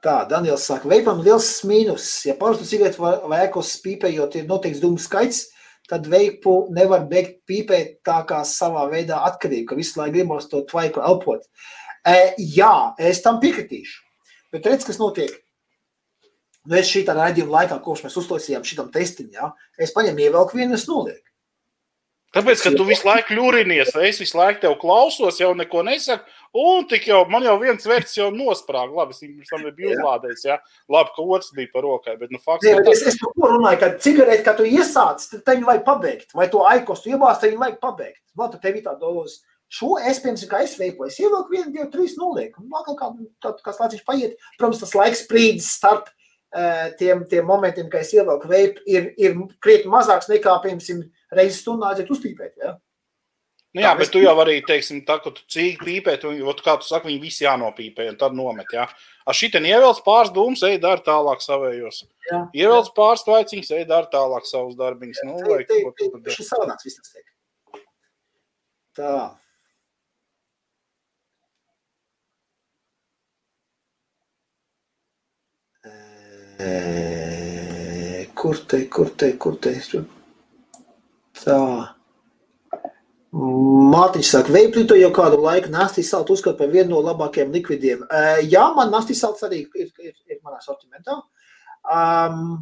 [0.03, 2.25] Tā, Daniels saka, veipam liels mīnus.
[2.27, 5.45] Ja parastu cigaretu vai, vai ekos spīpējot, ir noteikts dūmu skaits,
[5.93, 10.63] tad veipu nevar beigt pīpēt tā kā savā veidā atkarību, ka visu laiku gribos to
[10.71, 11.45] tvaiku elpot.
[12.09, 13.99] E, jā, es tam piekritīšu.
[14.53, 15.35] Bet redz, kas notiek.
[16.65, 19.51] Nu, es šī tā raidījuma laikā, kopš mēs uztaisījām šitam testiņu, ja,
[19.83, 21.32] es paņemu ievelku vienu, es nolieku.
[22.33, 26.25] Tāpēc, ka tu visu laiku ļurinies, es visu laiku tev klausos, jau neko nesaku,
[26.57, 28.89] un tik jau man jau viens vērts jau nosprāga.
[28.97, 30.57] Labi, es viņam tam nebiju uzlādējis, jā.
[30.93, 33.03] Labi, ka otrs bija par rokai, bet, nu, fakts ir tas.
[33.03, 36.49] Es, es par ko runāju, ka cigareti, kad tu iesāc, tad tevi vajag pabeigt, vai
[36.53, 38.23] to aikos tu iebāz, tevi vajag pabeigt.
[38.41, 39.43] Man tu tevi tā dolos.
[39.73, 42.65] Šo es, piemēram, kā es veipoju, es ievilku vienu, divu, trīs nulieku.
[42.65, 43.13] Un vēl kā,
[43.45, 48.13] kā, kā slāciņš paiet, protams, tas laiks sprīdis starp uh, tiem, tiem momentiem, kad es
[48.13, 52.57] ievilku veipu, ir, ir krietni mazāks nekā, piemēram, reizes stundā aiziet uzpīpēt.
[52.63, 52.77] Ja?
[53.73, 56.29] Nu jā, bet tu jau arī, teiksim, tā, ka tu cīgi pīpē, tu,
[56.61, 58.85] kā tu saki, viņi visi jānopīpē, un tad nomet, jā.
[59.25, 62.03] A šitien ievelc pāris dūmus, ej dar tālāk savējos.
[62.29, 62.43] Jā.
[62.65, 65.23] Ievelc pāris tvaiciņus, ej dar tālāk savus darbiņus.
[65.25, 67.29] Nu, vai, te, te, te, šis savādāks viss tas tiek.
[69.01, 69.17] Tā.
[76.61, 79.79] E, kur te, kur te, kur te?
[81.43, 81.59] Tā.
[83.33, 88.03] Mārtiņš saka, veiplīto jau kādu laiku nastīs saltu uzskata par vienu no labākajiem likvidiem.
[88.09, 91.23] Uh, jā, man nastīs salts arī ir, ir, ir manā sortimentā.
[91.89, 92.61] Um,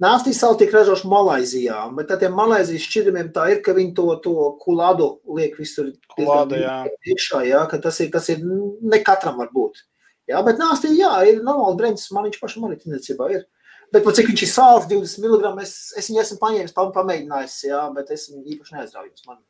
[0.00, 4.32] Nāstīs salti tiek ražoši Malaizijā, bet tādiem Malaizijas šķidrumiem tā ir, ka viņi to, to
[4.62, 6.76] kulādu liek visur Kulāda, jā.
[7.12, 9.82] iekšā, jā, ka tas ir, tas ir ne katram var būt.
[10.30, 13.44] Jā, bet nāstī, jā, ir normāli drēņas, man viņš pašam arī tirniecībā ir.
[13.90, 18.12] Bet, cik viņš ir sāls, 20 mg, es, es viņu esmu paņēmis, pamēģinājis, jā, bet
[18.14, 19.24] es viņu īpaši neaizraujos.
[19.26, 19.40] Man,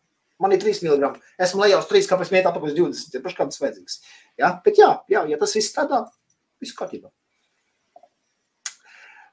[0.41, 1.10] man ir 3 mg.
[1.44, 3.19] Esmu lejā uz 3, kāpēc mēt apakaļ uz 20.
[3.19, 3.99] Ir paši kāds vajadzīgs.
[4.41, 6.07] Jā, bet jā, jā, ja tas viss strādā,
[6.62, 7.12] viss kārtībā.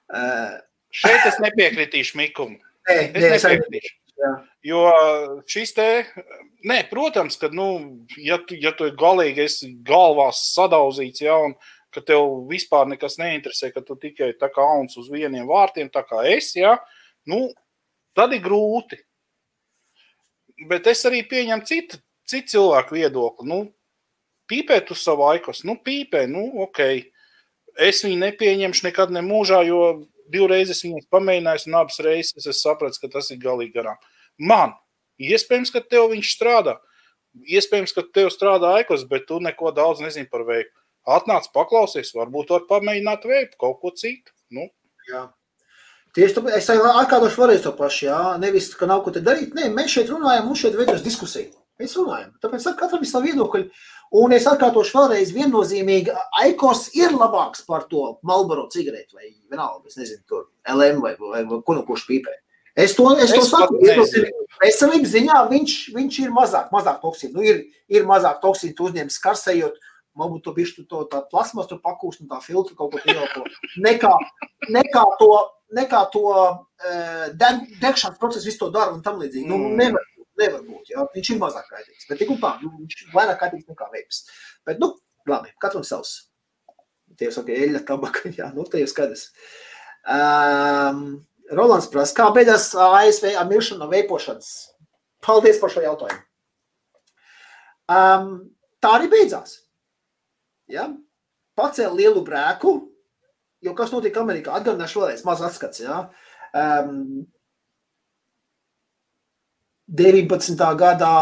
[0.08, 0.60] Uh,
[0.98, 2.60] Šeit es nepiekritīšu Mikumu.
[2.88, 3.96] Nē, es nē, nepiekritīšu.
[4.18, 4.30] Jā.
[4.66, 4.84] Jo
[5.46, 5.88] šis te,
[6.66, 7.68] nē, protams, ka, nu,
[8.18, 11.54] ja tu, ja tu galīgi esi galvās sadauzīts, jā, un
[11.98, 16.04] ka tev vispār nekas neinteresē, ka tu tikai tā kā auns uz vieniem vārtiem, tā
[16.06, 16.76] kā es, ja,
[17.26, 17.48] nu,
[18.14, 19.00] tad ir grūti.
[20.70, 21.98] Bet es arī pieņemu citu,
[22.30, 23.50] citu cilvēku viedokli.
[23.50, 23.60] Nu,
[24.50, 26.84] pīpēt uz savu aikos, nu, pīpē, nu, ok.
[27.82, 29.82] Es viņu nepieņemšu nekad ne mūžā, jo
[30.34, 33.98] divreiz es viņu pamēģināju, un abas reizes es sapratu, ka tas ir galīgi garām.
[34.38, 34.74] Man,
[35.22, 36.78] iespējams, ka tev viņš strādā.
[37.38, 40.74] Iespējams, ka tev strādā aikos, bet tu neko daudz nezini par veiku.
[41.08, 44.34] Atnāc, paklausies, varbūt var pamēģināt veikt kaut ko citu.
[44.52, 44.68] Nu.
[45.08, 45.28] Jā.
[46.18, 48.08] Tieši tāpēc es atkārtošu vēlreiz to pašu.
[48.10, 48.22] Jā.
[48.42, 49.56] Nevis, ka nav ko te darīt.
[49.56, 51.54] Nē, mēs šeit runājam, mums šeit veidos diskusiju.
[51.78, 52.34] Mēs runājam.
[52.42, 53.70] Tāpēc katram ir savi viedokļi.
[54.18, 60.00] Un es atkārtošu vēlreiz viennozīmīgi, Aikos ir labāks par to Malboro cigareti vai vienalga, es
[60.00, 62.36] nezinu, tur LM vai, vai, vai ko no kurš pīpē.
[62.78, 63.82] Es to, es to es saku.
[64.62, 67.34] Veselības ziņā viņš, viņš ir mazāk, mazāk toksīnu.
[67.36, 69.78] Nu, ir, ir mazāk toksīnu, tu uzņem skarsējot,
[70.18, 73.46] varbūt to bišķi to tā plasmas tur pakūst un tā filtru kaut ko ieelpo.
[73.84, 74.12] Nekā,
[74.74, 75.32] nekā to,
[75.78, 79.48] nekā to uh, deg, degšanas procesu visu to dara un tam līdzīgi.
[79.50, 79.78] Nu, mm.
[79.82, 80.08] nevar,
[80.42, 81.06] nevar būt, jā.
[81.14, 82.08] Viņš ir mazāk kaitīgs.
[82.10, 84.24] Bet tik un tā, nu, viņš ir vairāk kaitīgs nekā veips.
[84.68, 84.94] Bet, nu,
[85.30, 86.18] labi, katram savs.
[87.18, 89.30] Tie saka, eļļa, tabaka, jā, nu, te jau skaidrs.
[90.08, 91.04] Um,
[91.56, 94.50] Rolands prasa, kā beidzās ASV ar miršanu no veipošanas?
[95.24, 96.24] Paldies par šo jautājumu.
[97.88, 98.32] Um,
[98.84, 99.62] tā arī beidzās
[100.72, 100.90] ja,
[101.58, 102.76] pacēla lielu brēku,
[103.66, 104.56] jo kas notika Amerikā?
[104.60, 105.82] Atgādināšu vēlreiz, maz atskats.
[105.84, 106.08] Ja.
[106.56, 107.26] Um,
[109.88, 110.60] 19.
[110.80, 111.14] gadā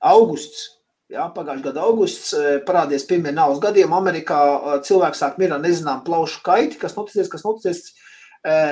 [0.00, 0.70] augusts.
[1.12, 2.30] Jā, pagājušā gada augusts
[2.66, 3.92] parādījās pirmie nāves gadījumi.
[3.92, 4.38] Amerikā
[4.86, 7.92] cilvēks sāk mirt ar nezināmu plaušu kaiti, kas noticies, kas noticies.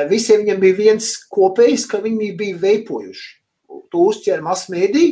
[0.08, 3.28] Visiem viņiem bija viens kopējs, ka viņi bija veipojuši.
[3.92, 5.04] Tu uzķēri masmēdī,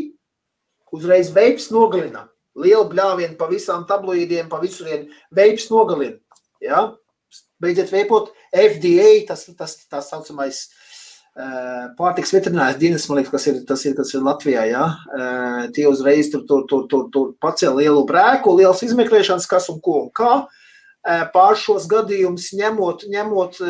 [0.97, 2.27] uzreiz veips nogalina.
[2.60, 6.18] Liela bļāviena pa visām tabloīdiem, pa visurien veips nogalina.
[6.62, 6.90] Ja?
[7.60, 10.64] Beidziet veipot FDA, tas, tas, tas saucamais
[11.98, 14.86] pārtiks veterinārais dienas, man liekas, kas ir, tas ir, kas ir Latvijā, ja?
[15.74, 20.00] Tie uzreiz tur, tur, tur, tur, tur pacēla lielu brēku, liels izmeklēšanas, kas un ko
[20.05, 20.32] un kā.
[21.32, 23.60] Pār šos gadījumus ņemot, ņemot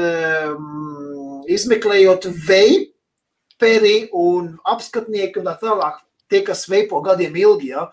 [1.50, 6.00] izmeklējot veiperi un apskatnieki un tā tālāk,
[6.32, 7.90] tie, kas veipo gadiem ilgi, ja?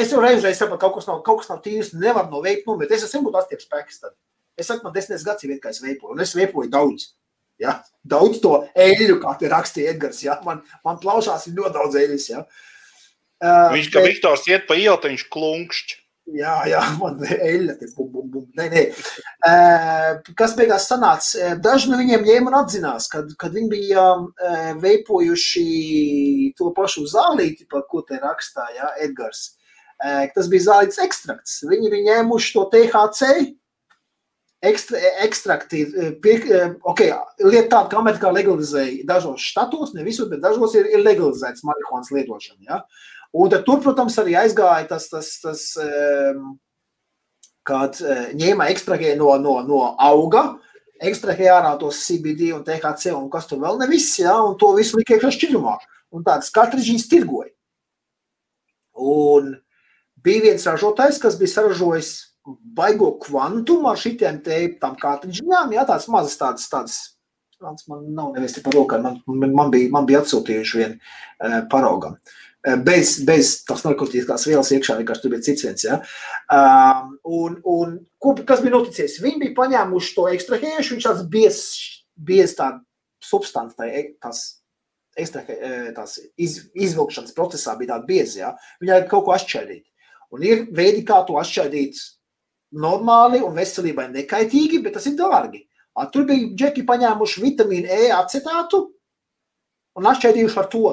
[0.00, 2.72] Es jau reizē saprotu, ka kaut kas nav, kaut kas nav tīrs, nevar no veipa
[2.72, 2.94] nomirt.
[2.94, 4.16] Es esmu būt astieps spēks tad.
[4.58, 7.10] Es saku, man desmit gadus ir vienkārši veipoju, un es veipoju daudz.
[7.62, 7.78] Ja?
[8.04, 10.22] Daudz to eļļu, kā te rakstīja Edgars.
[10.24, 10.38] Ja?
[10.46, 12.26] Man, man plaušās ir ļoti daudz eļļas.
[12.32, 12.42] Ja?
[13.36, 14.10] Uh, viņš, ka bet...
[14.14, 16.02] Viktors iet pa ielu, viņš klunkšķi.
[16.34, 17.76] Jā, jā, man eļļa.
[17.94, 18.46] Bum, bum, bum.
[18.58, 18.84] Nē, nē.
[19.46, 21.52] Uh, kas beigās sanāca?
[21.62, 25.68] Daži no viņiem ņēma un atzinās, kad, kad viņi bija uh, veipojuši
[26.58, 29.52] to pašu zālīti, par ko te rakstāja Edgars.
[29.96, 31.60] Uh, tas bija zālītes ekstrakts.
[31.64, 33.30] Viņi bija ņēmuši to THC,
[34.66, 35.84] ekstra, ekstrakti.
[36.22, 36.36] Pie,
[36.84, 41.64] okay, lieta tāda, ka Amerikā legalizēja dažos štatos, ne visur, bet dažos ir, ir legalizēts
[41.66, 42.62] marihuānas lietošana.
[42.68, 42.82] Ja?
[43.36, 45.64] Un tad tur, protams, arī aizgāja tas, tas, tas
[47.66, 47.98] kad
[48.38, 50.46] ņēma ekstrahē no, no, no auga,
[51.02, 54.38] ekstrahē ārā tos CBD un THC un kas tur vēl ne viss, ja?
[54.46, 55.76] un to visu lika iekšā šķidrumā.
[56.14, 57.50] Un tādas kartriģiņas tirgoja.
[58.96, 59.56] Un
[60.26, 62.14] bija viens ražotājs, kas bija saražojis
[62.46, 68.54] baigo kvantumu ar šitiem te tam kārtiņām, jā, tāds mazas tādas, tādas, man nav neviens
[68.54, 72.18] te par rokām, man, man, bija, man bija atsūtījuši vien uh, paraugam.
[72.66, 75.98] Uh, bez, bez tās narkotiskās vielas iekšā, vienkārši tur bija cits viens, jā.
[76.52, 79.18] Uh, un, un ko, kas bija noticies?
[79.22, 81.64] Viņi bija paņēmuši to ekstrahējuši, viņš tāds bies,
[82.30, 82.70] bies tā
[83.22, 83.90] substance, tā,
[84.22, 84.44] tās
[85.16, 88.54] ekstrahē, tās iz, izvilkšanas procesā bija tāda biezi, jā.
[88.82, 89.86] Viņai kaut ko atšķaidīt.
[90.34, 92.00] Un ir veidi, kā to atšķaidīt
[92.82, 95.62] normāli un veselībai nekaitīgi, bet tas ir dārgi.
[96.12, 98.82] Tur bija džeki paņēmuši vitamīnu E acetātu
[99.96, 100.90] un atšķaidījuši ar to.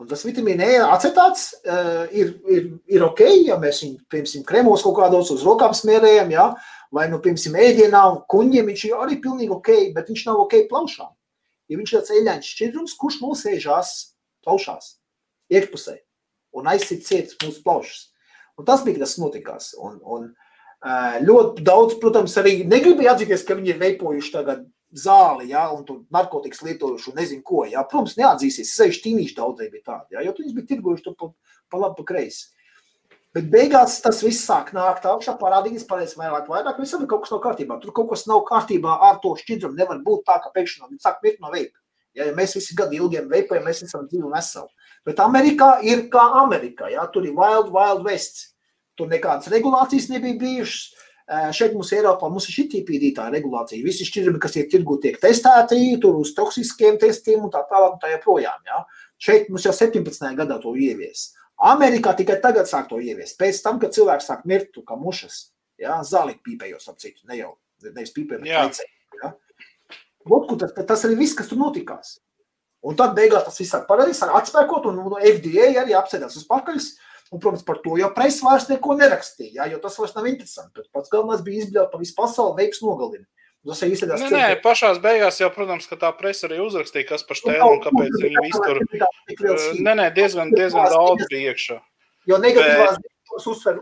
[0.00, 4.84] Un tas vitamīna E acetāts uh, ir, ir, ir ok, ja mēs viņu, piemēram, kremos
[4.86, 6.50] kaut kādos uz rokām smērējam, ja?
[6.90, 10.56] vai, nu, piemēram, ēdienā un kuņģiem viņš ir arī pilnīgi ok, bet viņš nav ok
[10.70, 11.10] plaušām.
[11.70, 13.92] Ja viņš ir tāds eļļains šķidrums, kurš nosēžās
[14.42, 14.94] plaušās,
[15.54, 16.00] iekšpusē
[16.58, 18.08] un aizsit ciet mūsu plaušas.
[18.60, 19.72] Un tas bija tas notikās.
[19.80, 20.30] Un, un,
[20.80, 24.62] Ļoti daudz, protams, arī negribēja atzīties, ka viņi ir veipojuši tagad
[24.96, 27.66] zāli, ja, un tur narkotikas lietojuši un nezinu ko.
[27.68, 27.84] Ja.
[27.84, 31.28] Protams, neatzīsies, sevišķi tīnīši daudzēji bija tādi, ja, jo viņi bija tirgojuši to pa,
[31.70, 32.48] pa labi, pa kreisi.
[33.36, 37.34] Bet beigās tas viss sāk nākt augšā, parādīties pareizi vairāk, vairāk, visam ir kaut kas
[37.36, 37.76] nav kārtībā.
[37.82, 39.78] Tur kaut kas nav kārtībā ar to šķidrumu.
[39.78, 41.76] Nevar būt tā, ka pēkšņi viņi sāk mirt no veipa.
[42.16, 44.79] Ja, ja mēs visi gadi ilgiem veipojam, mēs esam dzīvi un veseli.
[45.06, 48.50] Bet Amerikā ir kā Amerikā, ja, tur ir wild, wild west.
[48.98, 51.06] Tur nekādas regulācijas nebija bijušas.
[51.54, 53.84] Šeit mums Eiropā mums ir šī tīpīdītā regulācija.
[53.86, 58.00] Visi šķidrumi, kas ir tirgu, tiek testēti, tur uz toksiskiem testiem un tā tālāk un
[58.02, 58.64] tā joprojām.
[58.66, 58.82] Ja?
[59.22, 60.26] Šeit mums jau 17.
[60.40, 61.28] gadā to ievies.
[61.70, 63.38] Amerikā tikai tagad sāk to ieviest.
[63.38, 66.00] Pēc tam, kad cilvēks sāk mirt, kā mušas, ja?
[66.06, 67.52] zālīt pīpējos ap citu, ne jau
[67.92, 68.82] nevis pīpējot, bet.
[69.22, 69.30] Ja?
[70.28, 72.18] Lūk, tas, tas arī viss, kas tur notikās.
[72.80, 76.94] Un tad beigās tas viss sāk atspēkot, un FDA arī apsēdās uz pakaļas,
[77.30, 80.82] Un, protams, par to jau presa vairs neko nerakstīja, jo tas vairs nav interesanti.
[80.90, 83.22] Pats galvenais bija izbļaut pa visu pasauli, veiks nogalina.
[83.68, 84.24] Tas ir izsēdās.
[84.24, 87.82] Nē, nē, pašās beigās jau, protams, ka tā presa arī uzrakstīja, kas par stēlu un
[87.84, 88.82] kāpēc viņi visur.
[89.78, 91.78] Nē, nē, diezgan, diezgan daudz bija iekšā.
[92.32, 93.46] Jo negatīvās Bet...
[93.52, 93.78] uzsver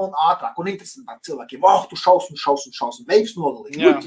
[0.00, 1.60] un ātrāk un interesantāk cilvēkiem.
[1.60, 3.98] Vau, tu šaus un šaus un šaus un veiks nogalina.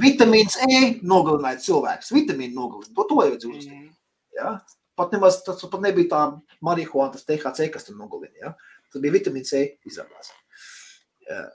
[0.00, 2.12] Vitamīns E nogalināja cilvēks.
[2.14, 2.90] Vitamīnu nogalina.
[2.96, 3.80] To to vajadzēja uzrakstīt.
[3.80, 3.92] Mm.
[4.34, 4.54] Ja?
[4.98, 6.22] Pat nemaz tas pat nebija tā
[6.64, 8.34] marihuāna, tas THC, kas tur nogalina.
[8.40, 8.54] Ja?
[8.90, 10.32] Tas bija vitamīns C izrādās.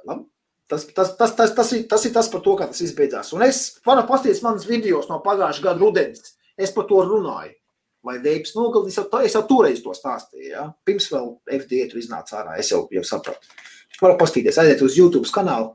[0.08, 0.26] Labi.
[0.69, 3.32] Tas, tas, tas, tas, tas, ir, tas ir tas par to, kā tas izbeidzās.
[3.34, 6.35] Un es varu paskatīties manas video no pagājušā gada rudens.
[6.59, 7.56] Es par to runāju.
[8.06, 8.92] Vai veips nogalina?
[8.93, 10.51] Es jau, es jau toreiz to stāstīju.
[10.51, 10.68] Ja?
[10.85, 12.59] Pirms vēl FDA tur iznāca ārā.
[12.61, 13.50] Es jau, jau sapratu.
[14.00, 15.74] Varu paskatīties, aiziet uz YouTube kanālu.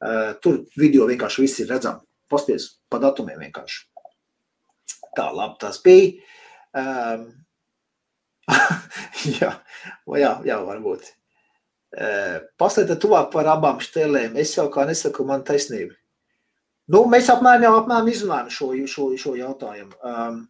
[0.00, 2.06] Uh, tur video vienkārši viss ir redzams.
[2.30, 3.82] Pasties pa datumiem vienkārši.
[5.16, 6.12] Tā labi tas bija.
[6.80, 7.24] Um,
[9.40, 9.50] jā,
[10.20, 11.10] jā, jā, varbūt.
[11.90, 14.38] Uh, Pastāstiet tuvāk par abām stēlēm.
[14.40, 15.96] Es jau kā nesaku, man taisnība.
[16.90, 19.94] Nu, mēs apmēram jau apmēram izrunājam šo, šo, šo jautājumu.
[20.06, 20.40] Um,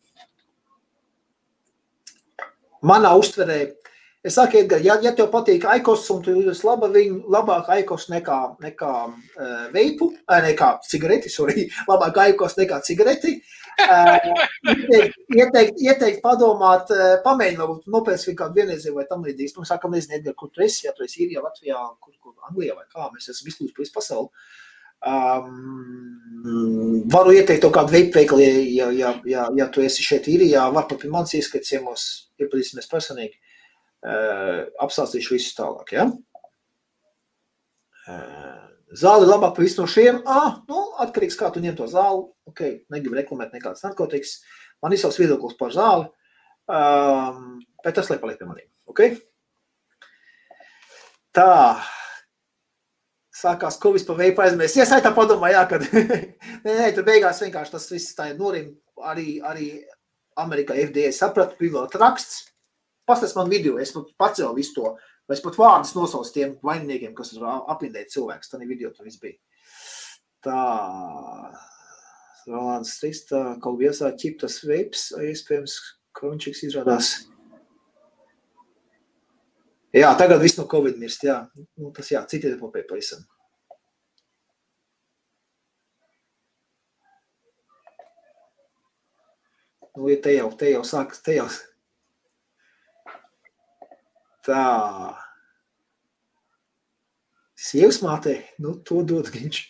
[2.87, 3.59] manā uztverē,
[4.23, 8.09] es saku, Edgar, ja, ja tev patīk aikos un tu jūtas laba viņu, labāk aikos
[8.13, 13.39] nekā, nekā uh, veipu, uh, nekā cigareti, sorry, labāk aikos nekā cigareti,
[13.87, 14.19] uh,
[14.75, 19.57] ieteikt, ieteikt, ieteikt padomāt, uh, pamēģināt, varbūt nopērst kādu vienreizi vai tam līdzīgs.
[19.57, 22.77] Nu, sākam, nezinu, Edgar, kur tu esi, ja tu esi Īrijā, Latvijā, kur, kur Anglijā
[22.77, 24.35] vai kā, mēs esam pa visu pasauli.
[25.01, 28.45] Um, varu ieteikt to kādu veikli,
[28.77, 32.03] ja, ja, ja, ja tu esi šeit īrijā, var pat pie manis ieskats ciemos,
[32.37, 33.41] iepazīsimies personīgi,
[34.01, 36.09] apstāstīšu visu tālāk, ja?
[38.11, 42.25] Uh, zāli labāk pa visu no šiem, ah, nu, atkarīgs kā tu ņem to zāli,
[42.51, 44.41] ok, negribu reklamēt nekāds narkotikas,
[44.83, 46.09] man ir savs viedoklis par zāli,
[46.71, 49.05] um, bet tas lai paliek pie maniem, ok?
[51.37, 51.51] Tā,
[53.41, 54.77] sākās Covid pa veidu aizmēs.
[54.83, 55.87] Es tā padomāju, jā, kad
[56.65, 58.73] nē, nē, tur beigās vienkārši tas viss tā norim.
[59.01, 59.71] Arī, arī
[60.41, 62.50] Amerikā FDA saprata, bija vēl raksts.
[63.11, 64.91] Pastāst man video, es pat pacēlu visu to,
[65.27, 68.53] vai es pat vārdus nosaucu tiem vaininiekiem, kas tur apindēja cilvēks.
[68.53, 69.35] Tā video tur viss bija.
[70.47, 70.61] Tā,
[72.47, 75.75] Rolands Strista, kaut viesā ķiptas veips, iespējams,
[76.21, 77.11] viņš izrādās.
[79.97, 81.27] Jā, tagad viss no Covid mirst.
[81.27, 81.41] Jā,
[81.83, 83.27] nu, tas jā, citi epopēja pavisam.
[89.97, 91.49] Nu, ja te jau, te jau sākas, te jau.
[94.47, 94.65] Tā.
[97.61, 99.61] Sievas mātei, nu, to dod viņš.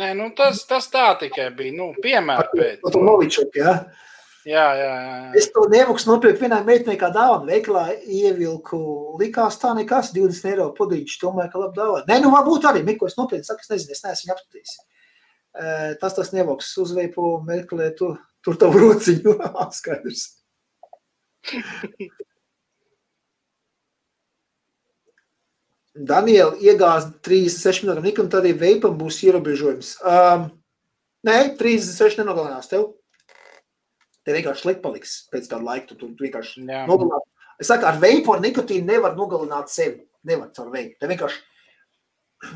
[0.00, 2.82] Nē, nu tas, tas tā tikai bija, nu, piemēra pēc.
[2.94, 3.74] To Novičuk, jā.
[4.48, 5.16] Jā, jā, jā.
[5.36, 7.50] Es to nevuks nopirku vienai meitenei kā dāvanu.
[7.50, 8.78] Veiklā ievilku,
[9.20, 12.02] likās tā nekas, 20 eiro pudīņš, domāju, ka labi dāvā.
[12.08, 14.76] Nē, nu varbūt arī, Miko, es nopietni saku, es nezinu, es neesmu apskatījis.
[16.00, 18.14] Tas tas nevuks uzveipo Merkelē, tu,
[18.46, 19.36] tur tavu rociņu,
[19.78, 20.28] skaidrs.
[26.10, 29.96] Daniela iegāz 36 mg nikam, tad arī veipam būs ierobežojums.
[30.06, 30.46] Um,
[31.26, 32.92] nē, 36 nenogalinās tev
[34.24, 35.90] tev vienkārši slikti paliks pēc kāda laika.
[35.90, 37.26] Tu, tu, tu vienkārši nogalināt.
[37.60, 40.04] Es saku, ar veipu, ar nikotīnu nevar nogalināt sevi.
[40.28, 40.96] Nevar caur veipu.
[41.00, 41.40] Tev vienkārši,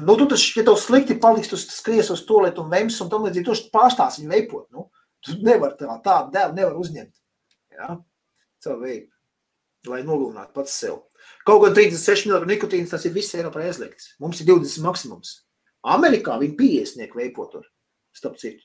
[0.05, 3.13] nu, tu taču, ja tev slikti paliks, tu skries uz to lietu un vems un
[3.13, 4.67] tam līdzīgi, tu pārstās viņu veipot.
[4.75, 4.89] Nu,
[5.25, 7.15] tu nevar tā, tādu dēlu nevar uzņemt.
[7.75, 7.97] Jā,
[8.65, 9.10] caur veipu.
[9.91, 11.02] Lai nogalinātu pats sev.
[11.44, 14.15] Kaut gan 36 mg nikotīns, tas ir viss Eiropā aizliegts.
[14.23, 15.34] Mums ir 20 maksimums.
[15.84, 17.67] Amerikā viņi 50 nieki veipo tur,
[18.17, 18.65] starp citu.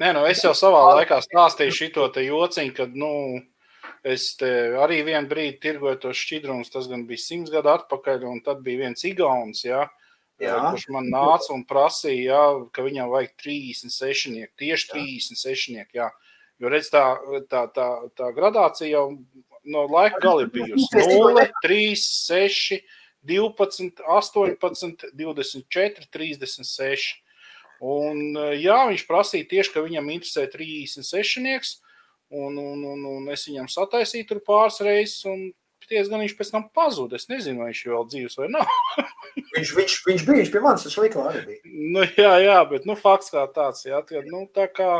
[0.00, 3.12] Nē, nu es jau savā laikā stāstīju šo te jociņu, kad, nu,
[4.02, 8.64] es arī vienu brīdi tirgoju tos šķidrumus, tas gan bija simts gadu atpakaļ, un tad
[8.64, 9.84] bija viens igauns, jā,
[10.40, 10.56] jā.
[10.70, 12.42] kurš man nāca un prasīja, jā,
[12.74, 16.10] ka viņam vajag 36 nieki, tieši 36 nieki, jā.
[16.60, 17.04] Jo redz, tā,
[17.48, 19.04] tā, tā, tā gradācija jau
[19.70, 22.80] no laika gala ir bijusi 0, 3, 6,
[23.30, 27.14] 12, 18, 24, 36.
[27.80, 31.78] Un, jā, viņš prasīja tieši, ka viņam interesē 36.
[32.30, 35.48] Un, un, un, un es viņam sataisīju tur pāris reizes, un
[35.90, 37.18] diezgan viņš pēc tam pazuda.
[37.18, 38.74] Es nezinu, vai viņš vēl dzīves vai nav.
[39.56, 41.72] viņš, viņš, viņš bija, viņš pie manis tas veiklā arī bija.
[41.96, 44.92] Nu, jā, jā, bet nu, fakts kā tāds, jā, tad, nu, tā kā.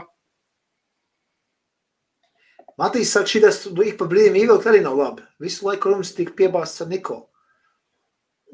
[2.81, 5.25] Matīs saka, šitas ik pa brīdim ievilkt arī nav labi.
[5.43, 7.19] Visu laiku rums tika piebāsts ar Niko.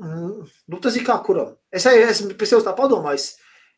[0.03, 1.55] Mm, nu, tas ir kā kuram.
[1.73, 3.29] Es esmu pie sevis tā padomājis,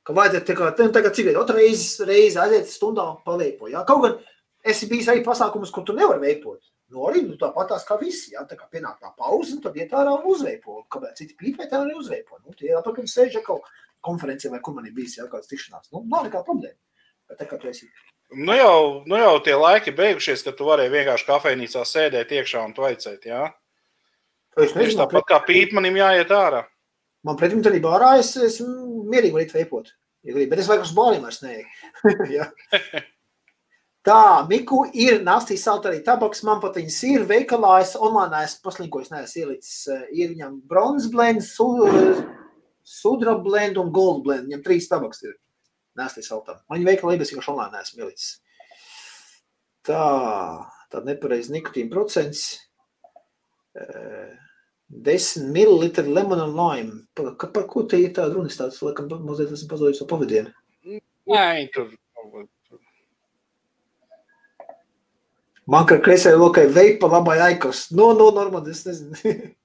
[0.07, 3.69] ka vajadzētu kā, nu, tagad cik otru reizi, reizi aiziet stundā palīpo.
[3.71, 3.85] Ja?
[3.87, 4.17] Kaut gan
[4.65, 6.63] esi bijis arī pasākumus, kur tu nevari veipot.
[6.89, 8.33] Nu, arī nu, tāpatās kā visi.
[8.33, 8.47] Ja?
[8.49, 10.81] Tā kā pienāk tā pauze, un tad iet ārā un uzveipo.
[10.91, 12.41] Kāpēc citi pīpē, tā arī uzveipo.
[12.41, 13.69] Nu, tie atpakaļ sēž kaut
[14.09, 15.93] konferencē vai kur man ir bijis, ja kāds tikšanās.
[15.93, 16.79] Nu, nav nekā problēma.
[17.29, 17.91] Bet tā kā tu esi
[18.37, 22.75] Nu jau, nu jau tie laiki beigušies, kad tu varēji vienkārši kafejnīcā sēdēt iekšā un
[22.77, 23.25] tvaicēt.
[23.25, 23.47] Jā?
[24.59, 26.67] Es nezinu, tāpat kā pīpmanim jāiet ārā.
[27.25, 29.95] Man pretim arī bārā es, es mierīgi varu veipot.
[30.27, 32.45] Ja grib, bet es vajag uz bāliem vairs neeju.
[34.09, 38.69] Tā, Miku ir nastīs salt arī tabaks, man pat viņas ir veikalā, es online esmu
[38.69, 41.67] paslinkojis, neesmu ielicis, eh, ir viņam bronze blend, su,
[42.85, 45.35] sudra blend un gold blend, viņam trīs tabaks ir
[45.99, 46.61] nastīs saltam.
[46.69, 48.31] Man viņa veikalā bet vienkārši online esmu ielicis.
[49.89, 50.03] Tā,
[50.93, 52.45] tāda nepareiz nikotīna procents.
[53.79, 54.33] Uh,
[54.89, 56.93] 10 ml lemon un lime.
[57.15, 58.49] Par, par ko te ir tāda runa?
[58.49, 60.53] Es tāds, laikam, mazliet esmu pazudis savu pavadienu.
[61.29, 61.93] Nē, tur.
[65.69, 67.91] Man kā kreisai lokai veipa labai aikos.
[67.93, 69.19] No, no, normāli, es nezinu.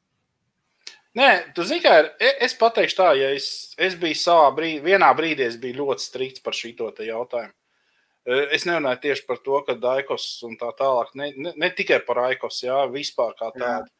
[1.17, 1.93] Nē, tu zini, kā.
[2.17, 6.05] E, es pateikšu tā, ja es, es biju savā brīdī, vienā brīdī es biju ļoti
[6.05, 7.53] strikts par šito jautājumu.
[8.55, 12.21] Es nerunāju tieši par to, ka Daikos un tā tālāk, ne, ne, ne tikai par
[12.23, 13.91] Aikos, jā, vispār kā tādu.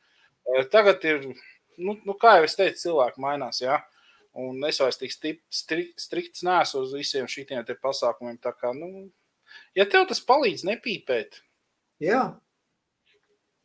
[0.72, 1.26] Tagad ir,
[1.78, 3.82] nu, nu, kā jau es teicu, cilvēki mainās, jā.
[4.40, 8.40] Un es vairs tik stri, strikts neesmu uz visiem šiem pasākumiem.
[8.42, 9.12] Tā kā, nu,
[9.78, 11.44] ja tev tas palīdz nepīpēt,
[12.02, 12.24] jā,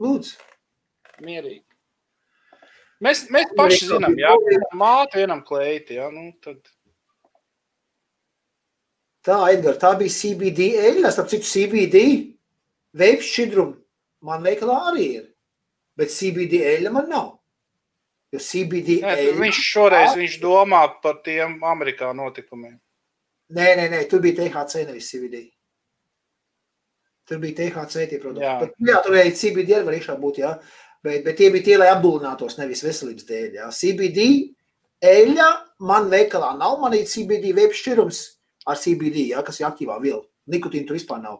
[0.02, 0.36] lūdzu.
[1.22, 1.67] Mierīgi.
[3.04, 6.58] Mēs, mēs paši zinām, jā, vienam māte, vienam kleiti, jā, nu, tad.
[9.26, 12.02] Tā, Edgar, tā bija CBD eļļa, starp citu CBD
[12.98, 13.76] veips šķidrumu
[14.26, 15.26] man veikalā arī ir,
[15.98, 17.28] bet CBD eļļa man nav.
[18.34, 19.36] Jo CBD Nē, eļļa...
[19.40, 22.76] viņš šoreiz viņš domā par tiem Amerikā notikumiem.
[23.56, 25.46] Nē, nē, nē, tur bija THC, nevis CBD.
[27.28, 28.44] Tur bija THC tie produkti.
[28.44, 28.58] Jā.
[28.60, 30.52] Bet, jā, tur arī CBD var iekšā būt, jā.
[31.04, 33.52] Bet, bet tie bija tie, lai apdulinātos, nevis veselības dēļ.
[33.60, 33.68] Jā.
[33.74, 34.24] CBD
[35.04, 35.50] eļļa
[35.86, 38.24] man veikalā nav, man ir CBD veips šķirums
[38.68, 40.24] ar CBD, jā, kas ir aktīvā viela.
[40.50, 41.38] Nikotīna tur vispār nav.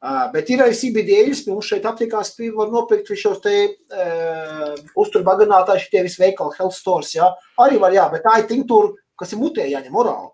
[0.00, 5.82] Uh, bet ir arī CBD eļļas, mums šeit aptikās var nopirkt šos te uh, uzturbaginātāji,
[5.84, 7.28] šitie visi veikali, health stores, jā.
[7.60, 10.30] Arī var, jā, bet tā ir tinktūra, kas ir mutē jāņem orāli.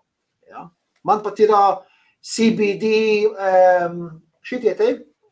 [0.53, 0.69] Jā.
[1.03, 1.81] Man pat ir uh,
[2.23, 2.93] CBD
[3.27, 3.99] um,
[4.47, 4.89] šitie te,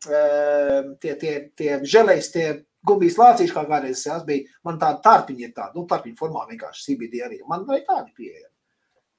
[0.09, 2.49] um, tie, tie, tie želejs, tie
[2.88, 6.85] gumijas lācīši, kā kādreiz jā, bija, man tāda tarpiņa ir tāda, nu, tarpiņa formā vienkārši
[6.89, 7.39] CBD arī.
[7.49, 8.51] Man arī tādi pieejami.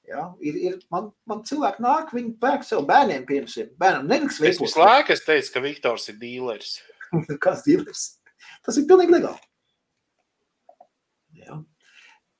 [0.07, 4.43] Ja, ir, ir, man, man cilvēki nāk, viņi pērk sev bērniem, piemēram, bērnam neliks Es
[4.45, 4.63] veikot.
[4.63, 6.77] visu laiku es teicu, ka Viktors ir dīlers.
[7.43, 8.05] Kāds dīlers?
[8.63, 9.43] Tas ir pilnīgi legāli.
[11.43, 11.59] Ja.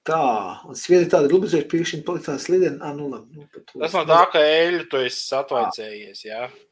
[0.07, 0.21] Tā,
[0.63, 2.77] un sviedri tāda rubizēša piekšņa palicās slidien.
[2.79, 3.35] Ah, nu, labi.
[3.35, 6.45] Nu, Tas es no tā, ka eļļu tu esi atvaicējies, jā.
[6.47, 6.66] Es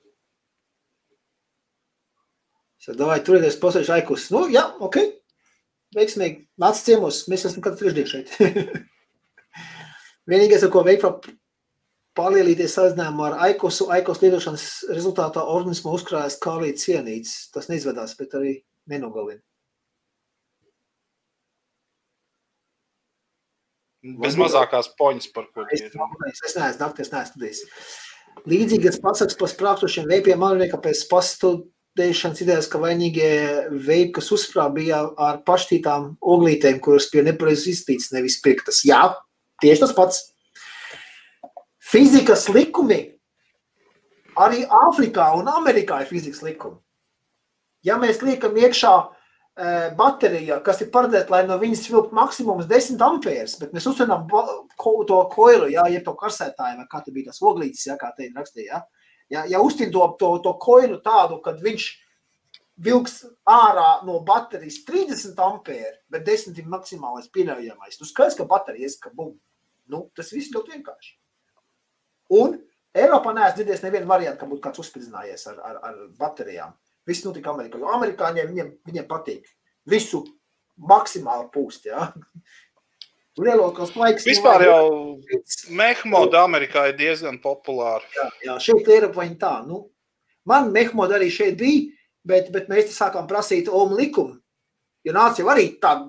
[2.94, 4.28] Davai, turieties posēšu aikus.
[4.34, 5.00] Nu, jā, ok.
[5.96, 6.44] Veiksmīgi.
[6.62, 7.24] Nāc ciemos.
[7.32, 8.36] Mēs esam katru trešdienu šeit.
[10.30, 11.32] Vienīgais, ar ko veikt,
[12.18, 17.36] palielīties salīdzinājumā ar aikosu, aikos lietošanas rezultātā organismā uzkrājas kālija cienīts.
[17.56, 18.56] Tas neizvedās, bet arī
[18.92, 19.42] nenogalina.
[24.22, 25.88] Bez mazākās poņas, par ko ir.
[25.90, 27.62] es, es neesmu dakteris, neesmu studējis.
[28.52, 31.00] Līdzīgas pasakas par sprākstošiem veipiem, man liekas, pēc
[31.96, 38.12] pastudēšanas idejas, ka vainīgie veipi, kas uzsprā, bija ar paštītām oglītēm, kuras bija nepareizi iztīts,
[38.12, 38.84] nevis pirktas.
[38.86, 39.16] Jā,
[39.62, 40.34] tieši tas pats.
[41.80, 43.16] Fizikas likumi
[44.36, 46.78] arī Āfrikā un Amerikā ir fizikas likumi.
[47.86, 48.94] Ja mēs liekam iekšā
[49.56, 55.06] e, baterijā, kas ir paredzēta, lai no viņas vilkt maksimums 10 ampērs, bet mēs ko-
[55.08, 58.26] to koilu, jā, ja to karsētāju, vai kā te bija tas oglītis, jā, kā te
[58.26, 58.84] ir rakstīja, jā.
[59.32, 61.88] Ja, ja uztin to, to, to koilu tādu, kad viņš
[62.86, 68.90] vilks ārā no baterijas 30 ampēri, bet 10 ir maksimālais pieļaujamais, nu skaidrs, ka baterija
[68.90, 69.36] ies, ka bum.
[69.92, 71.12] Nu, tas viss ļoti vienkārši.
[72.34, 72.58] Un
[72.96, 76.72] Eiropā neesmu dzirdējis nevienu variantu, ka būtu kāds uzspridzinājies ar, ar, ar baterijām.
[77.06, 79.50] Viss notika Amerikā, jo amerikāņiem viņiem, viņiem patīk
[79.92, 80.24] visu
[80.90, 82.08] maksimāli pūst, jā.
[83.36, 84.24] Lielākos laiks.
[84.24, 84.86] Vispār jau
[85.76, 88.06] Mehmoda Amerikā ir diezgan populāra.
[88.16, 89.82] Jā, jā šeit Eiropa viņa tā, nu,
[90.48, 91.90] man Mehmod arī šeit bija,
[92.28, 94.38] bet, bet mēs sākām prasīt omu likumu,
[95.04, 96.08] jo nāca jau arī tādi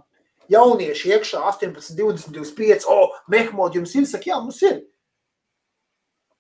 [0.55, 4.85] jaunieši iekšā 18, 20, 25, o, Mehmod jums ir, saka, jā, mums ir.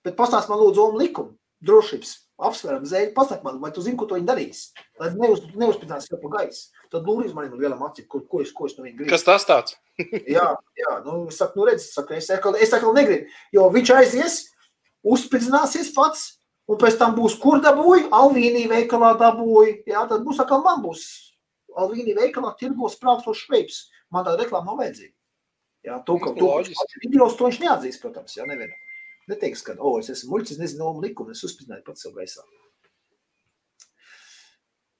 [0.06, 1.34] Bet pastāst man lūdzu omu likumu,
[1.66, 4.62] drošības, apsveram zēļu, pasaka man, vai tu zini, ko to viņi darīs,
[5.00, 6.68] lai neuz, neuzspridzinās sev pa gaisu.
[6.92, 9.10] Tad lūdzu maniem lielam acīm, ko, ko, es, ko es no viņa gribu.
[9.12, 9.78] Kas tas tāds?
[10.36, 13.92] Jā, jā, nu, es saku, nu, redz, saku, es atkal, es atkal negribu, jo viņš
[13.96, 14.38] aizies,
[15.06, 16.26] uzspridzināsies pats,
[16.68, 21.06] un pēc tam būs, kur dabūja, Alvīnī veikalā dabūja, jā, tad būs atkal man būs
[21.76, 23.86] Alvīnī veikalā tirgos sprākstos šveips.
[24.12, 25.12] Man tāda reklāma nav vajadzīga.
[25.86, 27.00] Jā, to, ka Loģiski.
[27.04, 28.74] videos to viņš neatzīst, protams, jā, nevienam.
[29.30, 32.44] Neteiks, ka, o, es esmu muļķis, nezinu, no likumu, es uzspridzināju pats sev gaisā.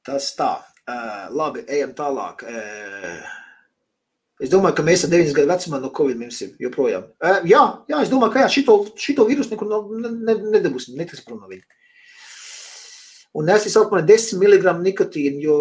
[0.06, 0.52] Tas tā.
[0.86, 2.46] Uh, labi, ejam tālāk.
[2.46, 3.26] Uh,
[4.36, 7.06] Es domāju, ka mēs ar 9 gadu vecumā no Covid mirsim joprojām.
[7.24, 10.96] Uh, jā, jā, es domāju, ka jā, šito, šito vīrusu nekur no, ne, ne, nedabūsim,
[10.98, 11.64] netiks prom no viņa.
[13.40, 15.56] Un es izsaucu man 10 mg nikotīnu, jo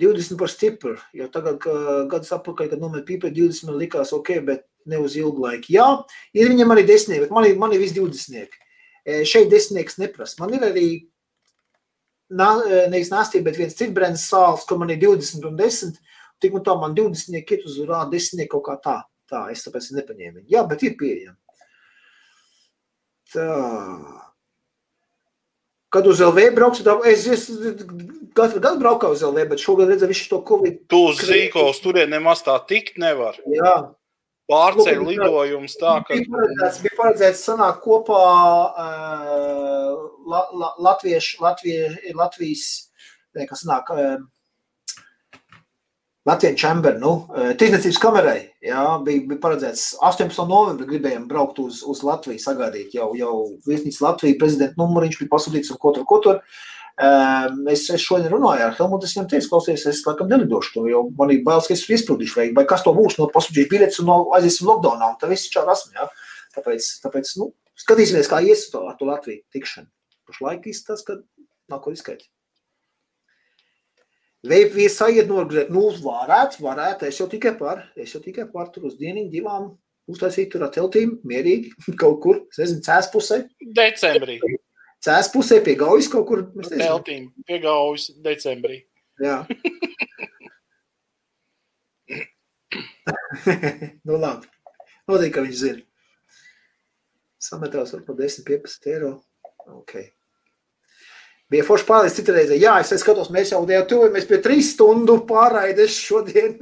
[0.00, 1.74] 20 par stipru, jo tagad, ka
[2.08, 5.72] gadus atpakaļ, kad nomet pīpē 20 man likās ok, bet ne uz ilgu laiku.
[5.74, 5.86] Jā,
[6.36, 8.58] ir viņam arī desmitnieki, bet man ir, man ir visi 20.
[9.04, 10.38] E, šeit desmitnieks neprasa.
[10.42, 15.46] Man ir arī e, nevis nāstība, bet viens cits brands sāls, kur man ir 20
[15.48, 16.00] un 10.
[16.40, 18.98] Tik un tā man 20 ir uz rāda, 10 kaut kā tā.
[19.30, 20.48] Tā, es tāpēc nepaņēmu viņu.
[20.50, 21.38] Jā, bet ir pieejami.
[23.30, 23.46] Tā.
[25.90, 27.46] Kad uz LV braucu, tad es, es
[28.34, 30.82] katru gadu braucu uz LV, bet šogad redzēju visu to Covid.
[30.90, 33.38] Tu zini, ka uz turieni nemaz tā tikt nevar.
[33.50, 33.74] Jā,
[34.50, 39.94] Pārceļ lidojums tā, ka bija paredzēts, bija paredzēts sanākt kopā uh,
[40.26, 41.78] la, la, latviešu, latvie,
[42.18, 42.66] Latvijas,
[43.48, 43.92] kas nāk,
[46.28, 47.12] Latvijas Chamber, nu,
[47.58, 50.42] tirdzniecības kamerai, jā, bija, bija paredzēts 18.
[50.50, 53.32] novembrī gribējām braukt uz, uz Latviju, sagaidīt jau, jau
[53.66, 56.42] viesnīca Latviju, prezidenta numuriņš bija pasūtīts un ko tur, ko tur.
[57.00, 61.04] Es, es šodien runāju ar Helmutu, es viņam teicu, klausies, es laikam nelidošu to, jo
[61.16, 64.10] man ir bailes, ka es izpildīšu, vai, vai kas to būs, no pasūtīšu biļetes un
[64.10, 66.08] no aiziesim lockdownā, un tā viss čā rasmi, jā.
[66.56, 69.88] Tāpēc, tāpēc nu, skatīsimies, kā ies to, ar to Latviju tikšanu.
[70.28, 71.20] Pašlaik izskatās, ka
[71.70, 72.28] nav ko izskaidrot.
[74.50, 75.68] Vai viesaiet norganizēt?
[75.72, 77.06] Nu, varētu, varētu.
[77.10, 79.66] Es jau tikai par, es jau tikai par tur uz dieniņu divām
[80.10, 83.42] uztaisīt tur ar teltīm, mierīgi, kaut kur, es nezinu, cēs pusē.
[83.76, 84.40] Decembrī.
[85.00, 86.42] Cēs pusē pie gaujas kaut kur.
[86.68, 88.82] Teltīm, pie gaujas decembrī.
[89.20, 89.46] Jā.
[94.06, 94.46] nu labi.
[95.08, 95.82] Noteikti, ka viņš zina.
[97.40, 99.12] Sametās par 10, 15 eiro.
[99.80, 100.04] Okay.
[101.50, 102.54] Bija forši pārējais citā reizē.
[102.60, 106.52] Jā, es skatos, mēs jau tuvojamies pie trīs stundu pārraides šodien.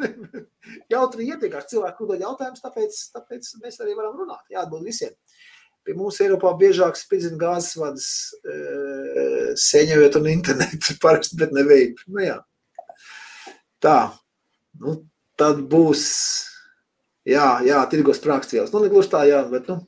[0.93, 4.47] Jautri ietekās cilvēku uzdod jautājumus, tāpēc, tāpēc mēs arī varam runāt.
[4.55, 5.13] Jāatbild visiem.
[5.89, 8.09] Pie mums Eiropā biežāk spridzina gāzes vadas
[8.45, 8.57] e,
[9.57, 12.03] seņojot un internetu parasti, bet ne veip.
[12.13, 12.35] Nu jā.
[13.81, 14.01] Tā.
[14.85, 14.99] Nu,
[15.41, 16.03] tad būs,
[17.25, 18.69] jā, jā, tirgos prākstvielas.
[18.75, 19.81] Nu, ne gluži tā, jā, bet, nu,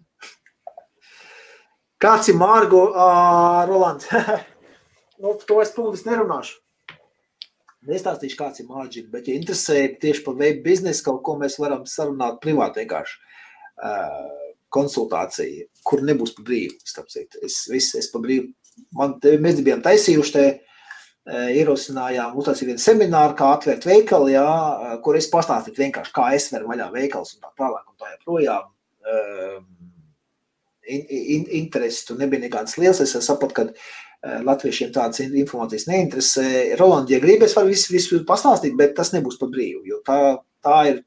[2.01, 4.09] Kāds ir Mārgo, uh, Rolands?
[5.21, 6.57] nu, to es publiski nerunāšu.
[7.91, 11.85] Nestāstīšu, kāds ir Mārģis, bet, ja interesē tieši par web biznesu, kaut ko mēs varam
[11.89, 13.19] sarunāt privāti vienkārši
[13.85, 16.79] uh, konsultāciju, kur nebūs pa brīvu.
[17.43, 18.51] Es, viss, es pa brīvu,
[18.97, 20.69] man, te, mēs bijām taisījuši te, uh,
[21.29, 24.47] ierosinājām, uztaisīt vienu semināru, kā atvērt veikalu, jā,
[25.05, 28.71] kur es pastāstītu vienkārši, kā es veru vaļā veikals un tā tālāk un tā joprojām.
[29.01, 29.61] Uh,
[30.91, 33.01] in, in, interesi tur nebija nekāds liels.
[33.05, 36.49] Es sapratu, ka uh, latviešiem tādas informācijas neinteresē.
[36.81, 40.19] Roland, ja gribi, es varu visu, visu pastāstīt, bet tas nebūs par brīvu, jo tā,
[40.65, 41.03] tā ir,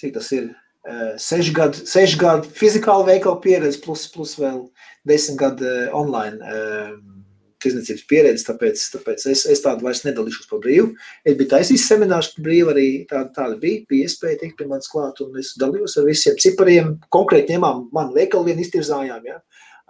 [0.00, 0.50] cik tas ir,
[0.88, 4.64] uh, seši gadu, seši gadu fizikāla veikala pieredze plus, plus vēl
[5.08, 6.40] desmit gadu uh, online.
[6.40, 6.98] Uh,
[7.60, 10.94] tirdzniecības pieredzi, tāpēc, tāpēc es, es tādu vairs nedalīšos par brīvu.
[11.28, 14.88] Es biju taisījis seminārus par brīvu, arī tāda, tāda bija, bija iespēja tikt pie manis
[14.88, 19.40] klāt, un es dalījos ar visiem cipariem, konkrēti ņemām manu veikalu vienu iztirzājām, ja,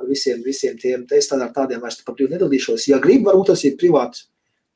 [0.01, 2.89] ar visiem, visiem tiem, es tādā tādiem vairs par brīvu nedalīšos.
[2.91, 4.27] Ja grib, varbūt tas ir privāts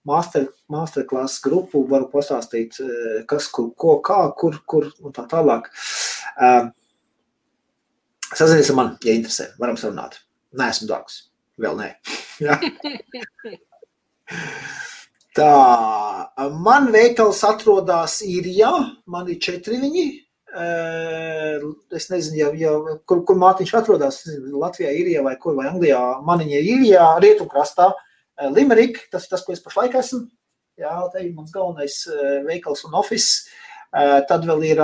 [0.09, 5.71] master, masterclass grupu, varu pastāstīt, eh, kas, kur, ko, kā, kur, kur, un tā tālāk.
[6.41, 6.73] Um,
[8.35, 10.19] Sazinies ar mani, ja interesē, varam sarunāt.
[10.59, 11.25] Nē, esmu dārgs.
[11.61, 11.95] Vēl nē.
[12.43, 12.57] Ja?
[15.35, 15.51] Tā,
[16.63, 18.71] man veikals atrodas īrijā,
[19.11, 20.05] man ir četri viņi.
[21.95, 22.75] Es nezinu, ja, ja,
[23.07, 24.21] kur, kur Mārtiņš atrodas,
[24.55, 26.01] Latvijā, Īrijā vai kur, vai Anglijā.
[26.27, 27.91] Maniņa ir Īrijā, rietumkrastā.
[28.55, 30.25] Limerick, tas ir tas, ko es pašlaik esmu.
[30.81, 32.01] Jā, tā ir mans galvenais
[32.49, 33.45] veikals un office.
[33.95, 34.81] Tad vēl ir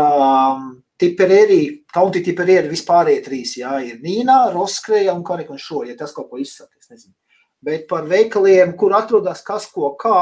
[1.00, 6.14] Tiperēri, County Tiperēri vispārējie trīs, jā, ir Nīnā, Roskreja un Karika un šo, ja tas
[6.14, 7.16] kaut ko izsaka, es nezinu
[7.62, 10.20] bet par veikaliem, kur atrodas kas ko kā.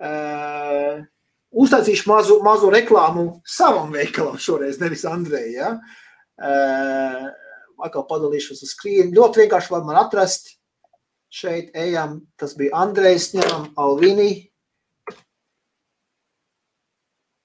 [0.00, 1.02] Uh,
[1.50, 5.52] uztaisīšu mazu, mazu reklāmu savam veikalam šoreiz, nevis Andrejai.
[5.56, 5.74] Ja?
[6.40, 7.28] Uh,
[7.84, 9.12] atkal padalīšos uz skrīnu.
[9.16, 10.54] Ļoti vienkārši var man atrast.
[11.30, 14.30] Šeit ejam, tas bija Andrejs, ņemam Alvini.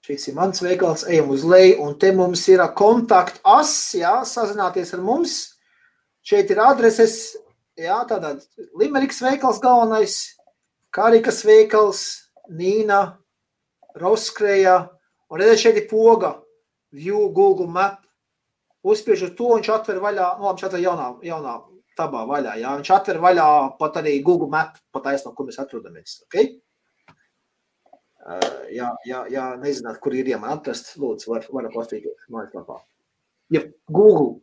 [0.06, 4.94] Šis ir mans veikals, ejam uz leju, un te mums ir kontakt as, jā, sazināties
[4.94, 5.38] ar mums.
[6.26, 7.36] Šeit ir adreses,
[7.76, 8.40] Jā, tātad
[8.80, 10.14] Limeriks veikals galvenais,
[10.96, 11.98] Karikas veikals,
[12.48, 13.18] Nīna,
[14.00, 14.78] Roskreja,
[15.28, 16.38] un redzēt, šeit ir poga,
[16.96, 18.00] View, Google Map.
[18.86, 21.58] Uzspiež uz to, viņš atver vaļā, nu, viņš atver jaunā, jaunā
[21.96, 23.48] tabā vaļā, jā, viņš atver vaļā
[23.80, 26.38] pat arī Google Map, pat aizno, kur mēs atrodamies, ok?
[28.26, 32.80] Uh, jā, jā, jā, nezināt, kur ir ieman atrast, lūdzu, var, var pastīties mājaslapā.
[33.54, 34.40] Ja Google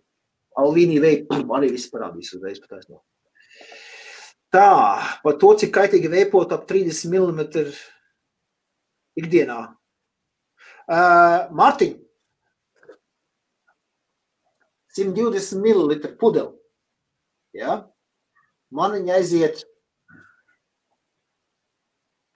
[0.60, 3.02] Alvīnī veik, arī viss parādīs uzreiz pat aizno.
[4.54, 4.70] Tā,
[5.24, 7.42] par to, cik kaitīgi veipot ap 30 mm
[9.20, 9.60] ikdienā.
[10.84, 11.94] Uh, Mārtiņ,
[14.94, 16.54] 120 ml pudeli.
[17.54, 17.84] Ja?
[18.74, 19.64] Man viņa aiziet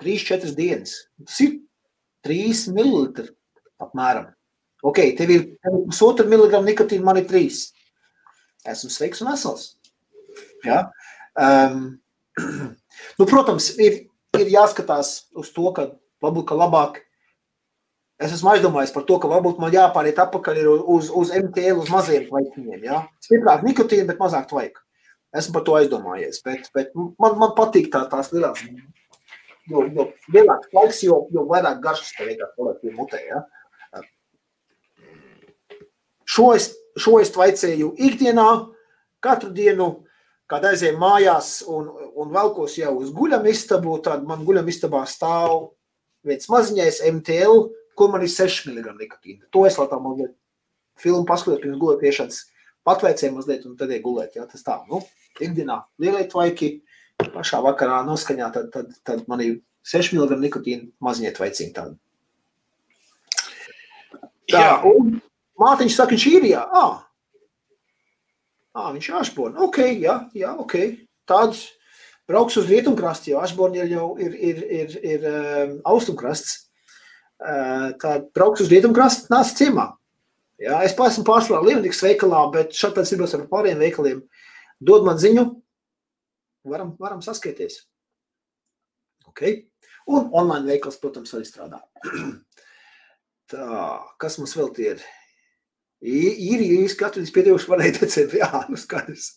[0.03, 0.93] 3-4 dienas.
[1.25, 1.59] Tas ir
[2.27, 3.29] 3 ml
[3.81, 4.29] apmēram.
[4.85, 5.47] Ok, tev ir
[5.87, 7.63] pusotra miligrama nikotīna, man ir 3.
[8.73, 9.71] Esmu sveiks un vesels.
[10.65, 10.83] Ja?
[11.33, 11.97] Um,
[13.17, 14.03] nu, protams, ir,
[14.37, 15.89] ir jāskatās uz to, ka
[16.23, 17.01] varbūt ka labāk.
[18.21, 22.25] Es esmu aizdomājies par to, ka varbūt man jāpāriet atpakaļ uz, uz MTL, uz maziem
[22.29, 22.85] tvaikiem.
[22.85, 23.03] Ja?
[23.21, 24.81] Stiprāk nikotīnu, bet mazāk tvaiku.
[25.35, 28.61] Esmu par to aizdomājies, bet, bet man, man patīk tā, tās lielās,
[29.67, 33.43] jo, jo lielāks laiks, jo, jo vairāk garšas tev vienkārši paliek pie mutē, ja?
[36.27, 38.47] Šo es, šo es tvaicēju ikdienā,
[39.23, 39.89] katru dienu,
[40.47, 45.73] kad aizēju mājās un, un velkos jau uz guļamistabu, tad man guļamistabā stāv
[46.27, 47.65] viens maziņais MTL,
[47.97, 49.47] kur man ir 6 mg nikotīna.
[49.55, 50.35] To es labāk mazliet
[51.01, 52.43] filmu paskatot pirms gulētiešanas
[52.87, 54.37] patveicēju mazliet un tad iegulēt.
[54.39, 55.01] Jā, tas tā, nu,
[55.43, 56.71] ikdienā lieliet vaiki,
[57.33, 59.57] pašā vakarā noskaņā, tad, tad, tad man ir
[59.87, 61.97] 6 mg nikotīna maziņiet vaiciņi tādi.
[64.47, 64.75] Tā, jā.
[64.87, 65.17] un
[65.59, 66.85] mātiņš saka, viņš ir, jā, ā,
[68.77, 70.77] ā viņš ir Ašborn, ok, jā, jā, ok,
[71.27, 71.65] tāds,
[72.27, 76.69] brauks uz rietumkrastu, jo Ašborn ir jau ir, ir, ir, ir um, austrumkrasts,
[77.43, 79.89] uh, tā brauks uz rietumkrastu, nāc ciemā,
[80.57, 84.23] Jā, es esmu pārsvarā Lievnieks veikalā, bet pēc ir ar pāriem veikaliem.
[84.81, 85.43] Dod man ziņu,
[86.65, 87.83] varam, varam saskaities.
[89.29, 89.67] Okay.
[90.07, 91.81] Un online veikals, protams, arī strādā.
[93.51, 93.67] Tā,
[94.19, 95.05] kas mums vēl tie ir?
[96.07, 98.41] Ir īri skatījums piedevuši varēja decembrī.
[98.43, 99.29] Jā, nu skaidrs.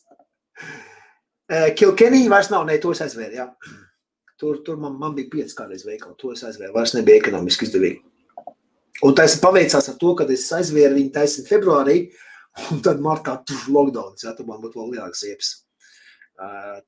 [1.77, 3.49] Kilkenī vairs nav, ne, to es aizvēru, jā.
[4.41, 7.99] Tur, tur man, man bija pieci kādreiz veikali, to es aizvēru, vairs nebija ekonomiski izdevīgi.
[9.07, 11.97] Un tas paveicās ar to, ka es aizvēru viņu taisnību februārī,
[12.71, 15.53] un tad martā tur lockdowns, ja tur man būtu vēl lielāks iepas.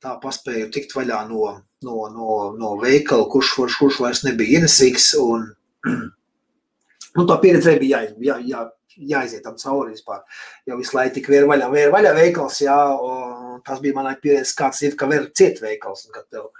[0.02, 1.48] Tā paspēju tikt vaļā no,
[1.84, 5.10] no, no, no veikala, kurš, kurš, vairs nebija ienesīgs.
[5.20, 5.48] Un,
[7.16, 8.62] nu, tā pieredze bija jā, jā, jā,
[8.96, 10.24] jāiziet tam cauri vispār.
[10.68, 14.56] Jo visu laiku tik vēr vaļā, vēr vaļā veikals, jā, un tas bija manai pieredze,
[14.58, 16.50] kāds ir, ka vēr ciet veikals, un kad tev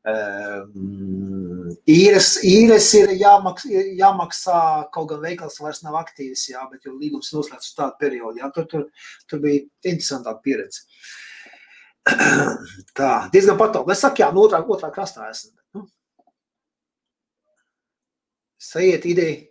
[0.00, 3.66] Um, īres, īres ir jāmaks,
[3.98, 4.60] jāmaksā,
[4.94, 8.40] kaut gan veikals vairs nav aktīvs, jā, bet jau līgums noslēdz uz tādu periodu.
[8.40, 8.86] Jā, tur, tur,
[9.28, 10.86] tur bija interesantāka pieredze.
[12.96, 13.92] Tā, diezgan patāli.
[13.92, 15.52] Es saku, jā, no otrā, otrā krastā esmu.
[15.76, 15.84] Nu.
[18.70, 19.42] Sajiet ideja,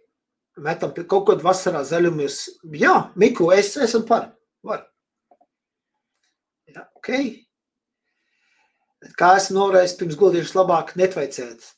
[0.66, 2.42] metam kaut kādu vasarā zaļumus.
[2.74, 4.32] Jā, Miku, es esmu par.
[4.66, 4.82] Var.
[6.74, 7.14] Jā, ok.
[9.20, 11.70] Kā esmu norējis pirms godīgas labāk netveicēt.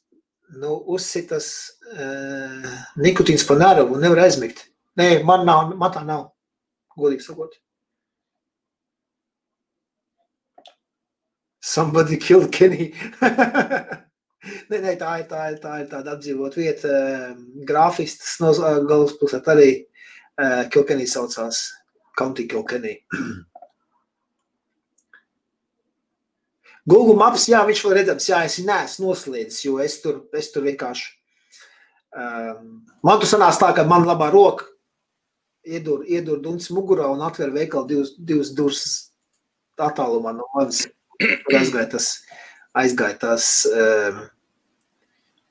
[0.61, 1.48] Nu, uzsitas
[1.93, 4.66] uh, nikotīns pa nēravu un nevar aizmigt.
[5.00, 6.32] Nē, man nav, man tā nav,
[6.98, 7.53] godīgi sakot.
[11.61, 12.90] Somebody killed Kenny.
[14.72, 16.98] nē, nē, tā ir, tā ir, tā ir tāda apdzīvot vieta.
[17.69, 18.51] Grāfistas no
[18.90, 21.67] galvaspilsēt arī uh, Kilkenī saucās
[22.17, 22.98] County Kilkenī.
[26.89, 30.65] Google Maps, jā, viņš vēl redzams, jā, es neesmu noslēdzis, jo es tur, es tur
[30.65, 31.11] vienkārši.
[32.11, 34.65] Um, man tur sanāca tā, ka man labā roka
[35.63, 38.85] iedur, iedur duncis mugurā un atver veikalu divas, divas durvis
[39.79, 40.87] attālumā no manis.
[41.21, 42.09] Tur aizgāja tas,
[42.81, 44.23] aizgāja tas, um,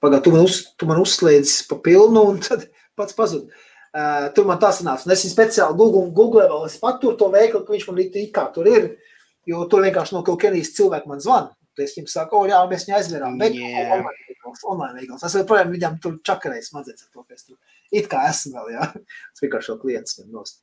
[0.03, 2.67] pagā, tu man, uz, tu man uzslēdzi pa pilnu un tad
[2.99, 3.47] pats pazud.
[3.91, 7.31] Uh, tur man tā sanāca, un es viņu speciāli Google, Google vēl, es paturu to
[7.31, 9.10] veikalu, ka viņš man it kā tur ir, uh,
[9.51, 11.55] Jo tur vienkārši no kaut kādas cilvēki man zvana.
[11.81, 13.37] Es viņam saku, o, jā, mēs viņu aizvērām.
[13.41, 13.93] Bet yeah.
[13.95, 15.23] online veikals, online veikals.
[15.25, 17.57] Es joprojām viņam tur čakarēju smadzenes ar to, ka es tur
[17.97, 18.89] it kā esmu vēl, jā.
[19.33, 20.61] Es vienkārši šo klientu viņam nost.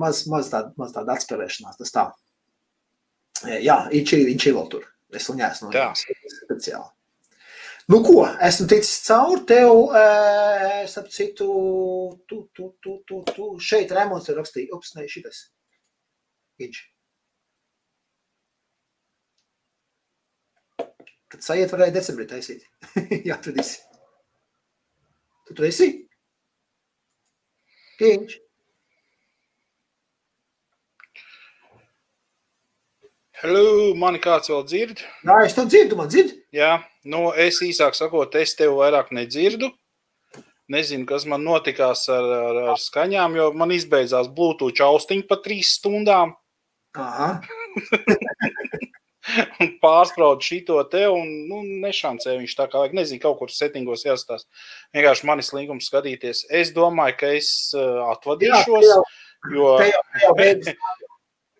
[0.00, 2.06] Maz, maz tāda, maz tāda atspēlēšanās, tas tā.
[3.62, 4.86] Jā, viņš ir, viņš ir vēl tur.
[5.14, 6.88] Es viņu esmu no speciāli.
[7.86, 8.24] Nu, ko?
[8.42, 9.92] Esmu ticis cauri tev,
[10.82, 11.46] es ap citu,
[12.26, 13.52] tu, tu, tu, tu, tu.
[13.62, 15.44] Šeit Rēmons ir rakstījis, ups, ne, šitas.
[16.58, 16.80] Viņš.
[21.32, 22.66] Tad sajiet varēja decembrī taisīt.
[23.28, 23.80] Jā, tad esi.
[25.46, 25.88] Tu tur esi?
[27.98, 28.36] Kiņš.
[33.36, 35.02] Hello, mani kāds vēl dzird?
[35.26, 36.30] Jā, es to dzirdu, man dzird.
[36.56, 39.68] Jā, nu es īsāk sakot, es tev vairāk nedzirdu.
[40.72, 45.74] Nezinu, kas man notikās ar, ar, ar skaņām, jo man izbeidzās Bluetooth austiņa pa trīs
[45.76, 46.32] stundām.
[46.96, 47.34] Aha.
[49.60, 54.06] un pārsprāud šito te, un nu, nešancē viņš tā kā vajag, nezinu, kaut kur settingos
[54.06, 54.46] jāstās.
[54.96, 56.46] Vienkārši manis līgums skatīties.
[56.54, 59.00] Es domāju, ka es uh, atvadīšos, jā,
[59.56, 59.72] jo...
[59.90, 60.36] Jau, jau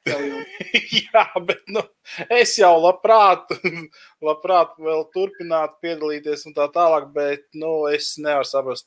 [0.07, 1.83] Jā, bet nu,
[2.31, 3.51] es jau labprāt,
[4.27, 8.87] labprāt vēl turpinātu piedalīties un tā tālāk, bet nu, es nevaru saprast.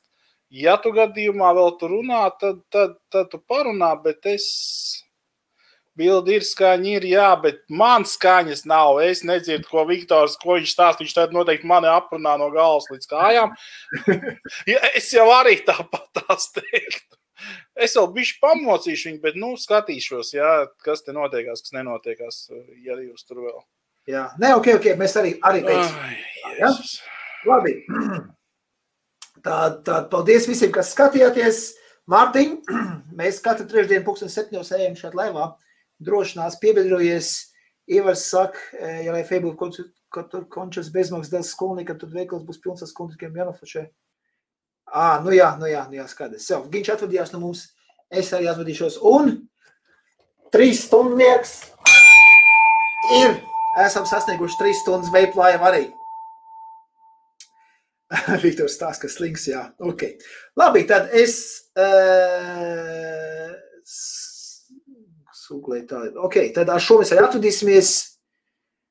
[0.50, 4.48] Ja tu gadījumā vēl tur runā, tad, tad, tad tu parunā, bet es
[6.00, 9.02] Bildi ir skaņa, ir jā, bet man skaņas nav.
[9.04, 11.04] Es nedzirdu, ko Viktors, ko viņš stāsta.
[11.04, 13.56] Viņš tad noteikti mani aprunā no galvas līdz kājām.
[15.00, 17.20] es jau arī tāpat tās teiktu.
[17.80, 20.54] es vēl bišķi pamocīšu viņu, bet, nu, skatīšos, jā,
[20.86, 22.42] kas te notiekās, kas nenotiekās,
[22.86, 23.62] ja jūs tur vēl.
[24.10, 26.20] Jā, nē, ok, ok, mēs arī, arī veiksim.
[26.60, 26.74] Ja?
[27.50, 27.80] Labi.
[29.40, 31.60] Tā, tā, paldies visiem, kas skatījāties.
[32.12, 32.56] Mārtiņ,
[33.20, 35.54] mēs katru trešdienu pulksten septiņos ejam šeit laivā.
[36.00, 37.32] Drošinās piebiedrojies.
[37.90, 38.60] Ivars saka,
[39.02, 39.58] ja lai Facebook
[40.54, 43.88] končas bezmaksas dēļ skolniekam, tad veikals būs pilns ar skolniekiem jānofošē.
[44.90, 46.48] À, nu jā, nu jā, nu jā skaidrs.
[46.50, 47.68] Jau, viņš atvadījās no mums,
[48.10, 49.00] es arī atvadīšos.
[49.06, 49.36] Un
[50.54, 51.56] trīs stundnieks
[53.18, 53.38] ir,
[53.86, 55.88] esam sasnieguši trīs stundas veiplājam arī.
[58.44, 59.68] Viktors stāsta, ka slings, jā.
[59.86, 60.08] Ok.
[60.58, 61.36] Labi, tad es
[61.78, 63.54] uh,
[65.50, 66.06] sūklēju tā.
[66.30, 67.92] Ok, tad ar šo mēs arī atvadīsimies.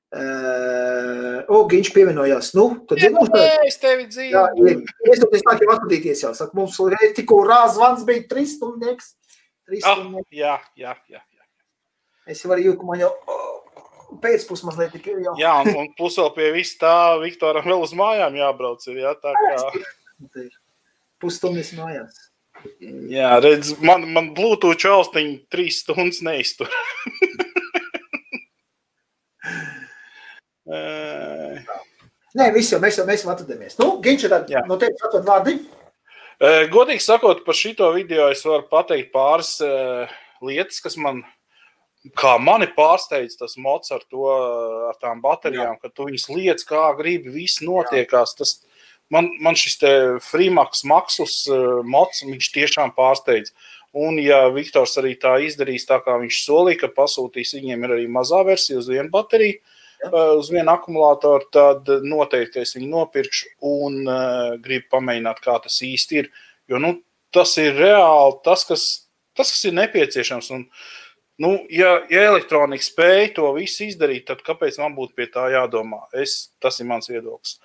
[0.08, 2.54] Uh, o, viņš pievienojās.
[2.56, 4.64] Nu, tad zinu, ka es tevi dzīvoju.
[4.64, 4.78] Jā,
[5.12, 6.30] es domāju, ka jau atskatīties jau.
[6.38, 6.78] Saka, mums
[7.16, 9.12] tikko rāzvans bija trīs stundnieks.
[9.68, 10.30] Trīs ah, stundnieks.
[10.32, 11.44] Jā, jā, jā, jā.
[12.32, 13.12] Es jau arī jūtu, ka man jau
[14.22, 15.36] pēcpus mazliet tik ir jau.
[15.40, 19.12] Jā, un, un plus vēl pie vis tā Viktoram vēl uz mājām jābrauc ir, jā,
[19.20, 20.48] tā kā.
[21.20, 22.27] Pusstundas mājās.
[23.12, 26.68] Jā, redz, man, man Bluetooth čaustiņi trīs stundas neiztur.
[32.38, 33.78] Nē, viss jau mēs jau, mēs jau atradamies.
[33.80, 34.60] Nu, Ginča, tad Jā.
[34.68, 35.56] no tevis atved vārdi.
[36.70, 40.12] Godīgi sakot, par šito video es varu pateikt pāris uh,
[40.44, 41.24] lietas, kas man,
[42.18, 44.28] kā mani pārsteidz tas mods ar to,
[44.90, 45.80] ar tām baterijām, Jā.
[45.82, 48.36] ka tu viņas liec kā gribi, viss notiekās.
[48.36, 48.44] Jā.
[48.44, 48.54] Tas,
[49.14, 49.80] man, man šis
[50.26, 53.54] Freemax Maxus uh, mods, viņš tiešām pārsteidz.
[53.96, 58.06] Un, ja Viktors arī tā izdarīs, tā kā viņš solīja, ka pasūtīs viņiem ir arī
[58.12, 63.48] mazā versija uz vienu bateriju, uh, Eh, uz vienu akumulātoru, tad noteikti es viņu nopirkšu
[63.66, 66.28] un uh, gribu pamēģināt, kā tas īsti ir.
[66.70, 66.92] Jo nu,
[67.34, 68.84] tas ir reāli tas, kas,
[69.34, 70.52] tas, kas ir nepieciešams.
[70.54, 70.62] Un,
[71.42, 76.04] nu, ja, ja elektronika spēja to visu izdarīt, tad kāpēc man būtu pie tā jādomā?
[76.14, 77.58] Es, tas ir mans viedoklis.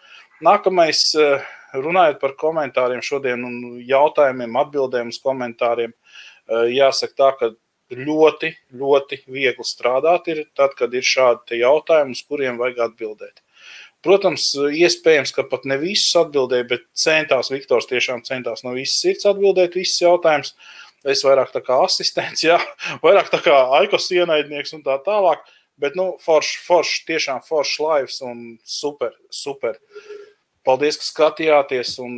[0.43, 7.51] Nākamais, uh, runājot par komentāriem šodien un jautājumiem, atbildēm uz komentāriem, uh, jāsaka tā, ka
[7.93, 13.43] ļoti, ļoti viegli strādāt, ir tad, kad ir šādi jautājumi, uz kuriem vajag atbildēt.
[14.03, 19.29] Protams, iespējams, ka pat ne visus atbildēja, bet centās, Viktors tiešām centās no visas sirds
[19.29, 20.57] atbildēt visus jautājumus.
[21.07, 22.57] Es vairāk tā kā asistents, jā,
[23.05, 25.45] vairāk tā kā aikos ienaidnieks un tā tālāk.
[25.79, 29.79] Bet, nu, forši, forši, tiešām forši laivs un super, super.
[30.63, 32.13] Paldies, ka skatījāties un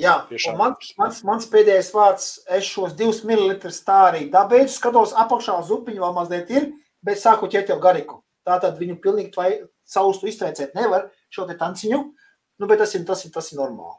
[0.00, 0.14] Jā,
[0.48, 5.58] un mans, mans, mans pēdējais vārds, es šos divus mililitrus tā arī dabēju, skatos apakšā
[5.60, 6.70] uz upiņu vēl mazliet ir,
[7.04, 8.22] bet sāku ķert jau gariku.
[8.48, 9.50] Tātad viņu pilnīgi tvai,
[9.84, 13.98] saustu iztveicēt nevar, šo te tanciņu, nu, bet tas ir, tas ir, tas ir normāli.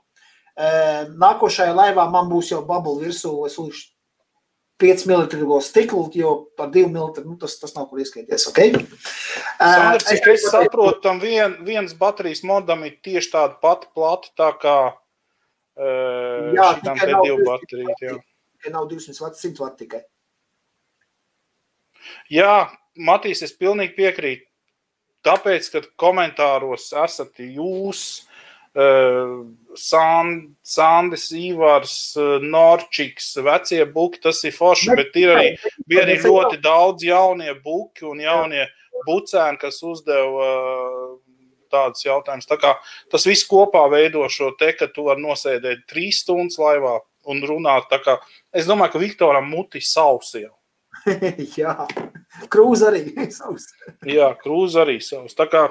[1.21, 3.85] Nākošajā laivā man būs jau bubble virsū, es līdz
[4.81, 8.47] 5 ml stiklu, jo par 2 ml nu, tas, tas nav kur ieskaities.
[8.49, 8.73] Okay?
[9.59, 14.49] Sandra, cik es saprotu, tam vien, viens baterijas modam ir tieši tāda pati plata, tā
[14.61, 14.77] kā
[15.81, 18.17] Jā, tikai nav, bateriju, jā.
[18.57, 20.01] tikai nav 200 vati, 100 vati tikai.
[22.33, 22.55] Jā,
[22.99, 24.45] Matīs, es pilnīgi piekrītu.
[25.25, 28.30] Tāpēc, kad komentāros esat jūs, uh,
[28.71, 35.49] Sand, Sandis, Ivars, uh, Norčiks, vecie buki, tas ir forši, bet, ir arī,
[35.87, 38.63] bija arī ļoti daudz jaunie buki un jaunie
[39.07, 41.11] bucēni, kas uzdeva uh,
[41.71, 42.47] tādus jautājumus.
[42.49, 42.75] Tā kā
[43.11, 46.99] tas viss kopā veido šo te, ka tu vari nosēdēt trīs stundas laivā
[47.31, 47.91] un runāt.
[48.03, 48.17] Kā,
[48.55, 50.53] es domāju, ka Viktoram muti savs jau.
[51.59, 51.75] Jā,
[52.51, 53.05] krūze arī
[53.39, 53.69] savs.
[54.07, 55.35] Jā, krūze arī savs.
[55.37, 55.67] Tā kā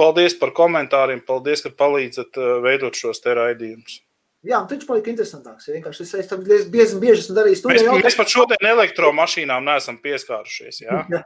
[0.00, 4.00] paldies par komentāriem, paldies, ka palīdzat uh, veidot šos te raidījumus.
[4.44, 5.70] Jā, un viņš palika interesantāks.
[5.70, 6.66] Ja vienkārši es tam bieži,
[7.00, 7.62] bieži esmu darījis.
[7.64, 10.82] Mēs, mēs pat šodien elektromašīnām neesam pieskārušies.
[10.84, 11.00] Jā?
[11.08, 11.22] jā.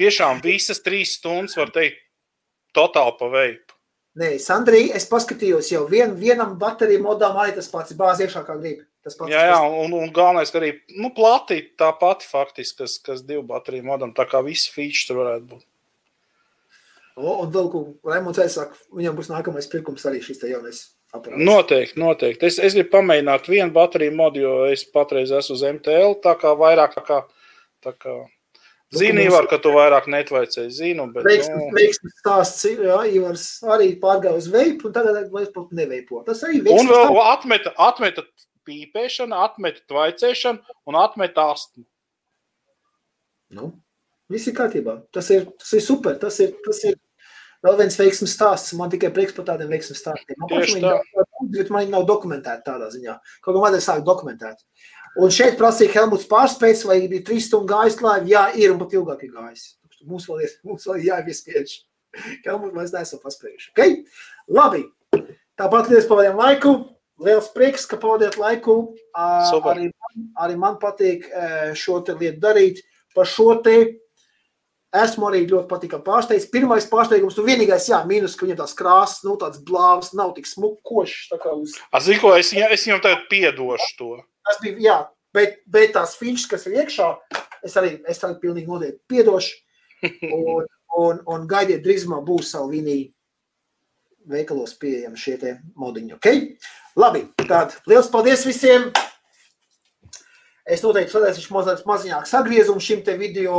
[0.00, 2.00] Tiešām visas trīs stundas, var teikt,
[2.74, 3.76] totāli pa veidu.
[4.18, 8.54] Nē, Sandrī, es paskatījos jau vien, vienam bateriju modam, arī tas pats bāz iekšā kā
[8.58, 8.82] grib.
[9.06, 12.94] Tas pats, jā, jā, un, un galvenais, ka arī nu, plati tā pati faktiski, kas,
[13.02, 15.64] kas divu bateriju modam, tā kā visi features tur varētu būt.
[17.14, 20.80] O, un vēl, ko Raimonds aizsaka, viņam būs nākamais pirkums arī šis te jaunais
[21.14, 21.44] aparāts.
[21.46, 22.48] Noteikti, noteikti.
[22.50, 26.56] Es, es gribu pamēģināt vienu bateriju modu, jo es patreiz esmu uz MTL, tā kā
[26.58, 27.20] vairāk tā kā,
[27.86, 28.16] tā kā
[28.94, 31.24] Zini, Ivar, ka tu vairāk netvaicēji zinu, bet...
[31.26, 32.12] Veiksmes, nu...
[32.20, 36.20] stāsts, jā, Ivars arī pārgāja uz veipu, un tagad vairs pat neveipo.
[36.26, 37.30] Tas arī veiksmes Un vēl stāsts.
[37.32, 38.26] atmeta, atmeta
[38.68, 41.84] pīpēšanu, atmeta tvaicēšanu un atmeta astmu.
[43.54, 43.72] Nu,
[44.32, 44.98] viss ir kārtībā.
[45.14, 46.98] Tas ir, tas ir super, tas ir, tas ir
[47.64, 48.74] vēl viens veiksmes stāsts.
[48.78, 50.38] Man tikai prieks par tādiem veiksmes stāstiem.
[50.40, 50.98] Man Tieši tā.
[51.54, 53.16] bet man nav dokumentēti tādā ziņā.
[53.44, 54.62] Kaut kā vajadzēja sākt dokumentēt.
[55.22, 58.26] Un šeit prasīja Helmuts pārspējas, vai bija trīs stundu gājis klāt.
[58.30, 59.74] Jā, ir un pat ilgāk ir gājis.
[60.04, 61.76] Mums vēl ir, mums vēl ir jāiespiež.
[62.46, 63.70] Helmuts mēs neesam paspējuši.
[63.72, 64.00] Okay?
[64.50, 64.82] Labi.
[65.58, 66.74] Tāpat liels pavadījām laiku.
[67.22, 68.96] Liels prieks, ka pavadiet laiku.
[69.52, 69.76] Super.
[69.76, 69.92] Arī,
[70.42, 71.28] arī man patīk
[71.78, 72.82] šo te lietu darīt.
[73.14, 73.76] Par šo te
[75.02, 76.50] esmu arī ļoti patīkami pārsteigts.
[76.52, 80.48] Pirmais pārsteigums, nu vienīgais, jā, mīnus, ka viņam tās krāsas, nu tāds blāvs, nav tik
[80.50, 81.30] smukošs.
[81.32, 81.74] Tā kā uz...
[82.04, 84.10] Zinu, ko es, es viņam tagad piedošu to.
[84.46, 84.98] Tas bija, jā,
[85.36, 87.10] bet, bet tās features, kas ir iekšā,
[87.66, 89.60] es arī, es arī pilnīgi noteikti piedošu.
[90.04, 90.66] Un,
[91.00, 92.98] un, un gaidiet, drīzumā būs vinī
[94.28, 96.28] veikalos pieejami šie modiņi, ok?
[97.00, 98.90] Labi, tad liels paldies visiem!
[100.64, 103.56] Es noteikti redzēšu mazliet maziņāk sagriezumu šim te video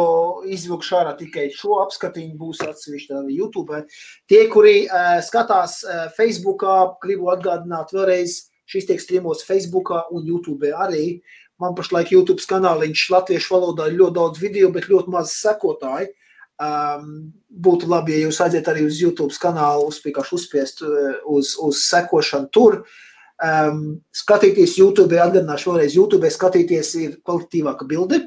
[0.49, 3.83] izvilkšu ārā tikai šo apskatiņu būs atsevišķi arī YouTube.
[4.25, 10.73] Tie, kuri uh, skatās uh, Facebookā, gribu atgādināt vēlreiz, šis tiek streamos Facebookā un YouTube
[10.73, 11.19] arī.
[11.61, 16.09] Man pašlaik YouTube kanāliņš latviešu valodā ir ļoti daudz video, bet ļoti maz sekotāji.
[16.57, 22.49] Um, būtu labi, ja jūs aiziet arī uz YouTube kanālu, uzspīkāšu uzspiest uz, uz sekošanu
[22.49, 22.81] tur.
[22.81, 23.01] Uh,
[23.35, 28.21] Um, skatīties YouTube, atgādināšu vēlreiz, YouTube skatīties ir kvalitīvāka bilde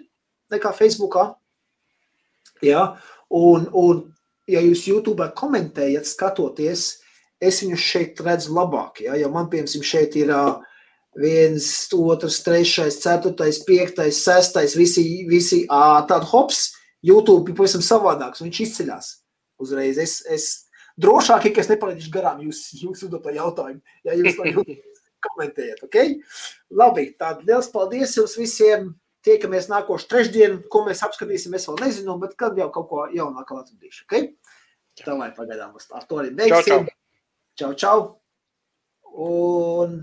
[0.52, 1.30] nekā Facebookā.
[2.64, 2.98] Ja?
[3.32, 4.02] Un, un,
[4.48, 6.90] ja jūs YouTube komentējat, skatoties,
[7.40, 9.00] es viņus šeit redzu labāk.
[9.06, 10.58] Ja, ja man, piemēram, šeit ir uh,
[11.16, 16.66] viens, otrs, trešais, ceturtais, piektais, sestais, visi, visi uh, tādi hops,
[17.04, 19.12] YouTube ir pavisam savādāks, viņš izceļas
[19.62, 19.98] uzreiz.
[20.02, 20.48] Es, es
[21.00, 24.84] drošāk, ka es nepalaidīšu garām jūs, jūsu doto jautājumu, ja jūs to jūtat
[25.26, 25.82] komentējiet.
[25.88, 26.16] Okay?
[26.70, 28.92] Labi, tad liels paldies jums visiem.
[29.26, 31.56] Tiekamies nākošu trešdienu, ko mēs apskatīsim.
[31.58, 34.06] Es vēl nezinu, bet kad jau kaut ko jaunāku atradīšu.
[34.06, 34.30] Okay?
[35.02, 36.86] Tā lai pagaidām ar to arī beigsim.
[37.58, 37.74] Čau, čau.
[37.82, 38.06] čau.
[39.18, 39.98] Un